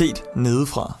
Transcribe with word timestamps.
set 0.00 0.22
nedefra. 0.36 0.98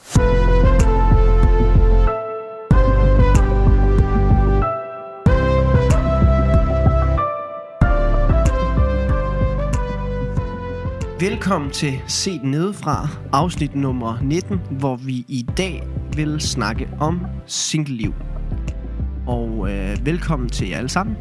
Velkommen 11.20 11.70
til 11.70 12.00
Set 12.06 12.44
Nedefra, 12.44 13.08
afsnit 13.32 13.74
nummer 13.74 14.18
19, 14.22 14.60
hvor 14.70 14.96
vi 14.96 15.12
i 15.12 15.46
dag 15.56 15.82
vil 16.16 16.40
snakke 16.40 16.88
om 16.98 17.26
single-liv. 17.46 18.14
Og 19.26 19.70
øh, 19.70 20.06
velkommen 20.06 20.48
til 20.48 20.68
jer 20.68 20.78
alle 20.78 20.88
sammen. 20.88 21.16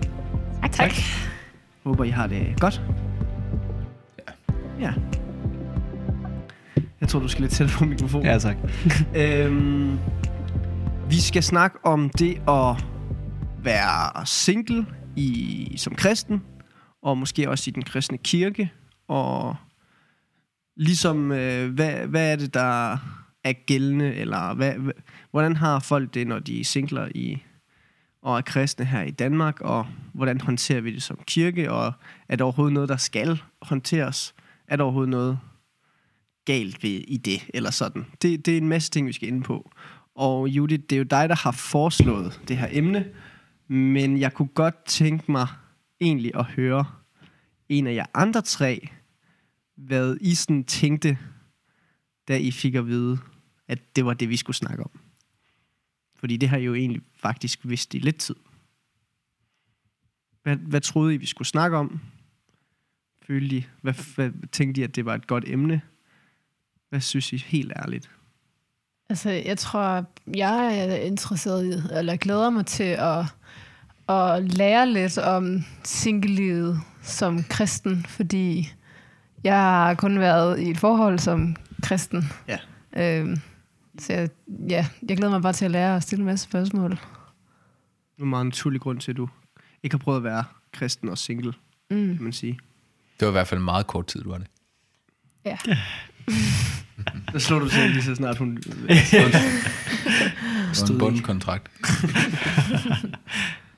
Tak, 0.61 0.71
tak. 0.71 0.91
Håber, 1.83 2.03
I 2.03 2.09
har 2.09 2.27
det 2.27 2.55
godt. 2.59 2.81
Ja. 4.79 4.85
Ja. 4.85 5.18
Jeg 7.09 7.11
tror, 7.11 7.19
du 7.19 7.27
skal 7.27 7.41
lidt 7.41 7.51
tæt 7.51 7.69
på 7.69 7.85
mikrofonen. 7.85 8.25
Ja, 8.25 8.37
tak. 8.37 8.57
Øhm, 9.23 9.99
vi 11.09 11.15
skal 11.19 11.43
snakke 11.43 11.77
om 11.85 12.09
det 12.09 12.41
at 12.47 12.85
være 13.63 14.25
single 14.25 14.85
i, 15.15 15.73
som 15.77 15.95
kristen, 15.95 16.43
og 17.03 17.17
måske 17.17 17.49
også 17.49 17.69
i 17.69 17.71
den 17.71 17.83
kristne 17.83 18.17
kirke, 18.17 18.71
og 19.07 19.55
ligesom, 20.77 21.31
øh, 21.31 21.73
hvad, 21.73 21.91
hvad 21.91 22.31
er 22.31 22.35
det, 22.35 22.53
der 22.53 22.97
er 23.43 23.53
gældende, 23.65 24.15
eller 24.15 24.53
hvad, 24.53 24.73
hvordan 25.31 25.55
har 25.55 25.79
folk 25.79 26.13
det, 26.13 26.27
når 26.27 26.39
de 26.39 26.59
er 26.59 26.63
singler 26.63 27.07
i, 27.15 27.43
og 28.21 28.37
er 28.37 28.41
kristne 28.41 28.85
her 28.85 29.01
i 29.01 29.11
Danmark, 29.11 29.61
og 29.61 29.85
hvordan 30.13 30.41
håndterer 30.41 30.81
vi 30.81 30.93
det 30.93 31.03
som 31.03 31.19
kirke, 31.27 31.71
og 31.71 31.93
er 32.29 32.35
der 32.35 32.43
overhovedet 32.43 32.73
noget, 32.73 32.89
der 32.89 32.97
skal 32.97 33.41
håndteres? 33.61 34.33
Er 34.67 34.75
der 34.75 34.83
overhovedet 34.83 35.09
noget 35.09 35.39
galt 36.49 36.83
ved 36.83 37.03
i 37.07 37.17
det, 37.17 37.49
eller 37.53 37.71
sådan? 37.71 38.05
Det, 38.21 38.45
det 38.45 38.53
er 38.53 38.57
en 38.57 38.67
masse 38.67 38.91
ting, 38.91 39.07
vi 39.07 39.13
skal 39.13 39.27
ind 39.27 39.43
på. 39.43 39.71
Og 40.15 40.49
Judith, 40.49 40.83
det 40.83 40.91
er 40.91 40.97
jo 40.97 41.03
dig, 41.03 41.29
der 41.29 41.35
har 41.35 41.51
foreslået 41.51 42.41
det 42.47 42.57
her 42.57 42.67
emne, 42.71 43.13
men 43.67 44.19
jeg 44.19 44.33
kunne 44.33 44.47
godt 44.47 44.85
tænke 44.85 45.31
mig 45.31 45.47
egentlig 46.01 46.31
at 46.35 46.45
høre 46.45 46.85
en 47.69 47.87
af 47.87 47.93
jer 47.93 48.05
andre 48.13 48.41
tre, 48.41 48.89
hvad 49.75 50.17
I 50.21 50.35
sådan 50.35 50.63
tænkte, 50.63 51.17
da 52.27 52.37
I 52.37 52.51
fik 52.51 52.75
at 52.75 52.87
vide, 52.87 53.17
at 53.67 53.95
det 53.95 54.05
var 54.05 54.13
det, 54.13 54.29
vi 54.29 54.37
skulle 54.37 54.57
snakke 54.57 54.83
om. 54.83 54.99
Fordi 56.15 56.37
det 56.37 56.49
har 56.49 56.57
I 56.57 56.63
jo 56.63 56.73
egentlig 56.73 57.01
faktisk 57.15 57.59
vidst 57.63 57.93
i 57.93 57.99
lidt 57.99 58.17
tid. 58.17 58.35
Hvad, 60.43 60.55
hvad 60.55 60.81
troede 60.81 61.13
I, 61.13 61.17
vi 61.17 61.25
skulle 61.25 61.47
snakke 61.47 61.77
om? 61.77 61.99
Følte 63.21 63.55
I, 63.55 63.65
hvad, 63.81 64.15
hvad 64.15 64.31
tænkte 64.51 64.81
I, 64.81 64.83
at 64.83 64.95
det 64.95 65.05
var 65.05 65.15
et 65.15 65.27
godt 65.27 65.43
emne? 65.47 65.81
Hvad 66.89 67.01
synes 67.01 67.33
I 67.33 67.37
helt 67.37 67.71
ærligt? 67.75 68.09
Altså, 69.09 69.29
jeg 69.29 69.57
tror, 69.57 70.05
jeg 70.35 70.77
er 70.79 70.95
interesseret 70.95 71.65
i, 71.65 71.97
eller 71.97 72.15
glæder 72.15 72.49
mig 72.49 72.65
til 72.65 72.83
at, 72.83 73.25
at 74.09 74.43
lære 74.53 74.89
lidt 74.89 75.17
om 75.17 75.63
single 75.83 76.75
som 77.01 77.43
kristen, 77.43 78.05
fordi 78.05 78.73
jeg 79.43 79.55
har 79.59 79.93
kun 79.93 80.19
været 80.19 80.59
i 80.59 80.69
et 80.69 80.77
forhold 80.77 81.19
som 81.19 81.55
kristen. 81.83 82.23
Ja. 82.47 82.57
Øhm, 82.97 83.37
så 83.99 84.13
jeg, 84.13 84.29
ja, 84.69 84.87
jeg 85.09 85.17
glæder 85.17 85.31
mig 85.31 85.41
bare 85.41 85.53
til 85.53 85.65
at 85.65 85.71
lære 85.71 85.95
at 85.95 86.03
stille 86.03 86.19
en 86.21 86.25
masse 86.25 86.43
spørgsmål. 86.43 86.89
Nu 88.17 88.25
er 88.25 88.29
meget 88.29 88.45
naturlig 88.45 88.81
grund 88.81 88.99
til, 88.99 89.11
at 89.11 89.17
du 89.17 89.29
ikke 89.83 89.93
har 89.93 89.99
prøvet 89.99 90.17
at 90.17 90.23
være 90.23 90.43
kristen 90.73 91.09
og 91.09 91.17
single, 91.17 91.53
Mm. 91.91 92.15
kan 92.15 92.23
man 92.23 92.33
sige. 92.33 92.59
Det 93.19 93.25
var 93.25 93.27
i 93.27 93.31
hvert 93.31 93.47
fald 93.47 93.57
en 93.59 93.65
meget 93.65 93.87
kort 93.87 94.07
tid, 94.07 94.21
du 94.21 94.29
var 94.31 94.37
det. 94.37 94.47
Ja. 95.45 95.57
Der 97.31 97.39
slår 97.47 97.59
du 97.59 97.69
til 97.69 97.89
lige 97.89 98.03
så 98.03 98.15
snart 98.15 98.37
hun... 98.37 98.57
Stod 100.73 100.89
en 100.89 100.97
bundkontrakt. 100.97 101.71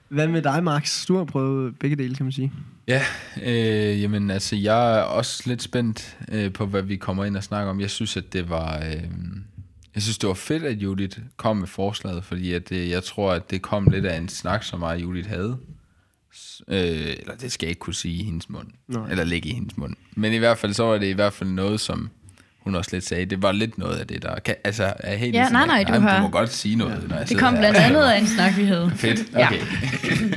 Hvad 0.09 0.28
med 0.28 0.42
dig, 0.42 0.64
Max? 0.64 1.06
Du 1.06 1.18
har 1.18 1.25
prøvet 1.25 1.80
begge 1.80 1.96
dele, 1.96 2.16
kan 2.16 2.25
man 2.25 2.31
sige. 2.31 2.52
Ja, 2.88 3.02
øh, 3.44 4.02
jamen 4.02 4.31
altså, 4.31 4.56
jeg 4.56 4.98
er 4.98 5.02
også 5.02 5.44
lidt 5.46 5.62
spændt 5.62 6.18
øh, 6.31 6.53
på, 6.53 6.66
hvad 6.66 6.81
vi 6.81 6.96
kommer 6.96 7.25
ind 7.25 7.38
og 7.38 7.44
snakker 7.44 7.72
om. 7.72 7.80
Jeg 7.80 7.90
synes, 7.90 8.18
at 8.18 8.34
det 8.34 8.50
var... 8.50 8.78
Øh, 8.78 9.04
jeg 9.96 10.04
synes, 10.04 10.18
det 10.18 10.28
var 10.28 10.34
fedt, 10.34 10.64
at 10.64 10.78
Judith 10.78 11.20
kom 11.38 11.58
med 11.58 11.68
forslaget, 11.68 12.24
fordi 12.24 12.54
at, 12.54 12.72
øh, 12.72 12.90
jeg 12.90 13.04
tror, 13.04 13.31
at 13.31 13.52
det 13.52 13.62
kom 13.62 13.86
lidt 13.86 14.06
af 14.06 14.18
en 14.18 14.30
snak, 14.30 14.64
som 14.64 14.80
mig 14.80 14.90
og 14.90 15.02
Judith 15.02 15.30
havde. 15.30 15.58
Øh, 16.68 17.16
eller 17.20 17.36
det 17.42 17.52
skal 17.52 17.66
jeg 17.66 17.70
ikke 17.70 17.80
kunne 17.80 17.94
sige 17.94 18.16
i 18.16 18.24
hendes 18.24 18.50
mund. 18.50 18.68
Nej. 18.88 19.12
Eller 19.12 19.24
ligge 19.24 19.50
i 19.50 19.54
hendes 19.54 19.78
mund. 19.78 19.96
Men 20.16 20.34
i 20.34 20.38
hvert 20.38 20.58
fald, 20.58 20.74
så 20.74 20.84
var 20.84 20.98
det 20.98 21.08
i 21.08 21.14
hvert 21.14 21.34
fald 21.34 21.50
noget, 21.50 21.80
som 21.80 22.09
hun 22.62 22.76
også 22.76 22.90
lidt 22.94 23.06
sagde. 23.06 23.26
Det 23.26 23.42
var 23.42 23.52
lidt 23.52 23.78
noget 23.78 23.96
af 23.96 24.08
det, 24.08 24.22
der... 24.24 24.40
Kan, 24.40 24.56
altså, 24.64 24.94
er 25.00 25.16
helt 25.16 25.36
Ja, 25.36 25.40
ligesom, 25.40 25.54
nej, 25.54 25.66
nej, 25.68 25.84
du 25.84 25.92
ej, 25.94 26.00
men 26.00 26.08
har- 26.08 26.18
Du 26.18 26.24
må 26.24 26.30
godt 26.30 26.50
sige 26.52 26.76
noget, 26.76 27.10
når 27.10 27.16
jeg 27.18 27.30
Det 27.30 27.38
kom 27.38 27.54
her. 27.54 27.62
blandt 27.62 27.78
andet 27.78 28.02
af 28.04 28.20
en 28.20 28.28
snak, 28.28 28.58
vi 28.58 28.64
havde. 28.64 28.92
Fedt, 28.96 29.32
Ja. 29.34 29.48
okay. 29.48 29.60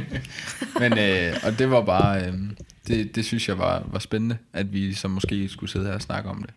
Men, 0.81 0.99
øh, 0.99 1.33
og 1.45 1.59
det 1.59 1.71
var 1.71 1.85
bare, 1.85 2.27
øh, 2.27 2.33
det, 2.87 3.17
det 3.17 3.25
synes 3.25 3.49
jeg 3.49 3.59
var, 3.59 3.83
var 3.93 3.99
spændende, 3.99 4.37
at 4.53 4.73
vi 4.73 4.95
så 4.95 5.09
måske 5.09 5.49
skulle 5.49 5.71
sidde 5.71 5.87
her 5.87 5.93
og 5.95 6.03
snakke 6.03 6.31
om 6.31 6.43
det. 6.47 6.55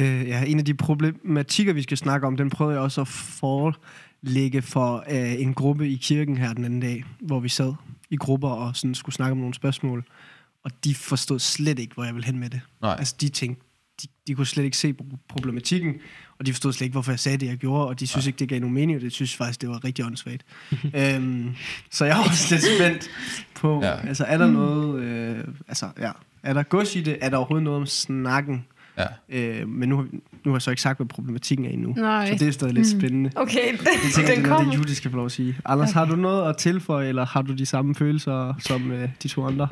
Øh, 0.00 0.28
ja, 0.28 0.42
en 0.46 0.58
af 0.58 0.64
de 0.64 0.74
problematikker, 0.74 1.72
vi 1.72 1.82
skal 1.82 1.96
snakke 1.96 2.26
om, 2.26 2.36
den 2.36 2.50
prøvede 2.50 2.74
jeg 2.74 2.82
også 2.82 3.00
at 3.00 3.08
forelægge 3.08 4.62
for 4.62 5.04
øh, 5.10 5.40
en 5.40 5.54
gruppe 5.54 5.88
i 5.88 5.96
kirken 6.02 6.36
her 6.38 6.52
den 6.52 6.64
anden 6.64 6.80
dag, 6.80 7.04
hvor 7.20 7.40
vi 7.40 7.48
sad 7.48 7.72
i 8.10 8.16
grupper 8.16 8.48
og 8.48 8.76
sådan 8.76 8.94
skulle 8.94 9.14
snakke 9.14 9.32
om 9.32 9.38
nogle 9.38 9.54
spørgsmål. 9.54 10.04
Og 10.64 10.70
de 10.84 10.94
forstod 10.94 11.38
slet 11.38 11.78
ikke, 11.78 11.94
hvor 11.94 12.04
jeg 12.04 12.14
ville 12.14 12.26
hen 12.26 12.38
med 12.38 12.50
det. 12.50 12.60
Nej. 12.82 12.96
Altså, 12.98 13.14
de 13.20 13.28
tænkte, 13.28 13.65
de, 14.02 14.08
de 14.26 14.34
kunne 14.34 14.46
slet 14.46 14.64
ikke 14.64 14.76
se 14.76 14.94
pro- 15.02 15.16
problematikken, 15.28 15.94
og 16.38 16.46
de 16.46 16.52
forstod 16.52 16.72
slet 16.72 16.84
ikke, 16.84 16.92
hvorfor 16.92 17.12
jeg 17.12 17.18
sagde 17.20 17.38
det, 17.38 17.46
jeg 17.46 17.56
gjorde, 17.56 17.86
og 17.88 18.00
de 18.00 18.06
synes 18.06 18.26
ikke, 18.26 18.38
det 18.38 18.48
gav 18.48 18.60
nogen 18.60 18.74
mening, 18.74 18.96
og 18.96 19.02
det 19.02 19.12
synes 19.12 19.36
faktisk, 19.36 19.60
det 19.60 19.68
var 19.68 19.84
rigtig 19.84 20.04
åndssvagt. 20.04 20.42
øhm, 20.94 21.54
så 21.90 22.04
jeg 22.04 22.18
er 22.20 22.24
også 22.28 22.54
lidt 22.54 22.64
spændt 22.78 23.10
på, 23.54 23.80
ja. 23.82 23.88
Ja. 23.88 24.08
altså, 24.08 24.24
er 24.24 24.38
der 24.38 24.46
noget, 24.50 25.02
øh, 25.02 25.44
altså, 25.68 25.88
ja, 26.00 26.10
er 26.42 26.52
der 26.52 26.62
gods 26.62 26.96
i 26.96 27.00
det? 27.00 27.18
Er 27.20 27.28
der 27.28 27.36
overhovedet 27.36 27.64
noget 27.64 27.80
om 27.80 27.86
snakken? 27.86 28.64
Ja. 28.98 29.06
Øh, 29.28 29.68
men 29.68 29.88
nu, 29.88 29.96
nu 29.96 30.50
har 30.50 30.52
jeg 30.52 30.62
så 30.62 30.70
ikke 30.70 30.82
sagt, 30.82 30.98
hvad 30.98 31.06
problematikken 31.06 31.66
er 31.66 31.70
endnu. 31.70 31.92
Nej. 31.96 32.26
Så 32.26 32.34
det 32.44 32.48
er 32.48 32.52
stadig 32.52 32.74
lidt 32.74 32.86
spændende. 32.90 33.30
Okay, 33.36 33.56
Jeg 33.72 33.78
tænker, 34.14 34.34
den 34.34 34.44
det 34.44 34.50
er 34.50 34.56
kommer. 34.56 34.72
det 34.72 34.78
Judy 34.78 34.86
skal 34.88 35.10
få 35.10 35.16
lov 35.16 35.26
at 35.26 35.32
sige. 35.32 35.56
Anders, 35.64 35.90
okay. 35.90 35.98
har 35.98 36.04
du 36.04 36.16
noget 36.16 36.48
at 36.48 36.56
tilføje, 36.56 37.08
eller 37.08 37.26
har 37.26 37.42
du 37.42 37.52
de 37.54 37.66
samme 37.66 37.94
følelser 37.94 38.54
som 38.58 38.90
øh, 38.92 39.08
de 39.22 39.28
to 39.28 39.46
andre? 39.46 39.68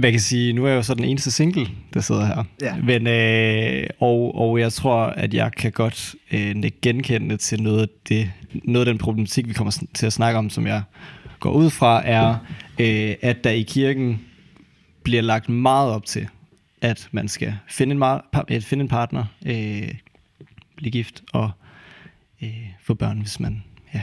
Hvad 0.00 0.10
kan 0.10 0.20
sige, 0.20 0.52
nu 0.52 0.64
er 0.64 0.68
jeg 0.68 0.76
jo 0.76 0.82
så 0.82 0.94
den 0.94 1.04
eneste 1.04 1.30
single, 1.30 1.66
der 1.94 2.00
sidder 2.00 2.26
her. 2.26 2.44
Ja. 2.62 2.76
Men, 2.76 3.06
øh, 3.06 3.86
og, 4.00 4.34
og 4.34 4.60
jeg 4.60 4.72
tror, 4.72 4.96
at 5.04 5.34
jeg 5.34 5.52
kan 5.52 5.72
godt 5.72 6.14
øh, 6.32 6.54
nikke 6.54 6.78
genkendende 6.82 7.36
til 7.36 7.62
noget 7.62 7.82
af, 7.82 7.88
det, 8.08 8.30
noget 8.64 8.86
af 8.86 8.92
den 8.92 8.98
problematik, 8.98 9.48
vi 9.48 9.52
kommer 9.52 9.82
til 9.94 10.06
at 10.06 10.12
snakke 10.12 10.38
om, 10.38 10.50
som 10.50 10.66
jeg 10.66 10.82
går 11.40 11.52
ud 11.52 11.70
fra, 11.70 12.06
er, 12.06 12.36
øh, 12.80 13.14
at 13.22 13.44
der 13.44 13.50
i 13.50 13.62
kirken 13.62 14.20
bliver 15.02 15.22
lagt 15.22 15.48
meget 15.48 15.90
op 15.90 16.04
til, 16.04 16.28
at 16.82 17.08
man 17.12 17.28
skal 17.28 17.54
finde 17.68 17.94
en, 17.94 18.02
par- 18.02 18.44
øh, 18.50 18.60
finde 18.60 18.82
en 18.82 18.88
partner, 18.88 19.24
øh, 19.46 19.94
blive 20.76 20.90
gift 20.90 21.22
og 21.32 21.50
øh, 22.42 22.66
få 22.82 22.94
børn, 22.94 23.20
hvis 23.20 23.40
man 23.40 23.62
ja, 23.94 24.02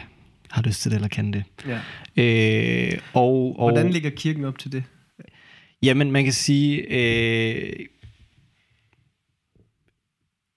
har 0.50 0.62
lyst 0.62 0.82
til 0.82 0.92
det 0.92 0.96
eller 0.96 1.08
kan 1.08 1.34
det. 1.34 1.44
Ja. 1.68 1.80
Øh, 2.18 3.00
og, 3.14 3.60
og, 3.60 3.72
Hvordan 3.72 3.92
ligger 3.92 4.10
kirken 4.10 4.46
op 4.46 4.60
til 4.60 4.72
det? 4.72 4.84
Jamen, 5.84 6.12
man 6.12 6.24
kan 6.24 6.34
sige, 6.34 6.86
øh, 6.90 7.86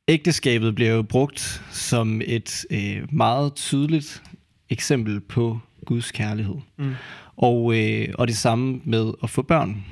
ægteskabet 0.09 0.75
bliver 0.75 0.91
jo 0.91 1.03
brugt 1.03 1.63
som 1.73 2.21
et 2.25 2.65
øh, 2.71 3.15
meget 3.15 3.55
tydeligt 3.55 4.23
eksempel 4.71 5.21
på 5.21 5.59
Guds 5.87 6.13
kærlighed. 6.13 6.55
Mm. 6.79 6.95
Og, 7.37 7.79
øh, 7.79 8.09
og 8.15 8.29
det 8.29 8.37
samme 8.37 8.81
med 8.85 9.13
at 9.23 9.31
få 9.31 9.43
børn. 9.43 9.85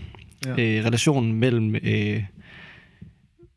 Ja. 0.47 0.50
Øh, 0.50 0.85
relationen 0.85 1.32
mellem 1.32 1.75
øh, 1.75 2.25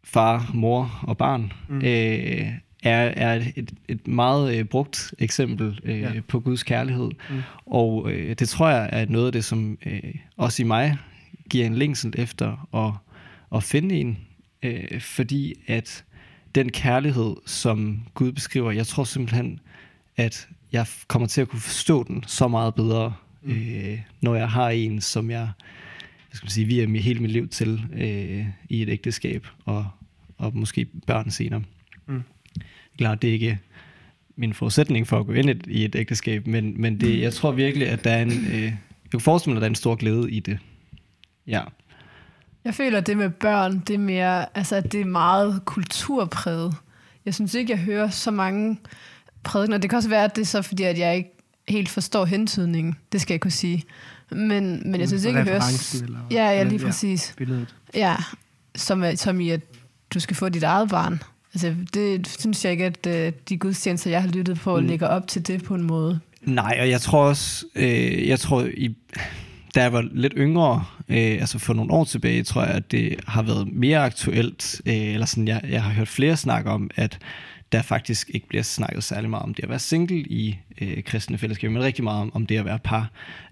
far, 0.03 0.51
mor 0.53 0.99
og 1.03 1.17
barn 1.17 1.53
Mm. 1.69 1.77
øh, 1.77 2.47
er, 2.83 3.01
er 3.01 3.41
et, 3.55 3.71
et 3.87 4.07
meget 4.07 4.57
øh, 4.57 4.65
brugt 4.65 5.13
eksempel 5.19 5.79
øh, 5.83 5.99
Ja. 6.01 6.11
på 6.27 6.39
Guds 6.39 6.63
kærlighed. 6.63 7.09
Mm. 7.29 7.41
Og 7.65 8.11
øh, 8.11 8.35
det 8.39 8.49
tror 8.49 8.69
jeg 8.69 8.89
er 8.91 9.05
noget 9.09 9.25
af 9.25 9.31
det, 9.31 9.45
som 9.45 9.77
øh, 9.85 10.15
også 10.37 10.63
i 10.63 10.65
mig 10.65 10.97
giver 11.51 11.65
en 11.65 11.73
længsel 11.73 12.13
efter 12.17 12.67
at, 12.75 12.93
at 13.57 13.63
finde 13.63 13.95
en. 13.95 14.17
Øh, 14.63 15.01
fordi 15.01 15.53
at 15.67 16.05
den 16.55 16.71
kærlighed, 16.71 17.35
som 17.45 18.01
Gud 18.13 18.31
beskriver, 18.31 18.71
jeg 18.71 18.87
tror 18.87 19.03
simpelthen, 19.03 19.59
at 20.17 20.47
jeg 20.71 20.85
kommer 21.07 21.27
til 21.27 21.41
at 21.41 21.47
kunne 21.47 21.59
forstå 21.59 22.03
den 22.03 22.23
så 22.27 22.47
meget 22.47 22.75
bedre, 22.75 23.13
mm. 23.41 23.51
øh, 23.51 23.99
når 24.21 24.35
jeg 24.35 24.49
har 24.49 24.69
en, 24.69 25.01
som 25.01 25.31
jeg, 25.31 25.49
jeg 26.31 26.37
skal 26.37 26.49
sige, 26.49 26.65
virer 26.65 26.87
mit, 26.87 27.03
hele 27.03 27.19
mit 27.19 27.31
liv 27.31 27.47
til 27.47 27.81
øh, 27.93 28.45
i 28.69 28.81
et 28.81 28.89
ægteskab, 28.89 29.47
og, 29.65 29.87
og 30.37 30.57
måske 30.57 30.85
børn 31.07 31.31
senere. 31.31 31.63
Mm. 32.07 32.21
Klart, 32.97 33.21
det 33.21 33.27
er 33.27 33.33
ikke 33.33 33.59
min 34.35 34.53
forudsætning 34.53 35.07
for 35.07 35.19
at 35.19 35.25
gå 35.25 35.33
ind 35.33 35.49
i 35.49 35.51
et, 35.51 35.65
i 35.67 35.85
et 35.85 35.95
ægteskab, 35.95 36.47
men, 36.47 36.81
men 36.81 36.99
det, 36.99 37.21
jeg 37.21 37.33
tror 37.33 37.51
virkelig, 37.51 37.87
at 37.87 38.03
der 38.03 38.11
er 38.11 38.21
en, 38.21 38.31
øh, 38.31 38.63
jeg 38.63 38.77
kan 39.11 39.19
forestille 39.19 39.53
mig, 39.53 39.57
at 39.57 39.61
der 39.61 39.67
er 39.67 39.71
en 39.71 39.75
stor 39.75 39.95
glæde 39.95 40.31
i 40.31 40.39
det. 40.39 40.59
Ja. 41.51 41.61
Jeg 42.65 42.75
føler, 42.75 42.97
at 42.97 43.07
det 43.07 43.17
med 43.17 43.29
børn, 43.29 43.79
det 43.87 43.93
er 43.93 43.97
mere, 43.97 44.57
altså, 44.57 44.75
at 44.75 44.91
det 44.91 45.01
er 45.01 45.05
meget 45.05 45.61
kulturpræget. 45.65 46.73
Jeg 47.25 47.33
synes 47.33 47.53
ikke, 47.53 47.71
jeg 47.71 47.79
hører 47.79 48.09
så 48.09 48.31
mange 48.31 48.77
prædikener. 49.43 49.77
Det 49.77 49.89
kan 49.89 49.97
også 49.97 50.09
være, 50.09 50.23
at 50.23 50.35
det 50.35 50.41
er 50.41 50.45
så 50.45 50.61
fordi, 50.61 50.83
at 50.83 50.97
jeg 50.99 51.15
ikke 51.17 51.29
helt 51.67 51.89
forstår 51.89 52.25
hentydningen. 52.25 52.95
Det 53.11 53.21
skal 53.21 53.33
jeg 53.33 53.41
kunne 53.41 53.51
sige. 53.51 53.83
Men, 54.31 54.81
men 54.91 54.99
jeg 54.99 55.07
synes 55.07 55.25
ikke, 55.25 55.37
jeg 55.39 55.45
hører... 55.47 55.61
Eller- 56.03 56.19
Ja, 56.31 56.49
ja, 56.51 56.63
lige 56.63 56.79
præcis. 56.79 57.33
Billedet. 57.37 57.75
Ja, 57.95 58.15
som, 58.75 59.03
er- 59.03 59.15
som 59.15 59.39
i, 59.41 59.49
at 59.49 59.61
du 60.13 60.19
skal 60.19 60.35
få 60.35 60.49
dit 60.49 60.63
eget 60.63 60.89
barn. 60.89 61.21
Altså, 61.53 61.75
det 61.93 62.27
synes 62.39 62.63
jeg 62.65 62.71
ikke, 62.71 62.85
at 62.85 63.07
øh, 63.07 63.31
de 63.49 63.57
gudstjenester, 63.57 64.09
jeg 64.11 64.21
har 64.21 64.29
lyttet 64.29 64.59
på, 64.59 64.79
mm. 64.79 64.85
ligger 64.85 65.07
op 65.07 65.27
til 65.27 65.47
det 65.47 65.63
på 65.63 65.75
en 65.75 65.83
måde. 65.83 66.19
Nej, 66.41 66.77
og 66.81 66.89
jeg 66.89 67.01
tror 67.01 67.23
også, 67.23 67.65
øh, 67.75 68.27
jeg 68.27 68.39
tror, 68.39 68.63
i, 68.77 68.95
da 69.75 69.81
jeg 69.81 69.93
var 69.93 70.09
lidt 70.11 70.33
yngre, 70.37 70.85
øh, 71.09 71.17
altså 71.17 71.59
for 71.59 71.73
nogle 71.73 71.93
år 71.93 72.03
tilbage, 72.03 72.43
tror 72.43 72.61
jeg, 72.63 72.71
at 72.71 72.91
det 72.91 73.15
har 73.27 73.41
været 73.41 73.67
mere 73.73 73.99
aktuelt, 73.99 74.81
øh, 74.85 74.93
eller 75.13 75.25
sådan, 75.25 75.47
jeg, 75.47 75.61
jeg 75.69 75.83
har 75.83 75.93
hørt 75.93 76.07
flere 76.07 76.37
snakke 76.37 76.69
om, 76.69 76.89
at 76.95 77.19
der 77.71 77.81
faktisk 77.81 78.31
ikke 78.33 78.47
bliver 78.47 78.63
snakket 78.63 79.03
særlig 79.03 79.29
meget 79.29 79.43
om 79.43 79.53
det 79.53 79.63
at 79.63 79.69
være 79.69 79.79
single 79.79 80.19
i 80.19 80.57
øh, 80.81 81.03
kristne 81.03 81.37
fællesskaber, 81.37 81.73
men 81.73 81.83
rigtig 81.83 82.03
meget 82.03 82.21
om, 82.21 82.31
om 82.33 82.45
det 82.45 82.57
at 82.57 82.65
være 82.65 82.79
par. 82.79 83.11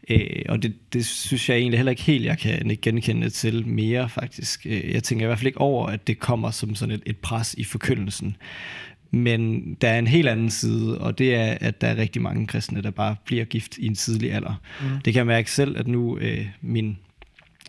Øh, 0.10 0.42
og 0.50 0.63
det, 0.63 0.74
det 0.94 1.06
synes 1.06 1.50
jeg 1.50 1.57
egentlig 1.57 1.80
heller 1.80 1.89
ikke 1.89 2.01
helt, 2.01 2.25
jeg 2.25 2.38
kan 2.38 2.77
genkende 2.81 3.30
til 3.30 3.68
mere 3.68 4.10
faktisk. 4.10 4.66
Øh, 4.66 4.94
Jeg 4.94 5.04
tænker 5.04 5.25
i 5.25 5.27
hvert 5.27 5.39
fald 5.39 5.48
ikke 5.48 5.62
over, 5.62 5.88
at 5.88 6.07
det 6.07 6.19
kommer 6.19 6.51
som 6.51 6.75
sådan 6.75 6.95
et, 6.95 7.04
et 7.06 7.18
pres 7.18 7.56
i 7.57 7.63
forkyndelsen. 7.63 8.36
Men 9.12 9.74
der 9.82 9.90
er 9.90 10.00
en 10.00 10.08
helt 10.08 10.28
anden 10.28 10.50
side, 10.50 10.98
og 10.98 11.18
det 11.18 11.36
er, 11.36 11.58
at 11.62 11.82
der 11.82 11.88
er 11.88 11.98
rigtig 11.98 12.22
mange 12.22 12.48
kristne, 12.48 12.84
der 12.84 12.92
bare 12.92 13.16
bliver 13.26 13.46
gift 13.46 13.78
i 13.78 13.86
en 13.86 13.96
tidlig 13.96 14.34
alder. 14.34 14.62
Mm. 14.82 14.88
Det 15.06 15.14
kan 15.14 15.20
jeg 15.20 15.28
mærke 15.28 15.52
selv, 15.52 15.78
at 15.78 15.88
nu 15.88 16.18
øh, 16.18 16.48
min, 16.62 16.98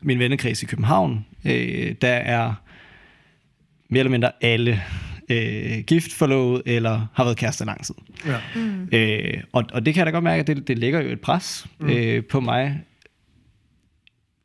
min 0.02 0.18
vennekreds 0.18 0.62
i 0.62 0.66
København, 0.66 1.26
øh, 1.44 1.94
der 2.00 2.08
er 2.08 2.54
mere 3.88 4.00
eller 4.00 4.10
mindre 4.10 4.32
alle 4.40 4.82
øh, 5.28 5.78
gift, 5.86 6.12
forlovet 6.12 6.62
eller 6.66 7.06
har 7.14 7.24
været 7.24 7.36
kærester 7.36 7.64
lang 7.64 7.84
tid. 7.84 7.94
Ja. 8.26 8.36
Mm. 8.54 8.88
Øh, 8.92 9.42
og, 9.52 9.64
og 9.72 9.86
det 9.86 9.94
kan 9.94 9.98
jeg 9.98 10.06
da 10.06 10.10
godt 10.10 10.24
mærke, 10.24 10.40
at 10.40 10.46
det, 10.46 10.68
det 10.68 10.78
lægger 10.78 11.00
jo 11.00 11.08
et 11.08 11.20
pres 11.20 11.66
mm. 11.80 11.90
øh, 11.90 12.24
på 12.24 12.40
mig, 12.40 12.80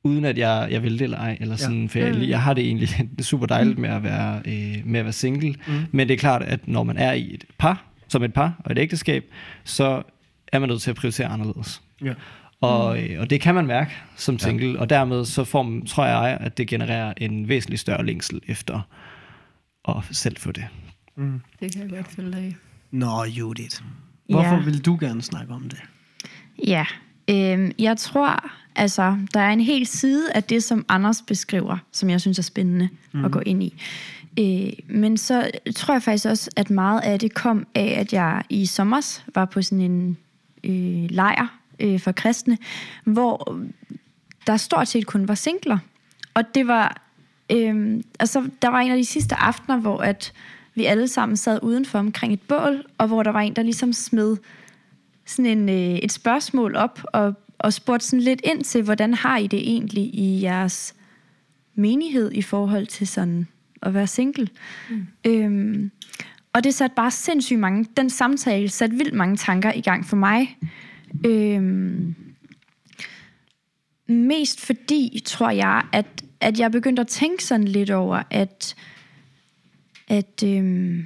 uden 0.06 0.26
at 0.26 0.38
jeg, 0.38 0.68
jeg 0.72 0.84
vil 0.84 0.94
det 0.94 1.02
eller 1.02 1.18
ej. 1.18 1.38
Eller 1.42 1.56
sådan, 1.56 1.82
ja. 1.82 1.88
For 1.88 2.00
jeg, 2.00 2.30
jeg 2.30 2.42
har 2.42 2.54
det 2.54 2.66
egentlig 2.66 2.90
er 3.20 3.24
super 3.24 3.46
dejligt 3.46 3.78
med 3.80 3.90
at 3.90 4.04
være, 4.04 4.42
øh, 4.46 4.76
med 4.86 5.00
at 5.00 5.06
være 5.06 5.14
single. 5.14 5.56
Mm. 5.68 5.74
Men 5.92 6.08
det 6.08 6.14
er 6.14 6.18
klart, 6.18 6.42
at 6.44 6.68
når 6.68 6.84
man 6.84 6.98
er 6.98 7.14
i 7.14 7.34
et 7.34 7.44
par, 7.58 7.84
som 8.08 8.24
et 8.24 8.34
par 8.34 8.54
og 8.66 8.72
et 8.72 8.78
ægteskab, 8.80 9.26
så 9.64 10.04
er 10.48 10.60
man 10.60 10.70
nødt 10.70 10.82
til 10.82 10.90
at 10.90 10.96
prioritere 10.96 11.28
anderledes. 11.28 11.82
Ja. 12.04 12.14
Og, 12.62 13.04
øh, 13.04 13.20
og 13.22 13.30
det 13.30 13.42
kan 13.42 13.56
man 13.56 13.66
mærke 13.68 13.92
som 14.16 14.40
single, 14.40 14.72
ja. 14.72 14.80
og 14.80 14.90
dermed 14.90 15.26
så 15.26 15.44
får, 15.44 15.64
man- 15.64 15.86
tror 15.86 16.06
jeg, 16.06 16.38
at 16.42 16.58
det 16.58 16.68
genererer 16.68 17.14
en 17.18 17.48
væsentlig 17.50 17.80
større 17.80 18.06
længsel 18.06 18.42
efter 18.48 18.82
at 19.88 19.96
selv 20.12 20.38
få 20.38 20.52
det. 20.52 20.66
Det 21.60 21.72
kan 21.74 21.82
jeg 21.82 21.90
godt 21.90 22.08
følge 22.08 22.32
dig 22.32 22.48
i. 22.48 22.56
Nå, 22.92 23.24
Judith. 23.24 23.82
Hvorfor 24.30 24.56
Ja. 24.56 24.64
vil 24.64 24.86
du 24.86 24.98
gerne 25.00 25.22
snakke 25.22 25.54
om 25.54 25.70
det? 25.70 25.80
Ja, 26.68 26.86
øhm, 27.30 27.72
jeg 27.80 27.98
tror, 27.98 28.50
altså, 28.76 29.18
der 29.34 29.40
er 29.40 29.50
en 29.50 29.62
hel 29.62 29.88
side 29.88 30.32
af 30.32 30.44
det, 30.44 30.64
som 30.64 30.86
Anders 30.90 31.22
beskriver, 31.22 31.78
som 31.92 32.10
jeg 32.10 32.22
synes 32.22 32.40
er 32.40 32.44
spændende 32.44 32.90
mm. 33.12 33.26
at 33.26 33.32
gå 33.32 33.40
ind 33.40 33.64
i. 33.64 33.82
Øh, 34.40 34.96
men 34.96 35.18
så 35.18 35.52
tror 35.76 35.94
jeg 35.94 36.04
faktisk 36.04 36.26
også, 36.26 36.52
at 36.56 36.70
meget 36.70 37.02
af 37.02 37.20
det 37.20 37.34
kom 37.34 37.68
af, 37.76 37.96
at 38.00 38.14
jeg 38.14 38.44
i 38.50 38.66
sommers 38.66 39.26
var 39.36 39.46
på 39.46 39.62
sådan 39.62 39.92
en 39.92 40.18
øh, 40.64 41.10
lejr 41.10 41.60
øh, 41.80 42.00
for 42.00 42.12
kristne, 42.12 42.58
hvor 43.04 43.58
der 44.48 44.58
stort 44.58 44.88
set 44.88 45.06
kun 45.06 45.28
var 45.28 45.36
singler. 45.36 45.78
Og 46.34 46.44
det 46.56 46.68
var, 46.68 47.02
øh, 47.52 48.04
altså, 48.20 48.50
der 48.62 48.70
var 48.70 48.80
en 48.80 48.92
af 48.92 48.98
de 48.98 49.06
sidste 49.06 49.36
aftener, 49.36 49.78
hvor 49.78 49.98
at 49.98 50.34
vi 50.76 50.86
alle 50.86 51.08
sammen 51.08 51.38
sad 51.38 51.60
udenfor 51.64 52.00
omkring 52.00 52.34
et 52.34 52.42
bål, 52.42 52.86
og 52.98 53.08
hvor 53.08 53.24
der 53.24 53.32
var 53.32 53.42
en, 53.42 53.56
der 53.56 53.64
ligesom 53.64 53.94
smed 53.94 54.38
sådan 55.26 55.58
en, 55.58 55.70
øh, 55.70 55.98
et 55.98 56.12
spørgsmål 56.12 56.76
op 56.76 57.04
og, 57.14 57.34
og 57.66 57.74
spurgte 57.74 58.06
sådan 58.06 58.24
lidt 58.24 58.42
ind 58.44 58.64
til, 58.64 58.84
hvordan 58.84 59.14
har 59.14 59.38
I 59.38 59.48
det 59.48 59.60
egentlig 59.60 60.04
i 60.04 60.42
jeres 60.42 60.96
menighed 61.76 62.32
i 62.32 62.42
forhold 62.42 62.88
til 62.88 63.08
sådan 63.08 63.48
at 63.82 63.94
være 63.94 64.08
single? 64.08 64.50
Mm. 64.90 65.08
Øhm, 65.26 65.92
og 66.54 66.64
det 66.64 66.74
satte 66.74 66.96
bare 66.96 67.12
sindssygt 67.12 67.60
mange, 67.60 67.86
den 67.98 68.10
samtale 68.10 68.70
satte 68.70 68.98
vildt 68.98 69.14
mange 69.14 69.38
tanker 69.38 69.74
i 69.74 69.82
gang 69.82 70.06
for 70.06 70.16
mig. 70.16 70.58
Øhm, 71.26 72.16
mest 74.08 74.66
fordi, 74.66 75.22
tror 75.26 75.50
jeg, 75.50 75.84
at, 75.92 76.26
at 76.40 76.60
jeg 76.60 76.72
begyndte 76.72 77.02
at 77.02 77.08
tænke 77.08 77.44
sådan 77.44 77.68
lidt 77.68 77.90
over, 77.92 78.24
at, 78.32 78.76
at, 80.08 80.44
øhm, 80.46 81.06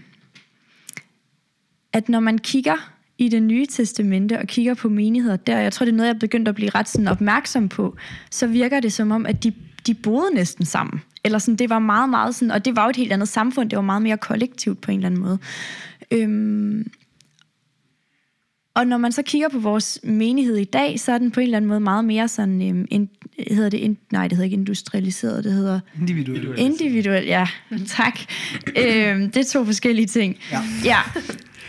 at 1.94 2.09
når 2.09 2.19
man 2.19 2.38
kigger 2.38 2.98
i 3.19 3.30
det 3.30 3.44
nye 3.44 3.66
testamente 3.66 4.39
og 4.39 4.48
kigger 4.48 4.74
på 4.74 4.89
menigheder 4.89 5.36
der, 5.36 5.57
jeg 5.60 5.74
tror, 5.74 5.86
det 5.86 5.92
er 5.92 5.95
noget, 5.95 6.07
jeg 6.07 6.19
begyndte 6.19 6.50
at 6.50 6.56
blive 6.56 6.69
ret 6.69 6.89
sådan 6.89 7.07
opmærksom 7.07 7.69
på, 7.69 7.95
så 8.31 8.48
virker 8.48 8.80
det 8.80 8.94
som 8.94 9.12
om, 9.12 9.25
at 9.25 9.44
de, 9.44 9.54
de 9.88 9.94
boede 9.94 10.33
næsten 10.33 10.66
sammen. 10.66 11.01
Eller 11.24 11.39
sådan, 11.39 11.56
det 11.56 11.69
var 11.69 11.80
meget, 11.80 12.10
meget 12.10 12.36
sådan, 12.36 12.51
og 12.51 12.66
det 12.66 12.75
var 12.75 12.83
jo 12.83 12.89
et 12.89 12.95
helt 12.95 13.12
andet 13.13 13.27
samfund, 13.27 13.69
det 13.69 13.75
var 13.75 13.83
meget 13.83 14.01
mere 14.01 14.18
kollektivt 14.18 14.81
på 14.81 14.92
en 14.92 14.98
eller 14.98 15.07
anden 15.07 15.21
måde. 15.21 15.38
Øhm, 16.12 16.92
og 18.74 18.88
når 18.88 18.98
man 18.98 19.12
så 19.12 19.21
kigger 19.21 19.50
på 19.50 19.60
vores 19.60 20.00
menighed 20.04 20.57
i 20.57 20.63
dag, 20.63 21.00
så 21.00 21.12
er 21.12 21.18
den 21.18 21.31
på 21.31 21.39
en 21.39 21.44
eller 21.44 21.57
anden 21.57 21.69
måde 21.69 21.80
meget 21.80 22.06
mere 22.06 22.27
sådan, 22.27 22.69
øhm, 22.69 22.88
in, 22.92 23.10
hedder 23.51 23.69
det, 23.69 23.77
in, 23.77 23.98
nej, 24.12 24.27
det 24.27 24.38
hedder 24.38 24.45
ikke 24.45 24.57
industrialiseret, 24.57 25.44
det 25.44 25.54
hedder 25.54 25.80
Individuelt. 26.00 26.60
individuelt, 26.60 27.27
ja, 27.27 27.48
tak. 27.98 28.19
øhm, 28.77 29.31
det 29.31 29.38
er 29.38 29.50
to 29.51 29.66
forskellige 29.66 30.07
ting. 30.07 30.38
Ja. 30.51 30.62
ja. 30.86 31.00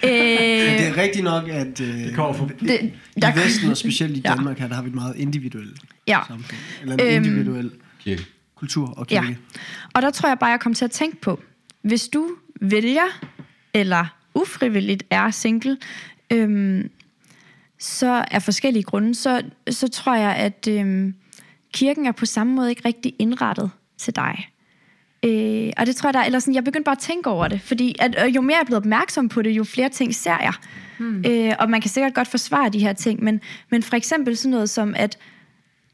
Øh, 0.04 0.10
det 0.10 0.86
er 0.88 0.96
rigtigt 0.96 1.24
nok, 1.24 1.48
at 1.48 1.80
øh, 1.80 1.86
det 1.88 2.14
kommer 2.14 2.32
fra- 2.32 2.46
det, 2.60 2.92
i 3.16 3.20
der, 3.20 3.34
Vesten, 3.34 3.70
og 3.70 3.76
specielt 3.76 4.16
i 4.16 4.20
Ja. 4.24 4.28
Danmark, 4.34 4.58
her, 4.58 4.68
der 4.68 4.74
har 4.74 4.82
vi 4.82 4.88
et 4.88 4.94
meget 4.94 5.16
individuelt 5.16 5.80
Ja. 6.08 6.18
samfund. 6.28 6.58
Eller 6.82 6.94
en 6.94 7.00
Øhm, 7.00 7.24
individuel 7.24 7.70
Kirke. 8.00 8.26
kultur 8.54 8.88
og 8.98 9.06
Ja. 9.10 9.22
kirke. 9.22 9.38
Og 9.94 10.02
der 10.02 10.10
tror 10.10 10.28
jeg 10.28 10.38
bare, 10.38 10.50
jeg 10.50 10.60
kom 10.60 10.74
til 10.74 10.84
at 10.84 10.90
tænke 10.90 11.16
på, 11.20 11.40
hvis 11.82 12.08
du 12.08 12.28
vælger, 12.60 13.20
eller 13.74 14.06
ufrivilligt 14.34 15.02
er 15.10 15.30
single, 15.30 15.76
øhm, 16.32 16.90
så 17.78 18.24
af 18.30 18.42
forskellige 18.42 18.82
grunde, 18.82 19.14
så, 19.14 19.42
så 19.70 19.88
tror 19.88 20.14
jeg, 20.14 20.36
at 20.36 20.68
øhm, 20.70 21.14
kirken 21.74 22.06
er 22.06 22.12
på 22.12 22.26
samme 22.26 22.52
måde 22.54 22.70
ikke 22.70 22.82
rigtig 22.84 23.14
indrettet 23.18 23.70
til 23.98 24.16
dig. 24.16 24.48
Øh, 25.24 25.70
og 25.76 25.86
det 25.86 25.96
tror 25.96 26.08
jeg, 26.08 26.14
der, 26.14 26.20
eller 26.20 26.38
sådan, 26.38 26.54
jeg 26.54 26.64
begyndte 26.64 26.84
bare 26.84 26.96
at 26.96 26.98
tænke 26.98 27.30
over 27.30 27.48
det, 27.48 27.60
fordi 27.60 27.96
at, 27.98 28.16
øh, 28.26 28.36
jo 28.36 28.40
mere 28.40 28.56
jeg 28.56 28.60
er 28.60 28.64
blevet 28.64 28.82
opmærksom 28.82 29.28
på 29.28 29.42
det, 29.42 29.50
jo 29.50 29.64
flere 29.64 29.88
ting 29.88 30.14
ser 30.14 30.38
jeg. 30.40 30.52
Hmm. 30.98 31.24
Øh, 31.26 31.54
og 31.58 31.70
man 31.70 31.80
kan 31.80 31.90
sikkert 31.90 32.14
godt 32.14 32.28
forsvare 32.28 32.68
de 32.68 32.78
her 32.78 32.92
ting, 32.92 33.24
men, 33.24 33.40
men 33.70 33.82
for 33.82 33.96
eksempel 33.96 34.36
sådan 34.36 34.50
noget 34.50 34.70
som, 34.70 34.94
at 34.96 35.18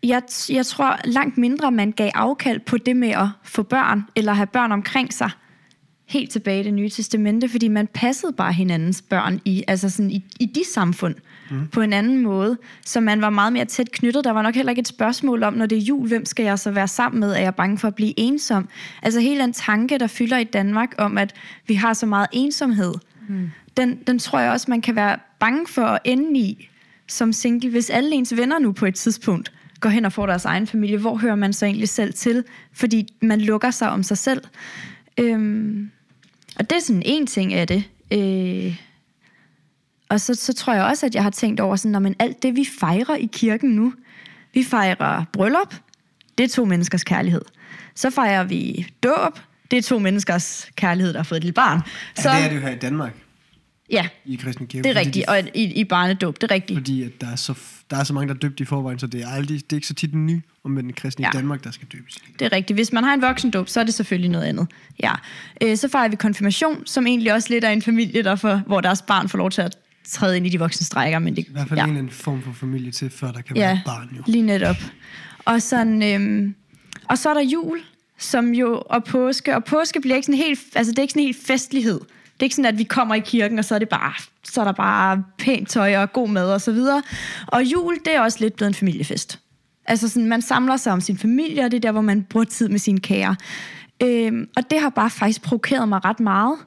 jeg, 0.03 0.23
jeg 0.49 0.67
tror 0.67 0.99
langt 1.05 1.39
mindre, 1.39 1.73
man 1.73 1.93
gav 1.93 2.11
afkald 2.15 2.61
på 2.61 2.79
det 2.79 2.97
med 2.97 3.09
at 3.11 3.29
få 3.45 3.63
børn, 3.63 4.03
eller 4.17 4.33
have 4.33 4.47
børn 4.47 4.73
omkring 4.73 5.13
sig, 5.13 5.31
helt 6.09 6.31
tilbage 6.31 6.61
i 6.61 6.65
det 6.65 6.75
nye 6.75 6.89
testamente, 6.89 7.49
fordi 7.49 7.69
man 7.69 7.87
passede 7.87 8.33
bare 8.33 8.53
hinandens 8.53 9.03
børn 9.03 9.41
i, 9.45 9.65
altså 9.69 9.91
sådan 9.91 10.11
i, 10.11 10.25
i 10.41 10.47
de 10.47 10.65
samfund 10.75 11.15
mm. 11.51 11.67
på 11.67 11.81
en 11.81 11.93
anden 11.93 12.23
måde, 12.23 12.59
så 12.85 13.01
man 13.01 13.21
var 13.21 13.31
meget 13.31 13.53
mere 13.53 13.65
tæt 13.65 13.93
knyttet. 13.93 14.25
Der 14.25 14.31
var 14.31 14.43
nok 14.43 14.55
heller 14.55 14.71
ikke 14.71 14.81
et 14.81 14.89
spørgsmål 14.89 15.43
om, 15.43 15.55
når 15.55 15.67
det 15.67 15.79
er 15.79 15.83
jul, 15.83 16.09
hvem 16.09 16.25
skal 16.25 16.45
jeg 16.45 16.59
så 16.59 16.71
være 16.71 16.89
sammen 16.89 17.21
med? 17.21 17.33
Er 17.33 17.41
jeg 17.41 17.55
bange 17.55 17.79
for 17.79 17.89
at 17.89 17.95
blive 17.95 18.15
ensom? 18.17 18.69
Altså 19.03 19.21
hele 19.21 19.41
den 19.41 19.53
tanke, 19.53 19.99
der 19.99 20.07
fylder 20.07 20.39
i 20.39 20.45
Danmark 20.45 20.95
om, 20.99 21.19
at 21.19 21.35
vi 21.67 21.75
har 21.75 21.93
så 21.93 22.07
meget 22.07 22.27
ensomhed, 22.33 22.95
mm. 23.29 23.51
den, 23.77 23.99
den 24.07 24.19
tror 24.19 24.41
jeg 24.41 24.53
også, 24.53 24.67
man 24.69 24.81
kan 24.81 24.97
være 24.97 25.19
bange 25.41 25.67
for 25.67 25.83
at 25.83 25.99
ende 26.05 26.41
i 26.41 26.69
som 27.09 27.33
single, 27.33 27.71
hvis 27.71 27.91
alle 27.91 28.15
ens 28.15 28.37
venner 28.37 28.59
nu 28.59 28.73
på 28.73 28.87
et 28.87 28.95
tidspunkt 28.95 29.53
går 29.81 29.91
hen 29.91 30.05
og 30.05 30.13
får 30.13 30.27
deres 30.27 30.45
egen 30.45 30.67
familie, 30.67 30.99
hvor 30.99 31.17
hører 31.17 31.35
man 31.35 31.53
så 31.53 31.67
egentlig 31.67 31.89
selv 31.89 32.15
til? 32.15 32.45
Fordi 32.73 33.09
man 33.23 33.41
lukker 33.41 33.71
sig 33.71 33.91
om 33.91 34.03
sig 34.03 34.19
selv. 34.19 34.43
Øhm, 35.19 35.91
og 36.59 36.71
det 36.71 36.77
er 36.77 36.81
sådan 36.81 37.03
en 37.05 37.27
ting 37.27 37.55
af 37.55 37.67
det. 37.67 37.85
Øh, 38.11 38.77
og 40.09 40.21
så, 40.21 40.35
så 40.35 40.53
tror 40.53 40.73
jeg 40.75 40.85
også, 40.85 41.07
at 41.07 41.15
jeg 41.15 41.23
har 41.23 41.31
tænkt 41.31 41.61
over 41.61 41.77
sådan, 41.77 41.93
når 41.93 41.99
man 42.01 42.15
alt 42.19 42.43
det, 42.43 42.57
vi 42.57 42.67
fejrer 42.81 43.15
i 43.17 43.29
kirken 43.33 43.71
nu, 43.71 43.93
vi 44.55 44.65
fejrer 44.65 45.25
bryllup, 45.33 45.75
det 46.39 46.45
er 46.45 46.49
to 46.49 46.65
menneskers 46.65 47.05
kærlighed. 47.05 47.43
Så 47.95 48.11
fejrer 48.11 48.45
vi 48.45 48.87
dåb, 49.03 49.39
det 49.71 49.77
er 49.77 49.83
to 49.83 49.99
menneskers 49.99 50.71
kærlighed, 50.77 51.13
der 51.13 51.19
har 51.19 51.25
fået 51.25 51.37
et 51.37 51.45
lille 51.45 51.55
barn. 51.55 51.81
Ja, 52.17 52.23
Så, 52.23 52.29
det 52.29 52.45
er 52.45 52.49
det 52.49 52.57
jo 52.57 52.61
her 52.61 52.71
i 52.71 52.79
Danmark, 52.79 53.13
ja, 53.91 54.09
i 54.25 54.35
kristne 54.37 54.67
kirke. 54.67 54.83
det 54.89 54.97
er 54.97 55.01
rigtigt. 55.01 55.27
de- 55.29 55.33
Og 55.33 55.43
i, 55.55 55.65
i 55.81 55.85
barnedåb, 55.85 56.41
det 56.41 56.51
er 56.51 56.55
rigtigt. 56.55 56.79
Fordi 56.79 57.03
at 57.03 57.21
der, 57.21 57.27
er 57.27 57.37
så, 57.37 57.55
der 57.91 57.97
er 57.97 58.05
så 58.05 58.13
mange, 58.13 58.29
der 58.29 58.35
er 58.35 58.39
døbt 58.39 58.61
i 58.61 58.65
forvejen, 58.65 58.99
så 58.99 59.07
det 59.07 59.23
er, 59.23 59.29
aldrig, 59.29 59.61
det 59.61 59.73
er 59.73 59.77
ikke 59.77 59.87
så 59.87 59.95
tit 59.95 60.13
en 60.13 60.27
ny 60.27 60.41
om 60.65 60.77
den 60.77 60.93
kristne 60.93 61.25
ja. 61.25 61.31
I 61.31 61.33
Danmark, 61.33 61.65
der 61.65 61.71
skal 61.71 61.89
døbes. 61.93 62.19
Det 62.39 62.45
er 62.45 62.53
rigtigt. 62.53 62.77
Hvis 62.77 62.93
man 62.93 63.05
har 63.05 63.15
en 63.15 63.23
voksendåb, 63.23 63.69
så 63.69 63.81
er 63.81 63.85
det 63.85 63.95
selvfølgelig 63.95 64.31
noget 64.31 64.45
andet. 64.45 64.67
Ja. 65.03 65.13
Øh, 65.63 65.77
så 65.77 65.89
fejrer 65.89 66.09
vi 66.09 66.17
konfirmation, 66.17 66.87
som 66.87 67.07
egentlig 67.07 67.33
også 67.33 67.49
lidt 67.51 67.65
er 67.65 67.71
en 67.71 67.83
familie, 67.83 68.23
der 68.23 68.37
får, 68.37 68.63
hvor 68.67 68.81
deres 68.81 69.03
barn 69.03 69.29
får 69.29 69.39
lov 69.39 69.51
til 69.51 69.63
at 69.63 69.77
træde 70.09 70.37
ind 70.37 70.47
i 70.47 70.49
de 70.49 70.59
voksne 70.59 70.87
strækker. 70.87 71.19
Men 71.19 71.37
det, 71.37 71.43
I 71.49 71.53
hvert 71.53 71.69
fald 71.69 71.81
ja. 71.81 71.85
en 71.85 71.91
anden 71.97 72.11
form 72.11 72.43
for 72.43 72.53
familie 72.53 72.91
til, 72.91 73.11
før 73.11 73.33
der 73.33 73.41
kan 73.41 73.57
være 73.57 73.69
ja, 73.69 73.75
et 73.75 73.81
barn 73.87 74.09
jo. 74.17 74.23
lige 74.27 74.43
netop. 74.43 74.77
Og, 75.45 75.63
sådan, 75.63 76.03
øhm, 76.03 76.55
og 77.05 77.19
så 77.19 77.31
er 77.31 77.35
der 77.35 77.41
jul, 77.41 77.79
som 78.19 78.55
jo, 78.55 78.83
og 78.91 79.05
påske, 79.05 79.55
og 79.57 79.65
påske 79.65 80.01
bliver 80.01 80.17
ikke 80.17 80.27
sådan 80.27 80.39
helt, 80.41 80.61
altså 80.75 80.91
det 80.93 80.99
er 80.99 81.03
ikke 81.03 81.13
sådan 81.13 81.23
helt 81.27 81.47
festlighed. 81.47 82.01
Det 82.37 82.43
er 82.43 82.45
ikke 82.45 82.57
sådan, 82.57 82.73
at 82.73 82.79
vi 82.79 82.85
kommer 82.85 83.15
i 83.15 83.21
kirken, 83.21 83.59
og 83.59 83.65
så 83.65 83.75
er 83.75 83.79
det 83.79 83.89
bare, 83.89 84.13
så 84.45 84.61
er 84.61 84.65
der 84.65 84.73
bare 84.73 85.25
pænt 85.39 85.69
tøj 85.69 85.97
og 85.97 86.13
god 86.13 86.29
mad 86.29 86.53
og 86.53 86.61
så 86.61 86.73
videre. 86.73 87.03
Og 87.47 87.65
jul, 87.65 87.99
det 88.05 88.15
er 88.15 88.21
også 88.21 88.39
lidt 88.41 88.57
blevet 88.57 88.71
en 88.71 88.75
familiefest. 88.75 89.39
Altså 89.87 90.09
sådan, 90.09 90.29
man 90.29 90.43
samler 90.43 90.77
sig 90.77 90.93
om 90.93 91.01
sin 91.01 91.19
familie, 91.19 91.65
og 91.65 91.71
det 91.71 91.77
er 91.77 91.81
der, 91.81 91.93
hvor 91.93 92.01
man 92.01 92.23
bruger 92.23 92.45
tid 92.45 92.69
med 92.69 92.79
sine 92.79 93.01
kære. 93.01 93.37
Øhm, 94.03 94.49
og 94.57 94.71
det 94.71 94.81
har 94.81 94.89
bare 94.91 95.11
faktisk 95.11 95.43
provokeret 95.43 95.89
mig 95.89 96.05
ret 96.05 96.21
meget. 96.21 96.59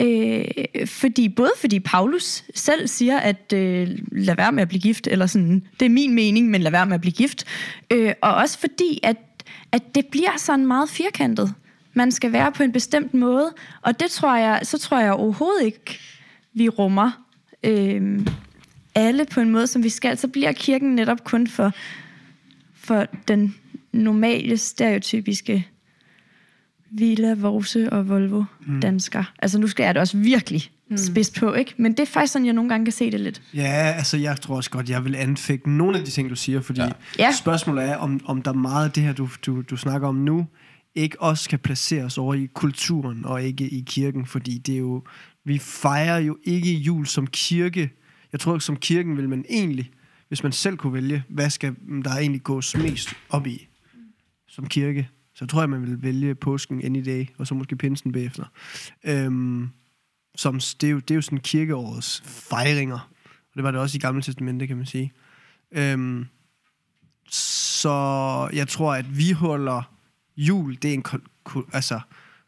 Øh, 0.00 0.86
fordi, 0.86 1.28
både 1.28 1.50
fordi 1.60 1.80
Paulus 1.80 2.44
selv 2.54 2.88
siger, 2.88 3.18
at 3.18 3.52
øh, 3.54 3.88
lad 4.12 4.36
være 4.36 4.52
med 4.52 4.62
at 4.62 4.68
blive 4.68 4.80
gift, 4.80 5.06
eller 5.06 5.26
sådan, 5.26 5.66
det 5.80 5.86
er 5.86 5.90
min 5.90 6.14
mening, 6.14 6.50
men 6.50 6.62
lad 6.62 6.70
være 6.70 6.86
med 6.86 6.94
at 6.94 7.00
blive 7.00 7.12
gift. 7.12 7.44
Øh, 7.90 8.12
og 8.22 8.34
også 8.34 8.58
fordi, 8.58 9.00
at, 9.02 9.16
at 9.72 9.94
det 9.94 10.06
bliver 10.06 10.36
sådan 10.36 10.66
meget 10.66 10.88
firkantet. 10.88 11.54
Man 11.94 12.12
skal 12.12 12.32
være 12.32 12.52
på 12.52 12.62
en 12.62 12.72
bestemt 12.72 13.14
måde, 13.14 13.52
og 13.82 14.00
det 14.00 14.10
tror 14.10 14.36
jeg, 14.36 14.60
så 14.62 14.78
tror 14.78 15.00
jeg 15.00 15.12
overhovedet 15.12 15.64
ikke, 15.64 15.98
vi 16.54 16.68
rummer 16.68 17.10
øh, 17.64 18.20
alle 18.94 19.24
på 19.24 19.40
en 19.40 19.50
måde, 19.50 19.66
som 19.66 19.82
vi 19.82 19.88
skal. 19.88 20.18
Så 20.18 20.28
bliver 20.28 20.52
kirken 20.52 20.94
netop 20.94 21.24
kun 21.24 21.46
for, 21.46 21.72
for 22.74 23.06
den 23.28 23.54
normale, 23.92 24.56
stereotypiske 24.56 25.68
Villa, 26.90 27.34
Vorse 27.34 27.92
og 27.92 28.08
Volvo 28.08 28.44
mm. 28.66 28.80
dansker. 28.80 29.32
Altså 29.38 29.58
nu 29.58 29.66
skal 29.66 29.84
jeg 29.84 29.94
det 29.94 30.00
også 30.00 30.16
virkelig 30.16 30.70
mm. 30.90 30.96
spids 30.96 31.30
på, 31.30 31.54
ikke? 31.54 31.74
Men 31.76 31.92
det 31.92 32.00
er 32.00 32.06
faktisk 32.06 32.32
sådan, 32.32 32.46
jeg 32.46 32.54
nogle 32.54 32.68
gange 32.70 32.86
kan 32.86 32.92
se 32.92 33.10
det 33.10 33.20
lidt. 33.20 33.42
Ja, 33.54 33.94
altså 33.96 34.16
jeg 34.16 34.40
tror 34.40 34.56
også 34.56 34.70
godt, 34.70 34.90
jeg 34.90 35.04
vil 35.04 35.16
anfægte 35.16 35.70
nogle 35.70 35.98
af 35.98 36.04
de 36.04 36.10
ting, 36.10 36.30
du 36.30 36.36
siger, 36.36 36.60
fordi 36.60 36.80
ja. 36.80 36.88
Ja. 37.18 37.32
spørgsmålet 37.32 37.84
er, 37.84 37.96
om, 37.96 38.20
om 38.24 38.42
der 38.42 38.50
er 38.50 38.54
meget 38.54 38.84
af 38.84 38.90
det 38.92 39.02
her, 39.02 39.12
du, 39.12 39.28
du, 39.46 39.62
du 39.62 39.76
snakker 39.76 40.08
om 40.08 40.14
nu, 40.14 40.46
ikke 40.94 41.22
også 41.22 41.48
kan 41.48 41.58
placeres 41.58 42.18
over 42.18 42.34
i 42.34 42.46
kulturen 42.54 43.24
og 43.24 43.42
ikke 43.42 43.68
i 43.68 43.84
kirken, 43.86 44.26
fordi 44.26 44.58
det 44.58 44.74
er 44.74 44.78
jo, 44.78 45.04
vi 45.44 45.58
fejrer 45.58 46.18
jo 46.18 46.38
ikke 46.44 46.74
jul 46.74 47.06
som 47.06 47.26
kirke. 47.26 47.90
Jeg 48.32 48.40
tror 48.40 48.54
ikke, 48.54 48.64
som 48.64 48.76
kirken 48.76 49.16
vil 49.16 49.28
man 49.28 49.44
egentlig, 49.48 49.90
hvis 50.28 50.42
man 50.42 50.52
selv 50.52 50.76
kunne 50.76 50.92
vælge, 50.92 51.24
hvad 51.28 51.50
skal 51.50 51.74
der 52.04 52.10
egentlig 52.10 52.42
gås 52.42 52.76
mest 52.76 53.08
op 53.28 53.46
i 53.46 53.68
som 54.48 54.66
kirke, 54.66 55.08
så 55.34 55.46
tror 55.46 55.60
jeg, 55.60 55.70
man 55.70 55.82
vil 55.82 56.02
vælge 56.02 56.34
påsken 56.34 56.84
any 56.84 57.04
day, 57.04 57.26
og 57.38 57.46
så 57.46 57.54
måske 57.54 57.76
pinsen 57.76 58.12
bagefter. 58.12 58.44
Øhm, 59.04 59.68
som, 60.34 60.60
det, 60.80 60.84
er 60.84 60.90
jo, 60.90 60.98
det 60.98 61.10
er 61.10 61.14
jo 61.14 61.22
sådan 61.22 61.38
kirkeårets 61.38 62.22
fejringer. 62.26 63.08
Og 63.24 63.54
det 63.54 63.62
var 63.62 63.70
det 63.70 63.80
også 63.80 63.96
i 63.96 63.98
Gamle 63.98 64.22
Testamente, 64.22 64.66
kan 64.66 64.76
man 64.76 64.86
sige. 64.86 65.12
Øhm, 65.72 66.26
så 67.28 67.90
jeg 68.52 68.68
tror, 68.68 68.94
at 68.94 69.18
vi 69.18 69.30
holder 69.30 69.92
jul, 70.36 70.76
det 70.82 70.90
er 70.90 70.94
en 70.94 71.04
kul- 71.08 71.42
kul- 71.48 71.70
altså, 71.72 72.00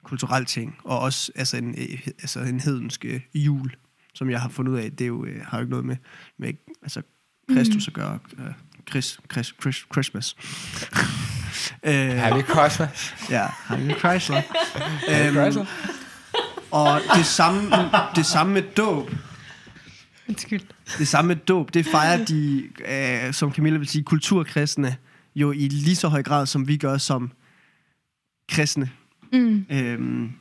kulturel 0.05 0.45
ting, 0.45 0.77
og 0.85 0.99
også 0.99 1.33
altså 1.35 1.57
en, 1.57 1.75
øh, 1.79 2.07
altså 2.07 2.41
en 2.41 2.61
hedensk 2.61 3.05
øh, 3.05 3.21
jul, 3.35 3.77
som 4.15 4.31
jeg 4.31 4.41
har 4.41 4.49
fundet 4.49 4.73
ud 4.73 4.79
af, 4.79 4.91
det 4.91 5.01
er 5.01 5.09
jo, 5.09 5.25
øh, 5.25 5.45
har 5.47 5.59
jo 5.59 5.63
ikke 5.63 5.71
noget 5.71 5.85
med, 5.85 5.97
med 6.39 6.53
altså, 6.83 7.03
Kristus 7.49 7.89
at 7.89 7.95
gøre. 7.95 8.19
Øh, 8.39 8.53
Chris, 8.91 9.21
Chris, 9.33 9.55
Chris, 9.61 9.87
Christmas. 9.93 10.37
Happy 11.85 12.51
Christmas. 12.51 13.15
Ja, 13.31 13.47
Harry 13.47 13.99
Chrysler. 13.99 14.43
Happy 15.11 15.35
Chrysler. 15.35 15.67
og 16.71 17.01
det 17.17 17.27
samme, 17.27 17.71
det 18.17 18.27
samme 18.27 18.53
med 18.53 18.63
dåb. 18.77 19.11
Undskyld. 20.29 20.61
Det 20.99 21.09
samme 21.09 21.29
med 21.29 21.37
dåb, 21.37 21.75
det 21.75 21.87
fejrer 21.87 22.25
de, 22.25 22.69
øh, 22.89 23.35
som 23.35 23.53
Camilla 23.53 23.79
vil 23.79 23.89
sige, 23.89 24.05
kulturkristne, 24.05 24.97
jo 25.35 25.53
i 25.53 25.69
lige 25.69 25.97
så 25.97 26.09
høj 26.09 26.23
grad, 26.23 26.47
som 26.47 26.69
vi 26.69 26.77
gør 26.77 26.99
som 26.99 27.33
kristne. 28.49 28.91
Mm. 29.33 29.67
Øhm, 29.71 30.33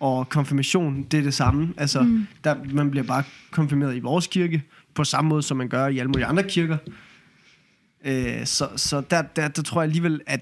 og 0.00 0.28
konfirmation, 0.28 1.02
det 1.02 1.18
er 1.18 1.22
det 1.22 1.34
samme. 1.34 1.74
Altså, 1.76 2.02
mm. 2.02 2.26
der, 2.44 2.56
man 2.72 2.90
bliver 2.90 3.04
bare 3.04 3.24
konfirmeret 3.50 3.96
i 3.96 4.00
vores 4.00 4.26
kirke, 4.26 4.62
på 4.94 5.04
samme 5.04 5.28
måde, 5.28 5.42
som 5.42 5.56
man 5.56 5.68
gør 5.68 5.86
i 5.86 5.98
alle 5.98 6.08
mulige 6.08 6.26
andre 6.26 6.42
kirker. 6.42 6.76
Øh, 8.04 8.46
så 8.46 8.68
så 8.76 9.02
der, 9.10 9.22
der, 9.22 9.48
der 9.48 9.62
tror 9.62 9.80
jeg 9.80 9.88
alligevel, 9.88 10.20
at 10.26 10.40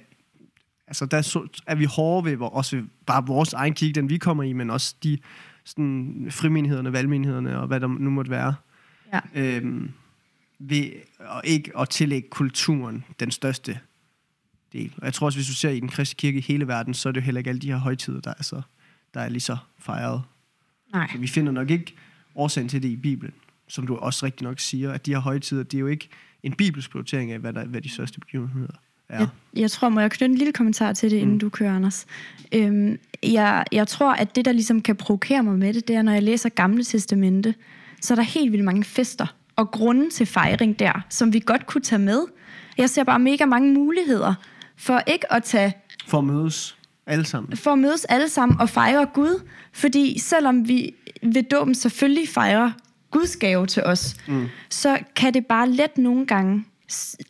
altså, 0.87 1.07
der 1.07 1.23
så, 1.23 1.49
er 1.67 1.75
vi 1.75 1.85
hårde 1.85 2.31
ved, 2.31 2.37
hvor, 2.37 2.49
også 2.49 2.77
ved 2.77 2.85
bare 3.07 3.27
vores 3.27 3.53
egen 3.53 3.75
kirke, 3.75 3.93
den 3.93 4.11
vi 4.11 4.19
kommer 4.19 4.43
i, 4.43 4.53
men 4.53 4.71
også 4.71 4.95
de 5.03 5.19
sådan, 5.65 6.27
frimenighederne, 6.31 6.93
valgmenighederne 6.93 7.59
og 7.59 7.67
hvad 7.67 7.81
der 7.81 7.87
nu 7.87 8.11
måtte 8.11 8.31
være. 8.31 8.55
Ja. 9.13 9.21
Øhm, 9.35 9.91
ved 10.59 10.91
at 11.21 11.41
ikke 11.45 11.79
at 11.79 11.89
tillægge 11.89 12.29
kulturen 12.29 13.05
den 13.21 13.31
største 13.31 13.79
del. 14.73 14.93
Og 14.97 15.05
jeg 15.05 15.15
tror 15.15 15.27
også, 15.27 15.39
hvis 15.39 15.47
du 15.47 15.55
ser 15.55 15.71
i 15.71 15.81
den 15.81 15.89
kristne 15.89 16.17
kirke 16.17 16.39
i 16.39 16.43
hele 16.43 16.67
verden, 16.69 16.95
så 16.95 17.09
er 17.09 17.13
det 17.13 17.21
jo 17.21 17.25
heller 17.25 17.39
ikke 17.39 17.51
alle 17.51 17.61
de 17.61 17.67
her 17.67 17.77
højtider, 17.79 18.21
der 18.21 18.35
er, 18.39 18.43
så, 18.43 18.63
der 19.15 19.21
er 19.21 19.29
lige 19.29 19.41
så 19.41 19.57
fejret. 19.79 20.23
Nej. 20.93 21.09
Så 21.13 21.19
vi 21.19 21.27
finder 21.27 21.53
nok 21.53 21.71
ikke 21.71 21.95
årsagen 22.35 22.69
til 22.69 22.83
det 22.83 22.89
i 22.89 22.97
Bibelen, 22.97 23.35
som 23.69 23.87
du 23.87 23.97
også 23.97 24.27
rigtig 24.27 24.45
nok 24.45 24.61
siger, 24.61 24.93
at 24.93 25.07
de 25.07 25.11
her 25.11 25.19
højtider, 25.19 25.63
det 25.63 25.75
er 25.75 25.81
jo 25.81 25.87
ikke 25.87 26.09
en 26.43 26.53
bibelsk 26.53 26.91
prioritering 26.91 27.33
af, 27.33 27.39
hvad, 27.39 27.53
der, 27.53 27.65
hvad 27.65 27.81
de 27.81 27.89
største 27.89 28.21
begivenheder 28.21 28.73
er. 29.09 29.19
Jeg, 29.19 29.29
jeg 29.57 29.71
tror, 29.71 29.89
må 29.89 30.01
jeg 30.01 30.11
knytte 30.11 30.33
en 30.33 30.39
lille 30.39 30.53
kommentar 30.53 30.93
til 30.93 31.11
det, 31.11 31.17
inden 31.17 31.33
Mm. 31.33 31.39
du 31.41 31.49
kører, 31.49 31.77
Anders. 31.77 32.07
Øhm, 32.53 32.99
jeg, 33.23 33.65
jeg 33.73 33.89
tror, 33.89 34.13
at 34.13 34.37
det, 34.37 34.45
der 34.45 34.53
ligesom 34.53 34.83
kan 34.83 34.97
provokere 34.97 35.43
mig 35.43 35.59
med 35.59 35.75
det, 35.75 35.89
det 35.89 35.97
er, 35.97 36.03
når 36.03 36.13
jeg 36.13 36.23
læser 36.23 36.49
Gamle 36.49 36.85
Testamente, 36.85 37.55
så 38.01 38.15
er 38.15 38.17
der 38.17 38.23
helt 38.23 38.53
vildt 38.53 38.65
mange 38.65 38.85
fester 38.85 39.27
og 39.57 39.71
grunde 39.71 40.11
til 40.11 40.27
fejring 40.27 40.79
der, 40.79 40.93
som 41.09 41.33
vi 41.33 41.41
godt 41.47 41.67
kunne 41.67 41.83
tage 41.83 41.99
med. 41.99 42.25
Jeg 42.79 42.91
ser 42.91 43.05
bare 43.05 43.19
mega 43.19 43.45
mange 43.45 43.75
muligheder 43.75 44.35
for 44.81 45.03
ikke 45.07 45.33
at 45.33 45.45
tage 45.45 45.75
For 46.07 46.19
at 46.19 46.25
mødes 46.25 46.77
alle 47.07 47.25
sammen. 47.25 47.57
for 47.57 47.73
at 47.73 47.79
mødes 47.79 48.05
alle 48.05 48.29
sammen 48.29 48.61
og 48.61 48.69
fejre 48.69 49.07
Gud. 49.15 49.43
Fordi 49.73 50.19
selvom 50.19 50.69
vi 50.69 50.95
ved 51.23 51.43
dåben 51.43 51.75
selvfølgelig 51.75 52.29
fejrer 52.29 52.73
Guds 53.11 53.37
gave 53.37 53.67
til 53.67 53.83
os, 53.83 54.17
mm. 54.29 54.47
så 54.71 54.99
kan 55.17 55.35
det 55.35 55.47
bare 55.47 55.71
let 55.71 55.99
nogle 55.99 56.27
gange 56.27 56.65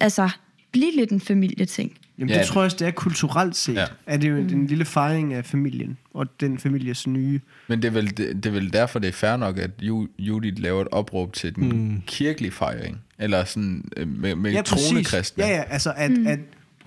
altså, 0.00 0.30
blive 0.72 0.96
lidt 0.96 1.10
en 1.10 1.20
familieting. 1.20 1.96
Jamen, 2.18 2.30
Ja, 2.34 2.38
det 2.38 2.46
tror 2.46 2.60
jeg 2.60 2.64
også, 2.64 2.76
det 2.76 2.86
er 2.86 2.90
kulturelt 2.90 3.56
set. 3.56 3.74
Ja. 3.74 3.86
Er 4.06 4.16
det 4.16 4.28
jo 4.30 4.34
mm. 4.34 4.48
en 4.48 4.66
lille 4.66 4.84
fejring 4.84 5.34
af 5.34 5.44
familien, 5.44 5.98
og 6.14 6.40
den 6.40 6.58
families 6.58 7.06
nye... 7.06 7.40
Men 7.68 7.82
det 7.82 7.88
er, 7.88 7.92
vel, 7.92 8.16
det, 8.16 8.36
det 8.44 8.46
er 8.46 8.50
vel 8.50 8.72
derfor, 8.72 8.98
det 8.98 9.08
er 9.08 9.12
fair 9.12 9.36
nok, 9.36 9.58
at 9.58 9.70
Ju- 9.82 10.08
Judith 10.18 10.62
laver 10.62 10.82
et 10.82 10.88
opråb 10.92 11.32
til 11.32 11.54
den 11.54 11.68
mm. 11.68 12.02
kirkelige 12.06 12.52
fejring. 12.52 12.98
Eller 13.18 13.44
sådan 13.44 13.84
øh, 13.96 14.08
med, 14.08 14.34
med 14.34 14.52
ja, 14.52 14.62
troende 14.62 15.04
kristne. 15.04 15.44
Ja, 15.44 15.50
ja, 15.50 15.62
altså 15.62 15.92
at... 15.96 16.10
Mm. 16.10 16.26
at 16.26 16.38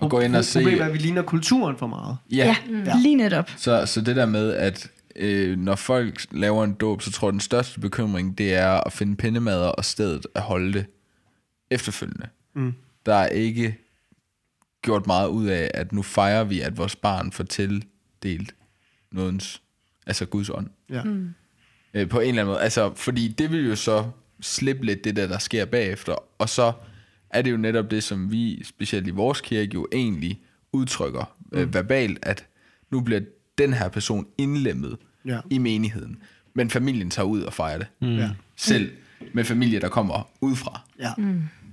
Og 0.04 0.10
gå 0.10 0.20
ind 0.20 0.36
og 0.36 0.44
se- 0.44 0.58
Problemet 0.58 0.80
er, 0.80 0.86
at 0.86 0.92
vi 0.92 0.98
ligner 0.98 1.22
kulturen 1.22 1.76
for 1.78 1.86
meget. 1.86 2.16
ja. 2.32 2.56
ja. 2.86 2.92
lige 3.02 3.14
netop. 3.14 3.50
Så, 3.56 3.86
så 3.86 4.00
det 4.00 4.16
der 4.16 4.26
med, 4.26 4.52
at 4.52 4.90
øh, 5.16 5.58
når 5.58 5.74
folk 5.74 6.26
laver 6.30 6.64
en 6.64 6.72
dåb, 6.74 7.02
så 7.02 7.12
tror 7.12 7.28
jeg, 7.28 7.32
den 7.32 7.40
største 7.40 7.80
bekymring, 7.80 8.38
det 8.38 8.54
er 8.54 8.70
at 8.86 8.92
finde 8.92 9.16
pindemader 9.16 9.66
og 9.66 9.84
stedet 9.84 10.26
at 10.34 10.42
holde 10.42 10.72
det 10.72 10.86
efterfølgende. 11.70 12.26
Mm. 12.54 12.74
Der 13.06 13.14
er 13.14 13.26
ikke 13.26 13.76
gjort 14.82 15.06
meget 15.06 15.28
ud 15.28 15.46
af, 15.46 15.70
at 15.74 15.92
nu 15.92 16.02
fejrer 16.02 16.44
vi, 16.44 16.60
at 16.60 16.78
vores 16.78 16.96
barn 16.96 17.32
får 17.32 17.44
tildelt 17.44 18.54
nådens, 19.12 19.62
altså 20.06 20.26
Guds 20.26 20.50
ånd. 20.50 20.66
Ja. 20.90 21.02
Mm. 21.02 21.34
Øh, 21.94 22.08
på 22.08 22.20
en 22.20 22.28
eller 22.28 22.42
anden 22.42 22.52
måde. 22.52 22.60
Altså, 22.62 22.92
fordi 22.94 23.28
det 23.28 23.50
vil 23.52 23.68
jo 23.68 23.76
så 23.76 24.04
slippe 24.40 24.86
lidt 24.86 25.04
det 25.04 25.16
der, 25.16 25.26
der 25.26 25.38
sker 25.38 25.64
bagefter. 25.64 26.14
Og 26.38 26.48
så 26.48 26.72
er 27.34 27.42
det 27.42 27.50
jo 27.50 27.56
netop 27.56 27.90
det, 27.90 28.02
som 28.02 28.32
vi, 28.32 28.64
specielt 28.64 29.06
i 29.06 29.10
vores 29.10 29.40
kirke, 29.40 29.70
jo 29.74 29.86
egentlig 29.92 30.40
udtrykker 30.72 31.34
øh, 31.52 31.74
verbalt, 31.74 32.18
at 32.22 32.46
nu 32.90 33.00
bliver 33.00 33.20
den 33.58 33.72
her 33.72 33.88
person 33.88 34.26
indlemmet 34.38 34.96
Ja. 35.26 35.38
i 35.50 35.58
menigheden. 35.58 36.16
Men 36.54 36.70
familien 36.70 37.10
tager 37.10 37.26
ud 37.26 37.40
og 37.42 37.52
fejrer 37.52 37.78
det. 37.78 37.86
Mm. 38.00 38.16
Ja. 38.16 38.30
Selv 38.56 38.90
med 39.32 39.44
familie, 39.44 39.80
der 39.80 39.88
kommer 39.88 40.28
udefra. 40.40 40.80
ja. 41.00 41.10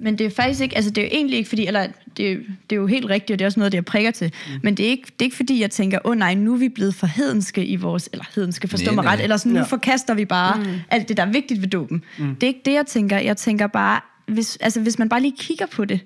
Men 0.04 0.18
det 0.18 0.26
er 0.26 0.30
faktisk 0.30 0.62
ikke, 0.62 0.76
altså 0.76 0.92
det 0.92 1.02
er 1.02 1.06
jo 1.06 1.10
egentlig 1.14 1.38
ikke 1.38 1.50
fordi, 1.50 1.66
eller 1.68 1.88
det 2.18 2.28
er, 2.28 2.34
jo- 2.34 2.40
det 2.70 2.76
er 2.76 2.80
jo 2.80 2.88
helt 2.88 3.06
rigtigt, 3.06 3.32
og 3.36 3.40
det 3.40 3.46
er 3.46 3.48
også 3.48 3.60
noget, 3.60 3.72
det 3.72 3.76
jeg 3.76 3.86
prikker 3.86 4.12
til, 4.12 4.34
mm. 4.48 4.60
men 4.64 4.78
det 4.78 4.86
er, 4.86 4.90
ikke, 4.90 5.04
det 5.06 5.22
er 5.22 5.24
ikke 5.26 5.36
fordi, 5.36 5.62
jeg 5.62 5.72
tænker, 5.72 6.00
åh 6.06 6.12
oh, 6.12 6.18
nej, 6.18 6.34
nu 6.34 6.54
er 6.54 6.58
vi 6.58 6.70
blevet 6.70 6.96
for 6.96 7.08
hedenske 7.08 7.66
i 7.66 7.76
vores, 7.76 8.10
eller 8.14 8.26
hedenske, 8.36 8.68
forstå 8.68 8.92
mig 8.94 9.06
ret, 9.06 9.20
eller 9.24 9.38
sådan, 9.38 9.52
nu 9.52 9.58
Ja. 9.60 9.64
forkaster 9.66 10.14
vi 10.14 10.26
bare 10.26 10.58
mm. 10.64 10.66
alt 10.90 11.10
det, 11.10 11.18
der 11.18 11.26
er 11.26 11.32
vigtigt 11.32 11.62
ved 11.62 11.68
dåben. 11.70 12.04
Mm. 12.20 12.36
Det 12.36 12.44
er 12.44 12.48
ikke 12.48 12.62
det, 12.66 12.74
jeg 12.74 12.86
tænker. 12.86 13.18
Jeg 13.18 13.38
tænker 13.38 13.68
bare, 13.68 14.02
hvis, 14.34 14.56
altså, 14.58 14.82
hvis 14.82 15.00
man 15.00 15.10
bare 15.10 15.22
lige 15.22 15.36
kigger 15.40 15.66
på 15.66 15.86
det, 15.86 16.00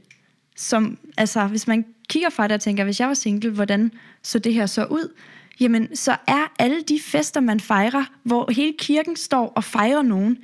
som, 0.56 0.98
altså 1.18 1.48
hvis 1.48 1.68
man 1.68 1.86
kigger 2.10 2.30
fra 2.30 2.44
det 2.48 2.52
og 2.52 2.62
tænker, 2.62 2.84
hvis 2.84 3.00
jeg 3.00 3.08
var 3.08 3.14
single, 3.14 3.52
hvordan 3.52 3.92
så 4.24 4.40
det 4.40 4.54
her 4.54 4.66
så 4.66 4.86
ud? 4.86 5.14
Jamen, 5.60 5.96
så 5.96 6.12
er 6.28 6.52
alle 6.60 6.82
de 6.90 7.00
fester, 7.04 7.40
man 7.42 7.60
fejrer, 7.60 8.04
hvor 8.24 8.52
hele 8.52 8.74
kirken 8.80 9.16
står 9.16 9.48
og 9.56 9.64
fejrer 9.64 10.02
nogen, 10.02 10.38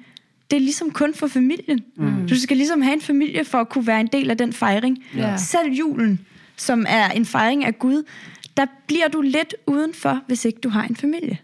det 0.52 0.58
er 0.58 0.62
ligesom 0.62 0.92
kun 0.92 1.14
for 1.14 1.28
familien. 1.28 1.80
Mm. 1.98 2.28
Du 2.28 2.40
skal 2.40 2.58
ligesom 2.58 2.82
have 2.82 2.94
en 2.94 3.02
familie 3.02 3.46
for 3.46 3.58
at 3.58 3.70
kunne 3.70 3.88
være 3.88 4.00
en 4.02 4.08
del 4.14 4.30
af 4.30 4.38
den 4.38 4.54
fejring. 4.54 5.04
Ja. 5.16 5.38
Selv 5.38 5.72
julen, 5.74 6.20
som 6.58 6.86
er 6.90 7.10
en 7.10 7.26
fejring 7.26 7.66
af 7.66 7.80
Gud, 7.80 8.04
der 8.58 8.66
bliver 8.88 9.08
du 9.08 9.22
lidt 9.22 9.56
udenfor, 9.68 10.20
hvis 10.28 10.46
ikke 10.46 10.60
du 10.60 10.70
har 10.70 10.84
en 10.84 10.96
familie. 10.96 11.38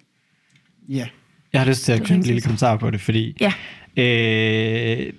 ja. 0.90 1.08
Jeg 1.54 1.62
har 1.62 1.68
lyst 1.70 1.84
til 1.84 1.92
at 1.92 2.00
Det 2.00 2.08
knytte 2.08 2.20
en 2.20 2.26
lille 2.26 2.42
kommentar 2.42 2.78
på 2.78 2.92
det, 2.92 3.02
fordi 3.02 3.38
Ja. 3.40 3.54
øh, 4.04 5.14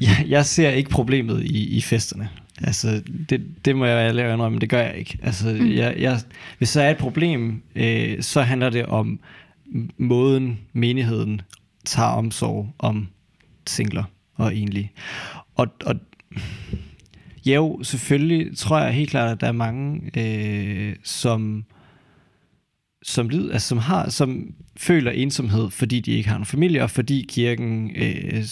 jeg, 0.00 0.24
jeg 0.28 0.46
ser 0.46 0.70
ikke 0.70 0.90
problemet 0.90 1.44
i, 1.44 1.76
i 1.76 1.80
festerne. 1.80 2.28
Altså, 2.62 3.02
det, 3.30 3.64
det 3.64 3.76
må 3.76 3.84
jeg 3.84 4.08
ærligt 4.08 4.32
indrømme, 4.32 4.50
men 4.50 4.60
det 4.60 4.70
gør 4.70 4.82
jeg 4.82 4.96
ikke. 4.96 5.18
Altså, 5.22 5.56
mm. 5.60 5.70
jeg, 5.70 5.94
jeg, 5.98 6.20
hvis 6.58 6.72
der 6.72 6.82
er 6.82 6.90
et 6.90 6.96
problem, 6.96 7.62
øh, 7.74 8.22
så 8.22 8.42
handler 8.42 8.70
det 8.70 8.86
om 8.86 9.20
måden 9.98 10.58
menigheden 10.72 11.40
tager 11.84 12.08
omsorg 12.08 12.74
om 12.78 13.08
singler 13.66 14.04
og 14.34 14.54
egentlig. 14.54 14.92
Og, 15.54 15.66
og 15.84 15.94
jo, 17.46 17.82
selvfølgelig 17.82 18.56
tror 18.56 18.78
jeg 18.78 18.92
helt 18.92 19.10
klart, 19.10 19.30
at 19.30 19.40
der 19.40 19.46
er 19.46 19.52
mange, 19.52 20.10
øh, 20.16 20.96
som 21.04 21.64
som, 23.02 23.28
lid, 23.28 23.50
altså, 23.50 23.68
som, 23.68 23.78
har, 23.78 24.10
som 24.10 24.54
føler 24.76 25.10
ensomhed, 25.10 25.70
fordi 25.70 26.00
de 26.00 26.12
ikke 26.12 26.28
har 26.28 26.36
en 26.36 26.44
familie, 26.44 26.82
og 26.82 26.90
fordi 26.90 27.26
kirken 27.28 27.90
øh, 27.96 28.44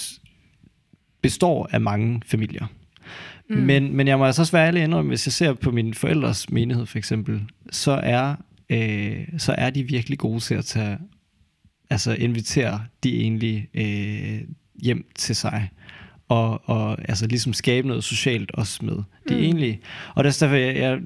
består 1.26 1.68
af 1.72 1.80
mange 1.80 2.22
familier. 2.26 2.66
Mm. 3.50 3.56
Men, 3.56 3.96
men 3.96 4.08
jeg 4.08 4.18
må 4.18 4.24
altså 4.24 4.42
også 4.42 4.52
være 4.52 4.66
ærlig 4.66 4.82
indrømme, 4.82 5.08
hvis 5.08 5.26
jeg 5.26 5.32
ser 5.32 5.52
på 5.54 5.70
min 5.70 5.94
forældres 5.94 6.50
menighed 6.50 6.86
for 6.86 6.98
eksempel, 6.98 7.42
så 7.70 7.92
er, 7.92 8.34
øh, 8.70 9.28
så 9.38 9.54
er 9.58 9.70
de 9.70 9.82
virkelig 9.82 10.18
gode 10.18 10.40
til 10.40 10.54
at 10.54 10.64
tage, 10.64 10.98
altså 11.90 12.14
invitere 12.14 12.84
de 13.02 13.20
egentlig 13.20 13.68
øh, 13.74 14.40
hjem 14.82 15.06
til 15.14 15.36
sig 15.36 15.70
og, 16.28 16.68
og 16.68 17.08
altså 17.08 17.26
ligesom 17.26 17.52
skabe 17.52 17.88
noget 17.88 18.04
socialt 18.04 18.50
også 18.50 18.84
med 18.84 18.96
det 19.28 19.36
mm. 19.36 19.42
egentlig. 19.42 19.80
Og 20.14 20.24
det 20.24 20.42
er 20.42 20.46
derfor, 20.46 20.56
jeg, 20.56 20.76
jeg, 20.76 20.98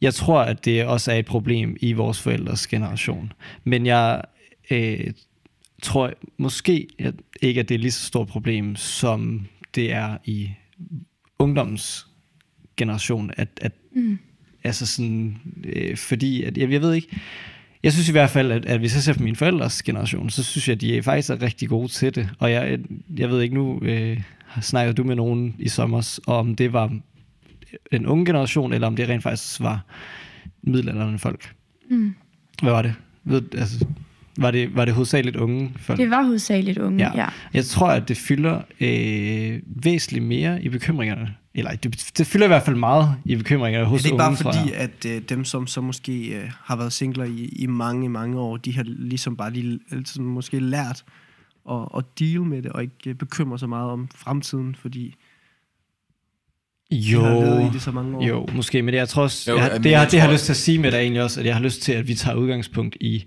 jeg 0.00 0.14
tror, 0.14 0.40
at 0.40 0.64
det 0.64 0.84
også 0.84 1.12
er 1.12 1.16
et 1.16 1.26
problem 1.26 1.76
i 1.80 1.92
vores 1.92 2.20
forældres 2.20 2.66
generation. 2.66 3.32
Men 3.64 3.86
jeg 3.86 4.22
øh, 4.70 5.10
tror 5.82 6.12
måske 6.38 6.88
at 6.98 7.14
ikke, 7.42 7.60
at 7.60 7.68
det 7.68 7.74
er 7.74 7.78
lige 7.78 7.90
så 7.90 8.06
stort 8.06 8.28
problem, 8.28 8.76
som 8.76 9.46
det 9.74 9.92
er 9.92 10.18
i 10.24 10.50
ungdommens 11.38 12.06
generation. 12.76 13.30
At, 13.36 13.48
at, 13.62 13.72
mm. 13.94 14.18
Altså 14.64 14.86
sådan, 14.86 15.36
øh, 15.64 15.96
fordi, 15.96 16.42
at, 16.42 16.58
jeg, 16.58 16.70
jeg 16.70 16.80
ved 16.80 16.94
ikke, 16.94 17.08
jeg 17.82 17.92
synes 17.92 18.08
i 18.08 18.12
hvert 18.12 18.30
fald, 18.30 18.52
at, 18.52 18.66
at 18.66 18.78
hvis 18.78 18.94
jeg 18.94 19.02
ser 19.02 19.12
på 19.12 19.22
min 19.22 19.36
forældres 19.36 19.82
generation, 19.82 20.30
så 20.30 20.44
synes 20.44 20.68
jeg, 20.68 20.74
at 20.74 20.80
de 20.80 21.02
faktisk 21.02 21.30
er 21.30 21.42
rigtig 21.42 21.68
gode 21.68 21.88
til 21.88 22.14
det. 22.14 22.28
Og 22.38 22.52
jeg, 22.52 22.78
jeg 23.16 23.30
ved 23.30 23.42
ikke, 23.42 23.54
nu 23.54 23.80
øh, 23.82 24.20
snakker 24.62 24.92
du 24.92 25.04
med 25.04 25.16
nogen 25.16 25.56
i 25.58 25.68
sommer, 25.68 26.20
om 26.26 26.54
det 26.54 26.72
var 26.72 26.98
en 27.92 28.06
unge 28.06 28.24
generation, 28.26 28.72
eller 28.72 28.86
om 28.86 28.96
det 28.96 29.08
rent 29.08 29.22
faktisk 29.22 29.60
var 29.60 29.84
middelalderne 30.62 31.18
folk. 31.18 31.54
Mm. 31.90 32.14
Hvad 32.62 32.72
var 32.72 32.82
det? 32.82 32.94
Ved, 33.24 33.54
altså, 33.54 33.86
var 34.38 34.50
det, 34.50 34.76
var 34.76 34.84
det 34.84 34.94
hovedsageligt 34.94 35.36
unge 35.36 35.72
folk? 35.78 35.98
Det 35.98 36.10
var 36.10 36.22
hovedsageligt 36.22 36.78
unge, 36.78 37.04
ja. 37.04 37.10
ja. 37.16 37.26
Jeg 37.54 37.64
tror, 37.64 37.88
at 37.88 38.08
det 38.08 38.16
fylder 38.16 38.60
øh, 38.80 39.60
væsentligt 39.66 40.24
mere 40.24 40.62
i 40.62 40.68
bekymringerne. 40.68 41.34
Eller 41.54 41.70
det, 41.70 42.10
det 42.18 42.26
fylder 42.26 42.46
i 42.46 42.48
hvert 42.48 42.62
fald 42.62 42.76
meget 42.76 43.14
i 43.24 43.36
bekymringerne 43.36 43.86
hos 43.86 44.04
unge, 44.04 44.22
Er 44.22 44.28
det 44.28 44.32
ikke 44.32 44.44
bare 44.44 44.54
fordi, 44.54 44.72
at 44.74 45.16
øh, 45.16 45.22
dem, 45.28 45.44
som 45.44 45.66
så 45.66 45.80
måske 45.80 46.28
øh, 46.28 46.50
har 46.64 46.76
været 46.76 46.92
singler 46.92 47.24
i, 47.24 47.44
i 47.44 47.66
mange, 47.66 48.08
mange 48.08 48.40
år, 48.40 48.56
de 48.56 48.76
har 48.76 48.82
ligesom 48.86 49.36
bare 49.36 49.52
lige, 49.52 49.80
altså, 49.92 50.22
måske 50.22 50.60
lært 50.60 51.04
at, 51.70 51.88
at 51.96 52.04
deal 52.18 52.40
med 52.40 52.62
det, 52.62 52.72
og 52.72 52.82
ikke 52.82 52.94
øh, 53.06 53.14
bekymre 53.14 53.58
sig 53.58 53.68
meget 53.68 53.90
om 53.90 54.08
fremtiden, 54.14 54.74
fordi 54.74 55.14
jo, 56.90 57.20
har 57.20 57.70
i 57.70 57.72
det 57.72 57.82
så 57.82 57.90
mange 57.90 58.16
år. 58.16 58.22
jo, 58.22 58.46
måske, 58.54 58.82
men 58.82 58.94
det, 58.94 58.98
jeg 58.98 59.08
tror 59.08 59.22
også, 59.22 59.50
jo, 59.50 59.56
jeg, 59.56 59.70
det, 59.70 59.84
jeg, 59.84 59.92
jeg, 59.92 60.06
det, 60.06 60.14
jeg 60.14 60.22
har 60.22 60.32
lyst 60.32 60.44
til 60.44 60.52
at 60.52 60.56
sige 60.56 60.78
med 60.78 60.92
dig 60.92 60.98
egentlig 60.98 61.22
også, 61.22 61.40
at 61.40 61.46
jeg 61.46 61.54
har 61.54 61.62
lyst 61.62 61.82
til, 61.82 61.92
at 61.92 62.08
vi 62.08 62.14
tager 62.14 62.36
udgangspunkt 62.36 62.96
i 63.00 63.24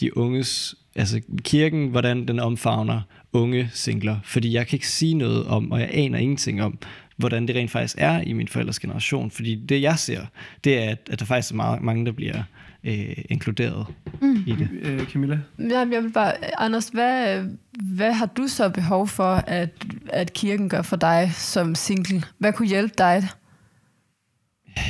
de 0.00 0.16
unges, 0.16 0.74
altså 0.94 1.20
kirken, 1.42 1.88
hvordan 1.88 2.28
den 2.28 2.40
omfavner 2.40 3.00
unge 3.32 3.70
singler, 3.72 4.16
fordi 4.24 4.52
jeg 4.52 4.66
kan 4.66 4.76
ikke 4.76 4.88
sige 4.88 5.14
noget 5.14 5.46
om, 5.46 5.72
og 5.72 5.80
jeg 5.80 5.90
aner 5.92 6.18
ingenting 6.18 6.62
om, 6.62 6.78
hvordan 7.16 7.48
det 7.48 7.56
rent 7.56 7.70
faktisk 7.70 7.94
er 7.98 8.20
i 8.20 8.32
min 8.32 8.48
forældres 8.48 8.78
generation, 8.78 9.30
fordi 9.30 9.54
det 9.54 9.82
jeg 9.82 9.98
ser, 9.98 10.26
det 10.64 10.84
er, 10.84 10.94
at, 11.10 11.20
der 11.20 11.24
faktisk 11.24 11.52
er 11.52 11.56
meget, 11.56 11.82
mange, 11.82 12.06
der 12.06 12.12
bliver 12.12 12.42
øh, 12.84 13.16
inkluderet 13.28 13.86
mm. 14.22 14.44
i 14.46 14.52
det. 14.52 14.68
Øh, 14.82 15.06
Camilla? 15.06 15.38
Ja, 15.58 15.78
jeg 15.78 16.02
vil 16.02 16.12
bare, 16.12 16.60
Anders, 16.60 16.88
hvad, 16.88 17.44
hvad 17.82 18.12
har 18.12 18.26
du 18.26 18.46
så 18.46 18.68
behov 18.68 19.08
for, 19.08 19.34
at, 19.34 19.70
at 20.08 20.32
kirken 20.32 20.68
gør 20.68 20.82
for 20.82 20.96
dig 20.96 21.30
som 21.34 21.74
single? 21.74 22.22
Hvad 22.38 22.52
kunne 22.52 22.68
hjælpe 22.68 22.94
dig? 22.98 23.28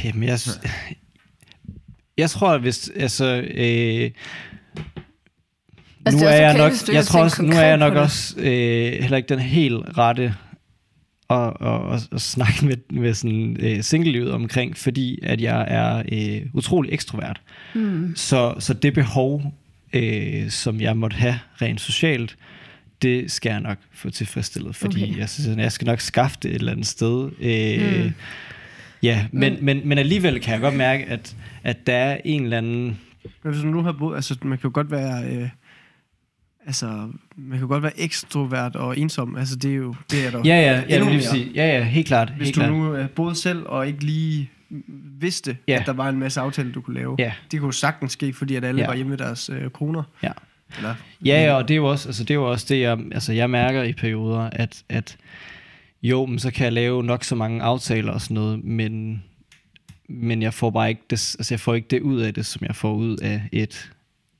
Jamen, 0.04 0.28
jeg, 0.28 0.38
jeg 2.18 2.30
tror, 2.30 2.52
at 2.52 2.60
hvis, 2.60 2.90
altså, 2.96 3.44
øh, 3.54 4.10
Altså, 6.08 6.24
nu 6.24 6.30
er 6.30 6.34
jeg 6.34 6.58
nok, 6.58 6.72
jeg 6.92 7.04
tror 7.04 7.20
også, 7.20 7.42
nu 7.42 7.56
er 7.56 7.66
jeg 7.66 7.76
nok 7.76 7.94
også 7.94 8.34
øh, 8.38 8.92
heller 9.00 9.16
ikke 9.16 9.28
den 9.28 9.38
helt 9.38 9.98
rette 9.98 10.34
at, 11.30 11.52
at, 11.60 11.94
at, 11.94 12.08
at 12.12 12.20
snakke 12.20 12.66
med, 12.66 12.76
med 12.90 13.14
sådan 13.14 13.56
øh, 13.60 13.82
single 13.82 14.32
omkring, 14.32 14.76
fordi 14.76 15.18
at 15.22 15.40
jeg 15.40 15.66
er 15.68 16.02
øh, 16.12 16.46
utrolig 16.52 16.92
ekstrovert. 16.92 17.40
Mm. 17.74 18.12
Så, 18.16 18.54
så 18.58 18.74
det 18.74 18.94
behov, 18.94 19.54
øh, 19.92 20.50
som 20.50 20.80
jeg 20.80 20.96
måtte 20.96 21.14
have 21.14 21.38
rent 21.62 21.80
socialt, 21.80 22.36
det 23.02 23.30
skal 23.30 23.50
jeg 23.50 23.60
nok 23.60 23.78
få 23.92 24.10
tilfredsstillet, 24.10 24.76
fordi 24.76 25.02
okay. 25.02 25.18
jeg, 25.18 25.28
synes, 25.28 25.58
jeg 25.58 25.72
skal 25.72 25.86
nok 25.86 26.00
skaffe 26.00 26.36
det 26.42 26.50
et 26.50 26.54
eller 26.54 26.72
andet 26.72 26.86
sted. 26.86 27.30
Øh, 27.40 28.04
mm. 28.04 28.12
Ja, 29.02 29.26
men, 29.32 29.52
mm. 29.52 29.64
men, 29.64 29.80
men 29.84 29.98
alligevel 29.98 30.40
kan 30.40 30.52
jeg 30.52 30.60
godt 30.60 30.74
mærke, 30.74 31.04
at, 31.04 31.36
at 31.64 31.86
der 31.86 31.94
er 31.94 32.18
en 32.24 32.42
eller 32.42 32.58
anden... 32.58 32.98
Men 33.42 33.52
hvis 33.52 33.62
man 33.62 33.72
nu 33.72 33.82
har 33.82 33.92
boet, 33.92 34.16
altså 34.16 34.36
man 34.42 34.58
kan 34.58 34.68
jo 34.68 34.74
godt 34.74 34.90
være... 34.90 35.24
Øh 35.24 35.48
altså, 36.68 37.08
man 37.36 37.58
kan 37.58 37.68
godt 37.68 37.82
være 37.82 38.00
ekstrovert 38.00 38.76
og 38.76 38.98
ensom. 38.98 39.36
Altså, 39.36 39.56
det 39.56 39.70
er 39.70 39.74
jo, 39.74 39.94
det 40.10 40.26
er 40.26 40.30
der 40.30 40.38
ja, 40.44 40.60
ja, 40.60 40.82
ja, 40.88 40.98
det 40.98 41.12
vil 41.12 41.22
sige. 41.22 41.50
Ja, 41.54 41.78
ja, 41.78 41.84
helt 41.84 42.06
klart. 42.06 42.32
Hvis 42.36 42.46
helt 42.46 42.54
du 42.54 42.60
klart. 42.60 42.72
nu 42.72 43.00
uh, 43.00 43.08
boede 43.08 43.34
selv 43.34 43.62
og 43.66 43.86
ikke 43.86 44.04
lige 44.04 44.50
vidste, 45.20 45.56
ja. 45.68 45.78
at 45.80 45.86
der 45.86 45.92
var 45.92 46.08
en 46.08 46.18
masse 46.18 46.40
aftaler, 46.40 46.72
du 46.72 46.80
kunne 46.80 46.94
lave. 46.94 47.16
Ja. 47.18 47.32
Det 47.50 47.60
kunne 47.60 47.74
sagtens 47.74 48.12
ske, 48.12 48.32
fordi 48.32 48.56
at 48.56 48.64
alle 48.64 48.80
ja. 48.80 48.86
var 48.86 48.94
hjemme 48.94 49.10
med 49.10 49.18
deres 49.18 49.50
uh, 49.50 49.68
koner. 49.68 50.02
Ja. 50.22 50.32
Eller, 50.76 50.94
ja, 51.24 51.44
ja, 51.44 51.54
og 51.54 51.68
det 51.68 51.74
er 51.74 51.76
jo 51.76 51.86
også, 51.86 52.08
altså, 52.08 52.24
det 52.24 52.30
er 52.30 52.34
jo 52.34 52.50
også 52.50 52.66
det, 52.68 52.80
jeg, 52.80 52.98
altså, 53.12 53.32
jeg 53.32 53.50
mærker 53.50 53.82
i 53.82 53.92
perioder, 53.92 54.50
at, 54.52 54.82
at 54.88 55.16
jo, 56.02 56.26
men 56.26 56.38
så 56.38 56.50
kan 56.50 56.64
jeg 56.64 56.72
lave 56.72 57.04
nok 57.04 57.24
så 57.24 57.34
mange 57.34 57.62
aftaler 57.62 58.12
og 58.12 58.20
sådan 58.20 58.34
noget, 58.34 58.64
men, 58.64 59.22
men 60.08 60.42
jeg 60.42 60.54
får 60.54 60.70
bare 60.70 60.88
ikke 60.88 61.02
det, 61.10 61.34
altså, 61.38 61.54
jeg 61.54 61.60
får 61.60 61.74
ikke 61.74 61.88
det 61.90 62.00
ud 62.00 62.20
af 62.20 62.34
det, 62.34 62.46
som 62.46 62.66
jeg 62.66 62.76
får 62.76 62.94
ud 62.94 63.16
af 63.16 63.42
et 63.52 63.90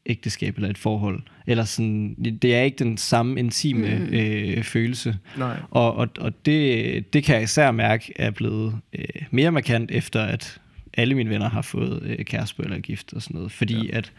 ægteskab 0.08 0.56
eller 0.56 0.70
et 0.70 0.78
forhold. 0.78 1.22
Eller 1.46 1.64
sådan, 1.64 2.14
det 2.42 2.54
er 2.54 2.60
ikke 2.60 2.76
den 2.76 2.96
samme 2.96 3.38
intime 3.38 3.98
mm. 3.98 4.14
øh, 4.14 4.62
følelse. 4.62 5.18
Nej. 5.36 5.56
Og, 5.70 5.94
og, 5.94 6.08
og 6.18 6.46
det, 6.46 7.12
det 7.12 7.24
kan 7.24 7.34
jeg 7.34 7.42
især 7.44 7.70
mærke 7.70 8.12
er 8.16 8.30
blevet 8.30 8.78
øh, 8.92 9.04
mere 9.30 9.52
markant 9.52 9.90
efter, 9.90 10.22
at 10.22 10.60
alle 10.94 11.14
mine 11.14 11.30
venner 11.30 11.48
har 11.48 11.62
fået 11.62 12.02
øh, 12.02 12.24
kæreste 12.24 12.62
eller 12.62 12.78
gift 12.78 13.12
og 13.12 13.22
sådan 13.22 13.34
noget. 13.34 13.52
Fordi 13.52 13.86
ja. 13.86 13.96
at, 13.96 14.12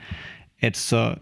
at 0.62 0.78
så, 0.78 1.15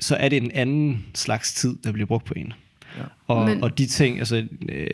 så 0.00 0.16
er 0.16 0.28
det 0.28 0.42
en 0.42 0.50
anden 0.50 1.06
slags 1.14 1.54
tid, 1.54 1.76
der 1.84 1.92
bliver 1.92 2.06
brugt 2.06 2.24
på 2.24 2.34
en. 2.36 2.52
Ja. 2.98 3.02
Og, 3.26 3.48
Men... 3.48 3.62
og 3.62 3.78
de 3.78 3.86
ting, 3.86 4.18
altså... 4.18 4.46
Øh, 4.68 4.86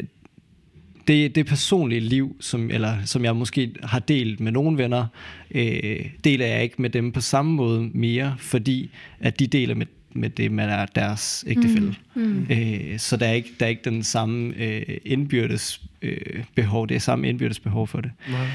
det, 1.09 1.35
det 1.35 1.47
personlige 1.47 2.01
liv, 2.01 2.37
som, 2.41 2.71
eller, 2.71 2.97
som 3.05 3.25
jeg 3.25 3.37
måske 3.37 3.75
har 3.83 3.99
delt 3.99 4.41
med 4.41 4.53
nogle 4.53 4.79
venner, 4.79 5.07
øh, 5.51 6.07
deler 6.25 6.47
jeg 6.47 6.63
ikke 6.63 6.83
med 6.83 6.91
dem 6.91 7.13
på 7.13 7.21
samme 7.21 7.53
måde 7.53 7.91
mere, 7.95 8.35
fordi 8.39 8.91
at 9.21 9.39
de 9.39 9.47
deler 9.47 9.75
med, 9.75 9.87
med 10.13 10.31
det 10.31 10.53
med 10.53 10.87
deres 10.95 11.45
ægtefælde. 11.47 11.95
Mm. 12.15 12.23
Mm. 12.23 12.47
Øh, 12.51 12.99
så 12.99 13.17
der 13.17 13.27
er, 13.27 13.33
ikke, 13.33 13.51
der 13.61 13.67
er 13.67 13.71
ikke 13.71 13.85
den 13.85 14.03
samme 14.03 14.55
øh, 14.57 14.83
indbyrdes 15.05 15.81
øh, 16.03 16.45
behov, 16.55 16.89
det 16.89 16.95
er 16.95 17.01
samme 17.01 17.29
indbyrdes 17.29 17.61
behov 17.61 17.87
for 17.87 18.01
det. 18.01 18.11
Nej. 18.31 18.47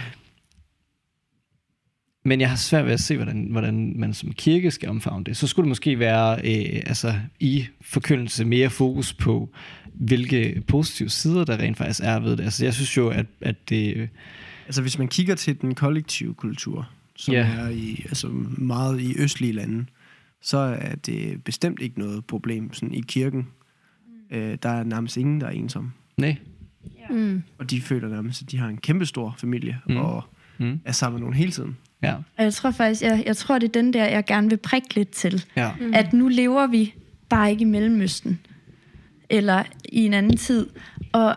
Men 2.28 2.42
jeg 2.42 2.50
har 2.50 2.56
svært 2.56 2.86
ved 2.86 2.94
at 2.94 3.00
se, 3.00 3.16
hvordan, 3.16 3.48
hvordan 3.52 3.94
man 3.96 4.14
som 4.14 4.34
kirke 4.34 4.72
skal 4.72 4.90
omfavne 4.90 5.24
det. 5.24 5.38
Så 5.38 5.48
skulle 5.48 5.64
det 5.64 5.70
måske 5.70 6.00
være 6.00 6.34
øh, 6.36 6.82
altså, 6.86 7.14
i 7.40 7.66
forkyndelse 7.82 8.46
mere 8.46 8.70
fokus 8.70 9.14
på, 9.14 9.50
hvilke 9.94 10.64
positive 10.68 11.10
sider 11.10 11.46
der 11.46 11.58
rent 11.58 11.78
faktisk 11.78 12.00
er 12.04 12.20
ved 12.20 12.38
det. 12.38 12.44
Altså, 12.44 12.66
jeg 12.66 12.74
synes 12.74 12.98
jo, 12.98 13.10
at, 13.10 13.26
at 13.42 13.70
det... 13.70 14.10
Altså, 14.66 14.82
hvis 14.82 14.98
man 14.98 15.08
kigger 15.08 15.36
til 15.36 15.62
den 15.62 15.76
kollektive 15.76 16.34
kultur, 16.34 16.90
som 17.16 17.34
yeah. 17.34 17.60
er 17.60 17.70
i, 17.70 18.04
altså 18.06 18.28
meget 18.58 19.02
i 19.02 19.14
østlige 19.18 19.54
lande, 19.54 19.86
så 20.42 20.58
er 20.58 20.96
det 20.96 21.44
bestemt 21.44 21.82
ikke 21.82 22.00
noget 22.00 22.26
problem 22.26 22.74
sådan 22.74 22.94
i 22.94 23.02
kirken. 23.08 23.48
Mm. 24.32 24.38
Øh, 24.38 24.58
der 24.64 24.70
er 24.70 24.84
nærmest 24.84 25.18
ingen, 25.18 25.42
der 25.42 25.48
er 25.48 25.52
ensom. 25.52 25.92
Nej. 26.18 26.36
Mm. 27.10 27.44
Og 27.58 27.72
de 27.72 27.82
føler 27.82 28.10
nærmest, 28.10 28.42
at 28.42 28.52
de 28.52 28.58
har 28.58 28.68
en 28.68 28.78
kæmpe 28.78 29.06
stor 29.06 29.36
familie, 29.38 29.80
mm. 29.90 29.98
og 29.98 30.24
mm. 30.58 30.80
er 30.86 30.92
sammen 30.92 31.16
med 31.16 31.22
nogen 31.22 31.36
hele 31.36 31.52
tiden. 31.52 31.78
Ja. 32.04 32.14
Og 32.14 32.44
jeg 32.44 32.54
tror 32.54 32.72
faktisk, 32.72 33.02
jeg, 33.02 33.24
jeg 33.26 33.38
tror, 33.38 33.60
det 33.60 33.68
er 33.68 33.72
den 33.72 33.94
der, 33.94 34.06
jeg 34.06 34.26
gerne 34.26 34.50
vil 34.50 34.58
prikke 34.58 34.96
lidt 34.96 35.10
til. 35.10 35.46
Ja. 35.56 35.72
Mm. 35.80 35.94
At 35.94 36.14
nu 36.14 36.28
lever 36.28 36.68
vi 36.68 36.94
bare 37.30 37.52
ikke 37.52 37.62
i 37.62 37.66
Mellemøsten 37.66 38.40
eller 39.30 39.64
i 39.86 40.06
en 40.06 40.14
anden 40.14 40.38
tid. 40.38 40.68
Og 41.12 41.36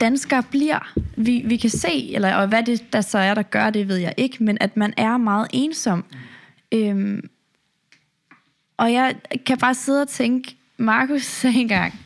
danskere 0.00 0.42
bliver, 0.42 0.94
vi, 1.16 1.42
vi 1.44 1.56
kan 1.56 1.70
se, 1.70 2.14
eller 2.14 2.34
og 2.34 2.48
hvad 2.48 2.62
det 2.62 2.92
der 2.92 3.00
så 3.00 3.18
er, 3.18 3.34
der 3.34 3.42
gør 3.42 3.70
det, 3.70 3.88
ved 3.88 3.96
jeg 3.96 4.14
ikke, 4.16 4.44
men 4.44 4.58
at 4.60 4.76
man 4.76 4.94
er 4.96 5.16
meget 5.16 5.48
ensom. 5.52 6.04
Øhm, 6.72 7.28
og 8.76 8.92
jeg 8.92 9.14
kan 9.46 9.58
bare 9.58 9.74
sidde 9.74 10.02
og 10.02 10.08
tænke, 10.08 10.56
Markus 10.76 11.22
sagde 11.22 11.60
engang, 11.60 12.00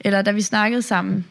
eller 0.00 0.22
da 0.22 0.30
vi 0.30 0.42
snakkede 0.42 0.82
sammen, 0.82 1.24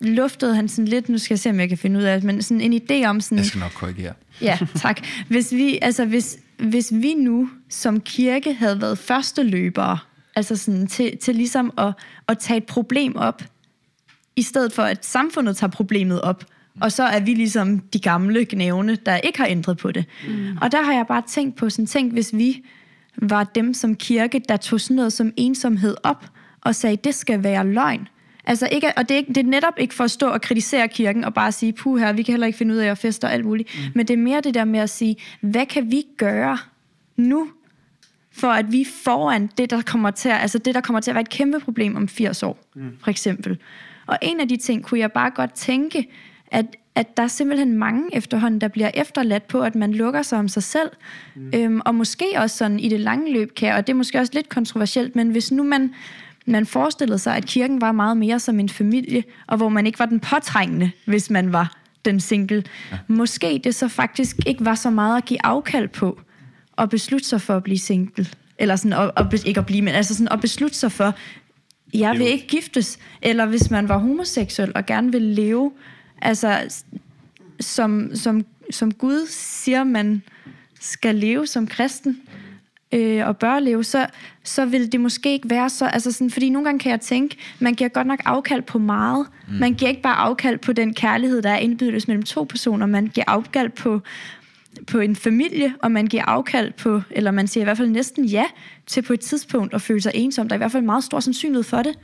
luftede 0.00 0.54
han 0.54 0.68
sådan 0.68 0.88
lidt, 0.88 1.08
nu 1.08 1.18
skal 1.18 1.34
jeg 1.34 1.38
se, 1.38 1.50
om 1.50 1.60
jeg 1.60 1.68
kan 1.68 1.78
finde 1.78 1.98
ud 1.98 2.04
af 2.04 2.16
det, 2.16 2.24
men 2.24 2.42
sådan 2.42 2.60
en 2.60 2.82
idé 2.82 3.06
om 3.06 3.20
sådan... 3.20 3.38
Jeg 3.38 3.46
skal 3.46 3.60
nok 3.60 3.72
korrigere. 3.74 4.12
Ja, 4.40 4.58
tak. 4.74 5.00
Hvis 5.28 5.52
vi, 5.52 5.78
altså 5.82 6.04
hvis, 6.04 6.38
hvis 6.58 6.92
vi 6.94 7.14
nu 7.14 7.50
som 7.68 8.00
kirke 8.00 8.54
havde 8.54 8.80
været 8.80 8.98
første 8.98 9.42
løbere, 9.42 9.98
altså 10.36 10.56
sådan 10.56 10.86
til, 10.86 11.18
til 11.18 11.34
ligesom 11.34 11.72
at, 11.78 11.92
at 12.28 12.38
tage 12.38 12.56
et 12.58 12.64
problem 12.64 13.16
op, 13.16 13.42
i 14.36 14.42
stedet 14.42 14.72
for 14.72 14.82
at 14.82 15.06
samfundet 15.06 15.56
tager 15.56 15.70
problemet 15.70 16.20
op, 16.20 16.44
og 16.80 16.92
så 16.92 17.02
er 17.02 17.20
vi 17.20 17.34
ligesom 17.34 17.78
de 17.78 17.98
gamle 17.98 18.46
gnævne, 18.50 18.96
der 19.06 19.16
ikke 19.16 19.38
har 19.38 19.46
ændret 19.46 19.78
på 19.78 19.92
det. 19.92 20.04
Mm. 20.28 20.58
Og 20.60 20.72
der 20.72 20.82
har 20.82 20.92
jeg 20.92 21.04
bare 21.08 21.22
tænkt 21.28 21.56
på 21.56 21.70
sådan, 21.70 21.86
tænk 21.86 22.12
hvis 22.12 22.30
vi 22.34 22.62
var 23.16 23.44
dem 23.44 23.74
som 23.74 23.94
kirke, 23.94 24.40
der 24.48 24.56
tog 24.56 24.80
sådan 24.80 24.96
noget 24.96 25.12
som 25.12 25.32
ensomhed 25.36 25.96
op, 26.02 26.26
og 26.60 26.74
sagde, 26.74 26.96
det 26.96 27.14
skal 27.14 27.42
være 27.42 27.66
løgn. 27.66 28.08
Altså 28.46 28.68
ikke, 28.72 28.92
og 28.96 29.08
det 29.08 29.14
er, 29.14 29.18
ikke, 29.18 29.32
det 29.32 29.36
er 29.36 29.48
netop 29.48 29.74
ikke 29.78 29.94
for 29.94 30.04
at 30.04 30.10
stå 30.10 30.28
og 30.28 30.40
kritisere 30.40 30.88
kirken 30.88 31.24
og 31.24 31.34
bare 31.34 31.52
sige, 31.52 31.72
puh 31.72 32.00
her, 32.00 32.12
vi 32.12 32.22
kan 32.22 32.32
heller 32.32 32.46
ikke 32.46 32.56
finde 32.56 32.74
ud 32.74 32.78
af 32.78 32.90
at 32.90 32.98
feste 32.98 33.24
og 33.24 33.32
alt 33.32 33.44
muligt. 33.44 33.68
Mm. 33.74 33.92
Men 33.94 34.08
det 34.08 34.14
er 34.14 34.18
mere 34.18 34.40
det 34.40 34.54
der 34.54 34.64
med 34.64 34.80
at 34.80 34.90
sige, 34.90 35.16
hvad 35.40 35.66
kan 35.66 35.90
vi 35.90 36.04
gøre 36.16 36.58
nu, 37.16 37.48
for 38.32 38.48
at 38.48 38.72
vi 38.72 38.86
foran 39.04 39.50
det, 39.58 39.70
der 39.70 39.82
kommer 39.82 40.10
til 40.10 40.28
at, 40.28 40.40
altså 40.40 40.58
det, 40.58 40.74
der 40.74 40.80
kommer 40.80 41.00
til 41.00 41.10
at 41.10 41.14
være 41.14 41.22
et 41.22 41.28
kæmpe 41.28 41.60
problem 41.60 41.96
om 41.96 42.08
80 42.08 42.42
år, 42.42 42.58
mm. 42.74 42.90
for 43.02 43.10
eksempel. 43.10 43.58
Og 44.06 44.18
en 44.22 44.40
af 44.40 44.48
de 44.48 44.56
ting 44.56 44.84
kunne 44.84 45.00
jeg 45.00 45.12
bare 45.12 45.30
godt 45.30 45.52
tænke, 45.52 46.08
at, 46.46 46.66
at 46.94 47.16
der 47.16 47.22
er 47.22 47.28
simpelthen 47.28 47.72
mange 47.72 48.16
efterhånden, 48.16 48.60
der 48.60 48.68
bliver 48.68 48.90
efterladt 48.94 49.48
på, 49.48 49.60
at 49.60 49.74
man 49.74 49.92
lukker 49.92 50.22
sig 50.22 50.38
om 50.38 50.48
sig 50.48 50.62
selv. 50.62 50.90
Mm. 51.34 51.50
Øhm, 51.54 51.80
og 51.84 51.94
måske 51.94 52.26
også 52.36 52.56
sådan 52.56 52.80
i 52.80 52.88
det 52.88 53.00
lange 53.00 53.32
løb 53.32 53.54
kan, 53.54 53.74
og 53.74 53.86
det 53.86 53.92
er 53.92 53.96
måske 53.96 54.18
også 54.18 54.32
lidt 54.34 54.48
kontroversielt, 54.48 55.16
men 55.16 55.28
hvis 55.28 55.52
nu 55.52 55.62
man, 55.62 55.94
man 56.46 56.66
forestillede 56.66 57.18
sig, 57.18 57.36
at 57.36 57.46
kirken 57.46 57.80
var 57.80 57.92
meget 57.92 58.16
mere 58.16 58.40
som 58.40 58.60
en 58.60 58.68
familie, 58.68 59.24
og 59.46 59.56
hvor 59.56 59.68
man 59.68 59.86
ikke 59.86 59.98
var 59.98 60.06
den 60.06 60.20
påtrængende, 60.20 60.90
hvis 61.04 61.30
man 61.30 61.52
var 61.52 61.76
den 62.04 62.20
single. 62.20 62.64
Ja. 62.92 62.98
Måske 63.08 63.60
det 63.64 63.74
så 63.74 63.88
faktisk 63.88 64.36
ikke 64.46 64.64
var 64.64 64.74
så 64.74 64.90
meget 64.90 65.16
at 65.16 65.24
give 65.24 65.46
afkald 65.46 65.88
på, 65.88 66.20
og 66.72 66.90
beslutte 66.90 67.28
sig 67.28 67.40
for 67.40 67.56
at 67.56 67.62
blive 67.62 67.78
single. 67.78 68.26
Eller 68.58 68.76
sådan, 68.76 68.92
og, 68.92 69.12
og, 69.16 69.32
ikke 69.46 69.60
at 69.60 69.66
blive, 69.66 69.82
men 69.82 69.94
altså 69.94 70.14
sådan 70.14 70.32
at 70.32 70.40
beslutte 70.40 70.76
sig 70.76 70.92
for, 70.92 71.14
jeg 71.94 72.18
vil 72.18 72.26
ikke 72.26 72.46
giftes. 72.46 72.98
Eller 73.22 73.46
hvis 73.46 73.70
man 73.70 73.88
var 73.88 73.98
homoseksuel 73.98 74.72
og 74.74 74.86
gerne 74.86 75.12
vil 75.12 75.22
leve, 75.22 75.72
altså 76.22 76.82
som, 77.60 78.10
som, 78.14 78.44
som 78.70 78.92
Gud 78.92 79.26
siger, 79.28 79.84
man 79.84 80.22
skal 80.80 81.14
leve 81.14 81.46
som 81.46 81.66
kristen, 81.66 82.20
øh, 82.92 83.26
og 83.26 83.36
bør 83.36 83.58
leve, 83.58 83.84
så, 83.84 84.06
så 84.44 84.64
vil 84.64 84.92
det 84.92 85.00
måske 85.00 85.32
ikke 85.32 85.50
være 85.50 85.70
så... 85.70 85.86
Altså 85.86 86.12
sådan, 86.12 86.30
fordi 86.30 86.48
nogle 86.48 86.64
gange 86.64 86.78
kan 86.78 86.90
jeg 86.90 87.00
tænke, 87.00 87.36
man 87.58 87.74
giver 87.74 87.88
godt 87.88 88.06
nok 88.06 88.20
afkald 88.24 88.62
på 88.62 88.78
meget. 88.78 89.26
Mm. 89.48 89.54
Man 89.54 89.74
giver 89.74 89.88
ikke 89.88 90.02
bare 90.02 90.16
afkald 90.16 90.58
på 90.58 90.72
den 90.72 90.94
kærlighed, 90.94 91.42
der 91.42 91.50
er 91.50 91.58
indbydes 91.58 92.08
mellem 92.08 92.22
to 92.22 92.44
personer. 92.44 92.86
Man 92.86 93.06
giver 93.06 93.24
afkald 93.26 93.70
på, 93.70 94.00
på 94.86 94.98
en 94.98 95.16
familie, 95.16 95.74
og 95.82 95.92
man 95.92 96.06
giver 96.06 96.24
afkald 96.24 96.72
på, 96.72 97.02
eller 97.10 97.30
man 97.30 97.46
siger 97.46 97.62
i 97.62 97.64
hvert 97.64 97.76
fald 97.76 97.88
næsten 97.88 98.24
ja, 98.24 98.44
til 98.86 99.02
på 99.02 99.12
et 99.12 99.20
tidspunkt 99.20 99.74
at 99.74 99.82
føle 99.82 100.00
sig 100.00 100.12
ensom. 100.14 100.48
Der 100.48 100.54
er 100.54 100.56
i 100.56 100.60
hvert 100.60 100.72
fald 100.72 100.84
meget 100.84 101.04
stor 101.04 101.20
sandsynlighed 101.20 101.64
for 101.64 101.82
det. 101.82 101.98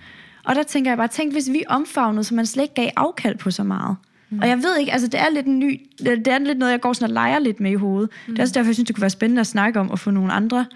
Og 0.44 0.54
der 0.54 0.62
tænker 0.62 0.90
jeg 0.90 0.98
bare, 0.98 1.08
tænk 1.08 1.32
hvis 1.32 1.50
vi 1.52 1.62
omfavnede, 1.68 2.24
så 2.24 2.34
man 2.34 2.46
slet 2.46 2.62
ikke 2.62 2.74
gav 2.74 2.90
afkald 2.96 3.38
på 3.38 3.50
så 3.50 3.64
meget. 3.64 3.96
Mm. 4.32 4.38
Og 4.38 4.48
jeg 4.48 4.58
ved 4.58 4.78
ikke, 4.78 4.92
altså 4.92 5.08
det 5.08 5.20
er 5.20 5.30
lidt 5.30 5.46
en 5.46 5.58
ny, 5.58 5.80
det 5.98 6.28
er 6.28 6.38
lidt 6.38 6.58
noget, 6.58 6.72
jeg 6.72 6.80
går 6.80 6.92
sådan 6.92 7.10
og 7.10 7.14
leger 7.14 7.38
lidt 7.38 7.60
med 7.60 7.70
i 7.70 7.74
hovedet. 7.74 8.10
Mm. 8.26 8.32
Det 8.32 8.38
er 8.38 8.42
også 8.42 8.54
derfor, 8.54 8.68
jeg 8.68 8.74
synes, 8.74 8.86
det 8.86 8.96
kunne 8.96 9.02
være 9.02 9.10
spændende 9.10 9.40
at 9.40 9.46
snakke 9.46 9.80
om, 9.80 9.90
og 9.90 9.98
få 9.98 10.10
nogle 10.10 10.32
andre 10.32 10.66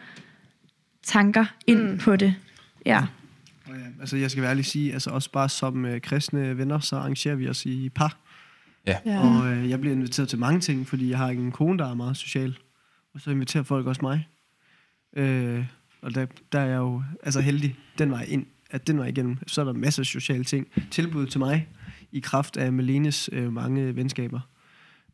tanker 1.03 1.45
ind 1.67 1.83
mm. 1.83 1.99
på 1.99 2.17
det. 2.17 2.35
Ja. 2.87 3.07
Ja, 3.69 3.73
altså 4.01 4.17
jeg 4.17 4.31
skal 4.31 4.43
være 4.43 4.51
ærlig 4.51 4.65
sige, 4.65 4.93
altså 4.93 5.11
også 5.11 5.31
bare 5.33 5.49
som 5.49 5.85
øh, 5.85 6.01
kristne 6.01 6.59
venner, 6.59 6.79
så 6.79 6.97
arrangerer 6.97 7.35
vi 7.35 7.49
os 7.49 7.67
i 7.67 7.89
par. 7.89 8.19
Ja. 8.87 8.97
ja. 9.07 9.21
Og 9.21 9.53
øh, 9.53 9.71
jeg 9.71 9.81
bliver 9.81 9.95
inviteret 9.95 10.29
til 10.29 10.39
mange 10.39 10.61
ting, 10.61 10.87
fordi 10.87 11.11
jeg 11.11 11.19
har 11.19 11.29
en 11.29 11.53
kone, 11.53 11.79
der 11.79 11.91
er 11.91 11.95
meget 11.95 12.17
social. 12.17 12.59
Og 13.15 13.21
så 13.21 13.31
inviterer 13.31 13.65
folk 13.65 13.87
også 13.87 14.01
mig. 14.03 14.29
Øh, 15.17 15.65
og 16.03 16.15
der, 16.15 16.27
der 16.53 16.61
er 16.61 16.67
jeg 16.67 16.77
jo 16.77 17.03
altså 17.23 17.41
heldig 17.41 17.77
den 17.99 18.11
vej 18.11 18.27
ind, 18.29 18.47
at 18.71 18.87
den 18.87 18.99
vej 18.99 19.07
igennem, 19.07 19.39
så 19.47 19.61
er 19.61 19.65
der 19.65 19.73
masser 19.73 20.03
af 20.03 20.07
sociale 20.07 20.45
ting. 20.45 20.67
Tilbud 20.91 21.27
til 21.27 21.39
mig, 21.39 21.69
i 22.13 22.21
kraft 22.21 22.57
af 22.57 22.73
Malenes 22.73 23.31
øh, 23.33 23.53
mange 23.53 23.97
venskaber. 23.97 24.41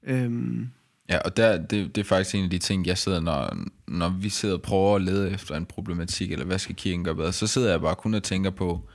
Øhm. 0.02 0.70
Ja, 1.08 1.18
og 1.18 1.36
der, 1.36 1.56
det, 1.56 1.94
det 1.94 2.00
er 2.00 2.04
faktisk 2.04 2.34
en 2.34 2.44
af 2.44 2.50
de 2.50 2.58
ting, 2.58 2.86
jeg 2.86 2.98
sidder, 2.98 3.20
når, 3.20 3.56
når 3.88 4.08
vi 4.08 4.28
sidder 4.28 4.54
og 4.54 4.62
prøver 4.62 4.96
at 4.96 5.02
lede 5.02 5.30
efter 5.30 5.56
en 5.56 5.66
problematik, 5.66 6.32
eller 6.32 6.44
hvad 6.44 6.58
skal 6.58 6.74
kirken 6.74 7.04
gøre 7.04 7.14
bedre, 7.14 7.32
så 7.32 7.46
sidder 7.46 7.70
jeg 7.70 7.80
bare 7.80 7.94
kun 7.94 8.14
og 8.14 8.22
tænker 8.22 8.50
på, 8.50 8.88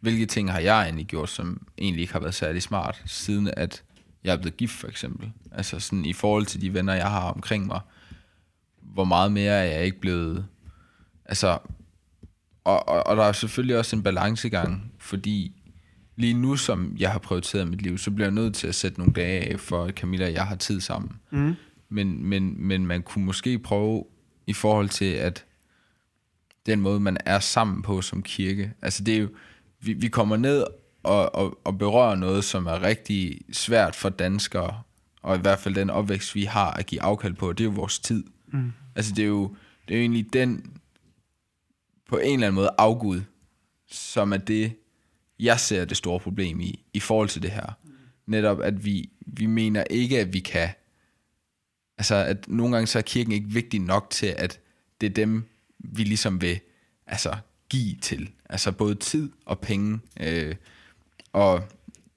hvilke 0.00 0.26
ting 0.26 0.52
har 0.52 0.60
jeg 0.60 0.82
egentlig 0.82 1.06
gjort, 1.06 1.30
som 1.30 1.66
egentlig 1.78 2.00
ikke 2.00 2.12
har 2.12 2.20
været 2.20 2.34
særlig 2.34 2.62
smart, 2.62 3.02
siden 3.06 3.50
at 3.56 3.82
jeg 4.24 4.32
er 4.32 4.36
blevet 4.36 4.56
gift 4.56 4.72
for 4.72 4.88
eksempel. 4.88 5.32
Altså 5.52 5.80
sådan 5.80 6.04
i 6.04 6.12
forhold 6.12 6.46
til 6.46 6.60
de 6.60 6.74
venner, 6.74 6.94
jeg 6.94 7.10
har 7.10 7.30
omkring 7.30 7.66
mig, 7.66 7.80
hvor 8.80 9.04
meget 9.04 9.32
mere 9.32 9.52
er 9.52 9.62
jeg 9.62 9.84
ikke 9.84 10.00
blevet... 10.00 10.46
Altså, 11.24 11.58
og, 12.64 12.88
og, 12.88 13.06
og 13.06 13.16
der 13.16 13.24
er 13.24 13.32
selvfølgelig 13.32 13.78
også 13.78 13.96
en 13.96 14.02
balancegang, 14.02 14.92
fordi 14.98 15.61
lige 16.16 16.34
nu, 16.34 16.56
som 16.56 16.96
jeg 16.98 17.12
har 17.12 17.18
prioriteret 17.18 17.68
mit 17.68 17.82
liv, 17.82 17.98
så 17.98 18.10
bliver 18.10 18.26
jeg 18.26 18.34
nødt 18.34 18.54
til 18.54 18.66
at 18.66 18.74
sætte 18.74 18.98
nogle 18.98 19.12
dage 19.12 19.52
af, 19.52 19.60
for 19.60 19.84
at 19.84 19.94
Camilla 19.94 20.26
og 20.26 20.32
jeg 20.32 20.46
har 20.46 20.56
tid 20.56 20.80
sammen. 20.80 21.12
Mm. 21.30 21.54
Men, 21.88 22.24
men, 22.26 22.66
men 22.66 22.86
man 22.86 23.02
kunne 23.02 23.24
måske 23.24 23.58
prøve 23.58 24.04
i 24.46 24.52
forhold 24.52 24.88
til, 24.88 25.12
at 25.12 25.44
den 26.66 26.80
måde, 26.80 27.00
man 27.00 27.16
er 27.26 27.38
sammen 27.38 27.82
på 27.82 28.02
som 28.02 28.22
kirke, 28.22 28.72
altså 28.82 29.04
det 29.04 29.14
er 29.14 29.18
jo, 29.18 29.28
vi, 29.80 29.92
vi 29.92 30.08
kommer 30.08 30.36
ned 30.36 30.64
og, 31.02 31.34
og, 31.34 31.58
og 31.64 31.78
berører 31.78 32.14
noget, 32.14 32.44
som 32.44 32.66
er 32.66 32.82
rigtig 32.82 33.40
svært 33.52 33.96
for 33.96 34.08
danskere, 34.08 34.82
og 35.22 35.36
i 35.36 35.40
hvert 35.40 35.58
fald 35.58 35.74
den 35.74 35.90
opvækst, 35.90 36.34
vi 36.34 36.44
har 36.44 36.70
at 36.70 36.86
give 36.86 37.02
afkald 37.02 37.34
på, 37.34 37.52
det 37.52 37.60
er 37.60 37.68
jo 37.68 37.70
vores 37.70 37.98
tid. 37.98 38.24
Mm. 38.52 38.72
Altså 38.94 39.14
det 39.14 39.22
er 39.22 39.28
jo, 39.28 39.56
det 39.88 39.94
er 39.94 39.98
jo 39.98 40.02
egentlig 40.02 40.32
den, 40.32 40.72
på 42.08 42.16
en 42.16 42.32
eller 42.32 42.46
anden 42.46 42.54
måde, 42.54 42.70
afgud, 42.78 43.20
som 43.90 44.32
er 44.32 44.36
det, 44.36 44.72
jeg 45.42 45.60
ser 45.60 45.84
det 45.84 45.96
store 45.96 46.20
problem 46.20 46.60
i, 46.60 46.84
i 46.92 47.00
forhold 47.00 47.28
til 47.28 47.42
det 47.42 47.50
her. 47.50 47.78
Netop, 48.26 48.60
at 48.60 48.84
vi, 48.84 49.10
vi 49.26 49.46
mener 49.46 49.84
ikke, 49.90 50.20
at 50.20 50.32
vi 50.32 50.40
kan, 50.40 50.68
altså 51.98 52.14
at 52.14 52.48
nogle 52.48 52.74
gange 52.74 52.86
så 52.86 52.98
er 52.98 53.02
kirken 53.02 53.32
ikke 53.32 53.48
vigtig 53.48 53.80
nok 53.80 54.10
til, 54.10 54.34
at 54.38 54.60
det 55.00 55.06
er 55.06 55.14
dem, 55.14 55.44
vi 55.78 56.04
ligesom 56.04 56.40
vil 56.40 56.60
altså, 57.06 57.36
give 57.68 57.96
til. 57.96 58.30
Altså 58.48 58.72
både 58.72 58.94
tid 58.94 59.30
og 59.46 59.58
penge. 59.60 60.00
Øh, 60.20 60.54
og 61.32 61.62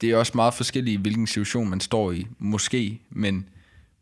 det 0.01 0.11
er 0.11 0.17
også 0.17 0.31
meget 0.35 0.53
forskelligt, 0.53 1.01
hvilken 1.01 1.27
situation 1.27 1.69
man 1.69 1.79
står 1.79 2.11
i, 2.11 2.27
måske, 2.39 3.01
men, 3.09 3.49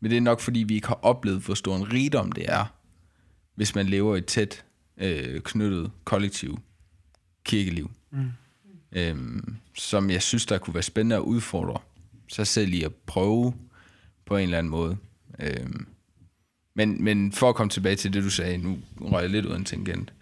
men 0.00 0.10
det 0.10 0.16
er 0.16 0.20
nok, 0.20 0.40
fordi 0.40 0.58
vi 0.60 0.74
ikke 0.74 0.88
har 0.88 1.00
oplevet, 1.02 1.40
hvor 1.40 1.54
stor 1.54 1.76
en 1.76 1.92
rigdom 1.92 2.32
det 2.32 2.44
er, 2.48 2.64
hvis 3.54 3.74
man 3.74 3.86
lever 3.86 4.16
et 4.16 4.26
tæt 4.26 4.64
øh, 4.96 5.40
knyttet 5.40 5.90
kollektiv 6.04 6.58
kirkeliv. 7.44 7.90
Mm 8.10 8.30
øhm, 8.94 9.56
som 9.74 10.10
jeg 10.10 10.22
synes, 10.22 10.46
der 10.46 10.58
kunne 10.58 10.74
være 10.74 10.82
spændende 10.82 11.16
at 11.16 11.20
udfordre 11.20 11.80
sig 12.28 12.46
selv 12.46 12.72
i 12.72 12.82
at 12.82 12.94
prøve 12.94 13.54
på 14.26 14.36
en 14.36 14.42
eller 14.42 14.58
anden 14.58 14.70
måde. 14.70 14.96
Øhm, 15.38 15.86
men, 16.74 17.04
men 17.04 17.32
for 17.32 17.48
at 17.48 17.54
komme 17.54 17.70
tilbage 17.70 17.96
til 17.96 18.12
det, 18.12 18.22
du 18.22 18.30
sagde, 18.30 18.58
nu 18.58 18.78
røg 19.00 19.22
jeg 19.22 19.30
lidt 19.30 19.46
ud 19.46 19.52
af 19.52 19.56
en 19.56 19.64
tangent, 19.64 20.12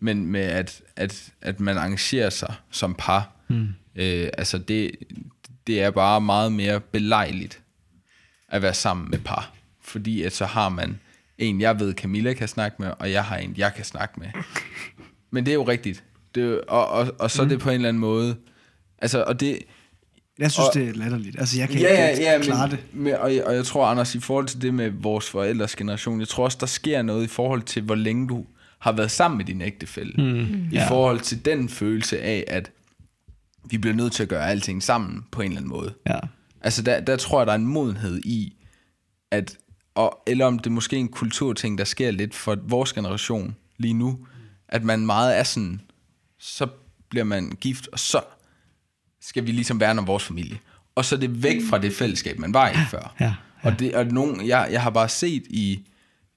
men 0.00 0.26
med 0.26 0.40
at, 0.40 0.82
at, 0.96 1.32
at 1.40 1.60
man 1.60 1.78
arrangerer 1.78 2.30
sig 2.30 2.54
som 2.70 2.94
par, 2.98 3.30
mm. 3.48 3.68
øh, 3.94 4.28
altså 4.38 4.58
det, 4.58 4.90
det 5.66 5.82
er 5.82 5.90
bare 5.90 6.20
meget 6.20 6.52
mere 6.52 6.80
belejligt 6.80 7.62
at 8.48 8.62
være 8.62 8.74
sammen 8.74 9.10
med 9.10 9.18
par. 9.18 9.52
Fordi 9.80 10.22
at 10.22 10.32
så 10.32 10.46
har 10.46 10.68
man 10.68 11.00
en, 11.38 11.60
jeg 11.60 11.80
ved, 11.80 11.94
Camilla 11.94 12.32
kan 12.32 12.48
snakke 12.48 12.76
med, 12.78 12.92
og 12.98 13.12
jeg 13.12 13.24
har 13.24 13.36
en, 13.36 13.54
jeg 13.56 13.74
kan 13.74 13.84
snakke 13.84 14.20
med. 14.20 14.28
Men 15.30 15.46
det 15.46 15.50
er 15.50 15.54
jo 15.54 15.68
rigtigt. 15.68 16.04
Det, 16.36 16.60
og, 16.60 16.88
og, 16.88 17.14
og 17.18 17.30
så 17.30 17.42
mm. 17.42 17.46
er 17.46 17.48
det 17.48 17.60
på 17.60 17.68
en 17.68 17.74
eller 17.74 17.88
anden 17.88 18.00
måde... 18.00 18.36
Altså, 18.98 19.24
og 19.26 19.40
det... 19.40 19.58
Jeg 20.38 20.50
synes, 20.50 20.68
og, 20.68 20.74
det 20.74 20.88
er 20.88 20.92
latterligt. 20.92 21.38
Altså, 21.38 21.58
jeg 21.58 21.68
kan 21.68 21.80
ja, 21.80 22.08
ikke 22.08 22.22
ja, 22.22 22.38
klare 22.42 22.68
men, 22.68 22.76
det. 22.76 22.94
Med, 22.94 23.14
og, 23.14 23.32
og 23.46 23.54
jeg 23.54 23.64
tror, 23.64 23.86
Anders, 23.86 24.14
i 24.14 24.20
forhold 24.20 24.46
til 24.46 24.62
det 24.62 24.74
med 24.74 24.90
vores 24.90 25.30
forældres 25.30 25.76
generation, 25.76 26.20
jeg 26.20 26.28
tror 26.28 26.44
også, 26.44 26.58
der 26.60 26.66
sker 26.66 27.02
noget 27.02 27.24
i 27.24 27.26
forhold 27.26 27.62
til, 27.62 27.82
hvor 27.82 27.94
længe 27.94 28.28
du 28.28 28.44
har 28.78 28.92
været 28.92 29.10
sammen 29.10 29.38
med 29.38 29.44
din 29.44 29.60
ægtefælle. 29.62 30.12
Mm. 30.18 30.68
I 30.72 30.74
ja. 30.74 30.88
forhold 30.88 31.20
til 31.20 31.44
den 31.44 31.68
følelse 31.68 32.20
af, 32.20 32.44
at 32.48 32.70
vi 33.70 33.78
bliver 33.78 33.94
nødt 33.94 34.12
til 34.12 34.22
at 34.22 34.28
gøre 34.28 34.50
alting 34.50 34.82
sammen 34.82 35.24
på 35.30 35.42
en 35.42 35.46
eller 35.46 35.60
anden 35.60 35.70
måde. 35.70 35.94
Ja. 36.08 36.18
Altså, 36.60 36.82
der, 36.82 37.00
der 37.00 37.16
tror 37.16 37.40
jeg, 37.40 37.46
der 37.46 37.52
er 37.52 37.56
en 37.56 37.66
modenhed 37.66 38.20
i, 38.24 38.56
at, 39.30 39.56
og, 39.94 40.22
eller 40.26 40.46
om 40.46 40.58
det 40.58 40.66
er 40.66 40.74
måske 40.74 40.96
en 40.96 41.08
kulturting, 41.08 41.78
der 41.78 41.84
sker 41.84 42.10
lidt 42.10 42.34
for 42.34 42.56
vores 42.62 42.92
generation 42.92 43.56
lige 43.78 43.94
nu, 43.94 44.18
at 44.68 44.84
man 44.84 45.06
meget 45.06 45.38
er 45.38 45.42
sådan, 45.42 45.80
så 46.38 46.66
bliver 47.08 47.24
man 47.24 47.50
gift, 47.60 47.88
og 47.92 47.98
så 47.98 48.20
skal 49.20 49.46
vi 49.46 49.52
ligesom 49.52 49.80
værne 49.80 50.00
om 50.00 50.06
vores 50.06 50.24
familie. 50.24 50.58
Og 50.94 51.04
så 51.04 51.14
er 51.14 51.20
det 51.20 51.42
væk 51.42 51.56
fra 51.70 51.78
det 51.78 51.92
fællesskab, 51.92 52.38
man 52.38 52.54
var 52.54 52.68
i 52.68 52.74
før. 52.90 53.14
Ja, 53.20 53.24
ja. 53.24 53.34
Og, 53.62 53.78
det, 53.78 53.94
og 53.94 54.06
nogen, 54.06 54.46
jeg, 54.46 54.68
jeg 54.70 54.82
har 54.82 54.90
bare 54.90 55.08
set 55.08 55.42
i 55.50 55.80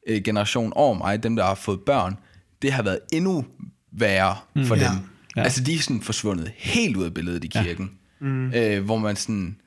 øh, 0.07 0.23
generation 0.23 0.73
over 0.75 0.93
mig, 0.93 1.23
dem 1.23 1.35
der 1.35 1.45
har 1.45 1.55
fået 1.55 1.81
børn, 1.81 2.17
det 2.61 2.71
har 2.71 2.83
været 2.83 2.99
endnu 3.13 3.45
værre 3.91 4.37
mm, 4.55 4.65
for 4.65 4.75
ja, 4.75 4.89
dem. 4.89 4.97
Ja. 5.35 5.43
Altså 5.43 5.63
de 5.63 5.75
er 5.75 5.79
sådan 5.79 6.01
forsvundet 6.01 6.51
helt 6.55 6.97
ud 6.97 7.03
af 7.03 7.13
billedet 7.13 7.43
i 7.43 7.47
kirken. 7.47 7.91
Mm. 8.19 8.53
Øh, 8.53 8.83
hvor 8.83 8.97
man 8.97 9.15
sådan... 9.15 9.57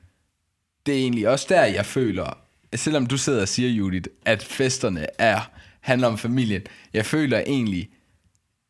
Det 0.87 0.95
er 0.95 0.99
egentlig 0.99 1.29
også 1.29 1.47
der, 1.49 1.65
jeg 1.65 1.87
føler, 1.87 2.39
selvom 2.75 3.07
du 3.07 3.19
sidder 3.19 3.41
og 3.41 3.49
siger, 3.49 3.71
Judith, 3.71 4.09
at 4.25 4.43
festerne 4.43 5.07
er, 5.19 5.51
handler 5.81 6.09
om 6.09 6.19
familien, 6.19 6.63
jeg 6.95 7.07
føler 7.07 7.39
egentlig, 7.39 7.89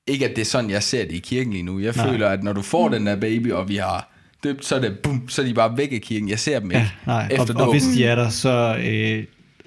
ikke 0.07 0.25
at 0.29 0.37
det 0.37 0.41
er 0.43 0.47
sådan, 0.47 0.71
jeg 0.71 0.83
ser 0.83 1.05
det 1.05 1.13
i 1.13 1.19
kirken 1.19 1.53
lige 1.53 1.63
nu. 1.63 1.79
Jeg 1.81 1.93
Nej. 1.97 2.07
føler, 2.11 2.29
at 2.29 2.43
når 2.43 2.53
du 2.53 2.63
får 2.63 2.89
den 2.89 3.07
der 3.07 3.17
baby, 3.17 3.53
og 3.53 3.69
vi 3.69 3.77
har 3.77 4.13
døbt, 4.45 4.65
så 4.65 4.75
er 4.77 4.81
det 4.81 4.99
bum, 4.99 5.29
så 5.29 5.43
er 5.43 5.47
de 5.47 5.55
bare 5.55 5.77
væk 5.77 5.93
af 5.93 6.01
kirken. 6.01 6.29
Jeg 6.29 6.39
ser 6.39 6.59
dem 6.61 6.71
ikke. 6.71 6.79
Ja, 6.81 6.89
nej. 7.07 7.29
Efter 7.31 7.55
Og, 7.55 7.61
og 7.67 7.71
hvis 7.73 7.83
de 7.85 8.05
er 8.07 8.15
der, 8.15 8.29
så, 8.29 8.77
øh, 8.85 9.25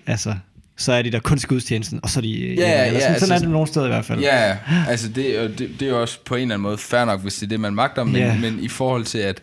altså, 0.08 0.36
så 0.78 0.94
er 0.94 1.02
de 1.02 1.12
der 1.12 1.20
kun 1.20 1.38
til 1.38 1.50
gudstjenesten, 1.50 2.00
og 2.04 2.10
så 2.10 2.20
er 2.20 2.22
de... 2.22 2.42
øh, 2.42 2.58
Ja, 2.58 2.70
ja, 2.70 2.86
sådan, 2.86 2.96
altså 2.96 3.08
sådan 3.08 3.14
er 3.14 3.26
sådan- 3.26 3.42
det 3.42 3.50
nogle 3.50 3.68
steder 3.68 3.86
i 3.86 3.90
hvert 3.90 4.06
fald. 4.06 4.20
Ja, 4.20 4.58
altså 4.88 5.08
det, 5.10 5.60
det, 5.60 5.70
det 5.80 5.86
er 5.86 5.90
jo 5.90 6.02
også 6.02 6.20
på 6.26 6.36
en 6.36 6.42
eller 6.42 6.56
anden 6.56 6.64
måde 6.64 6.78
fair 6.78 7.06
nok, 7.06 7.22
hvis 7.22 7.36
det 7.36 7.44
er 7.44 7.48
det, 7.50 7.60
man 7.60 7.76
magter, 7.76 8.04
men, 8.04 8.16
Ja. 8.16 8.38
men 8.40 8.60
i 8.60 8.68
forhold 8.68 9.04
til, 9.06 9.18
at 9.18 9.42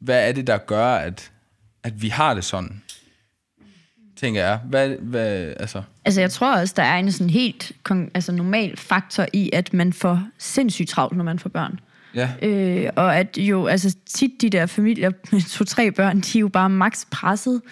hvad 0.00 0.28
er 0.28 0.32
det, 0.32 0.46
der 0.46 0.56
gør, 0.58 0.86
at, 0.94 1.30
at 1.84 2.02
vi 2.02 2.08
har 2.08 2.34
det 2.34 2.44
sådan? 2.44 2.82
Tænker 4.16 4.44
jeg. 4.44 4.60
Hvad, 4.64 4.88
hvad, 4.88 5.54
altså, 5.60 5.82
Altså, 6.04 6.20
jeg 6.20 6.30
tror 6.30 6.56
også, 6.56 6.74
der 6.76 6.82
er 6.82 6.98
en 6.98 7.12
sådan 7.12 7.30
helt 7.30 7.72
altså, 8.14 8.32
normal 8.32 8.76
faktor 8.76 9.26
i, 9.32 9.50
at 9.52 9.74
man 9.74 9.92
får 9.92 10.22
sindssygt 10.38 10.88
travlt, 10.88 11.16
når 11.16 11.24
man 11.24 11.38
får 11.38 11.50
børn. 11.50 11.80
ja. 12.14 12.30
Øh, 12.42 12.90
og 12.96 13.16
at 13.16 13.38
jo, 13.38 13.66
altså 13.66 13.96
tit 14.06 14.30
de 14.40 14.50
der 14.50 14.66
familier 14.66 15.10
med 15.32 15.40
to-tre 15.58 15.90
børn, 15.90 16.20
de 16.20 16.38
er 16.38 16.40
jo 16.40 16.48
bare 16.48 16.70
max 16.70 17.04
presset. 17.10 17.62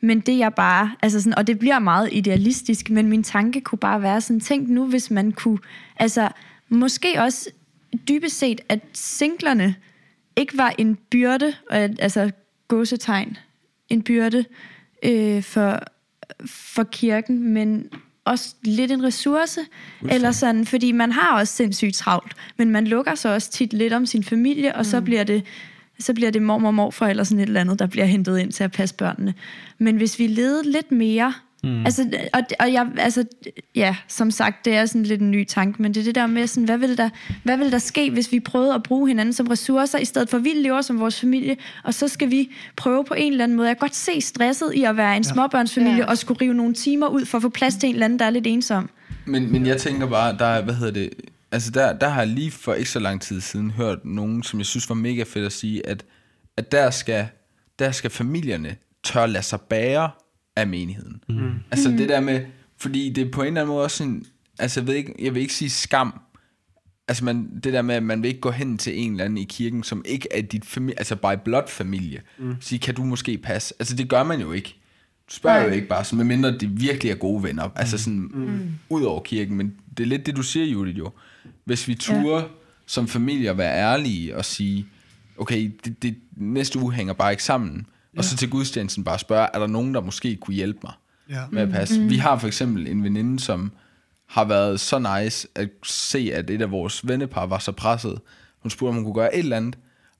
Men 0.00 0.20
det 0.20 0.42
er 0.42 0.50
bare, 0.50 0.90
altså 1.02 1.20
sådan, 1.20 1.38
og 1.38 1.46
det 1.46 1.58
bliver 1.58 1.78
meget 1.78 2.08
idealistisk, 2.12 2.90
men 2.90 3.08
min 3.08 3.22
tanke 3.22 3.60
kunne 3.60 3.78
bare 3.78 4.02
være 4.02 4.20
sådan, 4.20 4.40
tænk 4.40 4.68
nu, 4.68 4.86
hvis 4.86 5.10
man 5.10 5.32
kunne, 5.32 5.58
altså 5.96 6.28
måske 6.68 7.14
også 7.18 7.50
dybest 8.08 8.38
set, 8.38 8.60
at 8.68 8.80
singlerne 8.92 9.74
ikke 10.36 10.58
var 10.58 10.74
en 10.78 10.98
byrde, 11.10 11.54
altså 11.70 12.30
gåsetegn, 12.68 13.36
en 13.88 14.02
byrde 14.02 14.44
øh, 15.04 15.42
for, 15.42 15.80
for 16.46 16.82
kirken, 16.82 17.52
men 17.52 17.88
også 18.24 18.54
lidt 18.62 18.92
en 18.92 19.04
ressource, 19.04 19.60
eller 20.10 20.32
sådan, 20.32 20.66
fordi 20.66 20.92
man 20.92 21.12
har 21.12 21.38
også 21.38 21.54
sindssygt 21.54 21.94
travlt, 21.94 22.34
men 22.56 22.70
man 22.70 22.86
lukker 22.86 23.14
sig 23.14 23.34
også 23.34 23.50
tit 23.50 23.72
lidt 23.72 23.92
om 23.92 24.06
sin 24.06 24.24
familie, 24.24 24.74
og 24.74 24.86
så 24.86 25.00
bliver 25.00 25.24
det 25.24 25.44
så 25.98 26.14
bliver 26.14 26.30
det 26.30 26.42
mormor 26.42 26.68
og 26.68 26.74
morfar 26.74 27.08
eller 27.08 27.24
sådan 27.24 27.38
et 27.38 27.46
eller 27.46 27.60
andet, 27.60 27.78
der 27.78 27.86
bliver 27.86 28.06
hentet 28.06 28.38
ind 28.38 28.52
til 28.52 28.64
at 28.64 28.72
passe 28.72 28.94
børnene. 28.94 29.34
Men 29.78 29.96
hvis 29.96 30.18
vi 30.18 30.26
levede 30.26 30.70
lidt 30.70 30.92
mere, 30.92 31.34
mm. 31.64 31.84
altså, 31.86 32.10
og, 32.32 32.40
og 32.60 32.72
jeg, 32.72 32.86
altså, 32.98 33.24
ja, 33.74 33.96
som 34.08 34.30
sagt, 34.30 34.64
det 34.64 34.74
er 34.74 34.86
sådan 34.86 35.02
lidt 35.02 35.20
en 35.20 35.30
ny 35.30 35.44
tanke, 35.44 35.82
men 35.82 35.94
det 35.94 36.00
er 36.00 36.04
det 36.04 36.14
der 36.14 36.26
med, 36.26 36.46
sådan, 36.46 36.64
hvad, 36.64 36.78
vil 36.78 36.98
der, 36.98 37.10
hvad 37.42 37.56
vil 37.56 37.72
der 37.72 37.78
ske, 37.78 38.10
hvis 38.10 38.32
vi 38.32 38.40
prøvede 38.40 38.74
at 38.74 38.82
bruge 38.82 39.08
hinanden 39.08 39.32
som 39.32 39.46
ressourcer, 39.46 39.98
i 39.98 40.04
stedet 40.04 40.28
for, 40.28 40.38
at 40.38 40.44
vi 40.44 40.52
lever 40.54 40.82
som 40.82 41.00
vores 41.00 41.20
familie, 41.20 41.56
og 41.84 41.94
så 41.94 42.08
skal 42.08 42.30
vi 42.30 42.50
prøve 42.76 43.04
på 43.04 43.14
en 43.14 43.32
eller 43.32 43.44
anden 43.44 43.56
måde. 43.56 43.68
Jeg 43.68 43.76
kan 43.76 43.80
godt 43.80 43.96
se 43.96 44.20
stresset 44.20 44.72
i 44.74 44.84
at 44.84 44.96
være 44.96 45.16
en 45.16 45.22
ja. 45.22 45.32
småbørnsfamilie, 45.32 45.96
Ja. 45.96 46.04
og 46.06 46.18
skulle 46.18 46.40
rive 46.40 46.54
nogle 46.54 46.74
timer 46.74 47.06
ud 47.08 47.24
for 47.24 47.38
at 47.38 47.42
få 47.42 47.48
plads 47.48 47.74
til 47.76 47.88
en 47.88 47.94
eller 47.94 48.04
anden, 48.04 48.18
der 48.18 48.24
er 48.24 48.30
lidt 48.30 48.46
ensom. 48.46 48.90
Men, 49.26 49.52
men 49.52 49.66
jeg 49.66 49.80
tænker 49.80 50.06
bare, 50.06 50.36
der 50.38 50.44
er, 50.46 50.62
hvad 50.62 50.74
hedder 50.74 50.92
det, 50.92 51.10
altså 51.52 51.70
der, 51.70 51.92
der 51.92 52.08
har 52.08 52.20
jeg 52.20 52.28
lige 52.28 52.50
for 52.50 52.74
ikke 52.74 52.90
så 52.90 52.98
lang 52.98 53.22
tid 53.22 53.40
siden 53.40 53.70
hørt 53.70 54.04
nogen, 54.04 54.42
som 54.42 54.58
jeg 54.58 54.66
synes 54.66 54.88
var 54.88 54.94
mega 54.94 55.22
fedt 55.22 55.46
at 55.46 55.52
sige, 55.52 55.86
at, 55.86 56.04
at 56.56 56.72
der, 56.72 56.90
skal, 56.90 57.26
der 57.78 57.90
skal 57.90 58.10
familierne 58.10 58.76
tør 59.04 59.26
lade 59.26 59.44
sig 59.44 59.60
bære 59.60 60.10
af 60.56 60.66
menigheden. 60.66 61.22
Mm. 61.28 61.52
Altså 61.70 61.88
det 61.90 62.08
der 62.08 62.20
med, 62.20 62.44
fordi 62.76 63.10
det 63.10 63.26
er 63.26 63.30
på 63.30 63.42
en 63.42 63.46
eller 63.46 63.60
anden 63.60 63.74
måde 63.74 63.84
også 63.84 64.04
en, 64.04 64.26
altså 64.58 64.80
jeg, 64.80 64.86
ved 64.86 64.94
ikke, 64.94 65.14
jeg 65.18 65.34
vil 65.34 65.42
ikke 65.42 65.54
sige 65.54 65.70
skam, 65.70 66.20
altså 67.08 67.24
man, 67.24 67.60
det 67.64 67.72
der 67.72 67.82
med, 67.82 67.94
at 67.94 68.02
man 68.02 68.22
vil 68.22 68.28
ikke 68.28 68.40
gå 68.40 68.50
hen 68.50 68.78
til 68.78 68.98
en 68.98 69.12
eller 69.12 69.24
anden 69.24 69.38
i 69.38 69.44
kirken, 69.44 69.82
som 69.82 70.02
ikke 70.06 70.28
er 70.30 70.42
dit 70.42 70.64
familie, 70.64 70.98
altså 70.98 71.16
by 71.16 71.42
blood 71.44 71.68
familie, 71.68 72.20
mm. 72.38 72.56
sige, 72.60 72.78
kan 72.78 72.94
du 72.94 73.04
måske 73.04 73.38
passe? 73.38 73.74
Altså 73.78 73.96
det 73.96 74.08
gør 74.08 74.22
man 74.22 74.40
jo 74.40 74.52
ikke. 74.52 74.76
Du 75.30 75.34
spørger 75.34 75.58
Nej. 75.58 75.68
jo 75.68 75.74
ikke 75.74 75.88
bare, 75.88 76.04
sådan, 76.04 76.16
medmindre 76.16 76.58
de 76.58 76.66
virkelig 76.70 77.10
er 77.10 77.16
gode 77.16 77.42
venner, 77.42 77.70
altså 77.76 77.98
sådan 77.98 78.30
mm. 78.34 78.74
ud 78.88 79.02
over 79.02 79.22
kirken, 79.22 79.56
men 79.56 79.74
det 79.96 80.04
er 80.04 80.08
lidt 80.08 80.26
det, 80.26 80.36
du 80.36 80.42
siger, 80.42 80.66
Judith, 80.66 80.98
jo. 80.98 81.10
Hvis 81.64 81.88
vi 81.88 81.94
turer 81.94 82.40
ja. 82.40 82.46
som 82.86 83.08
familie 83.08 83.50
at 83.50 83.58
være 83.58 83.78
ærlige 83.78 84.36
og 84.36 84.44
sige, 84.44 84.86
okay, 85.38 85.70
det, 85.84 86.02
det, 86.02 86.16
næste 86.36 86.78
uge 86.78 86.92
hænger 86.92 87.12
bare 87.12 87.30
ikke 87.30 87.44
sammen, 87.44 87.86
ja. 88.14 88.18
og 88.18 88.24
så 88.24 88.36
til 88.36 88.50
gudstjenesten 88.50 89.04
bare 89.04 89.18
spørge, 89.18 89.48
er 89.54 89.58
der 89.58 89.66
nogen, 89.66 89.94
der 89.94 90.00
måske 90.00 90.36
kunne 90.36 90.54
hjælpe 90.54 90.78
mig? 90.82 90.92
Ja. 91.30 91.42
med 91.50 91.62
at 91.62 91.70
passe. 91.70 92.00
Mm. 92.00 92.10
Vi 92.10 92.16
har 92.16 92.38
for 92.38 92.46
eksempel 92.46 92.86
en 92.86 93.04
veninde, 93.04 93.40
som 93.40 93.72
har 94.26 94.44
været 94.44 94.80
så 94.80 94.98
nice 94.98 95.48
at 95.54 95.68
se, 95.82 96.30
at 96.34 96.50
et 96.50 96.62
af 96.62 96.70
vores 96.70 97.08
vennepar 97.08 97.46
var 97.46 97.58
så 97.58 97.72
presset. 97.72 98.20
Hun 98.62 98.70
spurgte, 98.70 98.90
om 98.90 98.94
hun 98.94 99.04
kunne 99.04 99.14
gøre 99.14 99.34
et 99.34 99.38
eller 99.38 99.56
andet, 99.56 99.78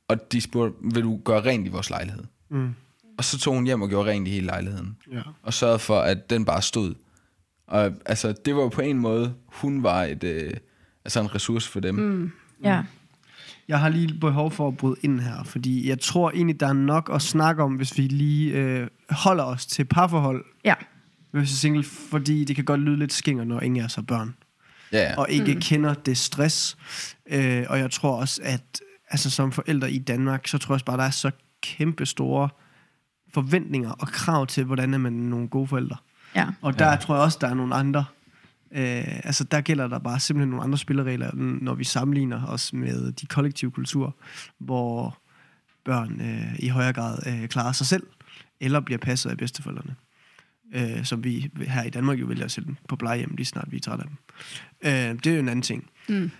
og 0.09 0.33
de 0.33 0.40
spurgte, 0.40 0.76
vil 0.94 1.02
du 1.02 1.20
gøre 1.24 1.40
rent 1.40 1.66
i 1.66 1.70
vores 1.70 1.90
lejlighed? 1.90 2.24
Mm. 2.48 2.74
Og 3.18 3.24
så 3.24 3.38
tog 3.38 3.54
hun 3.54 3.64
hjem 3.64 3.83
og 3.83 3.88
gjorde 3.88 4.11
rent 4.11 4.28
i 4.28 4.30
hele 4.30 4.46
lejligheden. 4.46 4.96
Ja. 5.12 5.20
Og 5.42 5.54
sørgede 5.54 5.78
for, 5.78 6.00
at 6.00 6.30
den 6.30 6.44
bare 6.44 6.62
stod. 6.62 6.94
Og 7.66 7.92
altså, 8.07 8.35
det 8.44 8.57
var 8.57 8.68
på 8.68 8.80
en 8.80 8.98
måde, 8.98 9.35
hun 9.46 9.83
var 9.83 10.02
et, 10.02 10.24
øh, 10.24 10.52
altså 11.04 11.20
en 11.20 11.35
ressource 11.35 11.70
for 11.70 11.80
dem. 11.80 11.94
Mm. 11.94 12.33
Ja. 12.64 12.83
Jeg 13.68 13.81
har 13.81 13.88
lige 13.88 14.14
behov 14.20 14.50
for 14.50 14.68
at 14.68 14.77
bryde 14.77 14.96
ind 15.03 15.20
her, 15.20 15.44
fordi 15.44 15.88
jeg 15.88 16.00
tror 16.00 16.31
egentlig, 16.31 16.61
der 16.61 16.68
er 16.68 16.72
nok 16.72 17.11
at 17.14 17.22
snakke 17.22 17.62
om, 17.62 17.74
hvis 17.74 17.98
vi 17.98 18.03
lige 18.03 18.53
øh, 18.53 18.87
holder 19.11 19.44
os 19.44 19.66
til 19.66 19.85
parforhold, 19.85 20.44
Ja. 20.64 20.74
hvis 21.31 21.53
er 21.53 21.57
single, 21.57 21.85
fordi 21.85 22.44
det 22.44 22.57
kan 22.57 22.64
godt 22.64 22.81
lyde 22.81 22.96
lidt 22.96 23.12
skinger, 23.12 23.44
når 23.44 23.61
ingen 23.61 23.85
os 23.85 23.94
har 23.94 24.03
børn, 24.03 24.35
Ja, 24.92 24.98
ja. 25.03 25.16
og 25.16 25.31
ikke 25.31 25.55
mm. 25.55 25.61
kender 25.61 25.94
det 25.94 26.18
stress. 26.18 26.77
Øh, 27.31 27.64
og 27.68 27.79
jeg 27.79 27.90
tror 27.90 28.16
også, 28.20 28.40
at 28.44 28.81
altså, 29.11 29.31
som 29.31 29.53
forældre 29.53 29.92
i 29.92 29.98
Danmark, 29.98 30.46
så 30.46 30.59
tror 30.59 30.72
jeg 30.72 30.74
også 30.74 30.85
bare, 30.85 30.96
der 30.96 31.05
er 31.05 31.11
så 31.11 31.31
kæmpe 31.62 32.07
store 32.07 32.48
forventninger 33.35 33.90
og 33.90 34.09
krav 34.09 34.46
til, 34.46 34.64
hvordan 34.64 34.94
er 34.94 34.98
man 34.98 35.12
nogle 35.12 35.48
gode 35.48 35.66
forældre. 35.66 35.96
Ja. 36.37 36.46
Og 36.62 36.79
der 36.79 36.90
ja. 36.90 36.96
tror 36.96 37.14
jeg 37.14 37.24
også, 37.24 37.38
der 37.40 37.48
er 37.48 37.55
nogle 37.55 37.74
andre. 37.74 38.05
Øh, 38.74 39.20
altså 39.24 39.44
der 39.44 39.60
gælder 39.60 39.88
der 39.88 39.98
bare 39.98 40.20
simpelthen 40.20 40.50
nogle 40.50 40.64
andre 40.64 40.78
spilleregler, 40.78 41.34
når 41.34 41.74
vi 41.74 41.84
sammenligner 41.84 42.46
os 42.46 42.72
med 42.72 43.12
de 43.12 43.26
kollektive 43.26 43.70
kulturer, 43.70 44.10
hvor 44.58 45.18
børn 45.84 46.20
øh, 46.20 46.58
i 46.58 46.68
højere 46.68 46.92
grad 46.92 47.18
øh, 47.26 47.48
klarer 47.48 47.72
sig 47.72 47.87
selv, 47.87 48.02
eller 48.60 48.80
bliver 48.80 48.98
passet 48.98 49.30
af 49.30 49.37
bedsteforældrene. 49.38 49.94
Øh, 50.74 51.04
som 51.04 51.24
vi 51.24 51.50
her 51.66 51.82
i 51.82 51.90
Danmark 51.90 52.20
jo 52.20 52.26
vælger 52.26 52.44
at 52.44 52.50
sætte 52.50 52.66
dem 52.66 52.76
på 52.88 52.96
plejehjem, 52.96 53.34
lige 53.37 53.46
snart 53.46 53.68
vi 53.70 53.76
er 53.76 53.80
trætte 53.80 54.04
af 54.04 54.08
dem. 54.08 54.16
Øh, 54.84 55.18
det 55.18 55.26
er 55.26 55.34
jo 55.34 55.40
en 55.40 55.48
anden 55.48 55.62
ting. 55.62 55.90
Mm. 56.08 56.30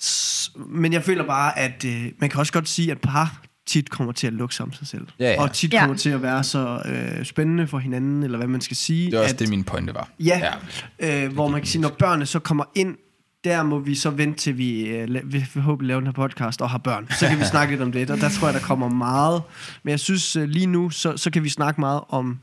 S- 0.00 0.50
men 0.66 0.92
jeg 0.92 1.02
føler 1.04 1.26
bare, 1.26 1.58
at 1.58 1.84
øh, 1.84 2.12
man 2.18 2.30
kan 2.30 2.40
også 2.40 2.52
godt 2.52 2.68
sige, 2.68 2.90
at 2.90 3.00
par 3.00 3.42
tit 3.68 3.90
kommer 3.90 4.12
til 4.12 4.26
at 4.26 4.32
lukke 4.32 4.54
sig 4.54 4.64
om 4.66 4.72
sig 4.72 4.86
selv. 4.86 5.06
Ja, 5.18 5.32
ja. 5.32 5.42
Og 5.42 5.52
tit 5.52 5.72
Ja. 5.72 5.80
kommer 5.80 5.96
til 5.96 6.10
at 6.10 6.22
være 6.22 6.44
så 6.44 6.82
øh, 6.84 7.24
spændende 7.24 7.66
for 7.66 7.78
hinanden, 7.78 8.22
eller 8.22 8.38
hvad 8.38 8.48
man 8.48 8.60
skal 8.60 8.76
sige. 8.76 9.06
Det 9.10 9.14
er 9.14 9.20
også 9.22 9.34
at, 9.34 9.38
det, 9.38 9.48
min 9.48 9.64
pointe 9.64 9.94
var. 9.94 10.10
Ja, 10.20 10.52
ja. 11.00 11.24
Øh, 11.26 11.32
hvor 11.32 11.48
man 11.48 11.60
kan 11.60 11.68
sige, 11.68 11.82
når 11.82 11.88
børnene 11.98 12.26
så 12.26 12.38
kommer 12.38 12.64
ind, 12.74 12.96
der 13.44 13.62
må 13.62 13.78
vi 13.78 13.94
så 13.94 14.10
vente 14.10 14.38
til 14.38 14.58
vi, 14.58 14.80
øh, 14.80 15.32
vi 15.32 15.44
forhåbentlig 15.52 15.88
laver 15.88 16.00
den 16.00 16.06
her 16.06 16.12
podcast 16.12 16.62
og 16.62 16.70
har 16.70 16.78
børn. 16.78 17.06
Så 17.10 17.28
kan 17.28 17.38
vi 17.38 17.44
snakke 17.54 17.72
lidt 17.72 17.82
om 17.82 17.92
det, 17.92 18.10
og 18.10 18.18
der 18.20 18.28
tror 18.28 18.46
jeg, 18.48 18.54
der 18.54 18.60
kommer 18.60 18.88
meget. 18.88 19.42
Men 19.82 19.90
jeg 19.90 20.00
synes 20.00 20.36
øh, 20.36 20.48
lige 20.48 20.66
nu, 20.66 20.90
så, 20.90 21.16
så 21.16 21.30
kan 21.30 21.44
vi 21.44 21.48
snakke 21.48 21.80
meget 21.80 22.00
om, 22.08 22.38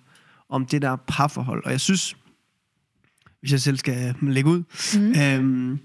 om 0.50 0.66
det 0.66 0.82
der 0.82 0.96
parforhold. 1.08 1.66
Og 1.66 1.72
jeg 1.72 1.80
synes, 1.82 2.16
hvis 3.40 3.52
jeg 3.52 3.62
selv 3.62 3.78
skal 3.78 4.16
lægge 4.22 4.50
ud, 4.50 4.64
mm. 5.00 5.22
øhm, 5.22 5.80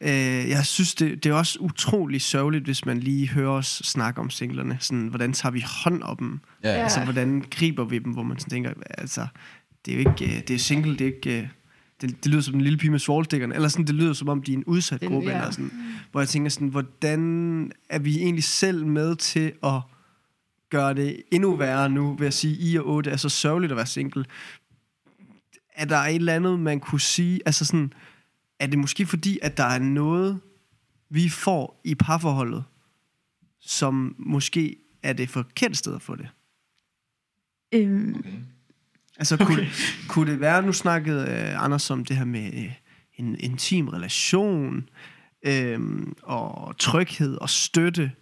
øh, 0.00 0.08
jeg 0.48 0.66
synes, 0.66 0.94
det, 0.94 1.24
det 1.24 1.30
er 1.30 1.34
også 1.34 1.58
utrolig 1.60 2.22
sørgeligt, 2.22 2.64
hvis 2.64 2.84
man 2.86 3.00
lige 3.00 3.28
hører 3.28 3.50
os 3.50 3.66
snakke 3.84 4.20
om 4.20 4.30
singlerne. 4.30 4.76
Sådan, 4.80 5.06
hvordan 5.08 5.32
tager 5.32 5.52
vi 5.52 5.64
hånd 5.84 6.02
om 6.02 6.16
dem? 6.16 6.40
Ja. 6.64 6.68
Altså, 6.68 7.00
hvordan 7.04 7.44
griber 7.50 7.84
vi 7.84 7.98
dem, 7.98 8.12
hvor 8.12 8.22
man 8.22 8.38
sådan 8.38 8.50
tænker, 8.50 8.72
altså, 8.98 9.26
det 9.84 9.94
er 9.94 10.02
jo 10.02 10.10
ikke, 10.10 10.24
øh, 10.36 10.40
det 10.48 10.50
er 10.50 10.58
single, 10.58 10.92
det 10.92 11.00
er 11.00 11.06
ikke, 11.14 11.40
øh, 11.40 11.48
det, 12.00 12.24
det 12.24 12.30
lyder 12.32 12.42
som 12.42 12.54
en 12.54 12.60
lille 12.60 12.78
pige 12.78 12.90
med 12.90 12.98
svovlstikkerne, 12.98 13.54
eller 13.54 13.68
sådan, 13.68 13.86
det 13.86 13.94
lyder 13.94 14.12
som 14.12 14.28
om, 14.28 14.42
de 14.42 14.52
er 14.52 14.56
en 14.56 14.64
udsat 14.64 15.00
Det- 15.00 15.08
gruppe, 15.08 15.28
ja. 15.30 15.36
eller 15.36 15.50
sådan, 15.50 15.70
hvor 16.12 16.20
jeg 16.20 16.28
tænker 16.28 16.50
sådan, 16.50 16.68
hvordan 16.68 17.72
er 17.90 17.98
vi 17.98 18.16
egentlig 18.18 18.44
selv 18.44 18.86
med 18.86 19.16
til 19.16 19.52
at 19.64 19.80
gøre 20.70 20.94
det 20.94 21.22
endnu 21.32 21.56
værre 21.56 21.88
nu, 21.90 22.16
ved 22.18 22.26
at 22.26 22.34
sige, 22.34 22.56
I 22.70 22.76
og 22.78 22.86
8 22.88 23.10
er 23.10 23.16
så 23.16 23.28
sørgeligt 23.28 23.70
at 23.72 23.76
være 23.76 23.86
single. 23.86 24.24
Er 25.74 25.84
der 25.84 25.96
et 25.98 26.14
eller 26.14 26.34
andet, 26.34 26.60
man 26.60 26.80
kunne 26.80 27.00
sige, 27.00 27.40
altså 27.46 27.64
sådan, 27.64 27.92
er 28.58 28.66
det 28.66 28.78
måske 28.78 29.06
fordi, 29.06 29.38
at 29.42 29.56
der 29.56 29.64
er 29.64 29.78
noget, 29.78 30.40
vi 31.10 31.28
får 31.28 31.80
i 31.84 31.94
parforholdet, 31.94 32.64
som 33.60 34.14
måske 34.18 34.76
er 35.02 35.12
det 35.12 35.30
forkerte 35.30 35.74
sted 35.74 35.94
at 35.94 36.02
få 36.02 36.16
det? 36.16 36.28
Øhm, 37.72 38.24
Altså, 39.18 39.34
okay. 39.34 39.44
kunne, 39.44 39.66
kunne 40.08 40.32
det 40.32 40.40
være, 40.40 40.62
nu 40.62 40.72
snakkede 40.72 41.20
øh, 41.20 41.64
Anders 41.64 41.90
om 41.90 42.04
det 42.04 42.16
her 42.16 42.24
med 42.24 42.52
øh, 42.54 42.72
en 43.14 43.36
intim 43.40 43.88
relation, 43.88 44.88
øh, 45.42 45.80
og 46.22 46.78
tryghed 46.78 47.36
og 47.36 47.50
støtte, 47.50 48.12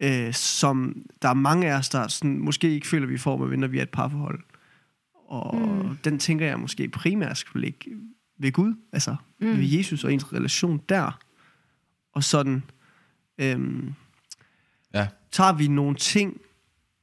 øh, 0.00 0.34
som 0.34 1.02
der 1.22 1.28
er 1.28 1.34
mange 1.34 1.72
af 1.72 1.78
os, 1.78 1.88
der 1.88 2.08
sådan, 2.08 2.38
måske 2.38 2.70
ikke 2.70 2.86
føler, 2.86 3.06
vi 3.06 3.18
får, 3.18 3.36
medmindre 3.36 3.70
vi 3.70 3.78
er 3.78 3.82
et 3.82 3.90
parforhold. 3.90 4.40
Og 5.28 5.56
mm. 5.56 5.96
den 5.96 6.18
tænker 6.18 6.46
jeg 6.46 6.60
måske 6.60 6.88
primært 6.88 7.38
skulle 7.38 7.64
ligge 7.64 7.90
ved 8.38 8.52
Gud, 8.52 8.74
altså 8.92 9.16
mm. 9.40 9.46
ved 9.58 9.64
Jesus 9.64 10.04
og 10.04 10.12
ens 10.12 10.32
relation 10.32 10.80
der. 10.88 11.18
Og 12.14 12.24
sådan, 12.24 12.62
øhm, 13.38 13.94
Ja. 14.94 15.06
tager 15.32 15.52
vi 15.52 15.68
nogle 15.68 15.96
ting, 15.96 16.36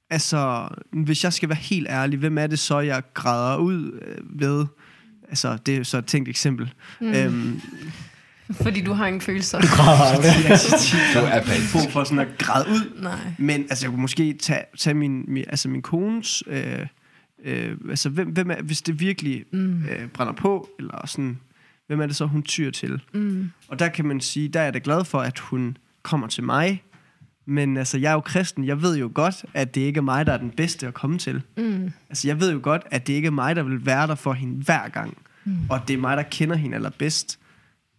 altså, 0.09 0.67
hvis 0.91 1.23
jeg 1.23 1.33
skal 1.33 1.49
være 1.49 1.57
helt 1.57 1.87
ærlig, 1.89 2.19
hvem 2.19 2.37
er 2.37 2.47
det 2.47 2.59
så, 2.59 2.79
jeg 2.79 3.03
græder 3.13 3.57
ud 3.57 3.99
øh, 4.01 4.41
ved? 4.41 4.65
Altså, 5.29 5.57
det 5.65 5.75
er 5.77 5.83
så 5.83 5.97
et 5.97 6.05
tænkt 6.05 6.29
eksempel. 6.29 6.73
Mm. 7.01 7.07
Øhm, 7.13 7.61
Fordi 8.51 8.81
du 8.81 8.93
har 8.93 9.07
ingen 9.07 9.21
følelser. 9.21 9.61
Du 9.61 9.67
er 11.19 11.21
brug 11.21 11.33
apatisk. 11.33 11.91
for 11.91 12.03
sådan 12.03 12.19
at 12.19 12.37
græde 12.37 12.69
ud. 12.69 13.01
Nej. 13.01 13.19
Men 13.37 13.61
altså, 13.61 13.85
jeg 13.85 13.89
kunne 13.91 14.01
måske 14.01 14.33
tage, 14.33 14.63
tage 14.77 14.93
min, 14.93 15.25
min, 15.27 15.43
altså 15.47 15.69
min 15.69 15.81
kones... 15.81 16.43
Øh, 16.47 16.87
øh, 17.45 17.77
altså, 17.89 18.09
hvem, 18.09 18.29
hvem 18.29 18.51
er, 18.51 18.61
hvis 18.61 18.81
det 18.81 18.99
virkelig 18.99 19.45
mm. 19.51 19.83
øh, 19.85 20.07
brænder 20.07 20.33
på, 20.33 20.69
eller 20.79 21.07
sådan, 21.07 21.39
hvem 21.87 22.01
er 22.01 22.05
det 22.05 22.15
så, 22.15 22.25
hun 22.25 22.43
tyr 22.43 22.71
til? 22.71 23.01
Mm. 23.13 23.51
Og 23.67 23.79
der 23.79 23.89
kan 23.89 24.05
man 24.05 24.21
sige, 24.21 24.47
der 24.47 24.59
er 24.59 24.63
jeg 24.63 24.73
da 24.73 24.79
glad 24.83 25.05
for, 25.05 25.19
at 25.19 25.39
hun 25.39 25.77
kommer 26.01 26.27
til 26.27 26.43
mig. 26.43 26.83
Men 27.45 27.77
altså, 27.77 27.97
jeg 27.97 28.09
er 28.09 28.13
jo 28.13 28.19
kristen. 28.19 28.65
Jeg 28.65 28.81
ved 28.81 28.97
jo 28.97 29.11
godt, 29.13 29.45
at 29.53 29.75
det 29.75 29.81
ikke 29.81 29.97
er 29.97 30.01
mig, 30.01 30.25
der 30.25 30.33
er 30.33 30.37
den 30.37 30.51
bedste 30.51 30.87
at 30.87 30.93
komme 30.93 31.17
til. 31.17 31.41
Mm. 31.57 31.91
Altså, 32.09 32.27
jeg 32.27 32.39
ved 32.39 32.51
jo 32.51 32.59
godt, 32.63 32.81
at 32.91 33.07
det 33.07 33.13
ikke 33.13 33.25
er 33.25 33.31
mig, 33.31 33.55
der 33.55 33.63
vil 33.63 33.85
være 33.85 34.07
der 34.07 34.15
for 34.15 34.33
hende 34.33 34.63
hver 34.63 34.89
gang. 34.89 35.17
Mm. 35.43 35.57
Og 35.69 35.81
det 35.87 35.93
er 35.93 35.97
mig, 35.97 36.17
der 36.17 36.23
kender 36.23 36.55
hende 36.55 36.75
allerbedst. 36.75 37.39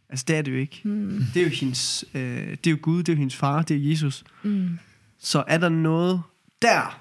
Altså, 0.09 0.25
det 0.29 0.37
er 0.37 0.43
det 0.43 0.53
jo 0.53 0.57
ikke. 0.57 0.81
Mm. 0.85 1.23
Det 1.35 1.41
er 1.41 1.45
jo 1.45 1.51
hendes, 1.51 2.05
øh, 2.15 2.21
det 2.51 2.67
er 2.67 2.71
jo 2.71 2.79
Gud, 2.83 2.99
det 2.99 3.09
er 3.09 3.13
jo 3.13 3.19
hendes 3.19 3.37
far, 3.37 3.63
det 3.63 3.77
er 3.77 3.91
Jesus. 3.91 4.25
Mm. 4.43 4.79
Så 5.19 5.45
er 5.47 5.59
der 5.59 5.69
noget 5.69 6.23
der, 6.63 7.01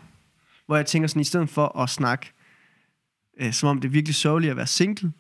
hvor 0.66 0.76
jeg 0.76 0.86
tænker 0.86 1.08
sådan, 1.08 1.22
i 1.22 1.26
stedet 1.26 1.50
for 1.50 1.80
at 1.80 1.90
snakke, 1.90 2.32
øh, 3.40 3.54
som 3.54 3.70
om 3.70 3.82
det 3.82 3.88
er 3.88 3.92
virkelig 3.92 4.16
sørgeligt 4.16 4.52
at 4.52 4.58
være 4.58 4.68
single, 4.68 5.12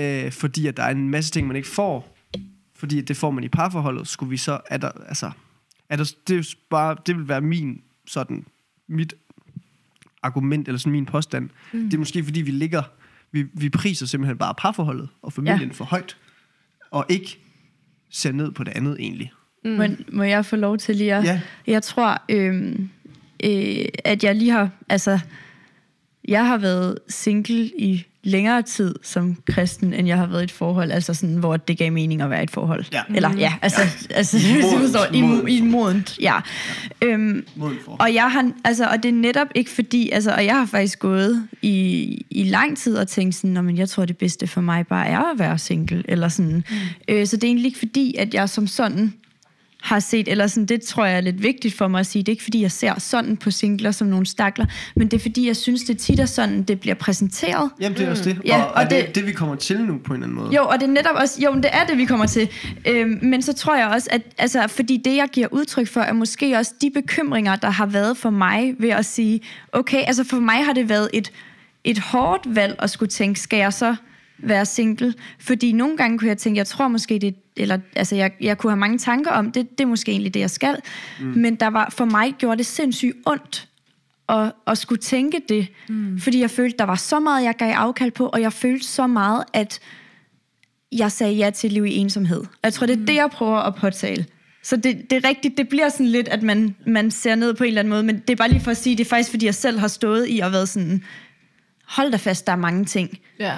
øh, 0.00 0.32
fordi 0.32 0.66
at 0.66 0.76
der 0.76 0.82
er 0.82 0.90
en 0.90 1.10
masse 1.10 1.30
ting, 1.30 1.46
man 1.46 1.56
ikke 1.56 1.68
får, 1.68 2.16
fordi 2.76 2.98
at 2.98 3.08
det 3.08 3.16
får 3.16 3.30
man 3.30 3.44
i 3.44 3.48
parforholdet, 3.48 4.08
skulle 4.08 4.30
vi 4.30 4.36
så, 4.36 4.60
er 4.66 4.76
der, 4.76 4.90
altså, 4.90 5.30
er 5.88 5.96
der, 5.96 6.12
det, 6.28 6.34
er 6.34 6.38
jo 6.38 6.44
bare, 6.70 6.96
det 7.06 7.16
vil 7.16 7.28
være 7.28 7.40
min, 7.40 7.82
sådan, 8.06 8.46
mit 8.88 9.14
argument, 10.22 10.68
eller 10.68 10.78
sådan 10.78 10.92
min 10.92 11.06
påstand. 11.06 11.50
Mm. 11.72 11.84
Det 11.84 11.94
er 11.94 11.98
måske, 11.98 12.24
fordi 12.24 12.40
vi 12.40 12.50
ligger, 12.50 12.82
vi, 13.32 13.46
vi 13.54 13.68
priser 13.68 14.06
simpelthen 14.06 14.38
bare 14.38 14.54
parforholdet 14.58 15.08
og 15.22 15.32
familien 15.32 15.68
ja. 15.68 15.72
for 15.72 15.84
højt, 15.84 16.16
og 16.90 17.06
ikke 17.08 17.38
ser 18.10 18.32
ned 18.32 18.52
på 18.52 18.64
det 18.64 18.72
andet 18.76 18.96
egentlig. 19.00 19.32
Mm. 19.64 19.70
Må, 19.70 19.84
må 20.12 20.22
jeg 20.22 20.46
få 20.46 20.56
lov 20.56 20.78
til 20.78 20.96
lige 20.96 21.14
at... 21.14 21.24
Ja. 21.24 21.40
Jeg 21.66 21.82
tror, 21.82 22.22
øhm, 22.28 22.90
øh, 23.44 23.84
at 24.04 24.24
jeg 24.24 24.34
lige 24.34 24.50
har... 24.50 24.70
Altså, 24.88 25.20
jeg 26.28 26.46
har 26.46 26.58
været 26.58 26.98
single 27.08 27.64
i 27.78 28.04
længere 28.22 28.62
tid 28.62 28.94
som 29.02 29.36
kristen, 29.46 29.94
end 29.94 30.08
jeg 30.08 30.16
har 30.16 30.26
været 30.26 30.40
i 30.40 30.44
et 30.44 30.50
forhold, 30.50 30.90
altså 30.90 31.14
sådan, 31.14 31.36
hvor 31.36 31.56
det 31.56 31.78
gav 31.78 31.92
mening 31.92 32.22
at 32.22 32.30
være 32.30 32.40
i 32.40 32.42
et 32.42 32.50
forhold. 32.50 32.84
Ja. 32.92 33.02
Eller 33.14 33.30
ja, 33.38 33.54
altså, 33.62 33.80
ja. 34.10 34.14
altså 34.14 34.36
modent- 34.38 34.80
forstår, 34.80 35.14
i, 35.14 35.20
modent 35.22 35.48
i 35.48 35.60
modent, 35.60 36.18
ja. 36.20 36.34
Øhm, 37.02 37.46
Moden 37.56 37.76
for. 37.84 37.96
og 38.00 38.14
jeg 38.14 38.30
har, 38.32 38.50
altså, 38.64 38.86
og 38.86 39.02
det 39.02 39.08
er 39.08 39.12
netop 39.12 39.46
ikke 39.54 39.70
fordi, 39.70 40.10
altså, 40.10 40.30
og 40.34 40.44
jeg 40.44 40.54
har 40.56 40.66
faktisk 40.66 40.98
gået 40.98 41.48
i, 41.62 42.26
i 42.30 42.44
lang 42.44 42.76
tid 42.78 42.96
og 42.96 43.08
tænkt 43.08 43.34
sådan, 43.34 43.50
"Nå, 43.50 43.62
men 43.62 43.78
jeg 43.78 43.88
tror, 43.88 44.04
det 44.04 44.16
bedste 44.18 44.46
for 44.46 44.60
mig 44.60 44.86
bare 44.86 45.06
er 45.06 45.32
at 45.32 45.38
være 45.38 45.58
single, 45.58 46.02
eller 46.08 46.28
sådan. 46.28 46.64
Mm. 46.70 46.76
Øh, 47.08 47.26
så 47.26 47.36
det 47.36 47.44
er 47.44 47.48
egentlig 47.48 47.66
ikke 47.66 47.78
fordi, 47.78 48.14
at 48.18 48.34
jeg 48.34 48.48
som 48.48 48.66
sådan 48.66 49.12
har 49.82 50.00
set, 50.00 50.28
eller 50.28 50.46
sådan, 50.46 50.66
det 50.66 50.82
tror 50.82 51.04
jeg 51.04 51.16
er 51.16 51.20
lidt 51.20 51.42
vigtigt 51.42 51.74
for 51.74 51.88
mig 51.88 52.00
at 52.00 52.06
sige, 52.06 52.22
det 52.22 52.28
er 52.28 52.32
ikke 52.32 52.42
fordi, 52.42 52.62
jeg 52.62 52.72
ser 52.72 52.98
sådan 53.00 53.36
på 53.36 53.50
singler 53.50 53.90
som 53.90 54.06
nogle 54.06 54.26
stakler, 54.26 54.66
men 54.96 55.08
det 55.08 55.16
er 55.16 55.20
fordi, 55.22 55.46
jeg 55.46 55.56
synes, 55.56 55.82
det 55.82 55.98
tit 55.98 56.20
er 56.20 56.26
sådan, 56.26 56.62
det 56.62 56.80
bliver 56.80 56.94
præsenteret. 56.94 57.70
Jamen, 57.80 57.98
det 57.98 58.06
er 58.06 58.10
også 58.10 58.24
det. 58.24 58.40
Ja, 58.44 58.62
og, 58.62 58.68
og 58.68 58.74
og 58.74 58.90
det, 58.90 59.06
det- 59.06 59.14
det, 59.14 59.26
vi 59.26 59.32
kommer 59.32 59.54
til 59.56 59.80
nu 59.80 59.98
på 60.04 60.12
en 60.12 60.22
eller 60.22 60.26
anden 60.26 60.44
måde. 60.44 60.56
Jo, 60.56 60.66
og 60.68 60.80
det 60.80 60.88
er 60.88 60.92
netop 60.92 61.14
også, 61.16 61.40
jo, 61.42 61.52
men 61.52 61.62
det 61.62 61.70
er 61.72 61.86
det, 61.86 61.98
vi 61.98 62.04
kommer 62.04 62.26
til. 62.26 62.48
Øhm, 62.88 63.18
men 63.22 63.42
så 63.42 63.52
tror 63.52 63.76
jeg 63.76 63.86
også, 63.88 64.08
at 64.12 64.22
altså, 64.38 64.66
fordi 64.68 64.96
det, 65.04 65.16
jeg 65.16 65.28
giver 65.32 65.48
udtryk 65.50 65.88
for, 65.88 66.00
er 66.00 66.12
måske 66.12 66.56
også 66.58 66.72
de 66.82 66.90
bekymringer, 66.90 67.56
der 67.56 67.70
har 67.70 67.86
været 67.86 68.16
for 68.16 68.30
mig 68.30 68.74
ved 68.78 68.90
at 68.90 69.04
sige, 69.06 69.40
okay, 69.72 70.02
altså 70.06 70.24
for 70.24 70.36
mig 70.40 70.64
har 70.64 70.72
det 70.72 70.88
været 70.88 71.10
et, 71.12 71.32
et 71.84 71.98
hårdt 71.98 72.54
valg 72.56 72.76
at 72.78 72.90
skulle 72.90 73.08
tænke, 73.08 73.40
skal 73.40 73.56
jeg 73.58 73.72
så 73.72 73.96
være 74.38 74.66
single? 74.66 75.14
Fordi 75.40 75.72
nogle 75.72 75.96
gange 75.96 76.18
kunne 76.18 76.28
jeg 76.28 76.38
tænke, 76.38 76.58
jeg 76.58 76.66
tror 76.66 76.88
måske 76.88 77.18
det, 77.18 77.34
eller 77.58 77.78
altså 77.96 78.16
jeg, 78.16 78.32
jeg 78.40 78.58
kunne 78.58 78.70
have 78.70 78.80
mange 78.80 78.98
tanker 78.98 79.30
om, 79.30 79.52
det, 79.52 79.70
det 79.70 79.80
er 79.80 79.88
måske 79.88 80.12
egentlig 80.12 80.34
det, 80.34 80.40
jeg 80.40 80.50
skal. 80.50 80.76
Mm. 81.20 81.26
Men 81.26 81.54
der 81.54 81.66
var, 81.66 81.90
for 81.90 82.04
mig 82.04 82.34
gjorde 82.38 82.58
det 82.58 82.66
sindssygt 82.66 83.16
ondt 83.26 83.68
at, 84.28 84.52
at 84.66 84.78
skulle 84.78 85.00
tænke 85.00 85.40
det, 85.48 85.68
mm. 85.88 86.20
fordi 86.20 86.40
jeg 86.40 86.50
følte, 86.50 86.78
der 86.78 86.84
var 86.84 86.94
så 86.94 87.20
meget, 87.20 87.44
jeg 87.44 87.54
gav 87.54 87.72
afkald 87.72 88.10
på, 88.10 88.26
og 88.26 88.40
jeg 88.40 88.52
følte 88.52 88.86
så 88.86 89.06
meget, 89.06 89.44
at 89.52 89.80
jeg 90.92 91.12
sagde 91.12 91.32
ja 91.32 91.50
til 91.50 91.72
liv 91.72 91.86
i 91.86 91.96
ensomhed. 91.96 92.40
Og 92.40 92.58
jeg 92.64 92.72
tror, 92.72 92.86
det 92.86 93.00
er 93.00 93.06
det, 93.06 93.14
jeg 93.14 93.30
prøver 93.30 93.58
at 93.58 93.74
påtale. 93.74 94.26
Så 94.62 94.76
det, 94.76 95.10
det 95.10 95.24
er 95.24 95.28
rigtigt, 95.28 95.56
det 95.56 95.68
bliver 95.68 95.88
sådan 95.88 96.06
lidt, 96.06 96.28
at 96.28 96.42
man, 96.42 96.74
man 96.86 97.10
ser 97.10 97.34
ned 97.34 97.54
på 97.54 97.64
en 97.64 97.68
eller 97.68 97.80
anden 97.80 97.90
måde, 97.90 98.02
men 98.02 98.18
det 98.18 98.30
er 98.30 98.36
bare 98.36 98.48
lige 98.48 98.60
for 98.60 98.70
at 98.70 98.76
sige, 98.76 98.96
det 98.96 99.04
er 99.04 99.08
faktisk, 99.08 99.30
fordi 99.30 99.46
jeg 99.46 99.54
selv 99.54 99.78
har 99.78 99.88
stået 99.88 100.26
i 100.28 100.38
og 100.38 100.52
været 100.52 100.68
sådan, 100.68 101.04
hold 101.84 102.10
da 102.10 102.16
fast, 102.16 102.46
der 102.46 102.52
er 102.52 102.56
mange 102.56 102.84
ting. 102.84 103.18
Ja. 103.38 103.54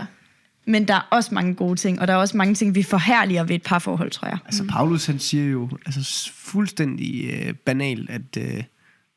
Men 0.67 0.89
der 0.89 0.95
er 0.95 1.09
også 1.11 1.35
mange 1.35 1.55
gode 1.55 1.77
ting, 1.77 2.01
og 2.01 2.09
der 2.09 2.15
er 2.15 2.19
også 2.19 2.37
mange 2.37 2.55
ting, 2.55 2.75
vi 2.75 2.83
forhærliger 2.83 3.45
ved 3.45 3.55
et 3.55 3.63
parforhold, 3.63 4.11
tror 4.11 4.29
jeg. 4.29 4.39
Altså, 4.45 4.65
Paulus 4.65 5.07
han 5.07 5.19
siger 5.19 5.45
jo 5.45 5.69
altså, 5.87 6.31
fuldstændig 6.35 7.31
øh, 7.33 7.55
banalt, 7.55 8.11
at 8.11 8.37
øh, 8.39 8.63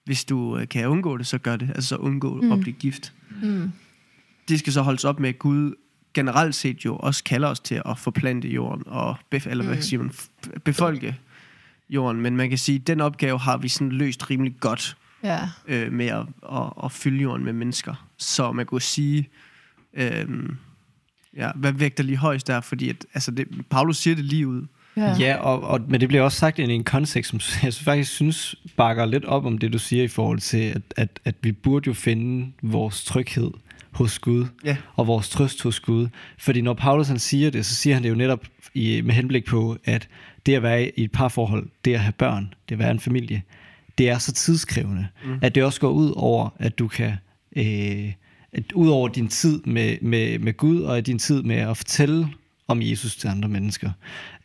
hvis 0.05 0.25
du 0.25 0.57
øh, 0.57 0.67
kan 0.67 0.87
undgå 0.87 1.17
det, 1.17 1.27
så 1.27 1.37
gør 1.37 1.55
det. 1.55 1.69
Altså, 1.69 1.87
så 1.89 1.95
undgå 1.95 2.41
mm. 2.41 2.51
at 2.51 2.59
blive 2.59 2.75
gift. 2.75 3.13
Mm. 3.41 3.71
Det 4.49 4.59
skal 4.59 4.73
så 4.73 4.81
holdes 4.81 5.05
op 5.05 5.19
med, 5.19 5.29
at 5.29 5.39
Gud 5.39 5.75
generelt 6.13 6.55
set 6.55 6.85
jo 6.85 6.95
også 6.95 7.23
kalder 7.23 7.47
os 7.47 7.59
til 7.59 7.81
at 7.85 7.97
forplante 7.97 8.47
jorden, 8.47 8.83
og 8.87 9.17
bef- 9.35 9.49
eller 9.49 9.65
hvad 9.65 9.81
siger 9.81 9.99
man, 9.99 10.09
F- 10.11 10.59
befolke 10.63 11.15
jorden. 11.89 12.21
Men 12.21 12.37
man 12.37 12.49
kan 12.49 12.57
sige, 12.57 12.75
at 12.75 12.87
den 12.87 13.01
opgave 13.01 13.39
har 13.39 13.57
vi 13.57 13.67
sådan 13.67 13.91
løst 13.91 14.29
rimelig 14.29 14.55
godt 14.59 14.97
Ja. 15.23 15.39
øh, 15.67 15.91
med 15.91 16.05
at, 16.05 16.25
at, 16.51 16.73
at 16.83 16.91
fylde 16.91 17.17
jorden 17.21 17.45
med 17.45 17.53
mennesker. 17.53 18.07
Så 18.17 18.51
man 18.51 18.65
kunne 18.65 18.81
sige, 18.81 19.29
øh, 19.93 20.25
ja, 21.37 21.51
hvad 21.55 21.71
vægter 21.71 22.03
lige 22.03 22.17
højst 22.17 22.47
der? 22.47 22.61
Fordi 22.61 22.89
at, 22.89 23.05
altså 23.13 23.31
det, 23.31 23.47
Paulus 23.69 23.97
siger 23.97 24.15
det 24.15 24.25
lige 24.25 24.47
ud. 24.47 24.65
Ja. 24.97 25.15
Ja, 25.19 25.35
og, 25.35 25.61
og, 25.61 25.81
men 25.87 26.01
det 26.01 26.09
bliver 26.09 26.23
også 26.23 26.37
sagt 26.37 26.59
i 26.59 26.63
en 26.63 26.83
kontekst, 26.83 27.29
som 27.29 27.39
jeg 27.63 27.73
faktisk 27.73 28.11
synes 28.11 28.55
bakker 28.77 29.05
lidt 29.05 29.25
op 29.25 29.45
om 29.45 29.57
det, 29.57 29.73
du 29.73 29.79
siger 29.79 30.03
i 30.03 30.07
forhold 30.07 30.39
til, 30.39 30.57
at, 30.57 30.81
at, 30.97 31.19
at 31.25 31.35
vi 31.41 31.51
burde 31.51 31.87
jo 31.87 31.93
finde 31.93 32.51
vores 32.61 33.03
tryghed 33.03 33.51
hos 33.91 34.19
Gud, 34.19 34.45
Ja. 34.63 34.77
og 34.95 35.07
vores 35.07 35.29
trøst 35.29 35.61
hos 35.63 35.79
Gud. 35.79 36.07
Fordi 36.37 36.61
når 36.61 36.73
Paulus 36.73 37.07
han 37.07 37.19
siger 37.19 37.49
det, 37.49 37.65
så 37.65 37.75
siger 37.75 37.93
han 37.93 38.03
det 38.03 38.09
jo 38.09 38.15
netop 38.15 38.45
i, 38.73 39.01
med 39.01 39.13
henblik 39.13 39.45
på, 39.45 39.77
at 39.85 40.07
det 40.45 40.55
at 40.55 40.63
være 40.63 40.99
i 40.99 41.03
et 41.03 41.11
parforhold, 41.11 41.69
det 41.85 41.93
at 41.93 41.99
have 41.99 42.11
børn, 42.11 42.53
det 42.69 42.75
at 42.75 42.79
være 42.79 42.91
en 42.91 42.99
familie, 42.99 43.41
det 43.97 44.09
er 44.09 44.17
så 44.17 44.33
tidskrævende, 44.33 45.07
mm. 45.25 45.39
at 45.41 45.55
det 45.55 45.63
også 45.63 45.79
går 45.79 45.89
ud 45.89 46.13
over, 46.15 46.49
at 46.59 46.79
du 46.79 46.87
kan... 46.87 47.13
Øh, 47.55 48.11
at 48.53 48.71
ud 48.71 48.89
over 48.89 49.07
din 49.07 49.27
tid 49.27 49.61
med, 49.65 49.97
med, 50.01 50.39
med 50.39 50.57
Gud, 50.57 50.81
og 50.81 51.05
din 51.05 51.19
tid 51.19 51.43
med 51.43 51.55
at 51.55 51.77
fortælle 51.77 52.27
om 52.67 52.81
Jesus 52.81 53.15
til 53.15 53.27
andre 53.27 53.49
mennesker, 53.49 53.91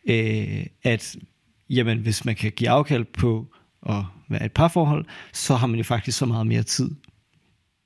øh, 0.09 0.65
at 0.83 1.15
jamen, 1.69 1.97
hvis 1.97 2.25
man 2.25 2.35
kan 2.35 2.51
give 2.51 2.69
afkald 2.69 3.05
på 3.05 3.47
at 3.89 4.03
være 4.29 4.45
et 4.45 4.51
parforhold, 4.51 5.05
så 5.33 5.55
har 5.55 5.67
man 5.67 5.77
jo 5.77 5.83
faktisk 5.83 6.17
så 6.17 6.25
meget 6.25 6.47
mere 6.47 6.63
tid, 6.63 6.91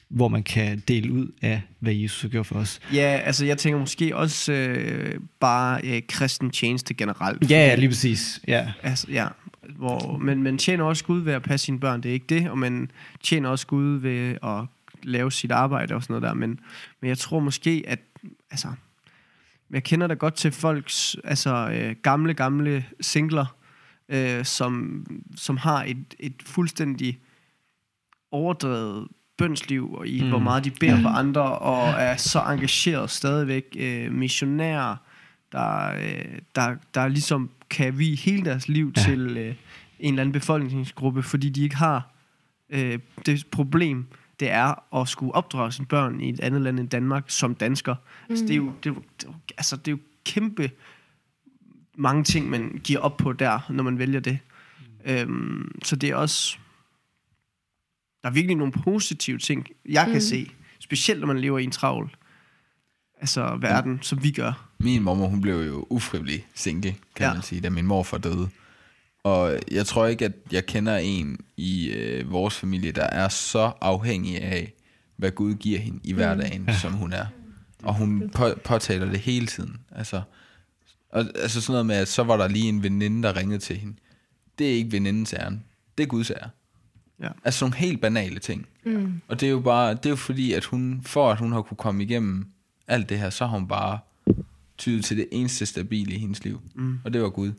hvor 0.09 0.27
man 0.27 0.43
kan 0.43 0.83
dele 0.87 1.11
ud 1.11 1.27
af, 1.41 1.61
hvad 1.79 1.93
Jesus 1.93 2.21
har 2.21 2.29
gjort 2.29 2.45
for 2.45 2.55
os. 2.55 2.79
Ja, 2.93 3.21
altså 3.25 3.45
jeg 3.45 3.57
tænker 3.57 3.79
måske 3.79 4.15
også 4.15 4.51
øh, 4.51 5.19
bare 5.39 5.81
øh, 5.83 6.01
kristen 6.07 6.49
tjeneste 6.49 6.93
generelt. 6.93 7.51
Ja, 7.51 7.67
ja, 7.67 7.75
lige 7.75 7.89
præcis. 7.89 8.41
Ja. 8.47 8.71
Altså, 8.83 9.07
ja. 9.11 9.27
Hvor, 9.77 10.17
men 10.17 10.43
man 10.43 10.57
tjener 10.57 10.83
også 10.83 11.03
Gud 11.03 11.21
ved 11.21 11.33
at 11.33 11.41
passe 11.41 11.65
sine 11.65 11.79
børn, 11.79 12.03
det 12.03 12.09
er 12.09 12.13
ikke 12.13 12.25
det, 12.29 12.49
og 12.49 12.57
man 12.57 12.91
tjener 13.23 13.49
også 13.49 13.67
Gud 13.67 13.99
ved 13.99 14.37
at 14.43 14.65
lave 15.03 15.31
sit 15.31 15.51
arbejde 15.51 15.95
og 15.95 16.03
sådan 16.03 16.13
noget 16.13 16.29
der, 16.29 16.33
men, 16.33 16.59
men 17.01 17.07
jeg 17.07 17.17
tror 17.17 17.39
måske, 17.39 17.83
at 17.87 17.99
altså, 18.51 18.67
jeg 19.71 19.83
kender 19.83 20.07
da 20.07 20.13
godt 20.13 20.33
til 20.33 20.51
folks 20.51 21.15
altså, 21.23 21.69
øh, 21.73 21.95
gamle, 22.03 22.33
gamle 22.33 22.85
singler, 23.01 23.55
øh, 24.09 24.45
som, 24.45 25.05
som 25.35 25.57
har 25.57 25.83
et, 25.83 26.15
et 26.19 26.43
fuldstændig 26.45 27.19
overdrevet 28.31 29.07
bønsliv, 29.37 29.93
og 29.93 30.07
i 30.07 30.23
mm. 30.23 30.29
hvor 30.29 30.39
meget 30.39 30.63
de 30.63 30.71
beder 30.71 31.01
for 31.01 31.09
andre, 31.09 31.41
og 31.41 31.89
er 31.89 32.17
så 32.17 32.41
engageret 32.41 33.09
stadigvæk. 33.09 33.75
Øh, 33.79 34.11
missionærer, 34.11 34.95
der, 35.51 35.93
øh, 35.93 36.39
der, 36.55 36.75
der 36.93 37.07
ligesom 37.07 37.49
kan 37.69 37.99
vi 37.99 38.15
hele 38.15 38.45
deres 38.45 38.67
liv 38.67 38.93
ja. 38.95 39.01
Ja. 39.01 39.07
til 39.07 39.37
øh, 39.37 39.55
en 39.99 40.13
eller 40.13 40.21
anden 40.21 40.33
befolkningsgruppe, 40.33 41.23
fordi 41.23 41.49
de 41.49 41.63
ikke 41.63 41.75
har 41.75 42.13
øh, 42.69 42.99
det 43.25 43.45
problem, 43.51 44.07
det 44.39 44.49
er 44.49 44.95
at 45.01 45.07
skulle 45.09 45.35
opdrage 45.35 45.71
sine 45.71 45.87
børn 45.87 46.21
i 46.21 46.29
et 46.29 46.39
andet 46.39 46.61
land 46.61 46.79
end 46.79 46.89
Danmark 46.89 47.23
som 47.27 47.55
dansker. 47.55 47.93
Mm. 47.95 48.25
Altså, 48.29 48.45
det, 48.45 48.51
er 48.51 48.57
jo, 48.57 48.71
det, 48.83 48.89
er 48.89 48.93
jo, 48.93 49.01
det, 49.19 49.23
er 49.25 49.27
jo, 49.27 49.33
altså, 49.57 49.75
det 49.75 49.87
er 49.87 49.91
jo 49.91 49.97
kæmpe 50.25 50.71
mange 51.97 52.23
ting, 52.23 52.49
man 52.49 52.81
giver 52.83 52.99
op 52.99 53.17
på 53.17 53.33
der, 53.33 53.59
når 53.69 53.83
man 53.83 53.99
vælger 53.99 54.19
det. 54.19 54.39
Mm. 55.05 55.11
Øhm, 55.11 55.71
så 55.83 55.95
det 55.95 56.09
er 56.09 56.15
også... 56.15 56.57
Der 58.23 58.29
er 58.29 58.33
virkelig 58.33 58.55
nogle 58.55 58.73
positive 58.83 59.37
ting, 59.37 59.67
jeg 59.89 60.05
kan 60.05 60.13
Mm. 60.13 60.19
se. 60.21 60.51
Specielt, 60.79 61.19
når 61.19 61.27
man 61.27 61.39
lever 61.39 61.59
i 61.59 61.63
en 61.63 61.71
travl 61.71 62.15
altså, 63.17 63.57
verden, 63.61 63.99
som 64.01 64.23
vi 64.23 64.31
gør. 64.31 64.67
Min 64.77 65.03
mormor, 65.03 65.27
hun 65.27 65.41
blev 65.41 65.55
jo 65.55 65.87
ufrivillig 65.89 66.45
single, 66.55 66.91
kan 66.91 66.99
Ja. 67.19 67.27
ja. 67.27 67.33
man 67.33 67.43
sige, 67.43 67.61
da 67.61 67.69
min 67.69 67.85
morfar 67.85 68.17
døde. 68.17 68.49
Og 69.23 69.59
jeg 69.71 69.85
tror 69.85 70.07
ikke, 70.07 70.25
at 70.25 70.33
jeg 70.51 70.65
kender 70.65 70.97
en 70.97 71.39
i 71.57 71.89
øh, 71.89 72.31
vores 72.31 72.55
familie, 72.55 72.91
der 72.91 73.03
er 73.03 73.29
så 73.29 73.71
afhængig 73.81 74.41
af, 74.41 74.73
hvad 75.15 75.31
Gud 75.31 75.53
giver 75.53 75.79
hende 75.79 75.99
i 76.03 76.13
hverdagen, 76.13 76.61
mm. 76.61 76.73
som 76.81 76.93
hun 76.93 77.13
er. 77.13 77.25
Og 77.83 77.97
hun 77.97 78.29
på, 78.35 78.49
påtaler 78.63 79.05
det 79.05 79.19
hele 79.19 79.47
tiden. 79.47 79.79
Altså, 79.91 80.21
og, 81.09 81.25
altså 81.35 81.61
sådan 81.61 81.73
noget 81.73 81.85
med, 81.85 81.95
at 81.95 82.07
så 82.07 82.23
var 82.23 82.37
der 82.37 82.47
lige 82.47 82.69
en 82.69 82.83
veninde, 82.83 83.23
der 83.23 83.35
ringede 83.35 83.59
til 83.59 83.77
hende. 83.77 83.95
Det 84.59 84.69
er 84.69 84.75
ikke 84.75 84.91
venindens 84.91 85.33
æren. 85.33 85.63
Det 85.97 86.03
er 86.03 86.07
Guds 86.07 86.31
ære. 86.31 86.49
Ja. 87.21 87.29
Altså 87.43 87.65
nogle 87.65 87.77
helt 87.77 88.01
banale 88.01 88.39
ting. 88.39 88.67
Mm. 88.85 89.21
Og 89.27 89.39
det 89.39 89.45
er 89.45 89.51
jo 89.51 89.59
bare, 89.59 89.93
det 89.93 90.05
er 90.05 90.09
jo 90.09 90.15
fordi, 90.15 90.53
at 90.53 90.65
hun, 90.65 91.01
for 91.05 91.31
at 91.31 91.37
hun 91.37 91.51
har 91.51 91.61
kunne 91.61 91.77
komme 91.77 92.03
igennem 92.03 92.47
alt 92.87 93.09
det 93.09 93.19
her, 93.19 93.29
så 93.29 93.45
har 93.45 93.57
hun 93.57 93.67
bare 93.67 93.99
tydet 94.77 95.05
til 95.05 95.17
det 95.17 95.27
eneste 95.31 95.65
stabile 95.65 96.15
i 96.15 96.19
hendes 96.19 96.43
liv. 96.43 96.61
Mm. 96.75 96.99
Og 97.03 97.13
det 97.13 97.21
var 97.21 97.29
Gud. 97.29 97.51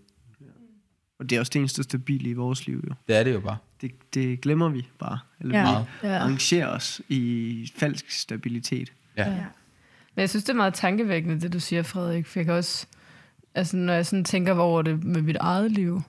Og 1.19 1.31
det 1.31 1.37
er 1.37 1.41
også 1.41 1.51
det 1.51 1.59
eneste 1.59 1.83
stabile 1.83 2.31
i 2.31 2.33
vores 2.33 2.67
liv, 2.67 2.85
jo. 2.89 2.95
Det 3.09 3.17
er 3.17 3.25
det 3.25 3.33
jo 3.35 3.41
bare. 3.41 3.57
Det, 3.81 3.91
det 4.15 4.41
glemmer 4.41 4.69
vi 4.69 4.87
bare. 4.99 5.19
Eller 5.41 5.59
Ja. 5.59 5.79
vi 6.03 6.09
Ja. 6.09 6.19
arrangerer 6.19 6.69
os 6.69 7.01
i 7.09 7.73
falsk 7.77 8.11
stabilitet. 8.11 8.93
Ja. 9.17 9.29
Ja. 9.31 9.37
Men 10.15 10.21
jeg 10.21 10.31
synes, 10.31 10.45
det 10.45 10.51
er 10.53 10.57
meget 10.57 10.75
tankevækkende, 10.75 11.41
det 11.41 11.53
du 11.53 11.61
siger, 11.61 11.83
Frederik. 11.83 12.27
For 12.27 12.39
jeg 12.39 12.47
kan 12.47 12.55
også, 12.55 12.87
altså, 13.55 13.77
når 13.77 13.93
jeg 13.93 14.07
sådan 14.07 14.25
tænker 14.25 14.55
over 14.55 14.83
det 14.83 15.05
med 15.05 15.23
mit 15.23 15.37
eget 15.37 15.71
liv, 15.73 16.03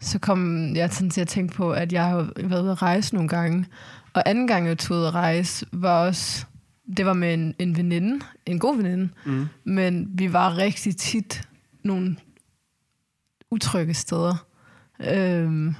så 0.00 0.18
kom 0.18 0.70
jeg 0.76 0.92
sådan 0.92 1.10
til 1.10 1.20
at 1.20 1.28
tænke 1.28 1.54
på, 1.54 1.72
at 1.72 1.92
jeg 1.92 2.04
har 2.04 2.32
været 2.44 2.62
ude 2.62 2.70
at 2.70 2.82
rejse 2.82 3.14
nogle 3.14 3.28
gange. 3.28 3.66
Og 4.12 4.22
anden 4.28 4.46
gang, 4.46 4.66
jeg 4.66 4.78
tog 4.78 4.96
ud 4.96 5.04
at 5.04 5.14
rejse, 5.14 5.66
var 5.72 6.06
også, 6.06 6.46
det 6.96 7.06
var 7.06 7.12
med 7.12 7.34
en, 7.34 7.54
en 7.58 7.76
veninde, 7.76 8.20
en 8.46 8.58
god 8.58 8.76
veninde. 8.76 9.08
Mm. 9.26 9.46
Men 9.64 10.08
vi 10.14 10.32
var 10.32 10.56
rigtig 10.58 10.96
tit 10.96 11.48
nogle 11.82 12.16
utrygge 13.50 13.94
steder. 13.94 14.46
Øhm, 15.00 15.74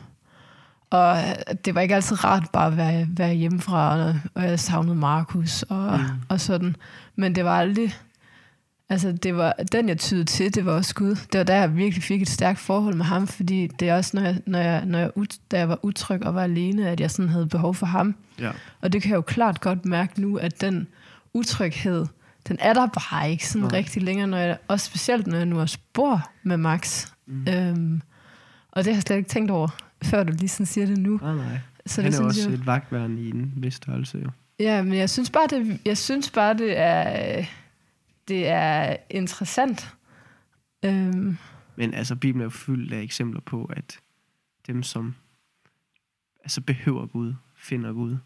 og 0.91 1.19
det 1.65 1.75
var 1.75 1.81
ikke 1.81 1.95
altid 1.95 2.25
rart 2.25 2.51
bare 2.53 2.67
at 2.67 2.77
være, 2.77 3.07
være 3.11 3.35
hjemmefra, 3.35 3.97
og, 3.97 4.15
og 4.35 4.43
jeg 4.43 4.61
savnede 4.61 4.97
Markus 4.97 5.63
og, 5.63 5.99
mm. 5.99 6.05
og 6.29 6.41
sådan. 6.41 6.77
Men 7.17 7.35
det 7.35 7.45
var 7.45 7.59
aldrig... 7.59 7.95
Altså, 8.89 9.13
det 9.13 9.37
var, 9.37 9.53
den 9.73 9.89
jeg 9.89 9.99
tydede 9.99 10.25
til, 10.25 10.55
det 10.55 10.67
var 10.67 10.73
også 10.73 10.95
Gud. 10.95 11.17
Det 11.33 11.39
var 11.39 11.45
der, 11.45 11.57
jeg 11.57 11.77
virkelig 11.77 12.03
fik 12.03 12.23
et 12.23 12.29
stærkt 12.29 12.59
forhold 12.59 12.95
med 12.95 13.05
ham, 13.05 13.27
fordi 13.27 13.67
det 13.67 13.89
er 13.89 13.97
også, 13.97 14.11
når 14.15 14.23
jeg, 14.23 14.41
når 14.47 14.59
jeg, 14.59 14.85
når 14.87 14.99
jeg, 14.99 15.11
da 15.51 15.59
jeg 15.59 15.69
var 15.69 15.79
utryg 15.83 16.23
og 16.23 16.35
var 16.35 16.43
alene, 16.43 16.89
at 16.91 17.01
jeg 17.01 17.11
sådan 17.11 17.29
havde 17.29 17.47
behov 17.47 17.75
for 17.75 17.87
ham. 17.87 18.15
Ja. 18.41 18.51
Og 18.81 18.93
det 18.93 19.03
kan 19.03 19.11
jeg 19.11 19.17
jo 19.17 19.23
klart 19.23 19.61
godt 19.61 19.85
mærke 19.85 20.21
nu, 20.21 20.37
at 20.37 20.61
den 20.61 20.89
utryghed, 21.35 22.07
den 22.49 22.57
er 22.61 22.73
der 22.73 22.87
bare 22.87 23.31
ikke 23.31 23.49
sådan 23.49 23.69
Nej. 23.69 23.77
rigtig 23.79 24.03
længere, 24.03 24.27
når 24.27 24.39
jeg, 24.39 24.59
også 24.69 24.87
specielt 24.87 25.27
når 25.27 25.37
jeg 25.37 25.47
nu 25.47 25.61
også 25.61 25.79
bor 25.93 26.31
med 26.43 26.57
Max. 26.57 27.07
Mm. 27.27 27.49
Øhm, 27.49 28.03
og 28.71 28.85
det 28.85 28.93
har 28.93 28.97
jeg 28.97 29.03
slet 29.03 29.17
ikke 29.17 29.29
tænkt 29.29 29.51
over, 29.51 29.69
før 30.05 30.23
du 30.25 30.33
lige 30.33 30.49
sådan 30.49 30.67
siger 30.67 30.87
det 30.87 30.99
nu. 30.99 31.19
Nej, 31.23 31.35
nej. 31.35 31.59
Så 31.87 32.03
Han 32.03 32.13
det 32.13 32.19
er 32.19 32.23
synes 32.23 32.37
også 32.39 32.51
jeg, 32.51 32.59
et 32.59 32.67
vagtværn 32.67 33.19
i 33.19 33.31
en 33.31 33.53
vis 33.57 33.75
størrelse, 33.75 34.19
jo. 34.19 34.31
Ja, 34.59 34.83
men 34.83 34.95
jeg 34.95 35.11
synes 35.11 35.31
bare, 35.31 35.47
det, 35.47 35.81
jeg 35.85 35.99
synes 35.99 36.31
bare, 36.31 36.55
det 36.55 36.79
er, 36.79 37.45
det 38.29 38.49
er 38.49 38.97
interessant. 39.11 39.95
Øhm, 40.85 41.37
Men 41.77 41.95
altså, 41.95 42.17
Bibelen 42.17 42.41
er 42.41 42.45
jo 42.45 42.51
fyldt 42.51 42.93
af 42.93 43.01
eksempler 43.01 43.41
på, 43.41 43.65
at 43.77 43.99
dem, 44.67 44.83
som 44.83 45.15
altså 46.45 46.61
behøver 46.61 47.07
Gud, 47.07 47.35
finder 47.57 47.93
Gud. 47.93 48.17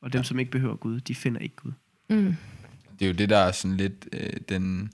Og 0.00 0.12
dem, 0.12 0.18
ja. 0.18 0.22
som 0.22 0.38
ikke 0.38 0.50
behøver 0.50 0.76
Gud, 0.76 1.00
de 1.00 1.14
finder 1.14 1.40
ikke 1.40 1.56
Gud. 1.56 1.72
mm, 2.10 2.36
Det 2.98 3.04
er 3.04 3.06
jo 3.06 3.14
det, 3.14 3.28
der 3.28 3.38
er 3.38 3.52
sådan 3.52 3.76
lidt 3.76 4.08
øh, 4.12 4.32
den 4.48 4.92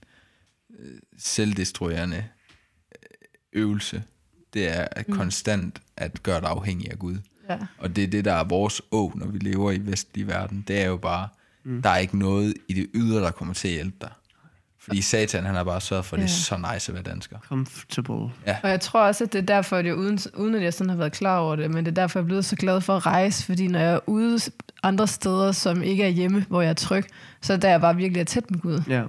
øh, 0.78 0.98
selvdestruerende 1.18 2.16
øh, 2.16 3.62
øvelse. 3.62 4.02
Det 4.54 4.68
er 4.68 4.88
at 4.90 5.06
konstant 5.06 5.82
at 5.96 6.22
gøre 6.22 6.40
dig 6.40 6.48
afhængig 6.48 6.90
af 6.90 6.98
Gud. 6.98 7.16
ja. 7.48 7.58
Og 7.78 7.96
det 7.96 8.04
er 8.04 8.08
det, 8.08 8.24
der 8.24 8.32
er 8.32 8.44
vores 8.44 8.82
å, 8.92 9.12
når 9.14 9.26
vi 9.26 9.38
lever 9.38 9.72
i 9.72 9.78
vestlig 9.78 10.26
verden. 10.26 10.64
Det 10.68 10.80
er 10.80 10.86
jo 10.86 10.96
bare, 10.96 11.28
mm. 11.64 11.82
der 11.82 11.90
er 11.90 11.98
ikke 11.98 12.18
noget 12.18 12.54
i 12.68 12.72
det 12.72 12.90
ydre, 12.94 13.20
der 13.20 13.30
kommer 13.30 13.54
til 13.54 13.68
at 13.68 13.74
hjælpe 13.74 13.96
dig. 14.00 14.12
Fordi 14.88 15.00
satan, 15.02 15.44
han 15.44 15.54
har 15.54 15.64
bare 15.64 15.80
sørget 15.80 16.04
for, 16.04 16.16
at 16.16 16.20
det 16.20 16.26
er 16.28 16.56
Ja. 16.56 16.62
så 16.66 16.72
nice 16.74 16.92
at 16.92 16.94
være 16.94 17.02
dansker. 17.02 17.38
Comfortable. 17.38 18.14
Og 18.62 18.70
jeg 18.70 18.80
tror 18.80 19.00
også, 19.06 19.24
at 19.24 19.32
det 19.32 19.38
er 19.38 19.42
derfor, 19.46 19.76
at 19.76 19.86
jeg 19.86 19.94
uden, 19.94 20.18
uden 20.36 20.54
at 20.54 20.62
jeg 20.62 20.74
sådan 20.74 20.90
har 20.90 20.96
været 20.96 21.12
klar 21.12 21.38
over 21.38 21.56
det, 21.56 21.70
men 21.70 21.84
det 21.84 21.90
er 21.90 21.94
derfor, 21.94 22.18
jeg 22.18 22.22
er 22.24 22.26
blevet 22.26 22.44
så 22.44 22.56
glad 22.56 22.80
for 22.80 22.96
at 22.96 23.06
rejse, 23.06 23.44
fordi 23.44 23.66
når 23.68 23.78
jeg 23.78 23.92
er 23.92 24.00
ude 24.06 24.38
andre 24.82 25.06
steder, 25.06 25.52
som 25.52 25.82
ikke 25.82 26.04
er 26.04 26.08
hjemme, 26.08 26.44
hvor 26.48 26.62
jeg 26.62 26.70
er 26.70 26.74
tryg, 26.74 27.04
så 27.42 27.52
er 27.52 27.56
der 27.56 27.68
jeg 27.70 27.80
bare 27.80 27.96
virkelig 27.96 28.20
er 28.20 28.24
tæt 28.24 28.50
med 28.50 28.60
Gud. 28.60 28.80
Ja. 28.88 29.02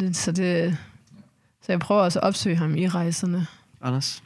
Det, 0.00 0.16
så, 0.16 0.32
det, 0.32 0.76
så 1.62 1.72
jeg 1.72 1.80
prøver 1.80 2.02
også 2.02 2.18
at 2.18 2.22
opsøge 2.24 2.56
ham 2.56 2.76
i 2.76 2.88
rejserne. 2.88 3.46
Anders? 3.82 4.22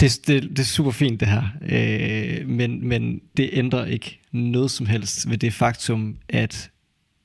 Det, 0.00 0.20
det, 0.26 0.42
det 0.42 0.58
er 0.58 0.62
super 0.64 0.90
fint 0.90 1.20
det 1.20 1.28
her, 1.28 1.42
øh, 1.62 2.48
men, 2.48 2.88
men 2.88 3.20
det 3.36 3.50
ændrer 3.52 3.84
ikke 3.84 4.20
noget 4.32 4.70
som 4.70 4.86
helst 4.86 5.30
ved 5.30 5.38
det 5.38 5.52
faktum, 5.54 6.16
at 6.28 6.70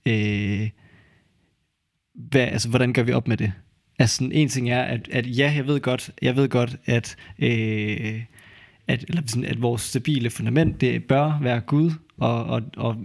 øh, 0.06 0.70
hvad, 2.14 2.42
altså, 2.42 2.70
hvordan 2.70 2.94
gør 2.94 3.04
vi 3.04 3.14
op 3.14 3.28
med 3.28 3.38
det? 3.38 3.52
Altså 4.00 4.30
en 4.32 4.50
ting 4.50 4.70
er, 4.70 4.82
at, 4.82 5.10
at 5.12 5.38
ja, 5.38 5.54
jeg 5.56 5.68
ved 5.68 5.80
godt, 5.80 6.12
jeg 6.22 6.36
ved 6.36 6.50
godt, 6.50 6.78
at, 6.86 7.16
øh, 7.40 8.22
at, 8.88 9.06
eller 9.08 9.22
sådan, 9.26 9.46
at 9.46 9.62
vores 9.62 9.82
stabile 9.82 10.30
fundament, 10.30 10.82
det 10.82 11.04
bør 11.04 11.40
være 11.42 11.60
Gud, 11.60 11.92
og, 12.18 12.46
og, 12.46 12.62
og 12.78 12.96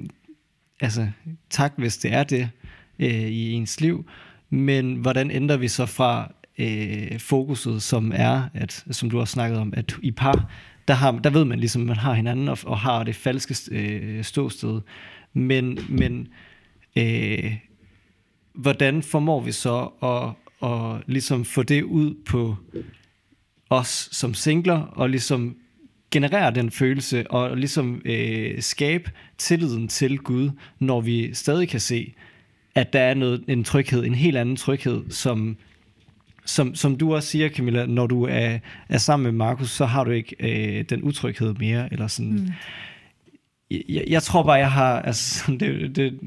altså, 0.80 1.08
tak 1.50 1.72
hvis 1.76 1.96
det 1.96 2.12
er 2.12 2.24
det 2.24 2.50
øh, 2.98 3.08
i 3.10 3.52
ens 3.52 3.80
liv, 3.80 4.06
men 4.50 4.94
hvordan 4.94 5.30
ændrer 5.30 5.56
vi 5.56 5.68
så 5.68 5.86
fra 5.86 6.32
øh, 6.58 7.18
fokuset, 7.18 7.82
som 7.82 8.12
er, 8.14 8.42
at, 8.54 8.84
som 8.90 9.10
du 9.10 9.18
har 9.18 9.24
snakket 9.24 9.58
om, 9.58 9.74
at 9.76 9.96
i 10.02 10.10
par, 10.10 10.50
der, 10.88 10.94
har, 10.94 11.12
der 11.12 11.30
ved 11.30 11.44
man 11.44 11.58
ligesom, 11.58 11.82
at 11.82 11.86
man 11.86 11.96
har 11.96 12.14
hinanden 12.14 12.48
og, 12.48 12.58
og 12.64 12.78
har 12.78 13.04
det 13.04 13.16
falske 13.16 13.56
øh, 13.70 14.24
ståsted. 14.24 14.80
Men, 15.32 15.78
men 15.88 16.28
øh, 16.96 17.56
hvordan 18.56 19.02
formår 19.02 19.40
vi 19.40 19.52
så 19.52 19.88
at, 20.02 20.68
at 20.70 21.02
ligesom 21.06 21.44
få 21.44 21.62
det 21.62 21.82
ud 21.82 22.14
på 22.26 22.56
os 23.70 24.08
som 24.12 24.34
singler, 24.34 24.80
og 24.80 25.10
ligesom 25.10 25.56
generere 26.10 26.54
den 26.54 26.70
følelse, 26.70 27.30
og 27.30 27.56
ligesom 27.56 28.02
øh, 28.04 28.62
skabe 28.62 29.10
tilliden 29.38 29.88
til 29.88 30.18
Gud, 30.18 30.50
når 30.78 31.00
vi 31.00 31.34
stadig 31.34 31.68
kan 31.68 31.80
se, 31.80 32.14
at 32.74 32.92
der 32.92 33.00
er 33.00 33.14
noget, 33.14 33.44
en 33.48 33.64
tryghed, 33.64 34.04
en 34.04 34.14
helt 34.14 34.36
anden 34.36 34.56
tryghed, 34.56 35.10
som, 35.10 35.56
som, 36.44 36.74
som 36.74 36.96
du 36.96 37.14
også 37.14 37.28
siger, 37.28 37.48
Camilla, 37.48 37.86
når 37.86 38.06
du 38.06 38.24
er, 38.24 38.58
er 38.88 38.98
sammen 38.98 39.24
med 39.24 39.32
Markus, 39.32 39.70
så 39.70 39.86
har 39.86 40.04
du 40.04 40.10
ikke 40.10 40.36
øh, 40.40 40.84
den 40.84 41.02
utryghed 41.02 41.54
mere, 41.54 41.92
eller 41.92 42.06
sådan. 42.06 42.32
Mm. 42.32 42.48
Jeg, 43.70 44.04
jeg 44.08 44.22
tror 44.22 44.42
bare, 44.42 44.52
jeg 44.52 44.70
har, 44.70 45.00
altså, 45.00 45.52
det, 45.60 45.96
det, 45.96 46.20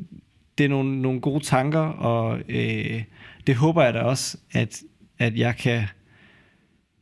det 0.60 0.66
er 0.66 0.70
nogle, 0.70 1.02
nogle 1.02 1.22
gode 1.22 1.44
tanker, 1.44 1.80
og 1.80 2.42
øh, 2.50 3.04
det 3.48 3.56
håber 3.56 3.84
jeg 3.84 3.94
da 3.94 4.00
også, 4.00 4.38
at, 4.52 4.82
at 5.20 5.38
jeg 5.38 5.56
kan, 5.56 5.84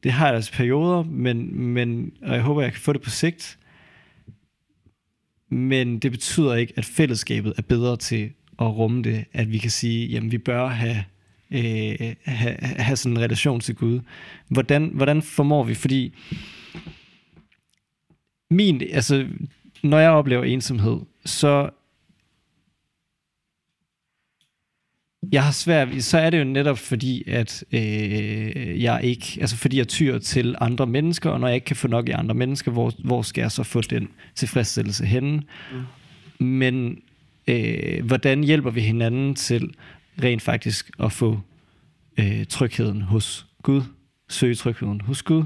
det 0.03 0.11
har 0.11 0.25
jeg 0.25 0.35
altså 0.35 0.53
perioder, 0.53 1.03
men, 1.03 1.59
men, 1.59 2.11
og 2.21 2.33
jeg 2.33 2.41
håber, 2.41 2.61
jeg 2.61 2.71
kan 2.71 2.81
få 2.81 2.93
det 2.93 3.01
på 3.01 3.09
sigt, 3.09 3.59
men 5.49 5.99
det 5.99 6.11
betyder 6.11 6.55
ikke, 6.55 6.73
at 6.75 6.85
fællesskabet 6.85 7.53
er 7.57 7.61
bedre 7.61 7.97
til 7.97 8.31
at 8.59 8.65
rumme 8.65 9.03
det, 9.03 9.25
at 9.33 9.51
vi 9.51 9.57
kan 9.57 9.71
sige, 9.71 10.07
jamen 10.07 10.31
vi 10.31 10.37
bør 10.37 10.67
have, 10.67 11.03
øh, 11.51 12.15
have, 12.25 12.57
have 12.61 12.95
sådan 12.95 13.17
en 13.17 13.23
relation 13.23 13.59
til 13.59 13.75
Gud. 13.75 13.99
Hvordan, 14.47 14.91
hvordan 14.93 15.21
formår 15.21 15.63
vi, 15.63 15.73
fordi 15.73 16.15
min, 18.51 18.81
altså, 18.91 19.27
når 19.83 19.99
jeg 19.99 20.11
oplever 20.11 20.43
ensomhed, 20.43 20.99
så 21.25 21.69
jeg 25.31 25.43
har 25.43 25.51
svært, 25.51 26.03
så 26.03 26.17
er 26.17 26.29
det 26.29 26.39
jo 26.39 26.43
netop 26.43 26.77
fordi, 26.77 27.23
at 27.27 27.63
øh, 27.71 28.83
jeg 28.83 28.99
ikke, 29.03 29.37
altså 29.41 29.55
fordi 29.57 29.77
jeg 29.77 29.87
tyr 29.87 30.19
til 30.19 30.55
andre 30.61 30.87
mennesker, 30.87 31.29
og 31.29 31.39
når 31.39 31.47
jeg 31.47 31.55
ikke 31.55 31.65
kan 31.65 31.75
få 31.75 31.87
nok 31.87 32.09
i 32.09 32.11
andre 32.11 32.35
mennesker, 32.35 32.71
hvor, 32.71 32.93
hvor 33.03 33.21
skal 33.21 33.41
jeg 33.41 33.51
så 33.51 33.63
få 33.63 33.81
den 33.81 34.07
tilfredsstillelse 34.35 35.05
henne? 35.05 35.41
Mm. 36.39 36.45
Men 36.45 36.99
øh, 37.47 38.05
hvordan 38.05 38.43
hjælper 38.43 38.69
vi 38.69 38.81
hinanden 38.81 39.35
til 39.35 39.73
rent 40.23 40.41
faktisk 40.41 40.91
at 40.99 41.11
få 41.11 41.39
øh, 42.19 42.45
trygheden 42.45 43.01
hos 43.01 43.45
Gud? 43.63 43.81
Søge 44.29 44.55
trygheden 44.55 45.01
hos 45.01 45.23
Gud? 45.23 45.43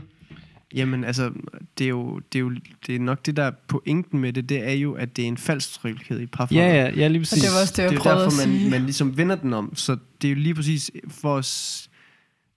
Jamen, 0.76 1.04
altså, 1.04 1.32
det 1.78 1.86
er 1.86 1.90
jo, 1.90 2.20
det 2.34 2.40
er 2.40 2.44
jo 2.44 2.56
det 2.88 2.96
er 2.96 3.00
nok 3.00 3.26
det, 3.26 3.38
der 3.38 3.44
er 3.44 3.52
pointen 3.68 4.20
med 4.20 4.34
det, 4.34 4.50
det 4.50 4.70
er 4.70 4.74
jo, 4.74 4.94
at 4.94 5.16
det 5.16 5.24
er 5.24 5.28
en 5.28 5.38
falsk 5.38 5.74
tryghed 5.74 6.20
i 6.20 6.26
parforhold. 6.26 6.68
Ja, 6.68 6.74
ja, 6.74 6.90
ja, 6.96 7.08
lige 7.08 7.20
Og 7.20 7.22
præcis. 7.22 7.44
det 7.44 7.52
var 7.52 7.62
også 7.62 7.74
det, 7.78 7.84
jeg 7.84 7.90
det 7.90 7.96
er 7.96 8.00
jo 8.00 8.04
prøvede 8.04 8.24
derfor, 8.24 8.48
man, 8.48 8.70
man 8.70 8.82
ligesom 8.82 9.18
vender 9.18 9.36
den 9.36 9.54
om. 9.54 9.76
Så 9.76 9.98
det 10.22 10.28
er 10.28 10.32
jo 10.32 10.40
lige 10.40 10.56
præcis 10.56 10.92
for 11.08 11.38
at 11.38 11.46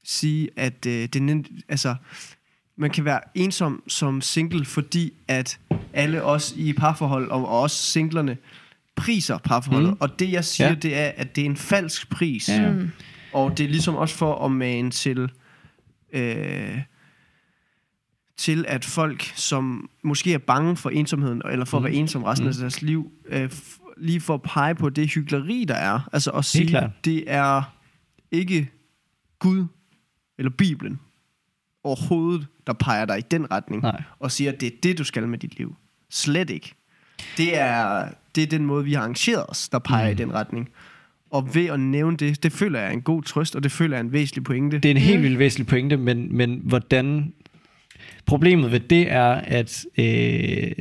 sige, 0.04 0.48
at 0.56 0.86
øh, 0.86 0.92
det 0.92 1.16
er, 1.16 1.42
altså, 1.68 1.94
man 2.76 2.90
kan 2.90 3.04
være 3.04 3.20
ensom 3.34 3.82
som 3.88 4.20
single, 4.20 4.64
fordi 4.64 5.12
at 5.28 5.58
alle 5.92 6.22
os 6.22 6.54
i 6.56 6.72
parforhold, 6.72 7.28
og, 7.28 7.48
og 7.48 7.60
også 7.60 7.76
singlerne, 7.76 8.36
priser 8.96 9.38
parforholdet. 9.38 9.90
Mm. 9.90 9.96
Og 10.00 10.18
det, 10.18 10.32
jeg 10.32 10.44
siger, 10.44 10.68
ja. 10.68 10.74
det 10.74 10.96
er, 10.96 11.12
at 11.16 11.36
det 11.36 11.42
er 11.42 11.46
en 11.46 11.56
falsk 11.56 12.10
pris. 12.10 12.48
Ja. 12.48 12.70
Mm. 12.70 12.90
Og 13.32 13.58
det 13.58 13.64
er 13.64 13.68
ligesom 13.68 13.94
også 13.94 14.14
for 14.14 14.44
at 14.44 14.52
mane 14.52 14.90
til... 14.90 15.30
Øh, 16.12 16.78
til, 18.36 18.64
at 18.68 18.84
folk, 18.84 19.22
som 19.34 19.90
måske 20.02 20.34
er 20.34 20.38
bange 20.38 20.76
for 20.76 20.90
ensomheden, 20.90 21.42
eller 21.50 21.64
for 21.64 21.76
at 21.76 21.84
være 21.84 21.92
ensom 21.92 22.22
resten 22.22 22.48
af 22.48 22.54
deres 22.54 22.82
liv, 22.82 23.12
øh, 23.26 23.50
lige 23.96 24.20
for 24.20 24.34
at 24.34 24.42
pege 24.42 24.74
på 24.74 24.90
det 24.90 25.10
hyggeleri, 25.14 25.64
der 25.68 25.74
er. 25.74 26.08
Altså 26.12 26.30
at 26.30 26.44
sige, 26.44 26.68
klart. 26.68 26.90
det 27.04 27.24
er 27.26 27.62
ikke 28.30 28.70
Gud 29.38 29.66
eller 30.38 30.50
Bibelen 30.50 31.00
overhovedet, 31.84 32.46
der 32.66 32.72
peger 32.72 33.04
dig 33.04 33.18
i 33.18 33.22
den 33.30 33.50
retning, 33.50 33.82
Nej. 33.82 34.02
og 34.18 34.32
siger, 34.32 34.52
at 34.52 34.60
det 34.60 34.66
er 34.66 34.76
det, 34.82 34.98
du 34.98 35.04
skal 35.04 35.28
med 35.28 35.38
dit 35.38 35.58
liv. 35.58 35.76
Slet 36.10 36.50
ikke. 36.50 36.74
Det 37.36 37.58
er, 37.58 38.08
det 38.34 38.42
er 38.42 38.46
den 38.46 38.66
måde, 38.66 38.84
vi 38.84 38.92
har 38.92 39.00
arrangeret 39.00 39.44
os, 39.48 39.68
der 39.68 39.78
peger 39.78 40.06
mm. 40.06 40.12
i 40.12 40.14
den 40.14 40.34
retning. 40.34 40.68
Og 41.30 41.54
ved 41.54 41.66
at 41.66 41.80
nævne 41.80 42.16
det, 42.16 42.42
det 42.42 42.52
føler 42.52 42.78
jeg 42.78 42.88
er 42.88 42.92
en 42.92 43.02
god 43.02 43.22
trøst, 43.22 43.56
og 43.56 43.62
det 43.62 43.72
føler 43.72 43.96
jeg 43.96 44.00
er 44.00 44.04
en 44.04 44.12
væsentlig 44.12 44.44
pointe. 44.44 44.78
Det 44.78 44.84
er 44.84 44.90
en 44.90 44.96
helt 44.96 45.22
vildt 45.22 45.38
væsentlig 45.38 45.66
pointe, 45.66 45.96
men, 45.96 46.36
men 46.36 46.60
hvordan... 46.64 47.32
Problemet 48.26 48.72
ved 48.72 48.80
det 48.80 49.12
er, 49.12 49.30
at, 49.30 49.84
øh, 49.98 50.72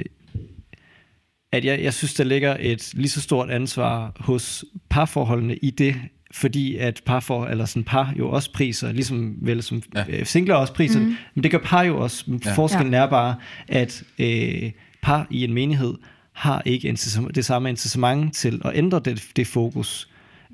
at 1.51 1.65
jeg, 1.65 1.83
jeg 1.83 1.93
synes, 1.93 2.13
der 2.13 2.23
ligger 2.23 2.57
et 2.59 2.91
lige 2.93 3.09
så 3.09 3.21
stort 3.21 3.49
ansvar 3.49 4.11
hos 4.19 4.65
parforholdene 4.89 5.55
i 5.55 5.69
det, 5.69 5.95
fordi 6.33 6.75
at 6.77 7.01
parfor, 7.05 7.45
eller 7.45 7.65
sådan 7.65 7.83
par 7.83 8.13
jo 8.19 8.29
også 8.29 8.51
priser, 8.53 8.91
ligesom 8.91 9.35
vel 9.41 9.63
som 9.63 9.81
Ja. 9.95 10.03
ja. 10.09 10.23
singler 10.23 10.55
også 10.55 10.73
priser, 10.73 10.99
mm. 10.99 11.15
men 11.35 11.43
det 11.43 11.51
gør 11.51 11.57
par 11.57 11.83
jo 11.83 11.97
også. 11.99 12.23
Ja. 12.27 12.33
Ja. 12.45 12.53
Forskellen 12.55 12.93
er 12.93 13.05
bare, 13.09 13.35
at 13.67 14.03
øh, 14.19 14.71
par 15.01 15.27
i 15.31 15.43
en 15.43 15.53
menighed 15.53 15.93
har 16.33 16.61
ikke 16.65 16.97
det 17.35 17.45
samme 17.45 17.69
incitament 17.69 18.33
til 18.35 18.61
at 18.65 18.71
ændre 18.75 19.01
det, 19.05 19.23
det 19.35 19.47
fokus. 19.47 20.09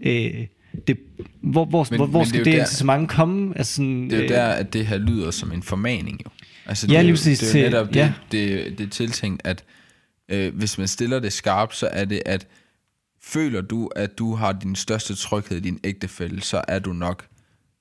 Øh, 0.06 0.32
det, 0.88 0.98
hvor 1.42 1.66
hvor, 1.66 1.88
Men- 1.92 1.98
hvor, 2.00 2.06
hvor 2.06 2.20
men 2.20 2.28
skal 2.28 2.38
det 2.40 2.46
det 2.46 2.54
der- 2.54 2.60
incitament 2.60 3.10
komme? 3.10 3.58
Altså 3.58 3.76
sådan, 3.76 4.04
Det 4.10 4.14
er 4.14 4.18
jo 4.18 4.24
øh, 4.24 4.30
der, 4.30 4.46
at 4.48 4.74
det 4.74 4.88
her 4.88 4.98
lyder 4.98 5.32
som 5.32 5.52
en 5.52 5.64
formaning 5.64 6.22
jo. 6.26 6.30
Altså, 6.70 6.88
Ja, 6.88 6.92
det, 6.94 6.98
er 7.00 7.02
lige 7.04 7.14
præcis 7.14 7.40
Det 7.40 7.48
er 7.48 7.52
til- 7.52 7.62
jo 7.62 7.66
netop 7.70 7.88
det, 7.88 7.96
ja. 7.96 8.14
det, 8.32 8.78
det 8.78 8.86
er 8.86 8.90
tiltænkt, 8.90 9.42
at 9.46 9.64
øh, 10.30 10.56
hvis 10.56 10.78
man 10.78 10.88
stiller 10.88 11.20
det 11.20 11.34
skarpt, 11.34 11.76
så 11.76 11.88
er 11.88 12.06
det, 12.06 12.22
at 12.26 12.48
føler 13.22 13.62
du, 13.62 13.88
at 13.96 14.18
du 14.18 14.36
har 14.36 14.52
din 14.52 14.76
største 14.76 15.16
tryghed 15.16 15.58
i 15.58 15.60
din 15.60 15.80
ægtefælle, 15.84 16.42
så 16.42 16.62
er 16.68 16.80
du 16.80 16.94
nok 16.94 17.26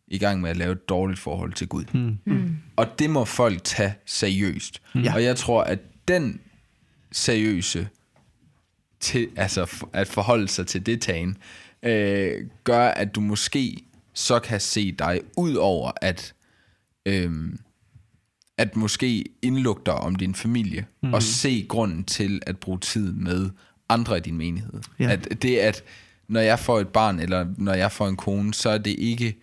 i 0.09 0.19
gang 0.19 0.41
med 0.41 0.51
at 0.51 0.57
lave 0.57 0.73
et 0.73 0.89
dårligt 0.89 1.21
forhold 1.21 1.53
til 1.53 1.69
Gud. 1.69 1.85
Mm. 2.27 2.57
Og 2.77 2.87
det 2.99 3.11
må 3.11 3.25
folk 3.25 3.65
tage 3.65 3.95
seriøst. 4.07 4.83
Mm. 4.95 5.05
Og 5.15 5.25
jeg 5.25 5.37
tror, 5.37 5.63
at 5.63 5.79
den 6.09 6.41
seriøse 7.13 7.89
til, 9.01 9.29
altså 9.37 9.85
at 9.93 10.09
forholde 10.09 10.49
sig 10.49 10.67
til 10.67 10.87
det 10.87 11.01
tagen, 11.03 11.37
øh, 11.83 12.47
gør, 12.65 12.89
at 12.89 13.15
du 13.15 13.21
måske 13.21 13.77
så 14.15 14.39
kan 14.39 14.61
se 14.61 14.93
dig 14.93 15.21
ud 15.37 15.55
over 15.55 15.91
at 16.03 16.35
øhm, 17.07 17.59
at 18.59 18.77
måske 18.77 19.25
indlugte 19.43 19.83
dig 19.87 19.95
om 19.95 20.17
din 20.17 20.35
familie, 20.35 20.87
mm. 21.03 21.15
og 21.15 21.23
se 21.23 21.67
grunden 21.69 22.05
til 22.05 22.43
at 22.47 22.59
bruge 22.59 22.79
tid 22.79 23.13
med 23.13 23.51
andre 23.89 24.17
i 24.17 24.21
din 24.21 24.37
menighed. 24.37 24.81
Ja. 24.99 25.11
At 25.11 25.43
det 25.43 25.57
at, 25.57 25.85
når 26.29 26.41
jeg 26.41 26.59
får 26.59 26.81
et 26.81 26.89
barn, 26.89 27.21
eller 27.21 27.47
når 27.57 27.75
jeg 27.75 27.93
får 27.93 28.09
en 28.09 28.17
kone, 28.17 28.55
så 28.55 28.71
er 28.71 28.79
det 28.79 28.99
ikke 28.99 29.37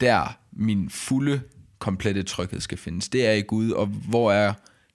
der 0.00 0.38
min 0.52 0.90
fulde, 0.90 1.40
komplette 1.78 2.22
tryghed 2.22 2.60
skal 2.60 2.78
findes. 2.78 3.08
Det 3.08 3.26
er 3.26 3.32
i 3.32 3.42
Gud, 3.42 3.70
og 3.70 3.86
hvor 3.86 4.32
er 4.32 4.52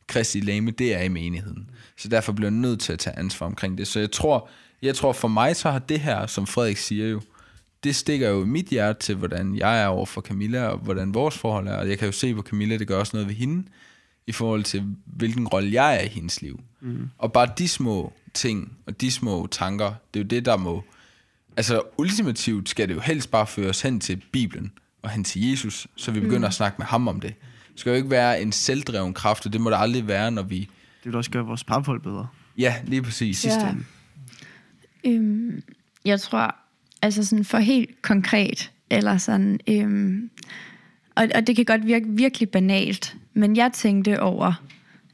Kristi 0.07 0.39
lame, 0.39 0.71
det 0.71 0.95
er 0.95 1.01
i 1.01 1.07
menigheden. 1.07 1.69
Så 1.97 2.07
derfor 2.07 2.33
bliver 2.33 2.51
jeg 2.51 2.57
nødt 2.57 2.79
til 2.79 2.93
at 2.93 2.99
tage 2.99 3.19
ansvar 3.19 3.47
omkring 3.47 3.77
det. 3.77 3.87
Så 3.87 3.99
jeg 3.99 4.11
tror, 4.11 4.49
jeg 4.81 4.95
tror 4.95 5.13
for 5.13 5.27
mig, 5.27 5.55
så 5.55 5.71
har 5.71 5.79
det 5.79 5.99
her, 5.99 6.27
som 6.27 6.47
Frederik 6.47 6.77
siger 6.77 7.07
jo, 7.07 7.21
det 7.83 7.95
stikker 7.95 8.29
jo 8.29 8.43
i 8.43 8.47
mit 8.47 8.65
hjerte 8.65 8.99
til, 8.99 9.15
hvordan 9.15 9.55
jeg 9.55 9.83
er 9.83 9.87
over 9.87 10.05
for 10.05 10.21
Camilla, 10.21 10.67
og 10.67 10.77
hvordan 10.77 11.13
vores 11.13 11.37
forhold 11.37 11.67
er. 11.67 11.75
Og 11.75 11.89
jeg 11.89 11.99
kan 11.99 12.05
jo 12.05 12.11
se 12.11 12.35
på 12.35 12.41
Camilla, 12.41 12.77
det 12.77 12.87
gør 12.87 12.99
også 12.99 13.15
noget 13.15 13.27
ved 13.27 13.35
hende, 13.35 13.67
i 14.27 14.31
forhold 14.31 14.63
til, 14.63 14.95
hvilken 15.05 15.47
rolle 15.47 15.73
jeg 15.73 15.95
er 15.95 16.01
i 16.01 16.07
hendes 16.07 16.41
liv. 16.41 16.59
Mm. 16.81 17.09
Og 17.17 17.33
bare 17.33 17.49
de 17.57 17.67
små 17.67 18.13
ting, 18.33 18.77
og 18.85 19.01
de 19.01 19.11
små 19.11 19.47
tanker, 19.51 19.93
det 20.13 20.19
er 20.19 20.23
jo 20.23 20.27
det, 20.27 20.45
der 20.45 20.57
må... 20.57 20.83
Altså 21.57 21.81
ultimativt 21.97 22.69
skal 22.69 22.87
det 22.87 22.95
jo 22.95 22.99
helst 22.99 23.31
bare 23.31 23.47
føre 23.47 23.69
os 23.69 23.81
hen 23.81 23.99
til 23.99 24.23
Bibelen, 24.31 24.71
og 25.01 25.09
hen 25.09 25.23
til 25.23 25.49
Jesus, 25.49 25.87
så 25.95 26.11
vi 26.11 26.19
begynder 26.19 26.39
mm. 26.39 26.43
at 26.43 26.53
snakke 26.53 26.75
med 26.77 26.85
ham 26.85 27.07
om 27.07 27.19
det. 27.19 27.33
Det 27.71 27.79
skal 27.79 27.89
jo 27.89 27.95
ikke 27.95 28.09
være 28.09 28.41
en 28.41 28.51
selvdreven 28.51 29.13
kraft, 29.13 29.45
og 29.45 29.53
det 29.53 29.61
må 29.61 29.69
det 29.69 29.77
aldrig 29.79 30.07
være, 30.07 30.31
når 30.31 30.43
vi... 30.43 30.59
Det 30.59 31.05
vil 31.05 31.15
også 31.15 31.31
gøre 31.31 31.45
vores 31.45 31.63
parforhold 31.63 32.01
bedre. 32.01 32.27
Ja, 32.57 32.75
lige 32.83 33.01
præcis. 33.01 33.45
Ja. 33.45 33.75
Øhm, 35.03 35.63
jeg 36.05 36.21
tror, 36.21 36.55
altså 37.01 37.23
sådan 37.23 37.45
for 37.45 37.57
helt 37.57 38.01
konkret, 38.01 38.71
eller 38.89 39.17
sådan, 39.17 39.59
øhm, 39.67 40.29
og, 41.15 41.27
og 41.35 41.47
det 41.47 41.55
kan 41.55 41.65
godt 41.65 41.85
virke 41.85 42.05
virkelig 42.07 42.49
banalt, 42.49 43.15
men 43.33 43.55
jeg 43.55 43.71
tænkte 43.73 44.21
over, 44.21 44.63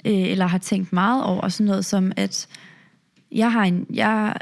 øh, 0.05 0.13
eller 0.13 0.47
har 0.47 0.57
tænkt 0.57 0.93
meget 0.93 1.23
over 1.23 1.49
sådan 1.49 1.65
noget 1.65 1.85
som, 1.85 2.11
at 2.15 2.47
jeg 3.31 3.51
har 3.51 3.63
en, 3.63 3.85
jeg 3.93 4.35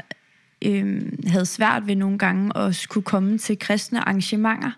øhm, 0.64 1.18
havde 1.26 1.46
svært 1.46 1.86
ved 1.86 1.96
nogle 1.96 2.18
gange 2.18 2.56
at 2.58 2.74
skulle 2.74 3.04
komme 3.04 3.38
til 3.38 3.58
kristne 3.58 4.00
arrangementer, 4.00 4.70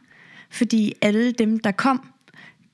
fordi 0.50 0.92
alle 1.02 1.32
dem, 1.32 1.58
der 1.58 1.70
kom, 1.70 2.06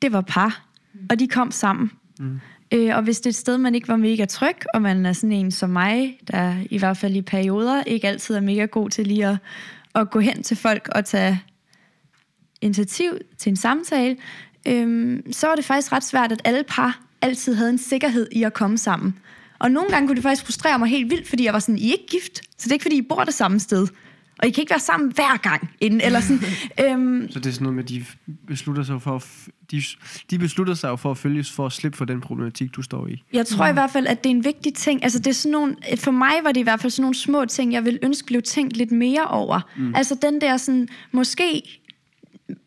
det 0.03 0.13
var 0.13 0.21
par, 0.21 0.67
og 1.11 1.19
de 1.19 1.29
kom 1.29 1.51
sammen. 1.51 1.91
Mm. 2.19 2.41
Øh, 2.73 2.97
og 2.97 3.03
hvis 3.03 3.21
det 3.21 3.27
er 3.27 3.31
et 3.31 3.35
sted, 3.35 3.59
man 3.59 3.75
ikke 3.75 3.89
var 3.89 3.97
mega 3.97 4.25
tryg, 4.25 4.57
og 4.75 4.83
man 4.83 5.07
er 5.07 5.13
sådan 5.13 5.33
en 5.33 5.51
som 5.51 5.71
mig, 5.71 6.19
der 6.31 6.55
i 6.71 6.79
hvert 6.79 6.97
fald 6.97 7.17
i 7.17 7.23
perioder 7.23 7.83
ikke 7.83 8.09
altid 8.09 8.35
er 8.35 8.41
mega 8.41 8.65
god 8.65 8.91
til 8.91 9.07
lige 9.07 9.27
at, 9.27 9.37
at 9.95 10.11
gå 10.11 10.21
hen 10.21 10.43
til 10.43 10.57
folk 10.57 10.89
og 10.95 11.05
tage 11.05 11.43
initiativ 12.61 13.13
til 13.39 13.51
en 13.51 13.57
samtale, 13.57 14.17
øhm, 14.69 15.33
så 15.33 15.47
var 15.47 15.55
det 15.55 15.65
faktisk 15.65 15.93
ret 15.93 16.05
svært, 16.05 16.33
at 16.33 16.43
alle 16.45 16.65
par 16.69 17.01
altid 17.23 17.55
havde 17.55 17.71
en 17.71 17.79
sikkerhed 17.79 18.29
i 18.33 18.43
at 18.43 18.53
komme 18.53 18.79
sammen. 18.79 19.19
Og 19.59 19.71
nogle 19.71 19.91
gange 19.91 20.07
kunne 20.07 20.17
det 20.17 20.23
faktisk 20.23 20.45
frustrere 20.45 20.79
mig 20.79 20.89
helt 20.89 21.11
vildt, 21.11 21.29
fordi 21.29 21.45
jeg 21.45 21.53
var 21.53 21.59
sådan, 21.59 21.79
I 21.79 21.89
er 21.89 21.93
ikke 21.93 22.07
gift, 22.07 22.37
så 22.37 22.65
det 22.65 22.71
er 22.71 22.73
ikke, 22.73 22.83
fordi 22.83 22.97
I 22.97 23.03
bor 23.09 23.25
det 23.25 23.35
samme 23.35 23.61
sted. 23.61 23.87
Og 24.43 24.49
I 24.49 24.51
kan 24.51 24.63
ikke 24.63 24.71
være 24.71 24.81
sammen 24.81 25.13
hver 25.15 25.37
gang. 25.37 25.71
Inden, 25.81 26.01
eller 26.01 26.21
sådan, 26.21 26.43
øhm, 26.85 27.31
Så 27.31 27.39
det 27.39 27.47
er 27.47 27.53
sådan 27.53 27.63
noget 27.63 27.75
med, 27.75 27.85
at 27.85 27.89
de 27.89 28.05
beslutter 28.47 28.83
sig 28.83 29.03
for 29.03 29.17
at, 29.17 29.25
de, 29.71 29.83
de 30.31 30.39
beslutter 30.39 30.75
sig 30.75 30.99
for 30.99 31.11
at 31.11 31.19
følges, 31.19 31.53
for 31.53 31.67
at 31.67 31.73
slippe 31.73 31.99
for 31.99 32.05
den 32.05 32.21
problematik, 32.21 32.75
du 32.77 32.83
står 32.83 33.07
i. 33.07 33.23
Jeg 33.33 33.47
tror 33.47 33.67
i 33.67 33.73
hvert 33.73 33.91
fald, 33.91 34.07
at 34.07 34.25
det 34.25 34.31
er 34.31 34.35
en 34.35 34.45
vigtig 34.45 34.75
ting. 34.75 35.03
Altså, 35.03 35.19
det 35.19 35.27
er 35.27 35.33
sådan 35.33 35.53
nogle, 35.53 35.77
for 35.97 36.11
mig 36.11 36.33
var 36.43 36.53
det 36.53 36.61
i 36.61 36.63
hvert 36.63 36.81
fald 36.81 36.91
sådan 36.91 37.03
nogle 37.03 37.15
små 37.15 37.45
ting, 37.45 37.73
jeg 37.73 37.85
ville 37.85 37.99
ønske 38.03 38.27
blev 38.27 38.43
tænkt 38.43 38.77
lidt 38.77 38.93
mere 38.93 39.25
over. 39.27 39.61
Mm. 39.77 39.95
Altså 39.95 40.19
den 40.23 40.41
der 40.41 40.57
sådan, 40.57 40.89
måske 41.13 41.63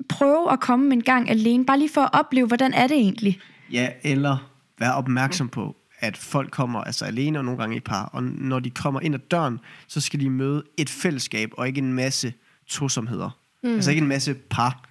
prøve 0.09 0.51
at 0.51 0.59
komme 0.59 0.93
en 0.93 1.03
gang 1.03 1.30
alene, 1.30 1.65
bare 1.65 1.80
lige 1.80 1.89
for 1.93 2.01
at 2.01 2.09
opleve, 2.13 2.47
hvordan 2.47 2.73
er 2.73 2.88
det 2.88 2.97
egentlig? 2.97 3.39
Ja, 3.71 3.88
eller 4.03 4.51
være 4.80 4.95
opmærksom 4.95 5.49
på, 5.49 5.76
at 6.06 6.18
folk 6.18 6.51
kommer 6.51 6.82
altså 6.82 7.06
alene 7.06 7.39
og 7.39 7.45
nogle 7.45 7.60
gange 7.60 7.76
i 7.76 7.80
par, 7.80 8.10
og 8.14 8.24
når 8.24 8.60
de 8.60 8.70
kommer 8.70 9.01
ind 9.01 9.16
ad 9.16 9.20
døren, 9.20 9.60
så 9.88 10.01
skal 10.01 10.20
de 10.20 10.30
møde 10.30 10.64
et 10.78 10.89
fællesskab, 10.89 11.49
og 11.58 11.68
ikke 11.68 11.80
en 11.80 11.93
masse 11.93 12.34
tosomheder. 12.68 13.30
Mm. 13.64 13.76
Altså 13.76 13.91
ikke 13.91 14.01
en 14.01 14.08
masse 14.08 14.34
par, 14.34 14.86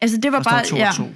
Altså 0.00 0.16
det 0.16 0.32
var 0.32 0.42
bare, 0.42 0.64
to 0.64 0.76
ja, 0.76 0.90
to. 0.96 1.08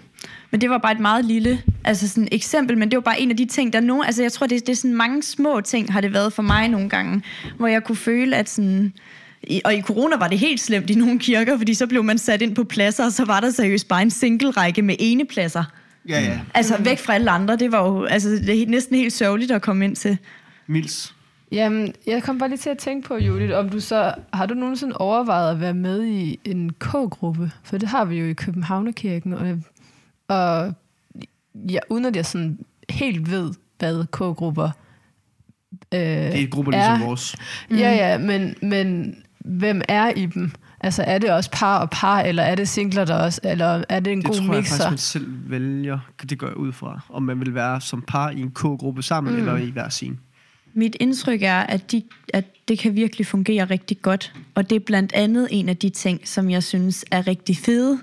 men 0.51 0.61
det 0.61 0.71
var 0.71 0.79
bare 0.79 0.93
et 0.93 1.01
meget 1.01 1.25
lille 1.25 1.63
altså 1.85 2.09
sådan 2.09 2.29
eksempel, 2.33 2.79
men 2.79 2.91
det 2.91 2.97
var 2.97 3.01
bare 3.01 3.21
en 3.21 3.31
af 3.31 3.37
de 3.37 3.45
ting, 3.45 3.73
der 3.73 3.81
nogen, 3.81 4.05
altså 4.05 4.23
jeg 4.23 4.33
tror, 4.33 4.47
det, 4.47 4.67
det 4.67 4.73
er 4.73 4.77
sådan 4.77 4.95
mange 4.95 5.23
små 5.23 5.61
ting, 5.61 5.93
har 5.93 6.01
det 6.01 6.13
været 6.13 6.33
for 6.33 6.43
mig 6.43 6.69
nogle 6.69 6.89
gange, 6.89 7.23
hvor 7.57 7.67
jeg 7.67 7.85
kunne 7.85 7.97
føle, 7.97 8.37
at 8.37 8.49
sådan, 8.49 8.93
i, 9.43 9.61
og 9.65 9.75
i 9.75 9.83
corona 9.83 10.17
var 10.17 10.29
det 10.29 10.39
helt 10.39 10.61
slemt 10.61 10.91
i 10.91 10.95
nogle 10.95 11.19
kirker, 11.19 11.59
fordi 11.59 11.75
så 11.75 11.87
blev 11.87 12.05
man 12.05 12.19
sat 12.19 12.43
ind 12.43 12.55
på 12.55 12.65
pladser, 12.65 13.05
og 13.05 13.13
så 13.13 13.25
var 13.25 13.41
der 13.41 13.51
seriøst 13.51 13.89
bare 13.89 14.03
en 14.03 14.11
single-række 14.11 14.83
med 14.83 14.97
ene 14.99 15.25
pladser. 15.25 15.65
Ja, 16.09 16.21
ja. 16.21 16.41
Altså 16.55 16.83
væk 16.83 16.99
fra 16.99 17.15
alle 17.15 17.31
andre, 17.31 17.57
det 17.57 17.73
var 17.73 17.89
jo 17.89 18.05
altså, 18.05 18.29
det 18.31 18.63
er 18.63 18.67
næsten 18.67 18.97
helt 18.97 19.13
sørgeligt 19.13 19.51
at 19.51 19.63
komme 19.63 19.85
ind 19.85 19.97
til. 19.97 20.19
Mils. 20.67 21.15
Jamen, 21.53 21.95
jeg 22.07 22.23
kom 22.23 22.39
bare 22.39 22.49
lige 22.49 22.59
til 22.59 22.71
at 22.71 22.79
tænke 22.79 23.09
på, 23.09 23.17
Judith, 23.17 23.57
om 23.57 23.69
du 23.69 23.81
så, 23.81 24.15
har 24.33 24.47
du 24.47 24.55
nogensinde 24.55 24.97
overvejet 24.97 25.51
at 25.51 25.61
være 25.61 25.75
med 25.75 26.05
i 26.05 26.41
en 26.45 26.73
K-gruppe? 26.79 27.51
For 27.65 27.79
det 27.79 27.89
har 27.89 28.05
vi 28.05 28.19
jo 28.19 28.27
i 28.27 28.33
Københavnerkirken, 28.33 29.33
og, 29.33 29.63
og 30.29 30.75
ja, 31.55 31.79
uden 31.89 32.05
at 32.05 32.17
jeg 32.17 32.27
sådan 32.27 32.59
helt 32.91 33.31
ved, 33.31 33.53
hvad 33.79 34.07
K-grupper 34.07 34.71
øh, 35.95 36.01
Det 36.01 36.43
er 36.43 36.47
grupper 36.47 36.73
ligesom 36.73 37.01
vores. 37.01 37.37
Mm. 37.71 37.77
Ja, 37.77 37.95
ja, 37.95 38.19
men, 38.19 38.55
men 38.63 39.17
hvem 39.39 39.83
er 39.89 40.11
i 40.11 40.27
dem? 40.27 40.51
Altså, 40.81 41.03
er 41.03 41.19
det 41.19 41.31
også 41.31 41.51
par 41.51 41.79
og 41.79 41.91
par, 41.91 42.21
eller 42.21 42.43
er 42.43 42.55
det 42.55 42.69
singler 42.69 43.05
der 43.05 43.15
også, 43.15 43.41
eller 43.45 43.85
er 43.89 44.01
det 44.01 44.13
en 44.13 44.19
Det 44.19 44.27
god 44.27 44.35
tror 44.35 44.45
jeg 44.45 44.55
mixer? 44.55 44.77
faktisk, 44.77 44.91
man 44.91 44.99
selv 44.99 45.27
vælger. 45.51 45.99
Det 46.31 46.39
går 46.39 46.47
jeg 46.47 46.57
ud 46.57 46.73
fra. 46.73 47.01
Om 47.09 47.23
man 47.23 47.41
vil 47.41 47.55
være 47.55 47.81
som 47.81 48.03
par 48.03 48.31
i 48.31 48.41
en 48.41 48.51
K-gruppe 48.51 49.03
sammen, 49.03 49.33
mm. 49.33 49.39
eller 49.39 49.57
i 49.57 49.71
hver 49.71 49.89
sin. 49.89 50.19
Mit 50.75 50.97
indtryk 51.01 51.43
er, 51.43 51.59
at, 51.59 51.93
de, 51.93 52.03
at 52.35 52.45
det 52.69 52.79
kan 52.79 52.95
virkelig 52.95 53.27
fungere 53.27 53.65
rigtig 53.65 54.03
godt. 54.03 54.33
Og 54.55 54.71
det 54.71 54.77
er 54.77 54.81
blandt 54.81 55.13
andet 55.13 55.49
en 55.51 55.69
af 55.69 55.77
de 55.77 55.89
ting, 55.91 56.29
som 56.29 56.51
jeg 56.51 56.63
synes 56.63 57.05
er 57.11 57.27
rigtig 57.27 57.57
fede. 57.57 58.01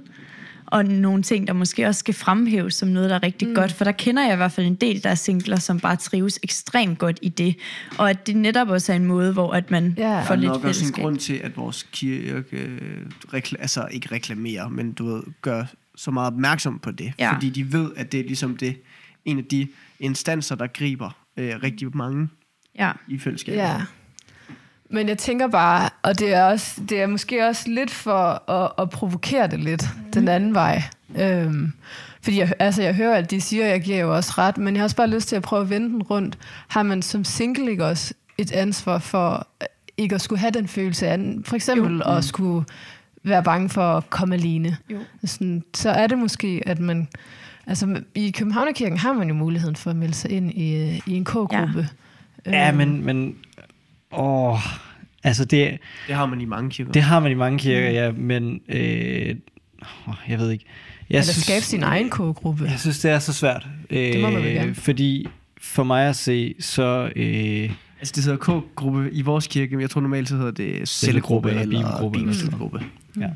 Og 0.68 0.86
nogle 0.86 1.24
ting, 1.24 1.48
der 1.48 1.54
måske 1.54 1.88
også 1.88 2.00
skal 2.00 2.14
fremhæves 2.14 2.74
som 2.74 2.90
noget, 2.90 3.10
der 3.10 3.16
er 3.16 3.24
rigtig 3.24 3.48
mm. 3.48 3.56
godt. 3.56 3.72
For 3.74 3.84
der 3.84 3.92
kender 3.92 4.24
jeg 4.26 4.34
i 4.34 4.36
hvert 4.36 4.52
fald 4.52 4.68
en 4.68 4.76
del, 4.76 5.04
der 5.04 5.10
er 5.10 5.16
singler, 5.16 5.56
som 5.60 5.80
bare 5.80 5.96
trives 5.96 6.40
ekstremt 6.44 7.00
godt 7.00 7.20
i 7.22 7.30
det. 7.30 7.56
Og 7.98 8.10
at 8.10 8.28
det 8.28 8.36
netop 8.36 8.68
også 8.70 8.92
er 8.92 8.96
en 8.96 9.06
måde, 9.06 9.34
hvor 9.34 9.52
at 9.54 9.72
man 9.72 9.96
Ja. 9.98 10.10
ja. 10.12 10.16
Der 10.18 10.26
får 10.26 10.34
er 10.34 10.38
lidt 10.38 10.48
nok 10.48 10.56
også 10.56 10.68
en 10.68 10.74
fællesskab. 10.74 11.04
grund 11.04 11.18
til, 11.18 11.34
at 11.34 11.58
vores 11.58 11.88
kirke, 11.92 12.58
øh, 12.58 13.02
rekla- 13.34 13.60
altså 13.62 13.88
ikke 13.92 14.12
reklamerer, 14.12 14.68
men 14.70 14.92
du 14.92 15.06
ved, 15.06 15.24
gør 15.42 15.66
så 15.96 16.12
meget 16.12 16.34
opmærksom 16.34 16.80
på 16.80 16.92
det. 16.92 17.14
Ja. 17.20 17.34
Fordi 17.34 17.50
de 17.50 17.74
ved, 17.74 17.92
at 17.96 18.12
det 18.12 18.20
er 18.20 18.24
ligesom 18.24 18.58
det 18.58 18.82
en 19.26 19.38
af 19.38 19.46
de 19.46 19.68
instanser, 20.00 20.56
der 20.56 20.68
griber 20.68 21.10
øh, 21.38 21.54
rigtig 21.64 21.98
mange 21.98 22.28
Ja. 22.80 22.92
i 23.08 23.18
fællesskabet. 23.20 23.58
Ja. 23.60 23.82
Men 24.90 25.10
jeg 25.10 25.18
tænker 25.18 25.48
bare, 25.48 25.90
og 26.04 26.20
det 26.20 26.34
er, 26.34 26.44
også, 26.44 26.82
det 26.90 27.02
er 27.02 27.08
måske 27.08 27.48
også 27.48 27.70
lidt 27.70 27.92
for 27.92 28.52
at, 28.52 28.72
at 28.80 28.90
provokere 28.90 29.48
det 29.48 29.60
lidt, 29.60 29.84
mm. 29.98 30.12
den 30.12 30.28
anden 30.28 30.54
vej. 30.54 30.84
Øhm, 31.18 31.74
fordi 32.22 32.40
jeg, 32.40 32.54
altså, 32.60 32.82
jeg 32.84 32.96
hører, 32.96 33.16
at 33.16 33.32
de 33.32 33.42
siger, 33.42 33.66
at 33.66 33.72
jeg 33.72 33.82
giver 33.82 33.98
jo 33.98 34.16
også 34.16 34.34
ret, 34.38 34.58
men 34.58 34.74
jeg 34.74 34.80
har 34.80 34.84
også 34.84 34.96
bare 34.96 35.10
lyst 35.10 35.28
til 35.28 35.36
at 35.36 35.42
prøve 35.42 35.62
at 35.62 35.70
vende 35.70 35.90
den 35.90 36.04
rundt. 36.04 36.38
Har 36.68 36.84
man 36.84 37.02
som 37.02 37.24
single 37.24 37.72
ikke 37.72 37.86
også 37.86 38.14
et 38.38 38.52
ansvar 38.52 38.98
for 38.98 39.48
øh, 39.62 39.68
ikke 39.98 40.16
at 40.16 40.22
skulle 40.22 40.40
have 40.40 40.52
den 40.52 40.68
følelse 40.68 41.08
af, 41.08 41.20
for 41.46 41.56
eksempel 41.56 41.98
jo. 41.98 42.12
at 42.18 42.24
skulle 42.24 42.66
være 43.24 43.44
bange 43.44 43.70
for 43.70 43.82
at 43.82 44.10
komme 44.10 44.36
alene. 44.36 44.78
Jo. 44.90 44.98
Sådan, 45.26 45.64
så 45.74 45.90
er 45.90 46.08
det 46.08 46.18
måske, 46.18 46.64
at 46.66 46.80
man... 46.80 47.08
Altså, 47.68 48.02
i 48.16 48.32
Københavnerkirken 48.32 48.98
har 48.98 49.14
man 49.14 49.28
jo 49.28 49.34
muligheden 49.34 49.76
for 49.76 49.90
at 49.90 49.96
melde 49.96 50.14
sig 50.14 50.32
ind 50.32 50.52
i, 50.52 51.02
i 51.08 51.14
en 51.14 51.26
K-gruppe. 51.26 51.88
Ja, 51.88 51.88
Øhm, 52.48 52.78
men, 52.78 53.06
men 53.06 53.36
åh, 54.12 54.60
altså 55.24 55.46
det, 55.46 55.78
Det 56.08 56.16
har 56.16 56.26
man 56.26 56.42
i 56.42 56.46
mange 56.46 56.70
kirker. 56.70 56.92
det 56.92 57.02
har 57.02 57.20
man 57.20 57.32
i 57.32 57.36
mange 57.36 57.60
kirker, 57.60 57.90
ja, 57.90 58.12
men 58.12 58.62
øh, 58.70 59.36
åh, 60.08 60.14
jeg 60.30 60.40
ved 60.40 60.52
ikke. 60.52 60.66
Jeg 61.10 61.18
Eller 61.20 61.34
skabe 61.34 61.66
sin 61.66 61.84
egen 61.84 62.10
K-gruppe. 62.10 62.64
Jeg 62.64 62.80
synes, 62.80 63.00
det 63.00 63.12
er 63.12 63.20
så 63.20 63.34
svært. 63.34 63.68
Øh, 63.90 63.98
Det 64.14 64.22
må 64.22 64.30
man 64.30 64.44
vel 64.44 64.54
gerne. 64.54 64.76
Fordi 64.76 65.28
for 65.62 65.84
mig 65.84 66.10
at 66.10 66.16
se, 66.16 66.56
så... 66.60 67.12
Øh, 67.16 67.72
Altså, 68.00 68.14
det 68.16 68.24
hedder 68.24 68.38
K-gruppe 68.62 69.10
i 69.12 69.22
vores 69.22 69.48
kirke, 69.48 69.76
men 69.76 69.82
jeg 69.82 69.90
tror 69.90 70.02
normalt, 70.02 70.30
så 70.30 70.36
hedder 70.36 70.52
det 70.52 70.90
cellegruppe 70.90 71.50
eller 71.50 71.62
eller 71.62 71.80
bibelgruppe 71.80 72.20
eller 72.20 72.34
sådan 72.34 72.48
bibelgruppe. 72.50 72.86
ja. 73.20 73.30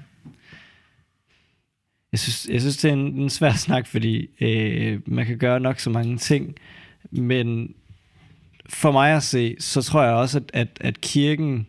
Jeg 2.12 2.20
synes, 2.20 2.48
jeg 2.52 2.62
synes, 2.62 2.78
det 2.78 2.90
er 2.90 2.94
en, 2.94 3.00
en 3.00 3.30
svær 3.30 3.52
snak, 3.54 3.88
fordi 3.88 4.28
øh, 4.42 5.00
man 5.06 5.26
kan 5.26 5.38
gøre 5.38 5.60
nok 5.60 5.80
så 5.80 5.90
mange 5.90 6.18
ting, 6.18 6.56
men 7.12 7.74
for 8.74 8.92
mig 8.92 9.16
at 9.16 9.24
se, 9.24 9.56
så 9.60 9.82
tror 9.82 10.04
jeg 10.04 10.14
også, 10.14 10.38
at, 10.38 10.52
at, 10.54 10.68
at 10.82 11.02
kirken 11.02 11.68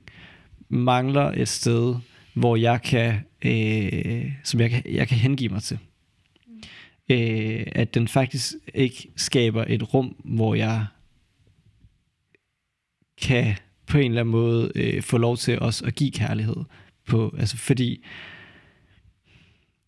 mangler 0.68 1.32
et 1.32 1.48
sted, 1.48 1.94
hvor 2.34 2.56
jeg 2.56 2.82
kan, 2.82 3.14
øh, 3.44 4.32
som 4.44 4.60
jeg 4.60 4.70
kan, 4.70 4.82
jeg 4.86 5.08
kan 5.08 5.16
hengive 5.18 5.48
mig 5.48 5.62
til. 5.62 5.78
Øh, 7.10 7.66
at 7.66 7.94
den 7.94 8.08
faktisk 8.08 8.54
ikke 8.74 9.08
skaber 9.16 9.64
et 9.68 9.94
rum, 9.94 10.16
hvor 10.24 10.54
jeg 10.54 10.86
kan 13.22 13.54
på 13.86 13.98
en 13.98 14.10
eller 14.10 14.20
anden 14.20 14.32
måde 14.32 14.72
øh, 14.74 15.02
få 15.02 15.18
lov 15.18 15.36
til 15.36 15.60
også 15.60 15.84
at 15.84 15.94
give 15.94 16.10
kærlighed. 16.10 16.56
På, 17.08 17.34
altså 17.38 17.56
fordi 17.56 18.04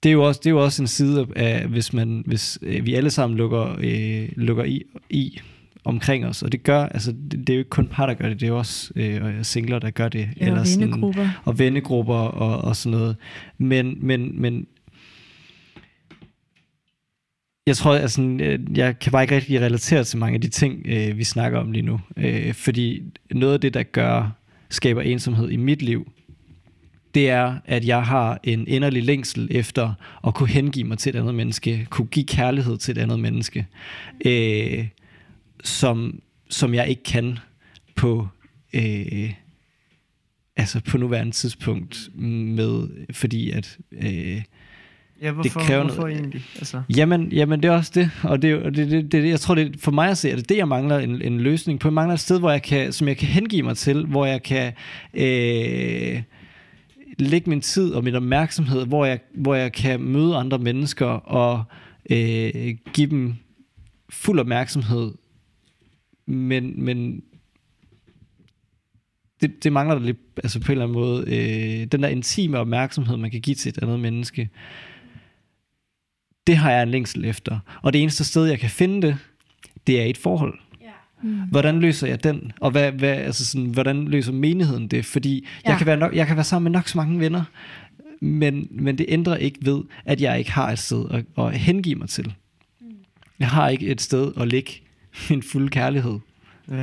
det 0.03 0.09
er 0.09 0.13
jo 0.13 0.27
også, 0.27 0.41
det 0.45 0.47
er 0.47 0.55
jo 0.55 0.65
også 0.65 0.83
en 0.83 0.89
side 0.89 1.27
af, 1.37 1.67
hvis, 1.67 1.93
man, 1.93 2.23
hvis 2.27 2.59
øh, 2.63 2.87
vi 2.87 2.95
alle 2.95 3.11
sammen 3.11 3.37
lukker, 3.37 3.77
øh, 3.79 4.29
lukker 4.37 4.65
i, 4.65 4.83
i 5.11 5.41
omkring 5.85 6.27
os, 6.27 6.43
og 6.43 6.53
det 6.53 6.63
gør, 6.63 6.83
altså 6.87 7.13
det, 7.13 7.33
det 7.33 7.51
er 7.51 7.55
jo 7.55 7.59
ikke 7.59 7.71
kun 7.71 7.87
par, 7.89 8.07
der 8.07 8.15
gør 8.15 8.29
det, 8.29 8.41
det 8.41 8.47
er 8.47 8.51
jo 8.51 8.59
også 8.59 8.93
øh, 8.97 9.45
singler, 9.45 9.79
der 9.79 9.91
gør 9.91 10.09
det. 10.09 10.29
Ja, 10.41 10.59
og 10.61 10.67
sådan- 10.67 10.81
vennegrupper. 10.91 11.29
og 11.45 11.59
vennegrupper 11.59 12.15
og, 12.15 12.59
og 12.65 12.77
sådan 12.77 12.99
noget. 12.99 13.17
Men, 13.59 13.97
men, 14.07 14.41
men 14.41 14.67
jeg 17.67 17.77
tror, 17.77 17.95
altså, 17.95 18.23
jeg 18.75 18.99
kan 18.99 19.13
bare 19.13 19.23
ikke 19.23 19.35
rigtig 19.37 19.61
relatere 19.61 20.05
til 20.05 20.19
mange 20.19 20.35
af 20.35 20.41
de 20.41 20.49
ting, 20.49 20.83
øh, 20.87 21.19
vi 21.19 21.25
snakker 21.25 21.59
om 21.59 21.73
lige 21.73 21.83
nu. 21.83 22.01
Øh, 22.17 22.55
fordi 22.55 23.03
noget 23.31 23.55
af 23.55 23.61
det, 23.61 23.75
der 23.75 23.83
gør, 23.83 24.31
skaber 24.71 25.03
ensomhed 25.03 25.51
i 25.51 25.57
mit 25.57 25.83
liv, 25.83 26.13
det 27.15 27.31
er, 27.31 27.55
at 27.65 27.87
jeg 27.87 28.03
har 28.03 28.41
en 28.45 28.69
inderlig 28.69 29.03
længsel 29.03 29.49
efter 29.51 29.93
at 30.27 30.35
kunne 30.35 30.49
hengive 30.49 30.85
mig 30.89 30.99
til 30.99 31.11
et 31.11 31.19
andet 31.19 31.35
menneske, 31.35 31.87
kunne 31.91 32.07
give 32.07 32.27
kærlighed 32.27 32.77
til 32.79 32.93
et 32.93 33.03
andet 33.03 33.21
menneske, 33.21 33.67
øh, 34.27 34.87
som, 35.65 36.21
som 36.51 36.75
jeg 36.75 36.89
ikke 36.89 37.03
kan 37.03 37.39
på, 37.97 38.29
øh, 38.73 39.33
altså 40.57 40.81
på 40.81 40.99
nuværende 40.99 41.33
tidspunkt, 41.33 42.09
med, 42.15 42.89
fordi 43.13 43.51
at, 43.51 43.79
øh, 43.93 44.43
Ja, 45.23 45.33
hvorfor, 45.33 45.61
kræver 45.61 45.83
hvorfor 45.85 46.03
noget- 46.03 46.17
egentlig? 46.19 46.43
Altså, 46.57 46.83
Jamen, 46.97 47.33
jamen, 47.33 47.63
det 47.63 47.69
er 47.69 47.73
også 47.73 47.93
det, 47.95 48.11
og 48.23 48.43
det, 48.43 48.51
er 48.51 48.65
og 48.65 48.75
det, 48.77 48.91
det, 48.91 49.13
det, 49.13 49.29
jeg 49.29 49.41
tror, 49.41 49.55
det, 49.55 49.81
for 49.81 49.91
mig 49.91 50.09
at 50.11 50.19
se, 50.19 50.31
er 50.31 50.37
det 50.37 50.49
det, 50.49 50.57
jeg 50.57 50.69
mangler 50.69 50.99
en, 50.99 51.23
en 51.23 51.41
løsning 51.41 51.81
på. 51.81 51.89
Jeg 51.89 51.93
mangler 51.93 52.15
et 52.15 52.21
sted, 52.21 52.39
hvor 52.39 52.51
jeg 52.51 52.63
kan, 52.63 52.93
som 52.93 53.09
jeg 53.09 53.17
kan 53.17 53.29
hengive 53.29 53.63
mig 53.63 53.77
til, 53.77 54.07
hvor 54.07 54.27
jeg 54.27 54.43
kan 54.43 54.73
øh, 55.15 56.23
lægge 57.19 57.51
min 57.51 57.61
tid 57.61 57.91
og 57.93 58.05
min 58.05 58.15
opmærksomhed, 58.15 58.87
hvor 58.87 59.05
jeg, 59.05 59.21
hvor 59.35 59.55
jeg 59.55 59.73
kan 59.73 60.01
møde 60.01 60.37
andre 60.37 60.59
mennesker 60.59 61.07
og 61.07 61.65
øh, 62.11 62.77
give 62.93 63.11
dem 63.11 63.35
fuld 64.11 64.41
opmærksomhed, 64.41 65.13
men, 66.27 66.85
men 66.85 67.23
det, 69.41 69.65
det 69.65 69.73
mangler 69.73 69.95
der 69.99 70.05
lidt, 70.05 70.19
altså 70.37 70.61
på 70.61 70.67
en 70.67 70.71
eller 70.73 70.85
anden 70.85 70.99
måde, 70.99 71.25
øh, 71.27 71.87
den 71.87 72.03
der 72.03 72.09
intime 72.09 72.59
opmærksomhed, 72.59 73.17
man 73.17 73.31
kan 73.31 73.41
give 73.41 73.57
til 73.57 73.69
et 73.69 73.79
andet 73.83 74.01
menneske, 74.01 74.49
det 76.47 76.57
har 76.57 76.71
jeg 76.71 76.83
en 76.83 76.89
længsel 76.89 77.25
efter. 77.25 77.59
Og 77.83 77.93
det 77.93 78.03
eneste 78.03 78.25
sted, 78.25 78.47
jeg 78.47 78.59
kan 78.59 78.71
finde 78.71 79.07
det, 79.07 79.17
det 79.87 80.01
er 80.01 80.05
i 80.05 80.11
et 80.11 80.19
forhold. 80.19 80.59
Mm. 81.25 81.41
Hvordan 81.51 81.81
løser 81.81 82.07
jeg 82.07 82.25
den? 82.25 82.53
Og 82.61 82.71
hvad, 82.71 82.93
hvad, 82.93 83.09
altså 83.17 83.47
sådan, 83.47 83.67
hvordan 83.67 84.05
løser 84.05 84.33
menigheden 84.33 84.89
det? 84.89 85.05
Fordi 85.05 85.35
ja. 85.35 85.49
Ja. 85.65 85.71
jeg, 85.71 85.79
kan 85.79 85.87
være 85.87 85.97
nok, 85.97 86.15
jeg 86.15 86.27
kan 86.27 86.37
være 86.37 86.45
sammen 86.45 86.73
med 86.73 86.79
nok 86.79 86.89
så 86.89 86.99
mange 86.99 87.21
venner, 87.21 87.45
men, 88.21 88.69
men 88.71 88.99
det 88.99 89.07
ændrer 89.09 89.37
ikke 89.37 89.59
ved, 89.63 89.83
at 90.05 90.21
jeg 90.21 90.39
ikke 90.39 90.53
har 90.53 90.71
et 90.71 90.79
sted 90.79 91.05
at, 91.11 91.45
at 91.45 91.59
hengive 91.59 91.95
mig 91.95 92.09
til. 92.09 92.35
Jeg 93.39 93.49
har 93.49 93.69
ikke 93.69 93.87
et 93.87 94.01
sted 94.01 94.33
at 94.41 94.49
lægge 94.49 94.81
min 95.31 95.43
fulde 95.43 95.69
kærlighed. 95.69 96.19
ja, 96.71 96.75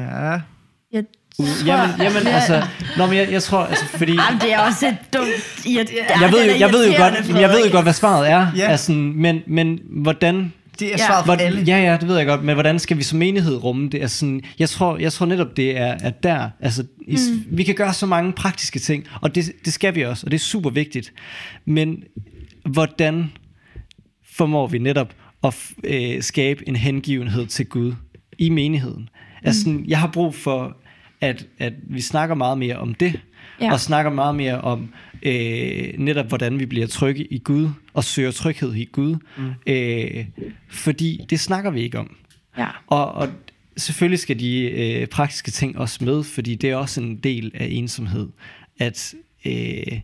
Jeg 0.91 1.05
tror, 1.37 1.65
Jamen, 1.65 1.95
jamen 2.01 2.27
altså, 2.27 2.63
nå, 2.97 3.05
men 3.05 3.17
jeg, 3.17 3.31
jeg 3.31 3.43
tror, 3.43 3.59
altså, 3.59 3.85
fordi... 3.85 4.11
Jamen, 4.11 4.41
det 4.41 4.53
er 4.53 4.59
også 4.59 4.87
et 4.87 4.97
dumt... 5.13 5.27
Ja, 5.65 5.85
jeg 6.21 6.31
ved, 6.31 6.45
jo, 6.51 6.59
jeg 6.59 6.71
ved 6.71 6.87
jo 6.87 6.93
godt, 6.97 7.13
jeg 7.41 7.49
ved 7.49 7.65
jo 7.65 7.71
godt, 7.71 7.85
hvad 7.85 7.93
svaret 7.93 8.29
er. 8.29 8.47
Ja. 8.55 8.67
Altså, 8.67 8.91
men, 8.91 9.41
men 9.47 9.79
hvordan 9.89 10.53
det 10.79 10.87
er 10.87 10.91
Ja. 10.91 10.97
svaret 10.97 11.25
for 11.25 11.35
Hvor, 11.35 11.43
alle. 11.45 11.61
ja, 11.61 11.77
ja, 11.91 11.97
det 12.01 12.07
ved 12.07 12.17
jeg 12.17 12.25
godt, 12.25 12.43
men 12.43 12.53
hvordan 12.55 12.79
skal 12.79 12.97
vi 12.97 13.03
som 13.03 13.19
menighed 13.19 13.63
rumme 13.63 13.89
det? 13.89 14.01
Altså, 14.01 14.17
sådan, 14.17 14.41
jeg, 14.59 14.69
tror, 14.69 14.97
jeg 14.97 15.13
tror 15.13 15.25
netop, 15.25 15.57
det 15.57 15.77
er 15.77 15.93
at 16.01 16.23
der, 16.23 16.49
altså, 16.59 16.85
mm. 17.07 17.43
vi 17.57 17.63
kan 17.63 17.75
gøre 17.75 17.93
så 17.93 18.05
mange 18.05 18.31
praktiske 18.33 18.79
ting, 18.79 19.07
og 19.21 19.35
det, 19.35 19.51
det 19.65 19.73
skal 19.73 19.95
vi 19.95 20.01
også, 20.05 20.25
og 20.25 20.31
det 20.31 20.37
er 20.37 20.41
super 20.41 20.69
vigtigt. 20.69 21.13
Men 21.65 22.03
hvordan 22.69 23.31
formår 24.31 24.67
vi 24.67 24.77
netop 24.77 25.13
at 25.43 25.55
øh, 25.83 26.23
skabe 26.23 26.67
en 26.69 26.75
hengivenhed 26.75 27.47
til 27.47 27.65
Gud 27.65 27.93
i 28.41 28.49
menigheden? 28.49 29.09
Altså, 29.43 29.61
sådan, 29.61 29.85
jeg 29.87 29.99
har 29.99 30.07
brug 30.13 30.35
for, 30.35 30.77
at, 31.21 31.47
at 31.59 31.73
vi 31.89 32.01
snakker 32.01 32.35
meget 32.35 32.57
mere 32.57 32.75
om 32.75 32.93
det, 32.93 33.19
Ja. 33.61 33.71
og 33.71 33.79
snakker 33.79 34.11
meget 34.11 34.35
mere 34.35 34.61
om 34.61 34.93
øh, 35.23 35.93
netop, 35.97 36.27
hvordan 36.27 36.59
vi 36.59 36.65
bliver 36.65 36.87
trygge 36.87 37.33
i 37.33 37.37
Gud, 37.37 37.69
og 37.93 38.03
søger 38.03 38.31
tryghed 38.31 38.73
i 38.73 38.85
Gud. 38.91 39.15
Mm. 39.37 39.51
Øh, 39.67 40.25
fordi 40.69 41.21
det 41.29 41.39
snakker 41.39 41.71
vi 41.71 41.81
ikke 41.81 41.99
om. 41.99 42.15
Ja. 42.57 42.67
Og, 42.87 43.11
og 43.11 43.27
selvfølgelig 43.77 44.19
skal 44.19 44.39
de 44.39 44.61
øh, 44.61 45.07
praktiske 45.07 45.51
ting 45.51 45.77
også 45.77 46.05
med, 46.05 46.23
fordi 46.23 46.55
det 46.55 46.69
er 46.69 46.75
også 46.75 47.01
en 47.01 47.15
del 47.15 47.51
af 47.53 47.67
ensomhed, 47.71 48.27
at 48.79 49.13
øh, 49.45 49.99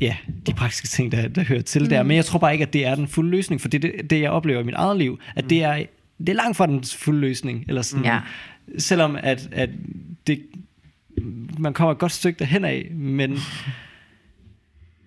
ja, 0.00 0.16
de 0.46 0.52
praktiske 0.54 0.88
ting, 0.88 1.12
der, 1.12 1.28
der 1.28 1.42
hører 1.44 1.62
til 1.62 1.82
mm. 1.82 1.88
der. 1.88 2.02
Men 2.02 2.16
jeg 2.16 2.24
tror 2.24 2.38
bare 2.38 2.52
ikke, 2.52 2.64
at 2.66 2.72
det 2.72 2.86
er 2.86 2.94
den 2.94 3.08
fulde 3.08 3.30
løsning, 3.30 3.60
for 3.60 3.68
det 3.68 3.82
det, 3.82 3.92
det, 4.10 4.20
jeg 4.20 4.30
oplever 4.30 4.60
i 4.60 4.64
mit 4.64 4.74
eget 4.74 4.98
liv, 4.98 5.20
at 5.36 5.50
det 5.50 5.62
er, 5.62 5.82
det 6.20 6.28
er 6.28 6.32
langt 6.34 6.56
fra 6.56 6.66
den 6.66 6.84
fulde 6.84 7.20
løsning. 7.20 7.64
Eller 7.68 7.82
sådan, 7.82 8.04
Ja. 8.04 8.20
Selvom 8.78 9.16
at, 9.22 9.48
at 9.52 9.70
det, 10.26 10.42
man 11.58 11.72
kommer 11.72 11.92
et 11.92 11.98
godt 11.98 12.12
stykke 12.12 12.38
derhen 12.38 12.64
af, 12.64 12.90
men 12.94 13.30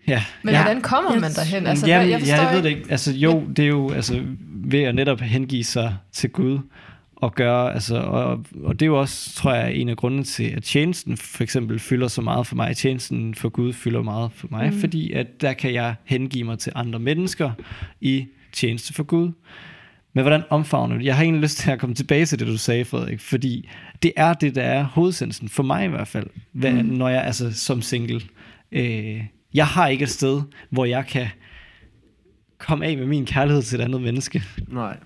ja. 0.07 0.23
Men 0.43 0.53
ja. 0.53 0.63
hvordan 0.63 0.81
kommer 0.81 1.11
man 1.19 1.31
derhen? 1.31 1.67
Altså, 1.67 1.69
Altså, 1.69 1.87
Jamen, 1.87 2.09
jeg 2.09 2.19
jeg, 2.19 2.27
jeg 2.27 2.49
ved 2.55 2.63
det 2.63 2.69
ikke. 2.69 2.79
ikke. 2.79 2.91
Altså, 2.91 3.11
jo, 3.11 3.43
det 3.55 3.63
er 3.63 3.69
jo 3.69 3.91
altså, 3.91 4.23
ved 4.49 4.79
at 4.83 4.95
netop 4.95 5.19
hengive 5.19 5.63
sig 5.63 5.95
til 6.11 6.29
Gud 6.29 6.59
og 7.15 7.35
gøre, 7.35 7.73
altså, 7.73 7.97
og, 7.97 8.45
og 8.63 8.79
det 8.79 8.81
er 8.81 8.87
jo 8.87 8.99
også, 8.99 9.35
tror 9.35 9.53
jeg, 9.53 9.73
en 9.73 9.89
af 9.89 9.97
grundene 9.97 10.23
til, 10.23 10.43
at 10.43 10.63
tjenesten 10.63 11.17
for 11.17 11.43
eksempel 11.43 11.79
fylder 11.79 12.07
så 12.07 12.21
meget 12.21 12.47
for 12.47 12.55
mig. 12.55 12.77
Tjenesten 12.77 13.35
for 13.35 13.49
Gud 13.49 13.73
fylder 13.73 14.01
meget 14.01 14.31
for 14.35 14.47
mig, 14.51 14.73
mm. 14.73 14.79
fordi 14.79 15.11
at 15.11 15.41
der 15.41 15.53
kan 15.53 15.73
jeg 15.73 15.95
hengive 16.03 16.43
mig 16.43 16.59
til 16.59 16.71
andre 16.75 16.99
mennesker 16.99 17.51
i 18.01 18.27
tjeneste 18.53 18.93
for 18.93 19.03
Gud. 19.03 19.31
Men 20.13 20.23
hvordan 20.23 20.43
omfavner 20.49 20.93
du 20.93 20.99
det? 20.99 21.05
Jeg 21.05 21.15
har 21.15 21.23
egentlig 21.23 21.41
lyst 21.41 21.57
til 21.57 21.71
at 21.71 21.79
komme 21.79 21.95
tilbage 21.95 22.25
til 22.25 22.39
det, 22.39 22.47
du 22.47 22.57
sagde, 22.57 22.85
Frederik, 22.85 23.19
fordi 23.19 23.69
det 24.03 24.11
er 24.15 24.33
det, 24.33 24.55
der 24.55 24.61
er 24.61 24.83
hovedsendelsen, 24.83 25.49
for 25.49 25.63
mig 25.63 25.85
i 25.85 25.87
hvert 25.87 26.07
fald, 26.07 26.27
hvad, 26.51 26.73
mm. 26.73 26.89
når 26.89 27.09
jeg 27.09 27.23
altså 27.23 27.53
som 27.53 27.81
single. 27.81 28.21
Øh, 28.71 29.23
jeg 29.53 29.67
har 29.67 29.87
ikke 29.87 30.03
et 30.03 30.09
sted, 30.09 30.41
hvor 30.69 30.85
jeg 30.85 31.07
kan 31.07 31.27
komme 32.57 32.85
af 32.85 32.97
med 32.97 33.05
min 33.05 33.25
kærlighed 33.25 33.63
til 33.63 33.79
et 33.79 33.83
andet 33.83 34.01
menneske. 34.01 34.43
Nej. 34.67 34.97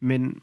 Men, 0.00 0.40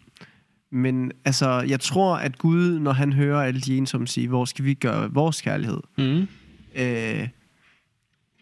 men 0.71 1.11
altså, 1.25 1.61
jeg 1.61 1.79
tror, 1.79 2.15
at 2.15 2.37
Gud, 2.37 2.79
når 2.79 2.91
han 2.91 3.13
hører 3.13 3.41
alle 3.41 3.61
de 3.61 3.77
ensomme 3.77 4.07
sige, 4.07 4.27
hvor 4.27 4.45
skal 4.45 4.65
vi 4.65 4.73
gøre 4.73 5.13
vores 5.13 5.41
kærlighed, 5.41 5.79
Mm. 5.97 6.27
øh, 6.75 7.27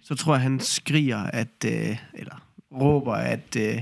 så 0.02 0.16
tror 0.16 0.34
jeg, 0.34 0.42
han 0.42 0.60
skriger, 0.60 1.18
at, 1.18 1.66
øh, 1.66 1.98
eller 2.14 2.48
råber, 2.72 3.14
at 3.14 3.58
øh, 3.60 3.82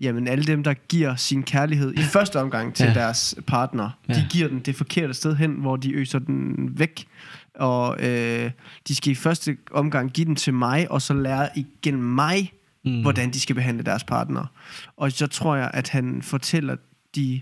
jamen 0.00 0.28
alle 0.28 0.44
dem, 0.44 0.62
der 0.62 0.74
giver 0.74 1.16
sin 1.16 1.42
kærlighed 1.42 1.94
i 1.94 2.02
første 2.16 2.40
omgang 2.40 2.74
til 2.74 2.86
Ja. 2.86 2.94
deres 2.94 3.34
partner, 3.46 3.90
ja. 4.08 4.14
de 4.14 4.26
giver 4.30 4.48
den 4.48 4.58
det 4.58 4.76
forkerte 4.76 5.14
sted 5.14 5.36
hen, 5.36 5.50
hvor 5.52 5.76
de 5.76 5.92
øser 5.92 6.18
den 6.18 6.54
væk. 6.78 7.06
Og 7.54 7.96
øh, 8.06 8.50
de 8.88 8.94
skal 8.94 9.12
i 9.12 9.14
første 9.14 9.56
omgang 9.70 10.10
give 10.12 10.24
den 10.24 10.36
til 10.36 10.54
mig, 10.54 10.90
og 10.90 11.02
så 11.02 11.14
lære 11.14 11.48
igennem 11.54 12.04
mig, 12.04 12.52
mm. 12.84 13.02
hvordan 13.02 13.30
de 13.30 13.40
skal 13.40 13.54
behandle 13.54 13.82
deres 13.82 14.04
partner. 14.04 14.46
Og 14.96 15.12
så 15.12 15.26
tror 15.26 15.56
jeg, 15.56 15.70
at 15.74 15.88
han 15.88 16.22
fortæller 16.22 16.76
de 17.14 17.40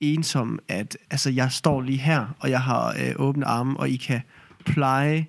ensomme, 0.00 0.58
at 0.68 0.98
altså, 1.10 1.30
jeg 1.30 1.52
står 1.52 1.80
lige 1.80 1.98
her, 1.98 2.26
og 2.40 2.50
jeg 2.50 2.60
har 2.60 2.88
øh, 2.88 3.14
åbne 3.16 3.46
arme, 3.46 3.80
og 3.80 3.88
I 3.88 3.96
kan 3.96 4.20
pleje 4.66 5.26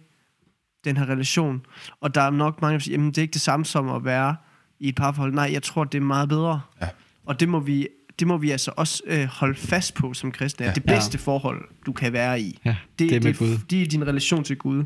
den 0.83 0.97
her 0.97 1.05
relation. 1.09 1.61
Og 2.01 2.15
der 2.15 2.21
er 2.21 2.29
nok 2.29 2.61
mange, 2.61 2.73
der 2.73 2.79
siger, 2.79 2.93
jamen 2.93 3.07
det 3.07 3.17
er 3.17 3.21
ikke 3.21 3.33
det 3.33 3.41
samme 3.41 3.65
som 3.65 3.89
at 3.89 4.05
være 4.05 4.35
i 4.79 4.89
et 4.89 4.95
parforhold. 4.95 5.33
Nej, 5.33 5.49
jeg 5.53 5.63
tror, 5.63 5.83
det 5.83 5.97
er 5.97 6.01
meget 6.01 6.29
bedre. 6.29 6.61
Ja. 6.81 6.87
Og 7.25 7.39
det 7.39 7.49
må 7.49 7.59
vi, 7.59 7.87
det 8.19 8.27
må 8.27 8.37
vi 8.37 8.51
altså 8.51 8.71
også 8.77 9.03
øh, 9.05 9.25
holde 9.25 9.55
fast 9.55 9.93
på 9.93 10.13
som 10.13 10.31
kristne. 10.31 10.65
Ja. 10.65 10.73
Det 10.73 10.83
bedste 10.83 11.17
ja. 11.17 11.23
forhold, 11.23 11.65
du 11.85 11.91
kan 11.91 12.13
være 12.13 12.41
i. 12.41 12.59
Ja, 12.65 12.75
det 12.99 13.15
er 13.15 13.21
med 13.21 13.37
Gud. 13.37 13.57
Det 13.69 13.81
er 13.81 13.85
din 13.85 14.07
relation 14.07 14.43
til 14.43 14.57
Gud. 14.57 14.83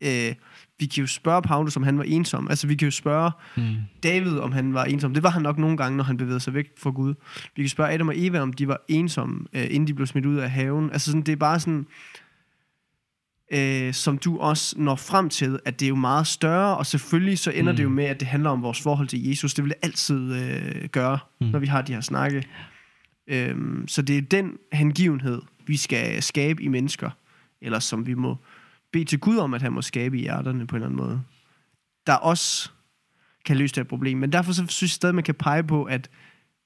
Øh, 0.00 0.34
vi 0.78 0.86
kan 0.86 1.00
jo 1.00 1.06
spørge 1.06 1.42
Paulus, 1.42 1.76
om 1.76 1.82
han 1.82 1.98
var 1.98 2.04
ensom. 2.04 2.48
Altså, 2.48 2.66
vi 2.66 2.74
kan 2.74 2.86
jo 2.86 2.90
spørge 2.90 3.30
mm. 3.56 3.76
David, 4.02 4.38
om 4.38 4.52
han 4.52 4.74
var 4.74 4.84
ensom. 4.84 5.14
Det 5.14 5.22
var 5.22 5.30
han 5.30 5.42
nok 5.42 5.58
nogle 5.58 5.76
gange, 5.76 5.96
når 5.96 6.04
han 6.04 6.16
bevægede 6.16 6.40
sig 6.40 6.54
væk 6.54 6.66
fra 6.78 6.90
Gud. 6.90 7.14
Vi 7.56 7.62
kan 7.62 7.68
spørge 7.68 7.90
Adam 7.92 8.08
og 8.08 8.14
Eva, 8.16 8.40
om 8.40 8.52
de 8.52 8.68
var 8.68 8.80
ensomme, 8.88 9.46
øh, 9.52 9.64
inden 9.70 9.86
de 9.86 9.94
blev 9.94 10.06
smidt 10.06 10.26
ud 10.26 10.36
af 10.36 10.50
haven. 10.50 10.90
Altså, 10.92 11.10
sådan, 11.10 11.22
det 11.22 11.32
er 11.32 11.36
bare 11.36 11.60
sådan, 11.60 11.86
øh, 13.52 13.94
som 13.94 14.18
du 14.18 14.38
også 14.38 14.74
når 14.78 14.96
frem 14.96 15.28
til, 15.28 15.58
at 15.64 15.80
det 15.80 15.86
er 15.86 15.88
jo 15.88 15.96
meget 15.96 16.26
større, 16.26 16.76
og 16.76 16.86
selvfølgelig 16.86 17.38
så 17.38 17.50
ender 17.50 17.72
mm. 17.72 17.76
det 17.76 17.84
jo 17.84 17.88
med, 17.88 18.04
at 18.04 18.20
det 18.20 18.28
handler 18.28 18.50
om 18.50 18.62
vores 18.62 18.80
forhold 18.80 19.08
til 19.08 19.28
Jesus. 19.28 19.54
Det 19.54 19.64
vil 19.64 19.70
det 19.70 19.78
altid 19.82 20.34
øh, 20.34 20.88
gøre, 20.88 21.18
mm. 21.40 21.46
når 21.46 21.58
vi 21.58 21.66
har 21.66 21.82
de 21.82 21.94
her 21.94 22.00
snakke. 22.00 22.44
Øhm, 23.28 23.88
så 23.88 24.02
det 24.02 24.18
er 24.18 24.22
den 24.22 24.52
hengivenhed, 24.72 25.42
vi 25.66 25.76
skal 25.76 26.22
skabe 26.22 26.62
i 26.62 26.68
mennesker, 26.68 27.10
eller 27.62 27.78
som 27.78 28.06
vi 28.06 28.14
må 28.14 28.36
bede 28.92 29.04
til 29.04 29.18
Gud 29.18 29.36
om, 29.36 29.54
at 29.54 29.62
han 29.62 29.72
må 29.72 29.82
skabe 29.82 30.18
i 30.18 30.20
hjerterne 30.20 30.66
på 30.66 30.76
en 30.76 30.82
eller 30.82 30.86
anden 30.86 31.06
måde, 31.06 31.20
der 32.06 32.14
også 32.14 32.70
kan 33.44 33.56
løse 33.56 33.74
det 33.74 33.82
her 33.82 33.88
problem. 33.88 34.18
Men 34.18 34.32
derfor 34.32 34.52
så 34.52 34.64
synes 34.68 34.82
jeg 34.82 34.94
stadig, 34.94 35.14
man 35.14 35.24
kan 35.24 35.34
pege 35.34 35.62
på, 35.64 35.84
at 35.84 36.10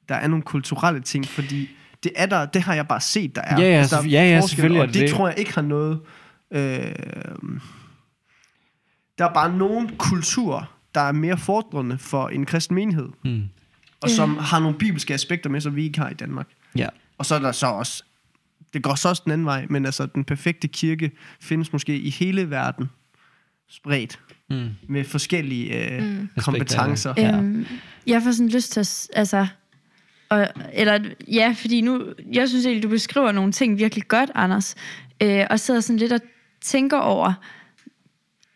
der 0.08 0.14
er 0.14 0.28
nogle 0.28 0.42
kulturelle 0.42 1.00
ting, 1.00 1.26
fordi 1.26 1.68
det 2.02 2.12
er 2.16 2.26
der, 2.26 2.46
det 2.46 2.62
har 2.62 2.74
jeg 2.74 2.88
bare 2.88 3.00
set, 3.00 3.36
der 3.36 3.42
er. 3.42 3.60
Ja, 3.60 3.68
ja, 3.68 3.78
Altså, 3.78 3.96
der 3.96 4.02
er 4.02 4.06
ja, 4.06 4.24
ja, 4.24 4.40
selvfølgelig 4.40 4.82
Og 4.82 4.88
det, 4.88 4.94
det. 4.94 5.10
tror 5.10 5.28
jeg 5.28 5.38
ikke 5.38 5.54
har 5.54 5.62
noget... 5.62 6.00
Øh, 6.50 6.60
der 9.18 9.24
er 9.28 9.32
bare 9.34 9.56
nogle 9.56 9.90
kulturer, 9.98 10.76
der 10.94 11.00
er 11.00 11.12
mere 11.12 11.38
fordrende 11.38 11.98
for 11.98 12.28
en 12.28 12.46
kristen 12.46 12.74
menighed, 12.74 13.08
Mm. 13.24 13.42
og 14.00 14.10
som 14.10 14.36
har 14.38 14.58
nogle 14.58 14.78
bibelske 14.78 15.14
aspekter 15.14 15.50
med, 15.50 15.60
som 15.60 15.76
vi 15.76 15.84
ikke 15.84 15.98
har 15.98 16.08
i 16.10 16.14
Danmark. 16.14 16.46
Ja. 16.76 16.88
Og 17.18 17.26
så 17.26 17.34
er 17.34 17.38
der 17.38 17.52
så 17.52 17.66
også, 17.66 18.02
det 18.72 18.82
går 18.82 18.94
så 18.94 19.08
også 19.08 19.22
den 19.24 19.32
anden 19.32 19.44
vej, 19.44 19.66
men 19.70 19.86
altså 19.86 20.06
den 20.06 20.24
perfekte 20.24 20.68
kirke 20.68 21.10
findes 21.40 21.72
måske 21.72 21.98
i 21.98 22.10
hele 22.10 22.50
verden 22.50 22.90
spredt 23.68 24.18
Mm. 24.52 24.68
med 24.88 25.04
forskellige 25.04 25.90
øh, 25.96 26.02
Mm. 26.04 26.28
kompetencer. 26.38 27.14
Ja. 27.16 27.36
Øhm, 27.38 27.66
jeg 28.06 28.22
får 28.22 28.32
sådan 28.32 28.48
lyst 28.48 28.72
til 28.72 28.80
at, 28.80 29.08
altså, 29.12 29.46
og, 30.28 30.46
eller 30.72 30.98
ja, 31.32 31.54
fordi 31.60 31.80
nu, 31.80 32.04
jeg 32.32 32.48
synes 32.48 32.66
egentlig, 32.66 32.82
du 32.82 32.88
beskriver 32.88 33.32
nogle 33.32 33.52
ting 33.52 33.78
virkelig 33.78 34.08
godt, 34.08 34.30
Anders, 34.34 34.74
øh, 35.22 35.46
og 35.50 35.60
sidder 35.60 35.80
sådan 35.80 35.98
lidt 35.98 36.12
og 36.12 36.20
tænker 36.60 36.98
over, 36.98 37.32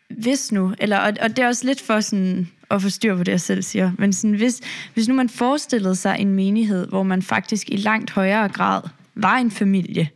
hvis 0.09 0.51
nu, 0.51 0.73
eller, 0.79 0.97
og, 0.97 1.13
og 1.21 1.29
det 1.29 1.39
er 1.39 1.47
også 1.47 1.65
lidt 1.65 1.81
for 1.81 1.99
sådan, 1.99 2.47
at 2.71 2.81
få 2.81 2.89
styr 2.89 3.17
på 3.17 3.23
det, 3.23 3.31
jeg 3.31 3.41
selv 3.41 3.61
siger, 3.61 3.91
men 3.97 4.13
sådan, 4.13 4.35
hvis, 4.35 4.61
hvis 4.93 5.07
nu 5.07 5.13
man 5.13 5.29
forestillede 5.29 5.95
sig 5.95 6.15
en 6.19 6.29
menighed, 6.29 6.87
hvor 6.87 7.03
man 7.03 7.21
faktisk 7.21 7.69
i 7.69 7.75
langt 7.75 8.11
højere 8.11 8.49
grad 8.49 8.81
var 9.15 9.35
en 9.35 9.51
familie, 9.51 10.09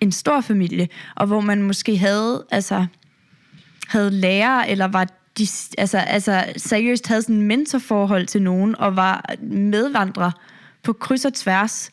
en 0.00 0.12
stor 0.12 0.40
familie, 0.40 0.88
og 1.14 1.26
hvor 1.26 1.40
man 1.40 1.62
måske 1.62 1.96
havde, 1.96 2.44
altså, 2.50 2.86
havde 3.88 4.10
lærere, 4.10 4.70
eller 4.70 4.86
var 4.86 5.04
de, 5.38 5.46
altså, 5.78 5.98
altså 5.98 6.44
seriøst 6.56 7.06
havde 7.06 7.22
sådan 7.22 7.36
en 7.36 7.42
mentorforhold 7.42 8.26
til 8.26 8.42
nogen, 8.42 8.78
og 8.78 8.96
var 8.96 9.34
medvandrer 9.42 10.30
på 10.82 10.92
kryds 10.92 11.24
og 11.24 11.34
tværs. 11.34 11.90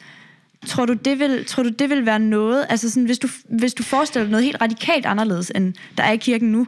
Tror 0.67 0.85
du, 0.85 0.93
det 0.93 1.19
vil, 1.19 1.45
tror 1.45 1.63
du, 1.63 1.69
det 1.69 1.89
vil 1.89 2.05
være 2.05 2.19
noget, 2.19 2.65
altså 2.69 2.89
sådan, 2.89 3.05
hvis, 3.05 3.19
du, 3.19 3.27
hvis 3.49 3.73
du 3.73 3.83
forestiller 3.83 4.23
dig 4.23 4.31
noget 4.31 4.43
helt 4.45 4.61
radikalt 4.61 5.05
anderledes, 5.05 5.51
end 5.55 5.73
der 5.97 6.03
er 6.03 6.11
i 6.11 6.17
kirken 6.17 6.51
nu, 6.51 6.67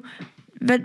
hvad, 0.61 0.79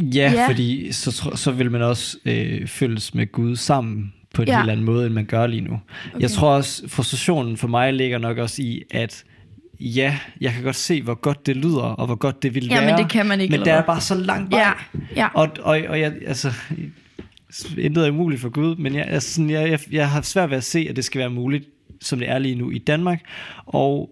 Ja, 0.00 0.32
Ja. 0.34 0.48
fordi 0.48 0.92
så, 0.92 1.30
så 1.34 1.50
vil 1.50 1.70
man 1.70 1.82
også 1.82 2.16
øh, 2.24 2.66
følges 2.66 3.14
med 3.14 3.32
Gud 3.32 3.56
sammen 3.56 4.12
på 4.34 4.42
en 4.42 4.48
Ja. 4.48 4.58
helt 4.58 4.70
anden 4.70 4.86
måde, 4.86 5.06
end 5.06 5.14
man 5.14 5.24
gør 5.24 5.46
lige 5.46 5.60
nu. 5.60 5.72
Okay. 6.14 6.20
Jeg 6.20 6.30
tror 6.30 6.50
også, 6.50 6.88
frustrationen 6.88 7.56
for 7.56 7.68
mig 7.68 7.92
ligger 7.94 8.18
nok 8.18 8.38
også 8.38 8.62
i, 8.62 8.82
at 8.90 9.24
ja, 9.80 10.18
jeg 10.40 10.52
kan 10.52 10.62
godt 10.62 10.76
se, 10.76 11.02
hvor 11.02 11.14
godt 11.14 11.46
det 11.46 11.56
lyder, 11.56 11.82
og 11.82 12.06
hvor 12.06 12.14
godt 12.14 12.42
det 12.42 12.54
ville 12.54 12.68
Ja, 12.74 12.80
men 12.80 12.88
være. 12.88 12.98
det 13.02 13.10
kan 13.10 13.26
man 13.26 13.40
ikke 13.40 13.56
Men 13.56 13.66
der 13.66 13.72
er 13.74 13.82
bare 13.82 14.00
så 14.00 14.14
langt 14.14 14.50
vej. 14.50 14.60
ja, 14.60 14.72
ja. 15.16 15.28
Og, 15.34 15.48
og, 15.60 15.80
og 15.88 16.00
jeg, 16.00 16.12
altså, 16.26 16.52
intet 17.78 18.06
er 18.06 18.10
umuligt 18.10 18.40
for 18.42 18.48
Gud, 18.48 18.76
men 18.76 18.94
jeg, 18.94 19.04
altså, 19.08 19.34
sådan, 19.34 19.50
jeg, 19.50 19.70
jeg, 19.70 19.80
jeg 19.90 20.10
har 20.10 20.22
svært 20.22 20.50
ved 20.50 20.56
at 20.56 20.64
se, 20.64 20.86
at 20.90 20.96
det 20.96 21.04
skal 21.04 21.18
være 21.18 21.30
muligt, 21.30 21.64
som 22.00 22.18
det 22.18 22.28
er 22.28 22.38
lige 22.38 22.54
nu 22.54 22.70
i 22.70 22.78
Danmark. 22.78 23.20
Og, 23.66 24.10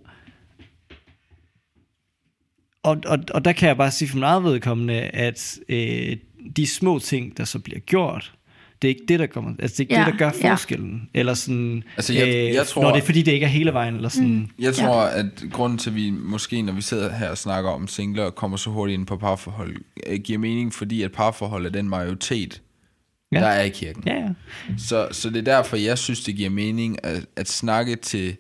og, 2.83 2.97
og, 3.07 3.19
og 3.35 3.45
der 3.45 3.53
kan 3.53 3.69
jeg 3.69 3.77
bare 3.77 3.91
sige 3.91 4.09
for 4.09 4.17
min 4.17 4.25
eget 4.25 4.45
vedkommende, 4.45 4.95
at 5.01 5.59
øh, 5.69 6.17
de 6.57 6.67
små 6.67 6.99
ting, 6.99 7.37
der 7.37 7.45
så 7.45 7.59
bliver 7.59 7.81
gjort, 7.81 8.33
det 8.83 8.89
er 8.89 8.95
ikke 8.95 9.05
det, 9.09 9.19
der 9.21 9.27
kommer, 9.27 9.51
altså 9.59 9.75
det 9.75 9.79
er 9.79 9.83
ikke 9.85 9.95
Ja, 9.95 10.05
det, 10.05 10.13
der 10.13 10.19
gør 10.19 10.31
ja. 10.43 10.53
forskellen. 10.53 11.09
Eller 11.15 11.35
sådan, 11.35 11.85
Altså, 11.97 12.13
jeg- 12.15 12.29
øh, 12.29 12.55
jeg 12.55 12.67
tror- 12.67 12.83
når 12.83 12.93
det 12.93 13.01
er 13.03 13.05
fordi, 13.07 13.23
det 13.23 13.33
ikke 13.33 13.45
er 13.47 13.51
hele 13.51 13.73
vejen, 13.73 13.95
eller 13.95 14.09
sådan. 14.09 14.29
Mm. 14.35 14.49
Jeg 14.59 14.75
tror, 14.75 15.03
ja. 15.03 15.19
at 15.19 15.45
grunden 15.53 15.79
til, 15.79 15.91
at 15.91 15.97
vi 15.97 16.11
måske, 16.11 16.63
når 16.63 16.73
vi 16.73 16.83
sidder 16.83 17.13
her 17.17 17.31
og 17.31 17.39
snakker 17.39 17.71
om 17.71 17.89
singler, 17.89 18.25
og 18.25 18.35
kommer 18.35 18.57
så 18.57 18.71
hurtigt 18.71 18.99
ind 18.99 19.07
på 19.07 19.17
parforhold, 19.17 19.77
øh, 20.07 20.19
giver 20.21 20.39
mening, 20.39 20.75
fordi 20.75 21.03
at 21.03 21.13
parforhold 21.13 21.67
er 21.67 21.71
den 21.71 21.89
majoritet, 21.89 22.63
Ja. 22.63 22.66
Ja. 23.33 23.41
der 23.41 23.47
er 23.47 23.63
i 23.63 23.69
kirken. 23.69 24.03
Ja, 24.07 24.15
ja. 24.15 24.29
Så, 24.79 25.09
så 25.13 25.31
det 25.31 25.37
er 25.37 25.43
derfor, 25.43 25.77
jeg 25.77 25.99
synes, 25.99 26.25
det 26.25 26.37
giver 26.37 26.51
mening 26.51 27.05
at, 27.05 27.27
at 27.37 27.49
snakke 27.49 27.97
til... 27.97 28.37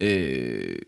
Øh, 0.00 0.78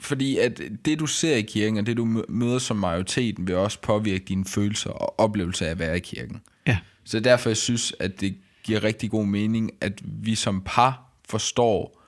fordi 0.00 0.38
at 0.38 0.60
det, 0.84 0.98
du 0.98 1.06
ser 1.06 1.36
i 1.36 1.42
kirken, 1.42 1.78
og 1.78 1.86
det, 1.86 1.96
du 1.96 2.04
mø- 2.04 2.24
møder 2.28 2.58
som 2.58 2.76
majoriteten, 2.76 3.46
vil 3.46 3.56
også 3.56 3.80
påvirke 3.80 4.24
dine 4.24 4.44
følelser 4.44 4.90
og 4.90 5.20
oplevelser 5.20 5.66
af 5.66 5.70
at 5.70 5.78
være 5.78 5.96
i 5.96 6.00
kirken. 6.00 6.40
ja. 6.66 6.78
Så 7.04 7.20
derfor 7.20 7.50
jeg 7.50 7.56
synes, 7.56 7.94
at 8.00 8.20
det 8.20 8.36
giver 8.62 8.84
rigtig 8.84 9.10
god 9.10 9.26
mening, 9.26 9.70
at 9.80 10.00
vi 10.04 10.34
som 10.34 10.62
par 10.66 11.02
forstår 11.28 12.02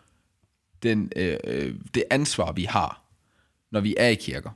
den, 0.83 1.13
øh, 1.17 1.37
øh, 1.45 1.75
det 1.95 2.05
ansvar, 2.11 2.53
vi 2.53 2.65
har, 2.65 3.03
når 3.71 3.81
vi 3.81 3.95
er 3.99 4.09
i 4.09 4.15
kirker. 4.15 4.51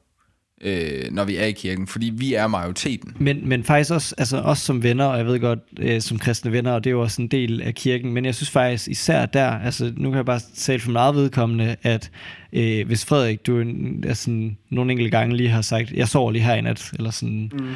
Øh, 0.65 1.05
når 1.11 1.25
vi 1.25 1.37
er 1.37 1.45
i 1.45 1.53
kirken, 1.53 1.87
fordi 1.87 2.13
vi 2.17 2.35
er 2.35 2.47
majoriteten. 2.47 3.17
Men, 3.19 3.49
men 3.49 3.65
faktisk 3.65 3.91
også, 3.91 4.15
altså 4.19 4.37
også 4.37 4.65
som 4.65 4.83
venner, 4.83 5.05
og 5.05 5.19
jeg 5.19 5.27
ved 5.27 5.41
godt, 5.41 5.59
øh, 5.79 6.01
som 6.01 6.19
kristne 6.19 6.53
venner, 6.53 6.73
og 6.73 6.85
det 6.85 6.91
er 6.91 6.95
jo 6.95 7.01
også 7.03 7.23
en 7.23 7.29
del 7.29 7.63
af 7.63 7.75
kirken, 7.75 8.13
men 8.13 8.25
jeg 8.25 8.35
synes 8.35 8.51
faktisk 8.51 8.89
især 8.89 9.27
der, 9.27 9.49
altså 9.51 9.93
nu 9.97 10.11
kan 10.11 10.17
jeg 10.17 10.25
bare 10.27 10.41
tale 10.57 10.81
for 10.81 10.91
meget 10.91 11.15
vedkommende, 11.15 11.77
at 11.83 12.11
øh, 12.53 12.87
hvis 12.87 13.05
Frederik, 13.05 13.47
du 13.47 13.61
en- 13.61 14.05
altså, 14.07 14.51
nogle 14.71 14.91
enkelte 14.93 15.11
gange 15.11 15.37
lige 15.37 15.49
har 15.49 15.63
sagt, 15.63 15.91
jeg 15.93 16.09
sover 16.09 16.31
lige 16.33 16.43
her 16.43 16.55
i 16.55 16.61
nat, 16.61 16.91
eller 16.99 17.11
sådan, 17.11 17.51
Mm. 17.59 17.75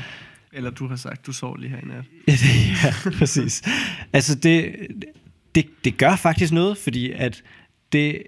Eller 0.52 0.70
du 0.70 0.88
har 0.88 0.96
sagt, 0.96 1.26
du 1.26 1.32
sov 1.32 1.56
lige 1.56 1.70
her 1.70 1.76
i 1.78 1.84
nat. 1.86 2.04
ja, 2.84 3.10
præcis. 3.18 3.62
Altså 4.12 4.34
det, 4.34 4.72
det, 5.54 5.66
det 5.84 5.96
gør 5.98 6.16
faktisk 6.16 6.52
noget, 6.52 6.78
fordi 6.78 7.10
at 7.14 7.42
det, 7.92 8.22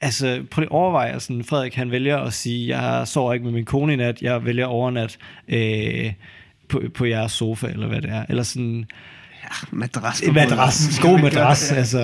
altså 0.00 0.42
prøv 0.50 0.60
lige 0.62 0.68
at 0.68 0.72
overveje, 0.72 1.20
sådan, 1.20 1.44
Frederik 1.44 1.74
han 1.74 1.90
vælger 1.90 2.18
at 2.18 2.32
sige, 2.32 2.78
jeg 2.78 3.08
sover 3.08 3.32
ikke 3.32 3.44
med 3.44 3.52
min 3.52 3.64
kone 3.64 3.92
i 3.92 3.96
nat, 3.96 4.22
jeg 4.22 4.44
vælger 4.44 4.66
overnat 4.66 5.18
øh, 5.48 6.12
på, 6.68 6.82
på 6.94 7.04
jeres 7.04 7.32
sofa, 7.32 7.66
eller 7.66 7.86
hvad 7.88 8.02
det 8.02 8.10
er. 8.10 8.24
Eller 8.28 8.42
sådan, 8.42 8.84
Madras. 9.70 10.20
en 10.20 10.34
madras, 10.34 10.88
god 11.02 11.20
madras, 11.20 11.72
altså. 11.72 11.98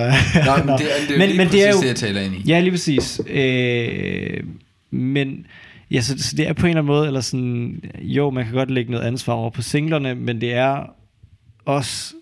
Nå, 0.45 0.63
men 0.65 0.77
det, 0.77 0.85
er- 0.85 1.07
det 1.07 1.13
er 1.15 1.17
men, 1.27 1.37
men 1.37 1.47
det 1.47 1.67
er 1.67 1.71
jo, 1.73 1.81
det, 1.81 1.87
jeg 1.87 1.95
taler 1.95 2.21
ind 2.21 2.35
i. 2.35 2.41
Ja, 2.47 2.59
lige 2.59 2.71
præcis. 2.71 3.21
Øh, 3.27 4.43
men 4.91 5.45
ja, 5.91 6.01
så, 6.01 6.17
så 6.17 6.35
det 6.35 6.47
er 6.47 6.53
på 6.53 6.65
en 6.65 6.69
eller 6.69 6.81
anden 6.81 6.87
måde, 6.95 7.07
eller 7.07 7.21
sådan, 7.21 7.81
jo, 8.01 8.29
man 8.29 8.45
kan 8.45 8.53
godt 8.53 8.71
lægge 8.71 8.91
noget 8.91 9.05
ansvar 9.05 9.33
over 9.33 9.49
på 9.49 9.61
singlerne, 9.61 10.15
men 10.15 10.41
det 10.41 10.53
er 10.53 10.83
også, 11.65 12.13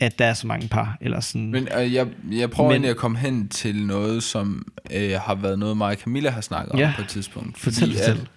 at 0.00 0.18
der 0.18 0.24
er 0.26 0.34
så 0.34 0.46
mange 0.46 0.68
par, 0.68 0.98
eller 1.00 1.20
sådan. 1.20 1.50
Men 1.50 1.68
øh, 1.78 1.94
jeg, 1.94 2.06
jeg 2.30 2.50
prøver 2.50 2.68
Men- 2.68 2.74
egentlig 2.74 2.90
at 2.90 2.96
komme 2.96 3.18
hen 3.18 3.48
til 3.48 3.86
noget, 3.86 4.22
som 4.22 4.66
øh, 4.92 5.10
har 5.12 5.34
været 5.34 5.58
noget, 5.58 5.76
mig 5.76 5.88
og 5.90 5.96
Camilla 5.96 6.30
har 6.30 6.40
snakket 6.40 6.78
Ja. 6.78 6.88
om 6.88 6.94
på 6.96 7.02
et 7.02 7.08
tidspunkt. 7.08 7.58
Fortæl, 7.58 7.90
at, 7.96 8.04
fortæl. 8.08 8.28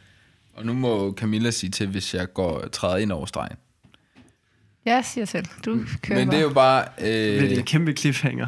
og 0.54 0.66
nu 0.66 0.74
må 0.74 1.14
Camilla 1.18 1.52
sige 1.52 1.70
til, 1.70 1.88
hvis 1.88 2.14
jeg 2.14 2.34
går 2.34 2.68
træder 2.72 2.98
ind 2.98 3.12
over 3.12 3.26
stregen. 3.26 3.58
Jeg 4.86 5.06
siger 5.06 5.26
selv. 5.26 5.46
Du 5.66 5.80
kører 6.02 6.20
Men 6.20 6.30
det 6.32 6.38
er 6.38 6.42
jo 6.42 6.54
bare... 6.54 6.86
Det 7.00 7.38
er 7.38 7.44
Øh, 7.52 7.58
en 7.58 7.64
kæmpe 7.64 7.94
cliffhanger. 7.94 8.48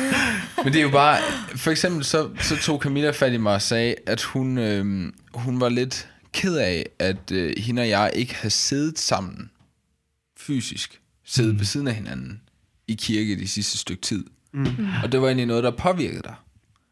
Men 0.64 0.72
det 0.72 0.76
er 0.78 0.82
jo 0.82 0.90
bare, 0.90 1.18
for 1.56 1.70
eksempel 1.70 2.04
så, 2.04 2.30
så 2.40 2.56
tog 2.56 2.80
Camilla 2.82 3.10
fat 3.10 3.32
i 3.32 3.36
mig 3.36 3.54
og 3.54 3.62
sagde, 3.62 3.94
at 4.06 4.22
hun, 4.22 4.58
øh, 4.58 5.12
hun 5.34 5.60
var 5.60 5.68
lidt 5.68 6.08
ked 6.32 6.56
af, 6.56 6.86
at 6.98 7.32
øh, 7.32 7.52
hende 7.58 7.82
og 7.82 7.88
jeg 7.88 8.10
ikke 8.14 8.34
havde 8.34 8.50
siddet 8.50 8.98
sammen 8.98 9.50
fysisk, 10.40 11.00
siddet 11.24 11.52
mm. 11.52 11.58
ved 11.58 11.66
siden 11.66 11.88
af 11.88 11.94
hinanden 11.94 12.40
i 12.88 12.94
kirke 12.94 13.38
de 13.38 13.48
sidste 13.48 13.78
stykke 13.78 14.02
tid. 14.02 14.24
Mm. 14.52 14.66
Og 15.02 15.12
det 15.12 15.20
var 15.20 15.26
egentlig 15.26 15.46
noget, 15.46 15.64
der 15.64 15.70
påvirkede 15.70 16.22
dig. 16.22 16.34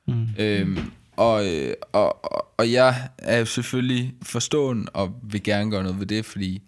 Mm. 0.09 0.27
Øhm, 0.39 0.79
og, 1.17 1.47
øh, 1.55 1.75
og, 1.93 2.25
og, 2.25 2.53
og 2.57 2.73
jeg 2.73 3.09
er 3.19 3.45
selvfølgelig 3.45 4.15
forstående 4.23 4.89
og 4.95 5.21
vil 5.23 5.43
gerne 5.43 5.71
gøre 5.71 5.83
noget 5.83 6.01
ved 6.01 6.07
det, 6.07 6.25
fordi 6.25 6.63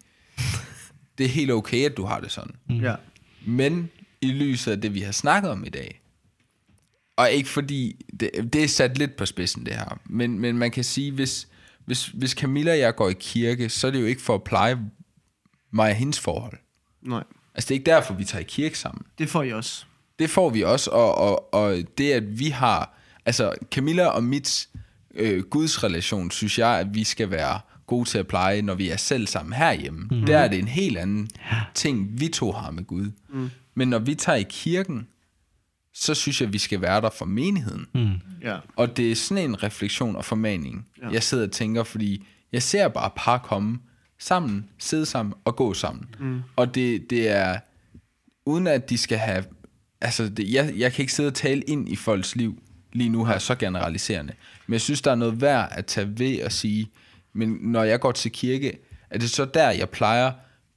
det 1.17 1.25
er 1.25 1.29
helt 1.29 1.51
okay, 1.51 1.85
at 1.85 1.97
du 1.97 2.05
har 2.05 2.19
det 2.19 2.31
sådan. 2.31 2.55
Mm. 2.69 2.79
Ja. 2.79 2.95
Men 3.45 3.89
i 4.21 4.31
lyset 4.31 4.71
af 4.71 4.81
det, 4.81 4.93
vi 4.93 4.99
har 4.99 5.11
snakket 5.11 5.51
om 5.51 5.65
i 5.65 5.69
dag, 5.69 6.01
og 7.15 7.31
ikke 7.31 7.49
fordi, 7.49 8.05
det, 8.19 8.53
det 8.53 8.63
er 8.63 8.67
sat 8.67 8.97
lidt 8.97 9.15
på 9.15 9.25
spidsen 9.25 9.65
det 9.65 9.73
her, 9.73 9.99
men, 10.05 10.39
men 10.39 10.57
man 10.57 10.71
kan 10.71 10.83
sige, 10.83 11.11
hvis, 11.11 11.47
hvis, 11.85 12.07
hvis 12.07 12.31
Camilla 12.31 12.71
og 12.71 12.79
jeg 12.79 12.95
går 12.95 13.09
i 13.09 13.15
kirke, 13.19 13.69
så 13.69 13.87
er 13.87 13.91
det 13.91 14.01
jo 14.01 14.05
ikke 14.05 14.21
for 14.21 14.35
at 14.35 14.43
pleje 14.43 14.79
mig 15.71 15.89
og 15.89 15.95
hendes 15.95 16.19
forhold. 16.19 16.57
Nej. 17.01 17.23
Altså 17.59 17.67
det 17.67 17.71
er 17.71 17.79
ikke 17.79 17.91
derfor, 17.91 18.13
vi 18.13 18.25
tager 18.25 18.41
i 18.41 18.45
kirke 18.47 18.79
sammen. 18.79 19.05
Det 19.17 19.29
får 19.29 19.43
I 19.43 19.53
også. 19.53 19.85
Det 20.19 20.29
får 20.29 20.49
vi 20.49 20.63
også, 20.63 20.89
og, 20.91 21.15
og, 21.15 21.53
og 21.53 21.77
det 21.97 22.11
at 22.11 22.39
vi 22.39 22.49
har, 22.49 22.97
altså 23.25 23.53
Camilla 23.71 24.05
og 24.05 24.23
mit 24.23 24.69
øh, 25.15 25.43
gudsrelation, 25.43 26.31
synes 26.31 26.59
jeg, 26.59 26.79
at 26.79 26.95
vi 26.95 27.03
skal 27.03 27.31
være 27.31 27.59
gode 27.87 28.09
til 28.09 28.17
at 28.17 28.27
pleje, 28.27 28.61
når 28.61 28.75
vi 28.75 28.89
er 28.89 28.97
selv 28.97 29.27
sammen 29.27 29.53
herhjemme. 29.53 30.07
Mm. 30.11 30.25
Der 30.25 30.37
er 30.37 30.47
det 30.47 30.59
en 30.59 30.67
helt 30.67 30.97
anden 30.97 31.29
ting, 31.73 32.19
vi 32.19 32.27
to 32.27 32.51
har 32.51 32.71
med 32.71 32.83
Gud. 32.83 33.11
Mm. 33.29 33.49
Men 33.75 33.87
når 33.87 33.99
vi 33.99 34.15
tager 34.15 34.37
i 34.37 34.45
kirken, 34.49 35.07
så 35.93 36.13
synes 36.13 36.41
jeg, 36.41 36.47
at 36.47 36.53
vi 36.53 36.57
skal 36.57 36.81
være 36.81 37.01
der 37.01 37.09
for 37.09 37.25
menigheden. 37.25 37.85
Mm. 37.93 38.13
Ja. 38.41 38.57
Og 38.75 38.97
det 38.97 39.11
er 39.11 39.15
sådan 39.15 39.43
en 39.43 39.63
refleksion 39.63 40.15
og 40.15 40.25
formaning, 40.25 40.87
ja. 41.01 41.09
jeg 41.09 41.23
sidder 41.23 41.43
og 41.43 41.51
tænker, 41.51 41.83
fordi 41.83 42.27
jeg 42.51 42.63
ser 42.63 42.87
bare 42.87 43.11
par 43.15 43.37
komme 43.37 43.79
sammen, 44.19 44.69
sidde 44.77 45.05
sammen 45.05 45.33
og 45.45 45.55
gå 45.55 45.73
sammen. 45.73 46.15
Mm. 46.19 46.41
Og 46.55 46.75
det, 46.75 47.09
det 47.09 47.29
er, 47.29 47.59
uden 48.45 48.67
at 48.67 48.89
de 48.89 48.97
skal 48.97 49.17
have, 49.17 49.43
altså 50.01 50.29
det, 50.29 50.53
jeg, 50.53 50.73
jeg 50.77 50.93
kan 50.93 51.03
ikke 51.03 51.13
sidde 51.13 51.27
og 51.27 51.33
tale 51.33 51.61
ind 51.61 51.89
i 51.89 51.95
folks 51.95 52.35
liv 52.35 52.61
lige 52.93 53.09
nu 53.09 53.25
her, 53.25 53.39
så 53.39 53.55
generaliserende. 53.55 54.33
Men 54.67 54.73
jeg 54.73 54.81
synes, 54.81 55.01
der 55.01 55.11
er 55.11 55.15
noget 55.15 55.41
værd 55.41 55.69
at 55.71 55.85
tage 55.85 56.19
ved 56.19 56.43
og 56.43 56.51
sige, 56.51 56.91
men 57.33 57.49
når 57.61 57.83
jeg 57.83 57.99
går 57.99 58.11
til 58.11 58.31
kirke, 58.31 58.77
er 59.09 59.17
det 59.17 59.29
så 59.29 59.45
der, 59.45 59.69
jeg 59.69 59.89
plejer 59.89 60.31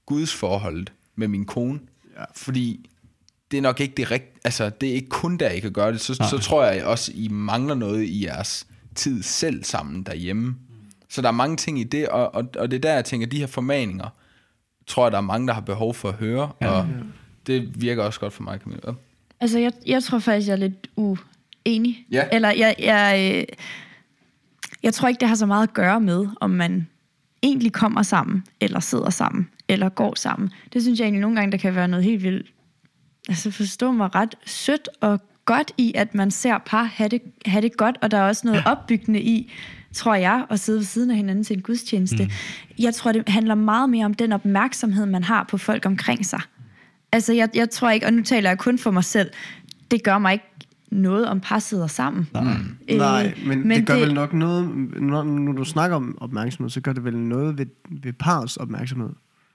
Guds 0.07 0.35
forholdet 0.35 0.93
med 1.17 1.29
min 1.29 1.45
kone? 1.45 1.81
Ja. 2.17 2.25
Fordi 2.37 2.91
det 3.51 3.57
er 3.57 3.63
nok 3.63 3.81
ikke 3.81 3.95
det 3.97 4.11
rigtige, 4.11 4.41
altså 4.45 4.71
det 4.71 4.89
er 4.89 4.95
ikke 4.95 5.09
kun 5.09 5.37
der, 5.37 5.51
I 5.51 5.61
kan 5.61 5.73
gøre 5.73 5.93
det, 5.93 6.01
så, 6.01 6.15
så 6.15 6.39
tror 6.39 6.65
jeg 6.65 6.85
også, 6.85 7.13
I 7.15 7.29
mangler 7.29 7.75
noget 7.75 8.03
i 8.03 8.25
jeres 8.25 8.67
tid 8.95 9.23
selv 9.23 9.65
sammen 9.65 10.03
derhjemme. 10.03 10.57
Så 11.13 11.23
der 11.23 11.29
er 11.29 11.33
mange 11.33 11.57
ting 11.57 11.81
i 11.81 11.85
det, 11.85 12.09
og, 12.09 12.35
og, 12.35 12.49
og 12.59 12.71
det 12.71 12.77
er 12.77 12.81
der, 12.81 12.95
jeg 12.95 13.05
tænker, 13.05 13.27
de 13.27 13.39
her 13.39 13.47
formaninger, 13.47 14.09
tror 14.87 15.05
jeg, 15.05 15.13
der 15.13 15.19
er 15.19 15.23
mange, 15.23 15.47
der 15.47 15.55
har 15.55 15.61
behov 15.61 15.95
for 15.95 16.09
at 16.09 16.15
høre, 16.15 16.53
ja. 16.61 16.71
og 16.71 16.87
det 17.47 17.83
virker 17.83 18.03
også 18.03 18.21
godt 18.21 18.33
for 18.33 18.43
mig, 18.43 18.59
Camilla. 18.59 18.93
Altså, 19.41 19.59
jeg, 19.59 19.73
jeg 19.87 20.03
tror 20.03 20.19
faktisk, 20.19 20.49
jeg 20.49 20.53
er 20.53 20.57
lidt 20.57 20.91
uenig. 20.97 22.07
Ja. 22.11 22.25
Eller 22.33 22.51
jeg, 22.51 22.75
jeg, 22.79 23.35
øh, 23.35 23.57
jeg 24.83 24.95
tror 24.95 25.09
ikke, 25.09 25.21
det 25.21 25.29
har 25.29 25.35
så 25.35 25.47
meget 25.47 25.63
at 25.63 25.75
gøre 25.75 26.01
med, 26.01 26.27
om 26.41 26.51
man 26.51 26.87
egentlig 27.43 27.73
kommer 27.73 28.03
sammen, 28.03 28.45
eller 28.61 28.81
sidder 28.81 29.11
sammen, 29.11 29.49
eller 29.69 29.89
går 29.89 30.15
sammen. 30.15 30.51
Det 30.73 30.83
synes 30.83 30.99
jeg 30.99 31.05
egentlig 31.05 31.21
nogle 31.21 31.37
gange, 31.37 31.53
der 31.53 31.59
kan 31.59 31.75
være 31.75 31.89
noget 31.89 32.05
helt 32.05 32.23
vildt, 32.23 32.53
altså 33.29 33.51
forstå 33.51 33.93
mig 33.93 34.15
ret 34.15 34.35
sødt 34.47 34.89
og 35.01 35.21
godt 35.45 35.73
i, 35.79 35.93
at 35.95 36.15
man 36.15 36.31
ser 36.31 36.59
par 36.67 36.83
have 36.83 37.09
det, 37.09 37.23
have 37.47 37.63
det 37.63 37.77
godt, 37.77 37.99
og 38.03 38.11
der 38.11 38.19
er 38.19 38.29
også 38.29 38.47
noget 38.47 38.63
opbyggende 38.67 39.21
i, 39.21 39.53
tror 39.95 40.15
jeg, 40.15 40.45
at 40.51 40.61
sidde 40.61 40.79
ved 40.79 40.85
siden 40.85 41.11
af 41.11 41.17
hinanden 41.17 41.45
til 41.45 41.57
en 41.57 41.63
gudstjeneste. 41.63 42.25
Mm. 42.25 42.31
Jeg 42.79 42.95
tror, 42.95 43.13
det 43.13 43.29
handler 43.29 43.55
meget 43.55 43.91
mere 43.91 44.05
om 44.05 44.15
den 44.15 44.33
opmærksomhed, 44.33 45.07
man 45.07 45.25
har 45.25 45.45
på 45.51 45.59
folk 45.59 45.87
omkring 45.87 46.27
sig. 46.27 46.41
Altså, 47.13 47.33
jeg, 47.33 47.49
jeg 47.55 47.71
tror 47.71 47.91
ikke, 47.91 48.07
og 48.07 48.13
nu 48.13 48.23
taler 48.23 48.51
jeg 48.51 48.59
kun 48.59 48.79
for 48.79 48.91
mig 48.91 49.05
selv, 49.05 49.31
det 49.91 50.05
gør 50.05 50.19
mig 50.19 50.33
ikke 50.33 50.45
noget, 50.91 51.27
om 51.29 51.41
par 51.41 51.59
sidder 51.59 51.87
sammen. 51.87 52.29
Nej, 52.35 52.43
Øh, 52.89 52.97
Nej 52.99 53.35
men, 53.47 53.69
men 53.69 53.79
det 53.79 53.87
gør 53.87 53.95
det- 53.95 54.03
vel 54.03 54.15
nok 54.15 54.33
noget, 54.33 54.69
når, 55.01 55.23
når 55.25 55.53
du 55.53 55.65
snakker 55.65 55.97
om 55.97 56.19
opmærksomhed, 56.21 56.71
så 56.71 56.81
gør 56.81 56.93
det 56.93 57.05
vel 57.05 57.17
noget 57.19 57.59
ved, 57.59 57.67
ved 58.03 58.13
parets 58.13 58.57
opmærksomhed. 58.57 59.11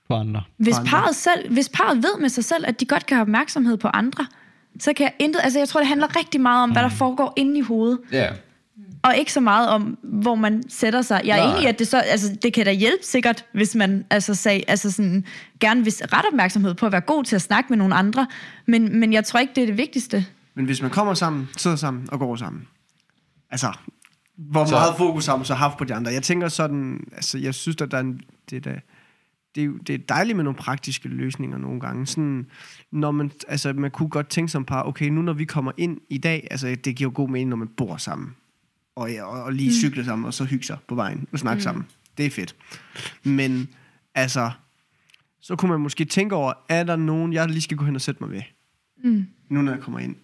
på 0.07 0.13
andre. 0.15 0.41
Hvis 0.57 0.77
andre. 0.77 0.89
parret, 0.89 1.15
selv, 1.15 1.53
hvis 1.53 1.69
parret 1.69 1.97
ved 1.97 2.21
med 2.21 2.29
sig 2.29 2.43
selv, 2.43 2.63
at 2.67 2.79
de 2.79 2.85
godt 2.85 3.05
kan 3.05 3.15
have 3.17 3.21
opmærksomhed 3.21 3.77
på 3.77 3.87
andre, 3.87 4.25
så 4.79 4.93
kan 4.93 5.03
jeg 5.03 5.13
intet... 5.19 5.39
Altså, 5.43 5.59
jeg 5.59 5.67
tror, 5.69 5.79
det 5.79 5.87
handler 5.87 6.15
rigtig 6.19 6.41
meget 6.41 6.63
om, 6.63 6.71
hvad 6.71 6.81
der 6.83 6.89
foregår 6.89 7.33
inde 7.37 7.57
i 7.57 7.61
hovedet, 7.61 7.99
Ja, 8.11 8.27
og 9.07 9.17
ikke 9.17 9.33
så 9.33 9.39
meget 9.39 9.69
om, 9.69 9.97
hvor 10.03 10.35
man 10.35 10.63
sætter 10.69 11.01
sig. 11.01 11.21
Jeg 11.25 11.39
er 11.39 11.43
Nej. 11.43 11.51
enig 11.53 11.63
i, 11.63 11.67
at 11.67 11.79
det, 11.79 11.87
så, 11.87 11.97
altså, 11.99 12.37
det 12.43 12.53
kan 12.53 12.65
da 12.65 12.71
hjælpe 12.71 13.03
sikkert, 13.03 13.45
hvis 13.53 13.75
man 13.75 14.05
altså, 14.09 14.35
sag, 14.35 14.63
altså 14.67 14.91
sådan, 14.91 15.25
gerne 15.59 15.83
vil 15.83 15.93
ret 16.13 16.25
opmærksomhed 16.31 16.73
på 16.75 16.85
at 16.85 16.91
være 16.91 17.01
god 17.01 17.23
til 17.23 17.35
at 17.35 17.41
snakke 17.41 17.67
med 17.69 17.77
nogle 17.77 17.95
andre, 17.95 18.27
men, 18.67 18.99
men 18.99 19.13
jeg 19.13 19.25
tror 19.25 19.39
ikke, 19.39 19.53
det 19.55 19.61
er 19.61 19.65
det 19.67 19.77
vigtigste. 19.77 20.25
Men 20.55 20.65
hvis 20.65 20.81
man 20.81 20.91
kommer 20.91 21.13
sammen, 21.13 21.49
sidder 21.57 21.77
sammen 21.77 22.07
og 22.11 22.19
går 22.19 22.35
sammen, 22.35 22.67
altså, 23.51 23.67
hvor 24.37 24.65
Så- 24.65 24.69
så. 24.69 24.75
meget 24.75 24.93
fokus 24.97 25.25
har 25.25 25.35
man 25.35 25.45
så 25.45 25.53
haft 25.53 25.77
på 25.77 25.83
de 25.83 25.93
andre? 25.93 26.11
Jeg 26.11 26.23
tænker 26.23 26.47
sådan, 26.47 26.99
altså, 27.15 27.37
jeg 27.37 27.53
synes, 27.53 27.81
at 27.81 27.91
der 27.91 27.97
er 27.97 28.01
en, 28.01 28.21
det, 28.49 28.55
er 28.55 28.71
da, 28.71 28.79
det, 29.55 29.61
er, 29.61 29.65
jo- 29.65 29.77
det 29.77 29.93
er 29.95 29.99
dejligt 30.09 30.35
med 30.35 30.43
nogle 30.43 30.57
praktiske 30.57 31.07
løsninger 31.09 31.57
nogle 31.57 31.79
gange. 31.79 32.05
Sådan, 32.07 32.45
når 32.91 33.11
man, 33.11 33.31
altså, 33.47 33.73
man 33.73 33.91
kunne 33.91 34.09
godt 34.09 34.29
tænke 34.29 34.51
som 34.51 34.65
par, 34.65 34.83
okay, 34.83 35.05
nu 35.09 35.21
når 35.21 35.33
vi 35.33 35.45
kommer 35.45 35.71
ind 35.77 35.97
i 36.09 36.17
dag, 36.17 36.47
altså, 36.51 36.67
det 36.67 36.95
giver 36.95 37.09
jo 37.09 37.11
god 37.15 37.29
mening, 37.29 37.49
når 37.49 37.57
man 37.57 37.67
bor 37.77 37.97
sammen, 37.97 38.35
og, 38.97 39.11
ja, 39.11 39.23
og, 39.23 39.43
og 39.43 39.53
lige 39.53 39.73
cykle 39.73 40.05
sammen, 40.05 40.25
og 40.25 40.33
så 40.33 40.45
hygge 40.45 40.65
sig 40.65 40.77
på 40.87 40.95
vejen 40.95 41.27
og 41.31 41.39
snakke 41.39 41.57
mm. 41.59 41.61
sammen. 41.61 41.85
Det 42.17 42.25
er 42.25 42.29
fedt. 42.29 42.55
Men, 43.23 43.69
altså, 44.15 44.51
så 45.39 45.55
kunne 45.55 45.71
man 45.71 45.79
måske 45.79 46.05
tænke 46.05 46.35
over, 46.35 46.53
er 46.69 46.83
der 46.83 46.95
nogen, 46.95 47.33
jeg 47.33 47.47
lige 47.49 47.61
skal 47.61 47.77
gå 47.77 47.85
hen 47.85 47.95
og 47.95 48.01
sætte 48.01 48.23
mig 48.23 48.31
ved? 48.31 48.41
Mm. 49.03 49.27
nu 49.49 49.61
når 49.61 49.71
jeg 49.71 49.81
kommer 49.81 49.99
ind, 49.99 50.15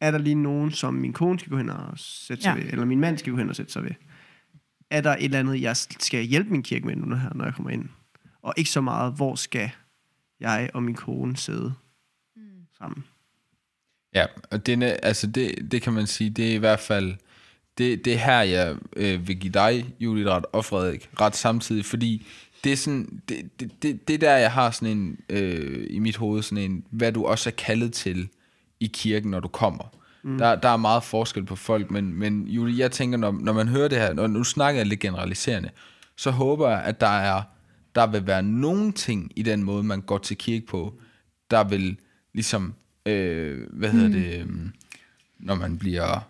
er 0.00 0.10
der 0.10 0.18
lige 0.18 0.34
nogen, 0.34 0.70
som 0.72 0.94
min 0.94 1.12
kone 1.12 1.38
skal 1.38 1.50
gå 1.50 1.56
hen 1.56 1.70
og 1.70 1.92
sætte 1.96 2.42
sig 2.42 2.56
Ja. 2.56 2.62
ved, 2.62 2.72
eller 2.72 2.84
min 2.84 3.00
mand 3.00 3.18
skal 3.18 3.32
gå 3.32 3.38
hen 3.38 3.48
og 3.48 3.56
sætte 3.56 3.72
sig 3.72 3.82
ved? 3.84 3.90
Er 4.90 5.00
der 5.00 5.10
et 5.16 5.24
eller 5.24 5.38
andet, 5.38 5.60
jeg 5.62 5.76
skal 5.76 6.24
hjælpe 6.24 6.50
min 6.50 6.62
kirke 6.62 6.86
med 6.86 6.96
nu, 6.96 7.06
når, 7.06 7.16
her, 7.16 7.30
når 7.34 7.44
jeg 7.44 7.54
kommer 7.54 7.70
ind? 7.70 7.88
Og 8.42 8.54
ikke 8.56 8.70
så 8.70 8.80
meget, 8.80 9.12
hvor 9.12 9.34
skal 9.34 9.70
jeg 10.40 10.70
og 10.74 10.82
min 10.82 10.94
kone 10.94 11.36
sidde 11.36 11.74
mm. 12.36 12.42
sammen? 12.78 13.04
Ja, 14.14 14.26
og 14.50 14.66
det, 14.66 14.82
er- 14.82 14.96
altså 15.02 15.26
det, 15.26 15.72
det 15.72 15.82
kan 15.82 15.92
man 15.92 16.06
sige, 16.06 16.30
det 16.30 16.50
er 16.50 16.54
i 16.54 16.58
hvert 16.58 16.80
fald, 16.80 17.14
det, 17.78 18.04
det 18.04 18.12
er 18.12 18.18
her, 18.18 18.40
jeg 18.40 18.76
øh, 18.96 19.28
vil 19.28 19.36
give 19.36 19.52
dig, 19.52 19.94
Julie, 20.00 20.30
ret, 20.30 20.44
og 20.52 20.64
Frederik, 20.64 21.10
ret 21.20 21.36
samtidig, 21.36 21.84
fordi 21.84 22.26
det 22.64 22.72
er 22.72 22.76
sådan, 22.76 23.22
det, 23.28 23.60
det, 23.60 23.82
det, 23.82 24.08
det 24.08 24.14
er 24.14 24.18
der, 24.18 24.36
jeg 24.36 24.52
har 24.52 24.70
sådan 24.70 24.98
en, 24.98 25.18
øh, 25.28 25.86
i 25.90 25.98
mit 25.98 26.16
hoved, 26.16 26.42
sådan 26.42 26.70
en, 26.70 26.84
hvad 26.90 27.12
du 27.12 27.26
også 27.26 27.50
er 27.50 27.54
kaldet 27.58 27.92
til 27.92 28.28
i 28.80 28.86
kirken, 28.86 29.30
når 29.30 29.40
du 29.40 29.48
kommer. 29.48 29.84
Mm. 30.22 30.38
Der, 30.38 30.54
der 30.54 30.68
er 30.68 30.76
meget 30.76 31.04
forskel 31.04 31.44
på 31.44 31.56
folk, 31.56 31.90
men, 31.90 32.14
men 32.14 32.48
Julie, 32.48 32.78
jeg 32.78 32.92
tænker, 32.92 33.18
når, 33.18 33.32
når 33.32 33.52
man 33.52 33.68
hører 33.68 33.88
det 33.88 33.98
her, 33.98 34.20
og 34.20 34.30
nu 34.30 34.44
snakker 34.44 34.80
jeg 34.80 34.86
lidt 34.86 35.00
generaliserende, 35.00 35.70
så 36.16 36.30
håber 36.30 36.68
jeg, 36.68 36.82
at 36.82 37.00
der 37.00 37.18
er, 37.18 37.42
der 37.94 38.06
vil 38.06 38.26
være 38.26 38.42
nogle 38.42 38.92
ting 38.92 39.32
i 39.36 39.42
den 39.42 39.62
måde, 39.62 39.82
man 39.82 40.00
går 40.00 40.18
til 40.18 40.36
kirke 40.36 40.66
på, 40.66 40.94
der 41.50 41.64
vil 41.64 41.96
ligesom, 42.34 42.74
øh, 43.06 43.66
hvad 43.72 43.90
hedder 43.90 44.08
mm. 44.08 44.12
det, 44.12 44.40
øh, 44.40 44.46
når 45.38 45.54
man 45.54 45.78
bliver, 45.78 46.28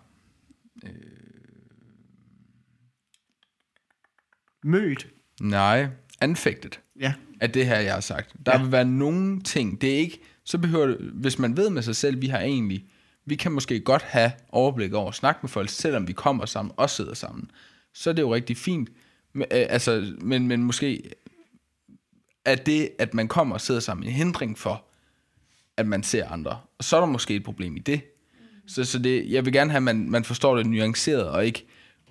Mødt. 4.67 5.07
nej, 5.41 5.87
anfægtet 6.21 6.79
Ja. 6.99 7.13
af 7.39 7.51
det 7.51 7.65
her, 7.65 7.79
jeg 7.79 7.93
har 7.93 8.01
sagt. 8.01 8.33
Der 8.45 8.51
ja. 8.51 8.61
vil 8.63 8.71
være 8.71 8.85
nogle 8.85 9.41
ting, 9.41 9.81
det 9.81 9.93
er 9.93 9.97
ikke, 9.97 10.19
så 10.43 10.57
behøver 10.57 10.87
det, 10.87 10.97
hvis 10.97 11.39
man 11.39 11.57
ved 11.57 11.69
med 11.69 11.81
sig 11.81 11.95
selv, 11.95 12.21
vi 12.21 12.27
har 12.27 12.39
egentlig, 12.39 12.85
vi 13.25 13.35
kan 13.35 13.51
måske 13.51 13.79
godt 13.79 14.01
have 14.01 14.31
overblik 14.49 14.93
over 14.93 15.09
at 15.09 15.15
snakke 15.15 15.39
med 15.43 15.49
folk, 15.49 15.69
selvom 15.69 16.07
vi 16.07 16.13
kommer 16.13 16.45
sammen 16.45 16.73
og 16.77 16.89
sidder 16.89 17.13
sammen. 17.13 17.51
Så 17.93 18.09
er 18.09 18.13
det 18.13 18.21
jo 18.21 18.33
rigtig 18.35 18.57
fint. 18.57 18.89
Men, 19.33 19.41
øh, 19.51 19.65
altså, 19.69 20.13
men, 20.21 20.47
men 20.47 20.63
måske 20.63 21.09
er 22.45 22.55
det, 22.55 22.89
at 22.99 23.13
man 23.13 23.27
kommer 23.27 23.55
og 23.55 23.61
sidder 23.61 23.81
sammen, 23.81 24.07
en 24.07 24.13
hindring 24.13 24.57
for, 24.57 24.85
at 25.77 25.87
man 25.87 26.03
ser 26.03 26.27
andre. 26.27 26.59
Og 26.77 26.83
så 26.83 26.95
er 26.95 26.99
der 26.99 27.07
måske 27.07 27.35
et 27.35 27.43
problem 27.43 27.75
i 27.77 27.79
det. 27.79 28.01
Så, 28.67 28.83
så 28.83 28.99
det, 28.99 29.31
jeg 29.31 29.45
vil 29.45 29.53
gerne 29.53 29.71
have, 29.71 29.77
at 29.77 29.83
man, 29.83 30.09
man 30.09 30.23
forstår 30.23 30.55
det 30.57 30.65
nuanceret, 30.65 31.29
og 31.29 31.45
ikke 31.45 31.65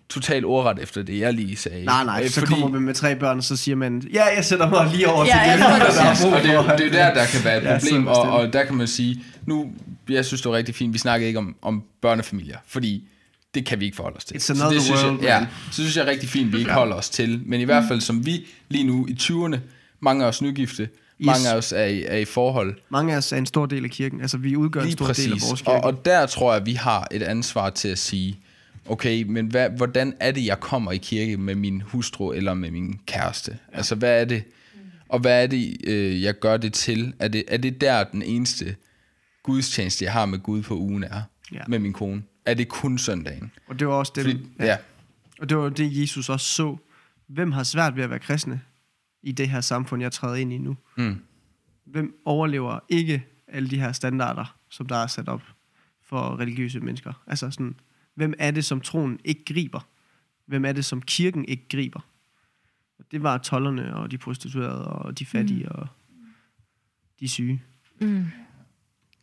totalt 0.08 0.44
ordret 0.44 0.78
efter 0.82 1.02
det, 1.02 1.18
jeg 1.20 1.34
lige 1.34 1.56
sagde. 1.56 1.84
Nej, 1.84 2.04
nej, 2.04 2.20
Øh, 2.24 2.30
så 2.30 2.46
kommer 2.46 2.68
man 2.68 2.80
med 2.82 2.94
tre 2.94 3.16
børn, 3.16 3.38
og 3.38 3.44
så 3.44 3.56
siger 3.56 3.76
man, 3.76 4.02
ja, 4.12 4.24
jeg 4.36 4.44
sætter 4.44 4.70
mig 4.70 4.90
lige 4.94 5.08
over 5.08 5.24
Ja, 5.24 5.40
til 5.44 5.52
det, 5.52 5.60
der 5.60 5.74
det 5.74 5.98
er 5.98 6.08
Præcis, 6.10 6.24
brug 6.24 6.32
og 6.34 6.42
det, 6.42 6.50
er 6.50 6.54
jo- 6.54 6.76
det 6.78 6.86
er 6.86 6.90
der, 6.90 7.14
der 7.14 7.26
kan 7.26 7.44
være 7.44 7.58
et 7.58 7.64
Ja, 7.64 7.78
problem, 7.78 8.06
og, 8.06 8.22
og 8.22 8.52
der 8.52 8.64
kan 8.64 8.74
man 8.74 8.86
sige, 8.86 9.24
nu, 9.46 9.70
jeg 10.08 10.24
synes, 10.24 10.42
det 10.42 10.50
var 10.50 10.56
rigtig 10.56 10.74
fint, 10.74 10.92
vi 10.94 10.98
snakkede 10.98 11.26
ikke 11.28 11.38
om, 11.38 11.56
om 11.62 11.82
børnefamilier, 12.02 12.58
fordi 12.66 13.08
det 13.54 13.66
kan 13.66 13.80
vi 13.80 13.84
ikke 13.84 13.96
forholde 13.96 14.16
os 14.16 14.24
til. 14.24 14.36
It's 14.36 14.40
Så 14.40 14.52
another 14.52 14.70
det 14.72 14.82
synes 14.82 15.02
world, 15.04 15.20
jeg, 15.22 15.40
ja, 15.40 15.46
så 15.70 15.74
synes 15.82 15.96
jeg 15.96 16.02
er 16.06 16.10
rigtig 16.10 16.28
fint, 16.28 16.52
vi 16.52 16.58
ikke 16.58 16.72
holder 16.72 16.96
os 16.96 17.08
til, 17.10 17.40
men 17.46 17.60
i 17.60 17.64
hvert 17.64 17.84
fald 17.88 18.00
som 18.00 18.26
vi 18.26 18.46
lige 18.68 18.84
nu 18.84 19.06
i 19.06 19.16
20'erne, 19.20 19.56
mange 20.00 20.24
af 20.24 20.28
os 20.28 20.42
nygifte, 20.42 20.88
mange 21.20 21.48
af 21.48 21.56
os 21.56 21.72
er 21.72 21.84
i, 21.84 22.02
er 22.06 22.16
i 22.16 22.24
forhold, 22.24 22.74
Mange 22.90 23.12
af 23.12 23.16
os 23.16 23.32
er 23.32 23.36
en 23.36 23.46
stor 23.46 23.66
del 23.66 23.84
af 23.84 23.90
kirken. 23.90 24.20
Altså, 24.20 24.38
vi 24.38 24.56
udgør 24.56 24.80
en 24.80 24.86
Lige 24.86 24.92
stor 24.92 25.04
del 25.04 25.10
af 25.10 25.14
præcis. 25.16 25.48
vores 25.48 25.60
kirke. 25.62 25.72
Og, 25.76 25.84
og 25.84 26.04
der 26.04 26.26
tror 26.26 26.54
jeg, 26.54 26.66
vi 26.66 26.72
har 26.72 27.06
et 27.10 27.22
ansvar 27.22 27.70
til 27.70 27.88
at 27.88 27.98
sige, 27.98 28.38
okay, 28.88 29.22
men 29.22 29.46
hvad, 29.46 29.70
hvordan 29.70 30.14
er 30.20 30.30
det, 30.32 30.46
jeg 30.46 30.60
kommer 30.60 30.92
i 30.92 30.96
kirke 30.96 31.36
med 31.36 31.54
min 31.54 31.80
hustru 31.80 32.32
eller 32.32 32.54
med 32.54 32.70
min 32.70 33.00
kæreste? 33.06 33.58
Ja. 33.72 33.76
Altså, 33.76 33.94
hvad 33.94 34.20
er 34.20 34.24
det? 34.24 34.44
Og 35.08 35.18
hvad 35.20 35.42
er 35.42 35.46
det, 35.46 35.76
øh, 35.84 36.22
jeg 36.22 36.38
gør 36.38 36.56
det 36.56 36.72
til? 36.72 37.14
Er 37.18 37.28
det, 37.28 37.44
er 37.48 37.56
det 37.56 37.80
der 37.80 38.04
den 38.04 38.22
eneste 38.22 38.76
gudstjeneste, 39.42 40.04
jeg 40.04 40.12
har 40.12 40.26
med 40.26 40.38
Gud 40.38 40.62
på 40.62 40.76
ugen 40.78 41.04
er, 41.04 41.22
Ja. 41.52 41.56
ja. 41.56 41.62
med 41.68 41.78
min 41.78 41.92
kone, 41.92 42.22
er 42.46 42.54
det 42.54 42.68
kun 42.68 42.98
søndagen. 42.98 43.52
Og 43.68 43.78
det 43.78 43.86
var 43.88 43.94
også 43.94 44.12
det, 44.16 44.24
Fordi, 44.24 44.46
ja. 44.60 44.76
og 45.40 45.48
det, 45.48 45.56
var 45.56 45.68
det 45.68 46.00
Jesus 46.00 46.28
også 46.28 46.46
så. 46.46 46.76
Hvem 47.28 47.52
har 47.52 47.62
svært 47.62 47.96
ved 47.96 48.04
at 48.04 48.10
være 48.10 48.18
kristne 48.18 48.60
i 49.22 49.32
det 49.32 49.48
her 49.48 49.60
samfund, 49.60 50.02
jeg 50.02 50.12
træder 50.12 50.34
ind 50.34 50.52
i 50.52 50.58
nu? 50.58 50.76
Mm. 50.96 51.16
Hvem 51.86 52.14
overlever 52.24 52.78
ikke 52.88 53.24
alle 53.48 53.70
de 53.70 53.80
her 53.80 53.92
standarder, 53.92 54.56
som 54.70 54.86
der 54.86 54.96
er 54.96 55.06
sat 55.06 55.28
op 55.28 55.42
for 56.08 56.40
religiøse 56.40 56.80
mennesker? 56.80 57.12
Altså 57.26 57.50
sådan, 57.50 57.74
hvem 58.16 58.34
er 58.38 58.50
det, 58.50 58.64
som 58.64 58.80
troen 58.80 59.20
ikke 59.24 59.44
griber? 59.44 59.88
Hvem 60.46 60.64
er 60.64 60.72
det, 60.72 60.84
som 60.84 61.02
kirken 61.02 61.44
ikke 61.44 61.68
griber? 61.68 62.00
Og 62.98 63.04
det 63.10 63.22
var 63.22 63.38
tollerne 63.38 63.96
og 63.96 64.10
de 64.10 64.18
prostituerede 64.18 64.84
og 64.84 65.18
de 65.18 65.26
fattige 65.26 65.64
mm. 65.64 65.70
og 65.70 65.86
de 67.20 67.28
syge. 67.28 67.62
Mm. 68.00 68.26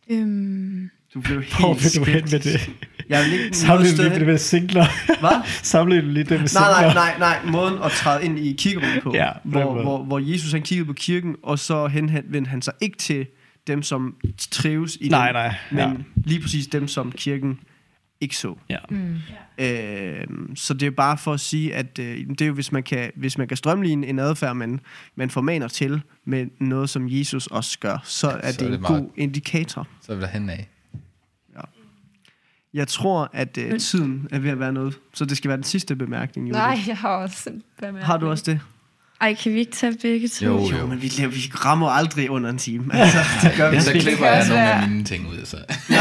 Øhm, 0.09 0.89
Du 1.13 1.21
blev 1.21 1.41
helt 1.41 1.59
Hvor 1.59 1.73
vil 1.73 2.05
du 2.05 2.11
hen 2.11 2.23
med 2.31 2.39
det? 2.39 2.71
Jeg 3.09 3.25
vil 3.25 3.33
ikke 3.33 3.57
Samle 3.57 3.83
noget 3.83 3.97
du 3.97 4.03
lige 4.03 4.19
det 4.19 4.27
med 4.27 4.37
singler? 4.37 4.85
Hvad? 5.19 5.47
Samle 5.63 6.01
du 6.01 6.07
lige 6.07 6.23
det 6.23 6.29
med 6.29 6.39
Nej, 6.39 6.47
singler? 6.47 6.93
nej, 6.93 7.17
nej, 7.17 7.41
nej. 7.43 7.51
Måden 7.51 7.83
at 7.83 7.91
træde 7.91 8.25
ind 8.25 8.39
i 8.39 8.53
kirkerummet 8.53 9.03
på. 9.03 9.11
Ja, 9.15 9.31
på 9.33 9.49
hvor, 9.49 9.81
hvor, 9.83 10.03
hvor 10.03 10.19
Jesus 10.19 10.51
han 10.51 10.61
kiggede 10.61 10.87
på 10.87 10.93
kirken, 10.93 11.35
og 11.43 11.59
så 11.59 11.87
henvendte 11.87 12.49
han 12.49 12.61
sig 12.61 12.73
ikke 12.81 12.97
til 12.97 13.27
dem, 13.67 13.83
som 13.83 14.15
trives 14.51 14.97
i 15.01 15.07
Nej, 15.07 15.25
den, 15.25 15.33
nej, 15.33 15.55
men 15.71 15.79
ja. 15.79 15.93
lige 16.15 16.41
præcis 16.41 16.67
dem, 16.67 16.87
som 16.87 17.11
kirken 17.11 17.59
ikke 18.24 18.38
så. 18.38 18.55
Ja. 18.69 18.78
mm. 18.89 19.15
Øh, 19.57 20.28
så 20.55 20.74
det 20.74 20.86
er 20.86 20.91
bare 20.91 21.17
for 21.17 21.34
at 21.34 21.39
sige, 21.39 21.76
at 21.76 21.99
øh, 21.99 22.17
det 22.30 22.41
er 22.41 22.45
jo, 22.45 22.53
hvis 22.53 22.71
man 22.71 22.84
kan, 22.84 23.11
hvis 23.15 23.38
man 23.38 23.47
kan 23.47 23.57
strømligne 23.57 24.07
en 24.07 24.19
adfærd, 24.19 24.55
man, 24.55 24.80
man 25.15 25.30
formaner 25.30 25.67
til 25.67 26.01
med 26.26 26.47
noget, 26.59 26.89
som 26.89 27.07
Jesus 27.09 27.47
også 27.47 27.80
gør, 27.80 27.97
så 28.03 28.28
er 28.30 28.51
Så 28.51 28.57
det 28.59 28.61
er 28.61 28.65
en 28.65 28.71
det 28.74 28.82
meget- 28.82 29.01
god 29.01 29.09
indikator. 29.17 29.88
Så 30.01 30.11
er 30.11 30.15
vi 30.15 30.21
derhen 30.21 30.49
af. 30.49 30.69
Jeg 32.74 32.88
tror, 32.88 33.30
at 33.34 33.57
øh, 33.57 33.80
tiden 33.80 34.28
er 34.32 34.39
ved 34.39 34.49
at 34.49 34.59
være 34.59 34.74
noget, 34.74 34.99
så 35.13 35.26
det 35.26 35.38
skal 35.38 35.49
være 35.49 35.55
den 35.57 35.63
sidste 35.63 35.95
bemærkning. 35.95 36.47
Julie. 36.49 36.59
Nej, 36.61 36.80
jeg 36.88 36.97
har 36.97 37.09
også 37.09 37.49
en 37.49 37.63
bemærkning. 37.80 38.05
Har 38.05 38.17
du 38.17 38.30
også 38.30 38.43
det? 38.51 38.59
Ej, 39.24 39.34
kan 39.34 39.53
vi 39.53 39.59
ikke 39.59 39.71
tage 39.71 39.93
begge 40.01 40.28
to? 40.28 40.45
Jo, 40.45 40.59
Jo, 40.71 40.78
jo. 40.78 40.86
men 40.86 41.01
vi, 41.01 41.07
vi 41.30 41.51
rammer 41.55 41.89
aldrig 41.89 42.30
under 42.30 42.49
en 42.49 42.57
time. 42.57 42.86
Altså, 42.93 43.17
det 43.43 43.53
gør 43.57 43.69
vi 43.71 43.82
Så 43.82 43.91
klipper 43.91 44.26
jeg 44.28 44.47
nogle 44.47 44.63
af 44.63 44.88
mine 44.89 45.03
ting 45.03 45.28
ud. 45.28 45.45
Så. 45.45 45.57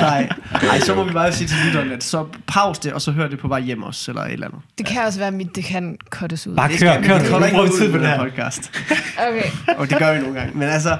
Nej. 0.00 0.28
Ej, 0.70 0.80
så 0.80 0.94
må 0.94 1.04
vi 1.04 1.12
bare 1.12 1.32
sige 1.32 1.48
til 1.48 1.56
lytteren, 1.66 1.92
at 1.92 2.04
så 2.04 2.26
pause 2.46 2.80
det, 2.82 2.92
og 2.92 3.02
så 3.02 3.12
hør 3.12 3.28
det 3.28 3.38
på 3.38 3.48
vej 3.48 3.60
hjem 3.60 3.82
også, 3.82 4.10
eller 4.10 4.22
et 4.22 4.32
eller 4.32 4.46
andet. 4.46 4.60
Det 4.78 4.86
kan 4.86 5.02
også 5.02 5.18
være, 5.18 5.28
at 5.28 5.34
mit 5.34 5.56
det 5.56 5.64
kan 5.64 5.96
cuttes 6.10 6.46
ud. 6.46 6.56
Bare 6.56 6.68
Det 6.68 6.80
kør, 6.80 6.92
skal- 6.92 7.04
kør, 7.06 7.18
vi 7.18 7.28
bruger 7.50 7.64
ikke 7.64 7.76
tid 7.76 7.92
på 7.92 7.98
den 7.98 8.06
her. 8.06 8.18
podcast. 8.24 8.70
Okay. 9.28 9.74
Og 9.76 9.90
det 9.90 9.98
gør 9.98 10.14
vi 10.14 10.20
nogle 10.20 10.40
gange. 10.40 10.58
Men 10.58 10.68
altså, 10.68 10.98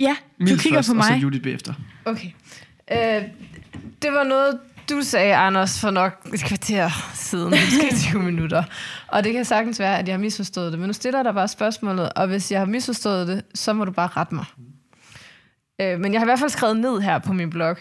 Ja, 0.00 0.14
du 0.38 0.44
Mils 0.44 0.62
kigger 0.62 0.78
først, 0.78 0.88
på 0.92 0.98
og 0.98 1.04
så 1.04 1.12
mig. 1.12 1.22
Judith 1.22 1.42
bagefter. 1.42 1.74
Okay. 2.04 2.28
Øh, 2.92 3.22
det 4.02 4.10
var 4.12 4.24
noget, 4.24 4.58
du 4.90 5.02
sagde, 5.02 5.34
Anders, 5.36 5.80
for 5.80 5.90
nok 5.90 6.26
et 6.34 6.44
kvarter 6.44 6.90
siden, 7.14 7.50
måske 7.64 7.96
20 8.10 8.22
minutter. 8.22 8.64
Og 9.08 9.24
det 9.24 9.32
kan 9.32 9.44
sagtens 9.44 9.80
være, 9.80 9.98
at 9.98 10.08
jeg 10.08 10.14
har 10.14 10.20
misforstået 10.20 10.72
det. 10.72 10.80
Men 10.80 10.88
nu 10.88 10.92
stiller 10.92 11.22
dig 11.22 11.34
bare 11.34 11.48
spørgsmålet, 11.48 12.12
og 12.12 12.26
hvis 12.26 12.52
jeg 12.52 12.60
har 12.60 12.66
misforstået 12.66 13.28
det, 13.28 13.42
så 13.54 13.72
må 13.72 13.84
du 13.84 13.92
bare 13.92 14.08
rette 14.16 14.34
mig. 14.34 14.44
Øh, 15.80 16.00
men 16.00 16.12
jeg 16.12 16.20
har 16.20 16.24
i 16.24 16.28
hvert 16.28 16.38
fald 16.38 16.50
skrevet 16.50 16.76
ned 16.76 17.00
her 17.00 17.18
på 17.18 17.32
min 17.32 17.50
blog. 17.50 17.76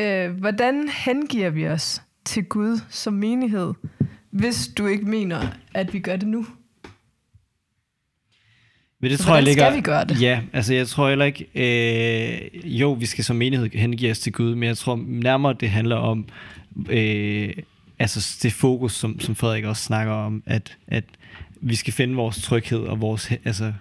Øh, 0.00 0.30
hvordan 0.30 0.88
hengiver 0.88 1.50
vi 1.50 1.68
os 1.68 2.02
til 2.24 2.44
Gud 2.44 2.80
som 2.90 3.12
menighed, 3.12 3.74
hvis 4.30 4.68
du 4.68 4.86
ikke 4.86 5.04
mener, 5.04 5.46
at 5.74 5.92
vi 5.92 5.98
gør 5.98 6.16
det 6.16 6.28
nu? 6.28 6.46
Men 9.00 9.10
det 9.10 9.18
Så 9.18 9.24
tror 9.24 9.34
jeg 9.34 9.44
ligger... 9.44 9.64
skal 9.64 9.76
vi 9.76 9.80
gøre 9.80 10.04
det? 10.04 10.22
Ja, 10.22 10.40
altså 10.52 10.74
jeg 10.74 10.88
tror 10.88 11.08
heller 11.08 11.24
ikke... 11.24 11.46
Øh, 11.54 12.80
jo, 12.80 12.92
vi 12.92 13.06
skal 13.06 13.24
som 13.24 13.36
menighed 13.36 13.70
hengive 13.72 14.10
os 14.10 14.18
til 14.18 14.32
Gud, 14.32 14.54
men 14.54 14.66
jeg 14.66 14.76
tror 14.76 15.00
nærmere, 15.06 15.54
det 15.60 15.70
handler 15.70 15.96
om... 15.96 16.28
Øh, 16.88 17.52
altså 17.98 18.38
det 18.42 18.52
fokus, 18.52 18.92
som, 18.92 19.20
som 19.20 19.34
Frederik 19.34 19.64
også 19.64 19.82
snakker 19.82 20.12
om, 20.12 20.42
at, 20.46 20.76
at 20.86 21.04
vi 21.60 21.74
skal 21.74 21.92
finde 21.92 22.14
vores 22.14 22.42
tryghed 22.42 22.80
og 22.80 23.00
vores... 23.00 23.30
Altså, 23.44 23.72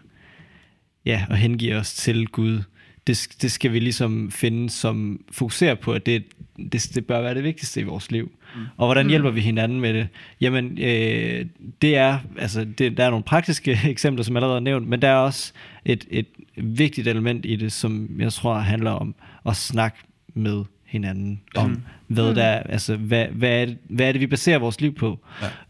ja, 1.05 1.26
og 1.30 1.38
hengive 1.38 1.76
os 1.76 1.93
til 1.93 2.28
Gud. 2.28 2.61
Det, 3.07 3.28
det 3.41 3.51
skal 3.51 3.74
vi 3.74 3.80
ligesom 3.80 4.32
finde 4.32 4.70
som 4.70 5.22
fokuserer 5.32 5.76
på, 5.76 5.93
at 5.93 6.05
det, 6.05 6.24
det, 6.72 6.91
det 6.95 7.05
bør 7.05 7.22
være 7.22 7.36
det 7.36 7.43
vigtigste 7.43 7.80
i 7.82 7.84
vores 7.84 8.11
liv. 8.11 8.32
Mm. 8.57 8.63
Og 8.77 8.87
hvordan 8.87 9.09
hjælper 9.09 9.29
vi 9.31 9.41
hinanden 9.41 9.79
med 9.81 9.93
det? 9.93 10.07
Jamen, 10.41 10.77
øh, 10.81 11.45
det 11.81 11.95
er, 11.97 12.19
altså, 12.37 12.65
det, 12.77 12.97
der 12.97 13.05
er 13.05 13.09
nogle 13.09 13.23
praktiske 13.23 13.79
eksempler, 13.89 14.23
som 14.23 14.35
allerede 14.35 14.55
er 14.55 14.59
nævnt, 14.61 14.87
men 14.87 15.01
der 15.01 15.07
er 15.07 15.15
også 15.15 15.53
et, 15.85 16.05
et 16.09 16.25
vigtigt 16.57 17.07
element 17.07 17.45
i 17.45 17.55
det, 17.55 17.71
som 17.71 18.09
jeg 18.19 18.33
tror 18.33 18.53
handler 18.59 18.91
om 18.91 19.15
at 19.45 19.55
snakke 19.55 19.97
med 20.33 20.63
hinanden 20.85 21.41
om, 21.55 21.81
hvad, 22.07 22.35
der, 22.35 22.43
er- 22.43 22.63
altså, 22.63 22.95
hvad, 22.95 23.25
hvad, 23.27 23.61
er 23.61 23.65
det, 23.65 23.77
hvad 23.89 24.07
er 24.07 24.11
det, 24.11 24.21
vi 24.21 24.27
baserer 24.27 24.59
vores 24.59 24.81
liv 24.81 24.93
på? 24.95 25.19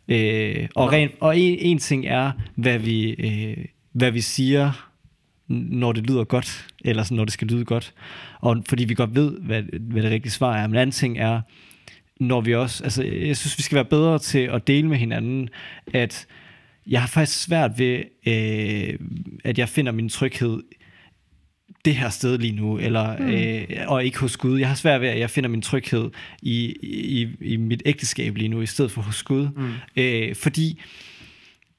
Ja. 0.09 0.15
Øh, 0.15 0.67
og, 0.75 0.91
ren, 0.91 1.09
og 1.19 1.38
en, 1.39 1.57
en 1.59 1.77
ting 1.79 2.05
er, 2.05 2.31
hvad 2.55 2.79
vi, 2.79 3.09
øh, 3.09 3.65
hvad 3.91 4.11
vi 4.11 4.21
siger, 4.21 4.71
når 5.47 5.91
det 5.91 6.07
lyder 6.09 6.23
godt, 6.23 6.67
eller 6.85 7.03
sådan, 7.03 7.15
når 7.17 7.23
det 7.25 7.33
skal 7.33 7.47
lyde 7.47 7.65
godt. 7.65 7.93
Og 8.39 8.63
fordi 8.69 8.85
vi 8.85 8.93
godt 8.93 9.15
ved, 9.15 9.31
hvad, 9.41 9.63
hvad 9.79 10.03
det 10.03 10.11
rigtige 10.11 10.31
svar 10.31 10.55
er. 10.57 10.67
Men 10.67 10.75
en 10.75 10.81
anden 10.81 10.91
ting 10.91 11.17
er, 11.17 11.41
når 12.20 12.41
vi 12.41 12.55
også, 12.55 12.84
altså 12.84 13.03
jeg 13.03 13.38
synes, 13.38 13.57
vi 13.57 13.63
skal 13.63 13.76
være 13.76 13.86
bedre 13.86 14.20
til 14.20 14.39
at 14.39 14.68
dele 14.68 14.88
med 14.88 14.97
hinanden, 14.97 15.49
at 15.93 16.28
jeg 16.88 17.01
har 17.01 17.07
faktisk 17.07 17.43
svært 17.43 17.72
ved, 17.78 18.03
øh, 18.28 18.99
at 19.43 19.57
jeg 19.57 19.70
finder 19.70 19.91
min 19.91 20.09
tryghed 20.09 20.63
det 21.86 21.95
her 21.95 22.09
sted 22.09 22.38
lige 22.38 22.55
nu, 22.55 22.78
eller, 22.78 23.18
mm. 23.18 23.30
øh, 23.30 23.68
og 23.88 24.05
ikke 24.05 24.20
hos 24.20 24.38
Gud. 24.38 24.59
Jeg 24.59 24.68
har 24.68 24.76
svært 24.76 25.01
ved, 25.01 25.07
at 25.07 25.20
jeg 25.20 25.30
finder 25.30 25.49
min 25.49 25.61
tryghed 25.61 26.09
i, 26.41 26.76
i, 26.82 27.28
i 27.41 27.57
mit 27.57 27.82
ægteskab 27.86 28.36
lige 28.36 28.47
nu, 28.47 28.61
i 28.61 28.65
stedet 28.65 28.91
for 28.91 29.01
hos 29.01 29.24
Gud. 29.24 29.47
Mm. 29.55 29.74
Øh, 29.95 30.36
fordi 30.36 30.82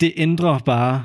det 0.01 0.13
ændrer 0.17 0.59
bare 0.59 1.05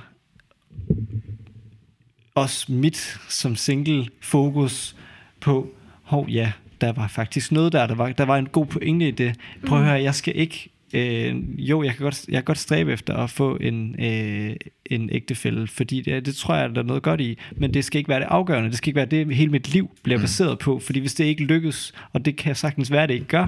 også 2.36 2.71
mit 2.71 3.19
som 3.29 3.55
single 3.55 4.07
fokus 4.21 4.95
på, 5.39 5.75
hov 6.03 6.29
ja, 6.29 6.51
der 6.84 6.93
var 6.93 7.07
faktisk 7.07 7.51
noget 7.51 7.73
der, 7.73 7.88
der 7.88 7.95
var, 7.95 8.11
der 8.11 8.25
var 8.25 8.38
en 8.38 8.45
god 8.45 8.65
pointe 8.65 9.07
i 9.07 9.11
det. 9.11 9.36
Prøv 9.67 9.79
at 9.79 9.86
høre, 9.86 10.03
jeg 10.03 10.15
skal 10.15 10.36
ikke, 10.36 10.69
øh, 10.93 11.36
jo, 11.57 11.84
jeg 11.84 11.93
kan, 11.95 12.03
godt, 12.03 12.25
jeg 12.27 12.36
kan 12.36 12.43
godt 12.43 12.57
stræbe 12.57 12.93
efter 12.93 13.13
at 13.13 13.29
få 13.29 13.55
en, 13.55 13.95
øh, 14.05 14.55
en 14.86 15.09
ægtefælle, 15.11 15.67
fordi 15.67 16.01
det, 16.01 16.25
det 16.25 16.36
tror 16.36 16.55
jeg, 16.55 16.75
der 16.75 16.81
er 16.81 16.86
noget 16.86 17.03
godt 17.03 17.21
i, 17.21 17.38
men 17.51 17.73
det 17.73 17.86
skal 17.86 17.97
ikke 17.97 18.09
være 18.09 18.19
det 18.19 18.25
afgørende, 18.25 18.69
det 18.69 18.77
skal 18.77 18.89
ikke 18.89 18.97
være 18.97 19.05
det, 19.05 19.36
hele 19.36 19.51
mit 19.51 19.73
liv 19.73 19.89
bliver 20.03 20.19
baseret 20.19 20.59
på, 20.59 20.79
fordi 20.79 20.99
hvis 20.99 21.13
det 21.13 21.23
ikke 21.23 21.43
lykkes, 21.43 21.93
og 22.13 22.25
det 22.25 22.36
kan 22.36 22.55
sagtens 22.55 22.91
være, 22.91 23.07
det 23.07 23.13
ikke 23.13 23.25
gør, 23.25 23.47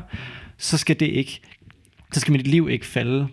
så 0.57 0.77
skal 0.77 0.99
det 0.99 1.07
ikke, 1.07 1.41
så 2.13 2.19
skal 2.19 2.31
mit 2.31 2.47
liv 2.47 2.69
ikke 2.69 2.85
falde 2.85 3.27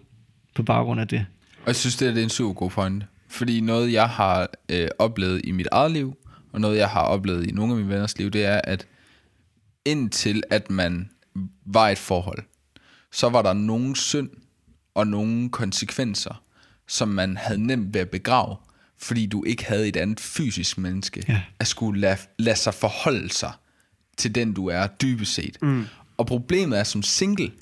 på 0.54 0.62
baggrund 0.62 1.00
af 1.00 1.08
det. 1.08 1.26
Og 1.60 1.66
jeg 1.66 1.76
synes, 1.76 1.96
det 1.96 2.08
er, 2.08 2.12
det 2.12 2.20
er 2.20 2.24
en 2.24 2.30
super 2.30 2.52
god 2.52 2.70
pointe. 2.70 3.06
Fordi 3.28 3.60
noget, 3.60 3.92
jeg 3.92 4.08
har 4.08 4.48
øh, 4.68 4.88
oplevet 4.98 5.40
i 5.44 5.52
mit 5.52 5.68
eget 5.72 5.92
liv, 5.92 6.16
og 6.52 6.60
noget, 6.60 6.78
jeg 6.78 6.88
har 6.88 7.00
oplevet 7.00 7.46
i 7.46 7.50
nogle 7.50 7.72
af 7.72 7.76
mine 7.76 7.88
venners 7.88 8.18
liv, 8.18 8.30
det 8.30 8.44
er, 8.44 8.60
at 8.64 8.86
indtil 9.84 10.42
at 10.50 10.70
man 10.70 11.10
var 11.66 11.88
i 11.88 11.92
et 11.92 11.98
forhold, 11.98 12.42
så 13.12 13.28
var 13.28 13.42
der 13.42 13.52
nogen 13.52 13.94
synd 13.96 14.30
og 14.94 15.06
nogle 15.06 15.50
konsekvenser, 15.50 16.42
som 16.88 17.08
man 17.08 17.36
havde 17.36 17.66
nemt 17.66 17.94
ved 17.94 18.00
at 18.00 18.10
begrave, 18.10 18.56
fordi 18.98 19.26
du 19.26 19.44
ikke 19.44 19.64
havde 19.64 19.88
et 19.88 19.96
andet 19.96 20.20
fysisk 20.20 20.78
menneske, 20.78 21.24
Ja. 21.28 21.42
at 21.58 21.66
skulle 21.66 22.00
lade, 22.00 22.16
lade 22.38 22.56
sig 22.56 22.74
forholde 22.74 23.32
sig 23.32 23.52
til 24.16 24.34
den, 24.34 24.52
du 24.52 24.66
er 24.66 24.86
dybest 24.86 25.34
set. 25.34 25.56
Mm. 25.62 25.84
Og 26.16 26.26
problemet 26.26 26.78
er 26.78 26.84
som 26.84 27.02
single, 27.02 27.52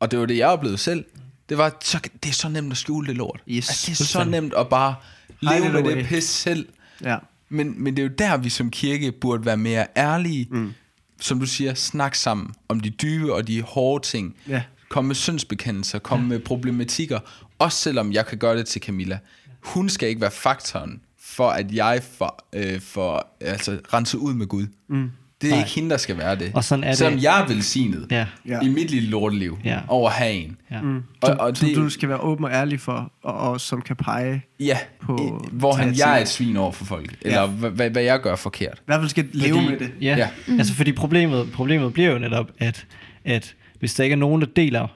og 0.00 0.10
det 0.10 0.18
var 0.18 0.26
det, 0.26 0.36
jeg 0.36 0.48
oplevede 0.48 0.78
selv, 0.78 1.04
det 1.48 1.58
var, 1.58 1.76
så, 1.84 2.00
det 2.22 2.28
er 2.28 2.32
så 2.32 2.48
nemt 2.48 2.72
at 2.72 2.76
skjule 2.78 3.06
det 3.06 3.16
lort. 3.16 3.42
Yes. 3.48 3.68
altså, 3.68 3.90
det 3.90 4.00
er 4.00 4.04
så 4.04 4.24
nemt 4.24 4.54
at 4.54 4.68
bare 4.68 4.94
Hide 5.40 5.52
leve 5.60 5.66
it 5.78 5.84
med 5.84 5.96
det 5.96 6.06
pis 6.06 6.24
selv. 6.24 6.68
Ja. 7.04 7.18
Men, 7.48 7.82
men 7.82 7.96
det 7.96 8.02
er 8.02 8.06
jo 8.08 8.14
der, 8.18 8.36
vi 8.36 8.48
som 8.48 8.70
kirke 8.70 9.12
burde 9.12 9.44
være 9.44 9.56
mere 9.56 9.86
ærlige. 9.96 10.46
Mm. 10.50 10.72
Som 11.20 11.40
du 11.40 11.46
siger, 11.46 11.74
snak 11.74 12.14
sammen 12.14 12.54
om 12.68 12.80
de 12.80 12.90
dybe 12.90 13.34
og 13.34 13.46
de 13.46 13.62
hårde 13.62 14.06
ting. 14.06 14.36
Ja. 14.48 14.62
Kom 14.88 15.04
med 15.04 15.14
syndsbekendelser, 15.14 15.98
kom 15.98 16.20
ja. 16.20 16.26
med 16.26 16.40
problematikker. 16.40 17.20
Også 17.58 17.78
selvom 17.78 18.12
jeg 18.12 18.26
kan 18.26 18.38
gøre 18.38 18.56
det 18.56 18.66
til 18.66 18.82
Camilla. 18.82 19.18
Hun 19.60 19.88
skal 19.88 20.08
ikke 20.08 20.20
være 20.20 20.30
faktoren 20.30 21.00
for, 21.20 21.50
at 21.50 21.74
jeg 21.74 22.02
får, 22.02 22.48
øh, 22.52 22.80
får 22.80 23.36
altså, 23.40 23.80
renset 23.92 24.18
ud 24.18 24.34
med 24.34 24.46
Gud. 24.46 24.66
Mm. 24.88 25.10
Det 25.40 25.46
er 25.46 25.50
Nej. 25.50 25.58
ikke 25.58 25.70
hende, 25.70 25.90
der 25.90 25.96
skal 25.96 26.18
være 26.18 26.36
det. 26.36 26.50
Og 26.54 26.64
sådan 26.64 26.84
er 26.84 26.88
det. 26.88 26.98
Selvom 26.98 27.18
jeg 27.22 27.40
er 27.42 27.46
velsignet 27.46 28.06
Ja. 28.10 28.26
Ja. 28.48 28.60
i 28.60 28.68
mit 28.68 28.90
lille 28.90 29.08
lorteliv 29.08 29.58
Ja. 29.64 29.78
over 29.88 30.08
at 30.08 30.14
have 30.14 30.32
en. 30.32 30.56
Ja. 30.70 30.80
Mm. 30.82 31.02
Og, 31.22 31.30
og 31.40 31.56
som 31.56 31.68
det, 31.68 31.76
du 31.76 31.88
skal 31.88 32.08
være 32.08 32.18
åben 32.20 32.44
og 32.44 32.50
ærlig 32.50 32.80
for, 32.80 33.12
og, 33.22 33.34
og 33.34 33.60
som 33.60 33.82
kan 33.82 33.96
pege. 33.96 34.42
ja, 34.60 34.78
på- 35.00 35.46
hvor 35.52 35.72
han, 35.72 35.94
jeg 35.98 36.16
er 36.18 36.22
et 36.22 36.28
svin 36.28 36.56
over 36.56 36.72
for 36.72 36.84
folk. 36.84 37.14
Eller 37.22 37.40
Ja. 37.40 37.46
hvad, 37.46 37.70
hvad, 37.70 37.90
hvad 37.90 38.02
jeg 38.02 38.20
gør 38.20 38.36
forkert. 38.36 38.78
I 38.78 38.82
hvert 38.86 39.00
fald 39.00 39.08
skal 39.10 39.28
leve 39.32 39.62
med 39.62 39.78
det. 39.78 39.90
Ja, 40.00 40.16
Ja. 40.16 40.28
mm. 40.46 40.58
altså 40.58 40.74
fordi 40.74 40.92
problemet, 40.92 41.52
problemet 41.52 41.92
bliver 41.92 42.10
jo 42.12 42.18
netop, 42.18 42.50
at, 42.58 42.86
at 43.24 43.54
hvis 43.78 43.94
der 43.94 44.04
ikke 44.04 44.14
er 44.14 44.18
nogen, 44.18 44.40
der 44.40 44.46
deler 44.56 44.88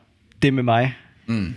det 0.43 0.55
med 0.55 0.62
mig, 0.62 0.95
Mm. 1.26 1.55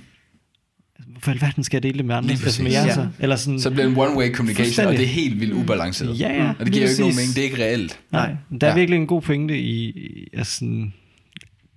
I 1.00 1.30
alverden 1.30 1.64
skal 1.64 1.78
jeg 1.78 1.84
dele 1.84 1.98
det 1.98 2.06
med 2.06 2.16
andre? 2.16 2.32
Altså 2.32 2.64
med 2.64 2.72
jer 2.72 2.86
Ja. 2.86 2.94
så? 2.94 3.08
Eller 3.20 3.36
sådan, 3.36 3.60
Så 3.60 3.72
bliver 3.72 3.86
det 3.88 3.92
en 3.98 3.98
one-way 4.04 4.34
communication, 4.36 4.86
og 4.88 4.94
det 4.94 5.02
er 5.02 5.08
helt 5.08 5.40
vildt 5.40 5.54
ubalanceret. 5.54 6.20
Ja, 6.20 6.34
ja, 6.44 6.50
Og 6.60 6.66
det 6.66 6.74
giver 6.74 6.86
jo 6.86 6.90
ikke 6.90 7.02
nogen 7.02 7.16
mening. 7.16 7.36
Det 7.36 7.38
er 7.38 7.44
ikke 7.44 7.64
reelt. 7.64 8.00
Nej, 8.12 8.36
der 8.62 8.68
er 8.68 8.72
Ja. 8.72 8.76
virkelig 8.78 8.98
en 8.98 9.08
god 9.08 9.22
pointe 9.22 9.60
i, 9.60 9.94
altså, 10.34 10.56
sådan, 10.56 10.94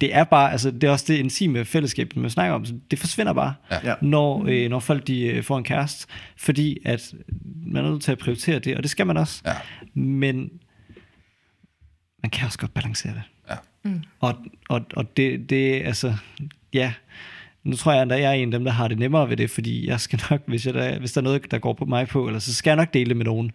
det 0.01 0.15
er 0.15 0.25
bare, 0.25 0.53
altså 0.53 0.71
det 0.71 0.85
er 0.85 0.91
også 0.91 1.05
det 1.09 1.15
intime 1.19 1.65
fællesskab, 1.65 2.17
man 2.17 2.31
snakker 2.31 2.55
om, 2.55 2.65
så 2.65 2.75
det 2.91 2.99
forsvinder 2.99 3.33
bare, 3.33 3.55
Ja. 3.71 3.77
Ja. 3.85 3.95
når, 4.03 4.47
øh, 4.49 4.71
når 4.71 4.79
folk 4.81 5.07
de 5.07 5.21
øh, 5.27 5.43
får 5.45 5.59
en 5.59 5.65
kæreste, 5.65 6.07
fordi 6.37 6.79
at 6.85 7.15
man 7.67 7.85
er 7.85 7.91
nødt 7.91 8.03
til 8.03 8.13
at 8.13 8.19
prioritere 8.19 8.59
det, 8.59 8.77
og 8.77 8.83
det 8.83 8.91
skal 8.91 9.07
man 9.07 9.17
også, 9.17 9.43
Ja. 9.47 9.53
men 10.01 10.51
man 12.23 12.31
kan 12.31 12.47
også 12.47 12.59
godt 12.59 12.75
balancere 12.75 13.13
det. 13.15 13.23
Ja. 13.51 13.55
Mm. 13.85 14.01
Og, 14.21 14.35
og, 14.69 14.81
og 14.97 15.17
det, 15.17 15.51
det, 15.51 15.83
altså, 15.85 16.15
ja, 16.73 16.93
nu 17.69 17.77
tror 17.77 17.93
jeg, 17.93 18.03
at 18.03 18.21
jeg 18.21 18.29
er 18.31 18.33
en 18.33 18.49
af 18.49 18.59
dem, 18.59 18.65
der 18.65 18.73
har 18.73 18.89
det 18.89 18.99
nemmere 18.99 19.29
ved 19.31 19.37
det, 19.37 19.51
fordi 19.51 19.87
jeg 19.87 20.01
skal 20.01 20.21
nok, 20.31 20.41
hvis, 20.47 20.67
jeg 20.67 20.75
der, 20.75 20.99
hvis 20.99 21.13
der 21.13 21.21
er 21.21 21.23
noget, 21.25 21.51
der 21.51 21.59
går 21.59 21.73
på 21.73 21.85
mig 21.85 22.09
på, 22.09 22.27
eller 22.27 22.39
så 22.41 22.55
skal 22.55 22.71
jeg 22.71 22.77
nok 22.77 22.95
dele 22.95 23.09
det 23.09 23.17
med 23.17 23.25
nogen. 23.25 23.53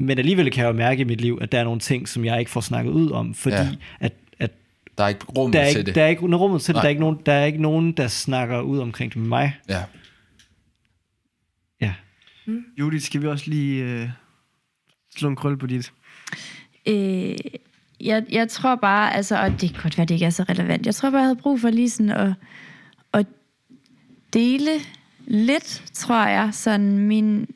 Men 0.00 0.18
alligevel 0.18 0.50
kan 0.50 0.64
jeg 0.64 0.68
jo 0.72 0.76
mærke 0.76 1.00
i 1.00 1.04
mit 1.04 1.20
liv, 1.20 1.38
at 1.40 1.52
der 1.52 1.58
er 1.60 1.64
nogle 1.64 1.80
ting, 1.80 2.08
som 2.08 2.24
jeg 2.24 2.38
ikke 2.38 2.50
får 2.50 2.60
snakket 2.60 2.90
ud 2.92 3.10
om, 3.10 3.34
fordi 3.34 3.56
Ja. 3.56 3.68
at, 4.00 4.12
at 4.38 4.50
Der 4.98 5.04
er 5.04 5.08
ikke 5.08 5.24
rum 5.24 5.52
der, 5.52 5.60
er 5.60 5.70
til 5.70 5.78
ikke, 5.78 5.86
det. 5.86 5.94
der 5.94 6.02
er 6.02 6.08
ikke 6.08 6.22
rummet 6.36 6.62
til 6.62 6.74
det. 6.74 6.80
Der 6.82 6.86
er, 6.86 6.90
ikke 6.90 7.00
nogen, 7.00 7.18
der 7.26 7.32
er 7.32 7.44
ikke 7.44 7.62
nogen, 7.62 7.92
der 7.92 8.08
snakker 8.08 8.60
ud 8.60 8.78
omkring 8.78 9.12
det 9.12 9.20
med 9.20 9.28
mig. 9.28 9.56
Ja. 9.68 9.82
Ja. 11.80 11.94
Judith, 12.78 13.04
skal 13.04 13.22
vi 13.22 13.26
også 13.26 13.50
lige 13.50 13.84
øh, 13.84 14.08
slå 15.16 15.28
en 15.28 15.36
krølle 15.36 15.58
på 15.58 15.66
dit? 15.66 15.92
Øh, 16.88 17.34
jeg, 18.00 18.24
jeg 18.30 18.48
tror 18.48 18.74
bare, 18.76 19.14
altså, 19.14 19.40
og 19.42 19.50
det 19.60 19.70
kan 19.72 19.82
godt 19.82 19.98
være, 19.98 20.06
det 20.06 20.14
ikke 20.14 20.26
er 20.26 20.30
så 20.30 20.42
relevant. 20.48 20.86
Jeg 20.86 20.94
tror 20.94 21.10
bare, 21.10 21.18
jeg 21.18 21.26
havde 21.26 21.36
brug 21.36 21.60
for 21.60 21.70
lige 21.70 21.90
sådan 21.90 22.10
at 22.10 22.32
dele 24.32 24.70
lidt, 25.26 25.82
tror 25.94 26.26
jeg, 26.26 26.48
sådan 26.52 26.98
min... 26.98 27.46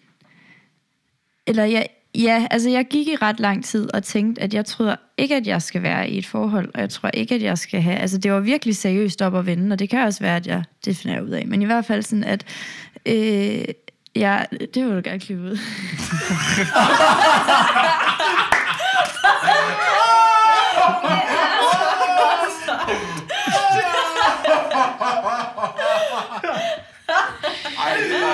Eller 1.46 1.64
jeg, 1.64 1.86
ja, 2.14 2.46
altså 2.50 2.70
jeg 2.70 2.86
gik 2.90 3.08
i 3.08 3.16
ret 3.16 3.40
lang 3.40 3.64
tid 3.64 3.94
og 3.94 4.04
tænkte, 4.04 4.42
at 4.42 4.54
jeg 4.54 4.64
tror 4.64 4.98
ikke, 5.18 5.36
at 5.36 5.46
jeg 5.46 5.62
skal 5.62 5.82
være 5.82 6.10
i 6.10 6.18
et 6.18 6.26
forhold, 6.26 6.70
og 6.74 6.80
jeg 6.80 6.90
tror 6.90 7.10
ikke, 7.14 7.34
at 7.34 7.42
jeg 7.42 7.58
skal 7.58 7.80
have... 7.80 7.96
Altså 7.96 8.18
det 8.18 8.32
var 8.32 8.40
virkelig 8.40 8.76
seriøst 8.76 9.22
op 9.22 9.36
at 9.36 9.46
vende, 9.46 9.74
og 9.74 9.78
det 9.78 9.90
kan 9.90 10.06
også 10.06 10.20
være, 10.20 10.36
at 10.36 10.46
jeg... 10.46 10.64
Det 10.84 10.96
finder 10.96 11.16
jeg 11.16 11.24
ud 11.24 11.30
af. 11.30 11.46
Men 11.46 11.62
i 11.62 11.64
hvert 11.64 11.84
fald 11.84 12.02
sådan, 12.02 12.24
at... 12.24 12.44
Øh, 13.06 13.64
Ja, 14.16 14.42
det 14.74 14.84
vil 14.84 14.96
du 14.96 15.00
gerne 15.04 15.20
klippe 15.20 15.44
ud. 15.44 15.50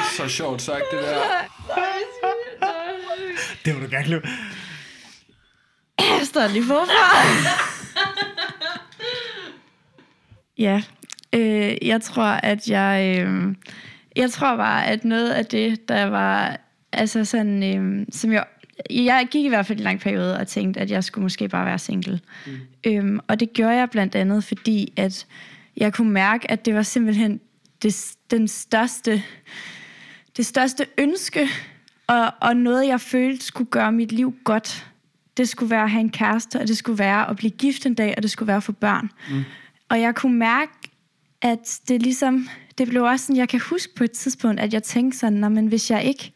var 0.03 0.27
så 0.27 0.29
sjovt 0.29 0.63
sagt, 0.63 0.83
det 0.91 1.03
der. 1.03 1.19
Det 3.65 3.75
må 3.75 3.81
du 3.81 3.87
gerne 3.91 4.05
klippe. 4.05 4.29
Jeg 5.99 6.21
står 6.25 6.49
lige 6.49 6.65
forfra. 6.65 7.27
ja, 10.59 10.83
øh, 11.33 11.77
jeg 11.83 12.03
tror, 12.03 12.25
at 12.25 12.69
jeg... 12.69 13.19
Øh, 13.19 13.55
jeg 14.17 14.31
tror 14.31 14.57
bare, 14.57 14.87
at 14.87 15.05
noget 15.05 15.31
af 15.31 15.47
det, 15.47 15.89
der 15.89 16.05
var... 16.05 16.61
Altså 16.93 17.25
sådan, 17.25 17.63
øh, 17.63 18.07
som 18.11 18.33
jeg... 18.33 18.45
Jeg 18.91 19.29
gik 19.31 19.45
i 19.45 19.49
hvert 19.49 19.67
fald 19.67 19.79
en 19.79 19.85
lang 19.85 20.01
periode 20.01 20.39
og 20.39 20.49
tænkte, 20.49 20.81
at 20.81 20.91
jeg 20.91 21.05
skulle 21.05 21.23
måske 21.23 21.49
bare 21.49 21.67
være 21.67 21.79
single. 21.79 22.21
Mm. 22.47 22.53
Øhm, 22.87 23.21
og 23.29 23.41
det 23.41 23.53
gjorde 23.53 23.75
jeg 23.75 23.91
blandt 23.91 24.15
andet, 24.15 24.45
fordi 24.45 24.93
at 24.97 25.27
jeg 25.77 25.93
kunne 25.93 26.11
mærke, 26.11 26.51
at 26.51 26.67
det 26.67 26.75
var 26.75 26.83
simpelthen 26.83 27.41
det, 27.83 28.15
den 28.31 28.49
største, 28.49 29.23
det 30.37 30.47
største 30.47 30.87
ønske, 30.99 31.49
og, 32.07 32.33
og 32.41 32.57
noget, 32.57 32.87
jeg 32.87 33.01
følte 33.01 33.45
skulle 33.45 33.71
gøre 33.71 33.93
mit 33.93 34.13
liv 34.13 34.35
godt. 34.45 34.87
Det 35.37 35.49
skulle 35.49 35.71
være 35.71 35.83
at 35.83 35.91
have 35.91 36.01
en 36.01 36.11
kæreste, 36.11 36.61
og 36.61 36.69
det 36.69 36.77
skulle 36.77 36.99
være 36.99 37.31
at 37.31 37.37
blive 37.37 37.51
gift 37.51 37.87
en 37.87 37.95
dag, 37.95 38.15
og 38.17 38.23
det 38.23 38.31
skulle 38.31 38.47
være 38.47 38.57
at 38.57 38.63
få 38.63 38.73
børn. 38.73 39.11
Mm. 39.31 39.45
Og 39.89 40.01
jeg 40.01 40.15
kunne 40.15 40.39
mærke, 40.39 40.73
at 41.43 41.81
det 41.89 42.03
ligesom, 42.03 42.49
det 42.79 42.89
blev 42.89 43.03
også 43.03 43.27
sådan, 43.27 43.37
jeg 43.37 43.49
kan 43.49 43.61
huske 43.61 43.95
på 43.95 44.05
et 44.05 44.11
tidspunkt, 44.11 44.61
at 44.61 44.75
jeg 44.75 44.83
tænkte 44.83 45.19
sådan, 45.19 45.39
"Nå, 45.39 45.49
men 45.49 45.67
hvis 45.67 45.91
jeg 45.91 46.05
ikke, 46.05 46.33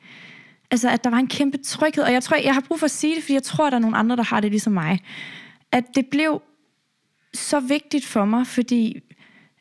altså 0.71 0.91
at 0.91 1.05
der 1.05 1.11
var 1.11 1.17
en 1.19 1.27
kæmpe 1.29 1.59
tryghed, 1.59 2.05
og 2.05 2.13
jeg 2.13 2.23
tror, 2.23 2.37
jeg 2.37 2.55
har 2.55 2.61
brug 2.61 2.79
for 2.79 2.85
at 2.85 2.91
sige 2.91 3.15
det, 3.15 3.23
fordi 3.23 3.35
jeg 3.35 3.43
tror, 3.43 3.71
der 3.71 3.77
er 3.77 3.81
nogle 3.81 3.97
andre, 3.97 4.17
der 4.17 4.23
har 4.23 4.41
det 4.41 4.51
ligesom 4.51 4.73
mig, 4.73 5.01
at 5.73 5.85
det 5.95 6.07
blev 6.07 6.43
så 7.35 7.61
vigtigt 7.61 8.07
for 8.07 8.25
mig, 8.25 8.47
fordi 8.47 9.01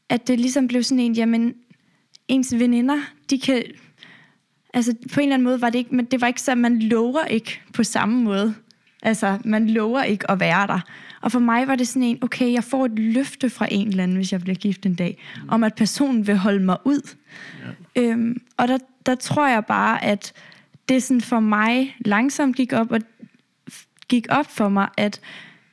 at 0.09 0.27
det 0.27 0.39
ligesom 0.39 0.67
blev 0.67 0.83
sådan 0.83 0.99
en, 0.99 1.13
jamen, 1.13 1.53
ens 2.27 2.53
veninder, 2.59 3.01
de 3.29 3.39
kan, 3.39 3.63
altså 4.75 4.95
på 5.13 5.19
en 5.19 5.23
eller 5.23 5.33
anden 5.33 5.43
måde 5.43 5.61
var 5.61 5.69
det 5.69 5.79
ikke, 5.79 5.95
men 5.95 6.05
det 6.05 6.21
var 6.21 6.27
ikke 6.27 6.41
så, 6.41 6.55
man 6.55 6.79
lover 6.79 7.25
ikke 7.25 7.61
på 7.73 7.83
samme 7.83 8.23
måde. 8.23 8.55
Altså, 9.01 9.37
man 9.45 9.69
lover 9.69 10.03
ikke 10.03 10.31
at 10.31 10.39
være 10.39 10.67
der. 10.67 10.79
Og 11.21 11.31
for 11.31 11.39
mig 11.39 11.67
var 11.67 11.75
det 11.75 11.87
sådan 11.87 12.03
en, 12.03 12.23
okay, 12.23 12.53
jeg 12.53 12.63
får 12.63 12.85
et 12.85 12.99
løfte 12.99 13.49
fra 13.49 13.67
en 13.71 13.87
eller 13.87 14.03
anden, 14.03 14.17
hvis 14.17 14.31
jeg 14.31 14.41
bliver 14.41 14.55
gift 14.55 14.85
en 14.85 14.95
dag, 14.95 15.23
mm. 15.35 15.49
om 15.49 15.63
at 15.63 15.75
personen 15.75 16.27
vil 16.27 16.37
holde 16.37 16.65
mig 16.65 16.77
ud. 16.83 17.15
Ja. 17.95 18.01
Øhm, 18.01 18.41
og 18.57 18.67
der, 18.67 18.77
der 19.05 19.15
tror 19.15 19.47
jeg 19.47 19.65
bare, 19.65 20.03
at 20.03 20.33
det 20.89 21.03
sådan 21.03 21.21
for 21.21 21.39
mig 21.39 21.95
langsomt 22.05 22.55
gik 22.55 22.73
op, 22.73 22.91
og 22.91 23.01
gik 24.07 24.27
op 24.29 24.51
for 24.51 24.69
mig, 24.69 24.87
at 24.97 25.21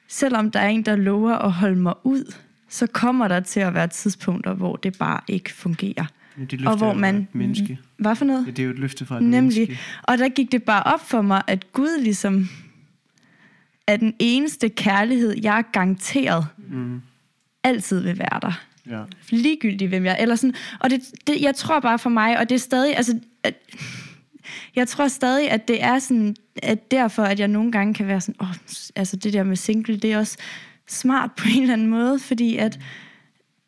selvom 0.08 0.50
der 0.50 0.60
er 0.60 0.68
en, 0.68 0.82
der 0.82 0.96
lover 0.96 1.32
at 1.32 1.52
holde 1.52 1.78
mig 1.78 1.94
ud, 2.04 2.34
så 2.68 2.86
kommer 2.86 3.28
der 3.28 3.40
til 3.40 3.60
at 3.60 3.74
være 3.74 3.88
tidspunkter, 3.88 4.54
hvor 4.54 4.76
det 4.76 4.98
bare 4.98 5.20
ikke 5.28 5.52
fungerer. 5.52 6.06
Det 6.50 6.66
Og 6.66 6.76
hvor 6.76 6.92
man... 6.94 7.28
menneske. 7.32 7.78
Hvad 7.96 8.16
for 8.16 8.24
noget? 8.24 8.46
Ja, 8.46 8.50
det 8.50 8.58
er 8.58 8.64
jo 8.64 8.70
et 8.70 8.78
løfte 8.78 9.06
fra 9.06 9.16
et 9.16 9.22
Nemlig. 9.22 9.40
menneske. 9.42 9.78
Og 10.02 10.18
der 10.18 10.28
gik 10.28 10.52
det 10.52 10.62
bare 10.62 10.82
op 10.82 11.08
for 11.08 11.22
mig, 11.22 11.42
at 11.46 11.72
Gud 11.72 12.00
ligesom 12.02 12.48
er 13.86 13.96
den 13.96 14.14
eneste 14.18 14.68
kærlighed, 14.68 15.34
jeg 15.42 15.58
er 15.58 15.62
garanteret 15.62 16.46
Mm. 16.68 17.00
altid 17.64 18.00
vil 18.00 18.18
være 18.18 18.38
der. 18.42 18.60
Ja. 18.90 19.02
Ligegyldigt, 19.30 19.88
hvem 19.88 20.04
jeg 20.04 20.16
eller 20.20 20.36
sådan. 20.36 20.54
Og 20.80 20.90
det, 20.90 21.00
det, 21.26 21.40
jeg 21.40 21.54
tror 21.54 21.80
bare 21.80 21.98
for 21.98 22.10
mig, 22.10 22.38
og 22.38 22.48
det 22.48 22.54
er 22.54 22.58
stadig, 22.58 22.96
altså, 22.96 23.18
at, 23.42 23.54
jeg 24.76 24.88
tror 24.88 25.08
stadig, 25.08 25.50
at 25.50 25.68
det 25.68 25.82
er 25.82 25.98
sådan, 25.98 26.36
at 26.62 26.90
derfor, 26.90 27.22
at 27.22 27.40
jeg 27.40 27.48
nogle 27.48 27.72
gange 27.72 27.94
kan 27.94 28.06
være 28.06 28.20
sådan, 28.20 28.34
åh, 28.40 28.54
altså 28.96 29.16
det 29.16 29.32
der 29.32 29.42
med 29.42 29.56
single, 29.56 29.96
det 29.96 30.12
er 30.12 30.18
også 30.18 30.36
smart 30.88 31.30
på 31.36 31.44
en 31.54 31.62
eller 31.62 31.72
anden 31.74 31.86
måde, 31.88 32.18
fordi 32.18 32.56
at, 32.56 32.78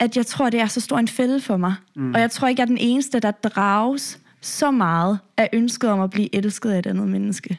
at 0.05 0.17
jeg 0.17 0.27
tror, 0.27 0.51
det 0.51 0.61
er 0.61 0.67
så 0.67 0.81
stor 0.81 0.99
en 0.99 1.09
fælde 1.09 1.41
for 1.41 1.57
mig. 1.57 1.75
Mm. 1.97 2.15
Og 2.15 2.21
jeg 2.21 2.31
tror 2.31 2.49
ikke, 2.49 2.61
jeg 2.61 2.65
er 2.65 2.69
den 2.69 2.79
eneste, 2.79 3.21
der 3.21 3.31
drages 3.31 4.21
så 4.41 4.71
meget 4.71 5.19
af 5.37 5.49
ønsket 5.53 5.91
om 5.91 6.01
at 6.01 6.11
blive 6.11 6.35
elsket 6.35 6.71
af 6.71 6.79
et 6.79 6.87
andet 6.87 7.09
menneske. 7.09 7.59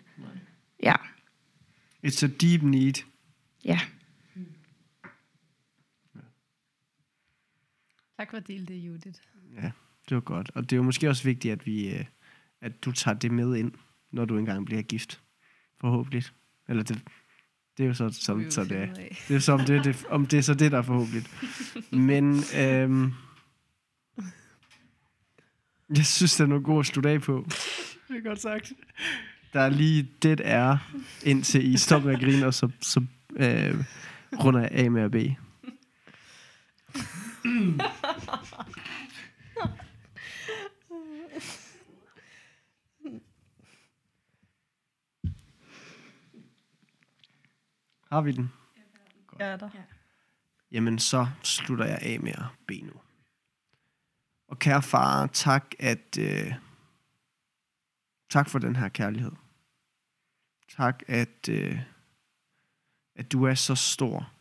Ja, 0.84 0.95
It's 2.07 2.23
a 2.26 2.27
deep 2.41 2.61
need. 2.63 2.93
ja. 3.65 3.80
Tak 8.19 8.30
for 8.30 8.38
at 8.38 8.47
dele 8.47 8.65
det, 8.65 8.76
Judith. 8.76 9.19
Ja, 9.55 9.72
det 10.09 10.15
var 10.15 10.22
godt. 10.22 10.51
Og 10.55 10.63
det 10.63 10.73
er 10.73 10.77
jo 10.77 10.84
måske 10.84 11.09
også 11.09 11.23
vigtigt, 11.23 11.51
at, 11.51 11.65
vi, 11.65 11.89
øh, 11.95 12.05
at 12.61 12.85
du 12.85 12.91
tager 12.91 13.15
det 13.17 13.31
med 13.31 13.55
ind, 13.55 13.72
når 14.11 14.26
du 14.26 14.38
engang 14.38 14.65
bliver 14.65 14.81
gift. 14.81 15.22
Forhåbentlig. 15.81 16.23
Eller 16.69 16.84
det, 16.84 17.03
det 17.77 17.84
er 17.84 17.88
jo 17.88 17.93
så, 17.93 18.10
som, 18.22 18.52
så 18.52 18.64
det 18.64 18.77
er. 18.77 18.88
Det 19.27 19.35
er 19.35 19.39
så, 19.39 19.52
om 19.52 19.60
det, 19.60 19.84
det, 19.84 20.06
om 20.10 20.26
det 20.26 20.38
er 20.38 20.41
så 20.41 20.53
det, 20.53 20.72
der 20.72 20.77
er 20.77 20.81
forhåbentlig. 20.81 21.23
Men 21.91 22.43
øhm, 22.57 23.14
jeg 25.95 26.06
synes, 26.06 26.35
det 26.35 26.43
er 26.43 26.47
noget 26.47 26.64
godt 26.64 26.80
at 26.80 26.85
slutte 26.85 27.10
af 27.10 27.22
på. 27.22 27.45
Det 28.07 28.18
er 28.18 28.22
godt 28.22 28.41
sagt. 28.41 28.73
Der 29.53 29.61
er 29.61 29.69
lige 29.69 30.10
det 30.22 30.41
er, 30.43 30.77
indtil 31.23 31.73
I 31.73 31.77
stopper 31.77 32.10
med 32.10 32.18
at 32.18 32.23
grine, 32.23 32.45
og 32.45 32.53
så, 32.53 32.69
så 32.81 33.02
øh, 33.35 33.84
runder 34.43 34.60
jeg 34.60 34.69
af 34.72 34.91
med 34.91 35.02
at 35.02 35.14
Har 48.15 48.21
vi 48.21 48.31
den? 48.31 48.51
Jeg 49.39 49.51
er 49.51 49.57
der. 49.57 49.69
Jamen, 50.71 50.99
så 50.99 51.27
slutter 51.43 51.85
jeg 51.85 51.99
af 52.01 52.19
med 52.19 52.31
at 52.31 52.45
bede 52.67 52.81
nu. 52.81 52.93
Og 54.47 54.59
kære 54.59 54.81
far, 54.81 55.27
tak, 55.27 55.73
at, 55.79 56.17
øh, 56.19 56.53
tak 58.29 58.49
for 58.49 58.59
den 58.59 58.75
her 58.75 58.89
kærlighed. 58.89 59.31
Tak, 60.69 61.03
at, 61.07 61.49
øh, 61.49 61.79
at 63.15 63.31
du 63.31 63.43
er 63.43 63.53
så 63.53 63.75
stor, 63.75 64.31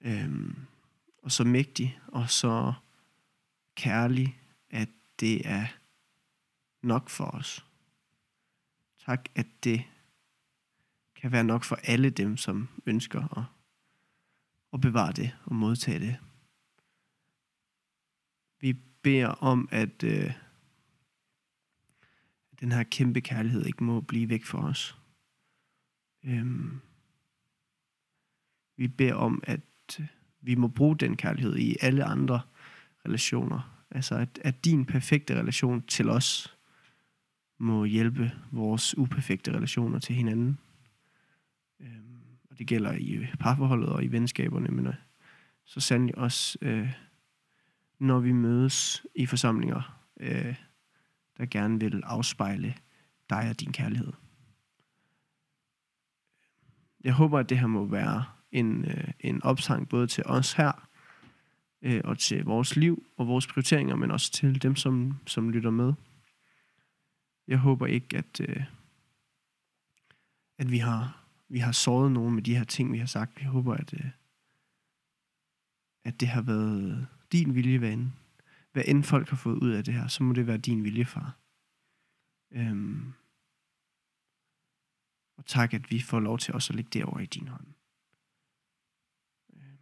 øh, 0.00 0.54
og 1.22 1.32
så 1.32 1.44
mægtig, 1.44 1.98
og 2.06 2.30
så 2.30 2.72
kærlig, 3.74 4.40
at 4.70 4.88
det 5.20 5.48
er 5.48 5.66
nok 6.82 7.08
for 7.08 7.24
os. 7.24 7.66
Tak, 9.06 9.28
at 9.34 9.46
det 9.64 9.84
kan 11.20 11.32
være 11.32 11.44
nok 11.44 11.64
for 11.64 11.78
alle 11.82 12.10
dem, 12.10 12.36
som 12.36 12.68
ønsker 12.86 13.38
at 13.38 13.44
at 14.76 14.80
bevare 14.80 15.12
det 15.12 15.36
og 15.44 15.54
modtage 15.54 16.00
det. 16.00 16.16
Vi 18.60 18.72
beder 19.02 19.28
om, 19.28 19.68
at 19.72 20.04
øh, 20.04 20.32
den 22.60 22.72
her 22.72 22.82
kæmpe 22.82 23.20
kærlighed 23.20 23.66
ikke 23.66 23.84
må 23.84 24.00
blive 24.00 24.28
væk 24.28 24.44
for 24.44 24.58
os. 24.58 24.98
Øhm, 26.24 26.80
vi 28.76 28.88
beder 28.88 29.14
om, 29.14 29.42
at 29.46 29.60
øh, 30.00 30.06
vi 30.40 30.54
må 30.54 30.68
bruge 30.68 30.96
den 30.96 31.16
kærlighed 31.16 31.56
i 31.56 31.76
alle 31.80 32.04
andre 32.04 32.40
relationer. 33.06 33.84
Altså, 33.90 34.14
at, 34.14 34.38
at 34.44 34.64
din 34.64 34.84
perfekte 34.84 35.38
relation 35.38 35.82
til 35.82 36.08
os 36.08 36.56
må 37.58 37.84
hjælpe 37.84 38.32
vores 38.52 38.98
uperfekte 38.98 39.52
relationer 39.52 39.98
til 39.98 40.14
hinanden. 40.14 40.58
Øhm, 41.80 42.20
og 42.50 42.58
det 42.58 42.66
gælder 42.66 42.92
i 42.92 43.26
parforholdet 43.40 43.88
og 43.88 44.04
i 44.04 44.06
venskaberne, 44.06 44.68
men 44.68 44.86
øh, 44.86 44.94
så 45.64 45.80
sandelig 45.80 46.18
også, 46.18 46.58
øh, 46.62 46.92
når 47.98 48.20
vi 48.20 48.32
mødes 48.32 49.06
i 49.14 49.26
forsamlinger, 49.26 50.02
øh, 50.20 50.54
der 51.38 51.46
gerne 51.46 51.80
vil 51.80 52.02
afspejle 52.04 52.74
dig 53.30 53.50
og 53.50 53.60
din 53.60 53.72
kærlighed. 53.72 54.12
Jeg 57.04 57.12
håber, 57.12 57.38
at 57.38 57.48
det 57.48 57.58
her 57.58 57.66
må 57.66 57.84
være 57.84 58.24
en, 58.52 58.84
øh, 58.84 59.08
en 59.20 59.42
opsang 59.42 59.88
både 59.88 60.06
til 60.06 60.24
os 60.26 60.52
her, 60.52 60.88
øh, 61.82 62.00
og 62.04 62.18
til 62.18 62.44
vores 62.44 62.76
liv 62.76 63.06
og 63.16 63.28
vores 63.28 63.46
prioriteringer, 63.46 63.96
men 63.96 64.10
også 64.10 64.32
til 64.32 64.62
dem, 64.62 64.76
som, 64.76 65.18
som 65.26 65.50
lytter 65.50 65.70
med. 65.70 65.92
Jeg 67.48 67.58
håber 67.58 67.86
ikke, 67.86 68.16
at, 68.16 68.40
øh, 68.40 68.64
at 70.58 70.70
vi 70.70 70.78
har 70.78 71.25
vi 71.48 71.58
har 71.58 71.72
såret 71.72 72.12
nogen 72.12 72.34
med 72.34 72.42
de 72.42 72.56
her 72.56 72.64
ting, 72.64 72.92
vi 72.92 72.98
har 72.98 73.06
sagt. 73.06 73.40
Jeg 73.40 73.48
håber, 73.48 73.74
at, 73.74 73.94
øh, 73.94 74.10
at 76.04 76.20
det 76.20 76.28
har 76.28 76.42
været 76.42 77.08
din 77.32 77.54
vilje, 77.54 77.78
hvad 77.78 77.92
end, 77.92 78.10
hvad 78.72 78.84
end 78.86 79.04
folk 79.04 79.28
har 79.28 79.36
fået 79.36 79.58
ud 79.58 79.70
af 79.70 79.84
det 79.84 79.94
her, 79.94 80.06
så 80.06 80.22
må 80.22 80.32
det 80.32 80.46
være 80.46 80.58
din 80.58 80.84
vilje, 80.84 81.04
far. 81.04 81.38
Øhm, 82.50 83.12
og 85.36 85.46
tak, 85.46 85.74
at 85.74 85.90
vi 85.90 86.00
får 86.00 86.20
lov 86.20 86.38
til 86.38 86.54
også 86.54 86.72
at 86.72 86.74
lægge 86.76 86.90
det 86.92 87.04
over 87.04 87.18
i 87.18 87.26
din 87.26 87.48
hånd. 87.48 87.66
Øhm, 89.52 89.78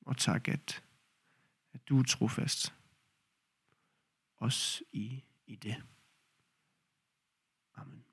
og 0.00 0.16
tak, 0.16 0.48
at, 0.48 0.82
at 1.72 1.88
du 1.88 1.98
er 1.98 2.02
trofast. 2.02 2.74
Også 4.36 4.84
i, 4.92 5.24
i 5.46 5.56
det. 5.56 5.82
Amen. 7.74 8.07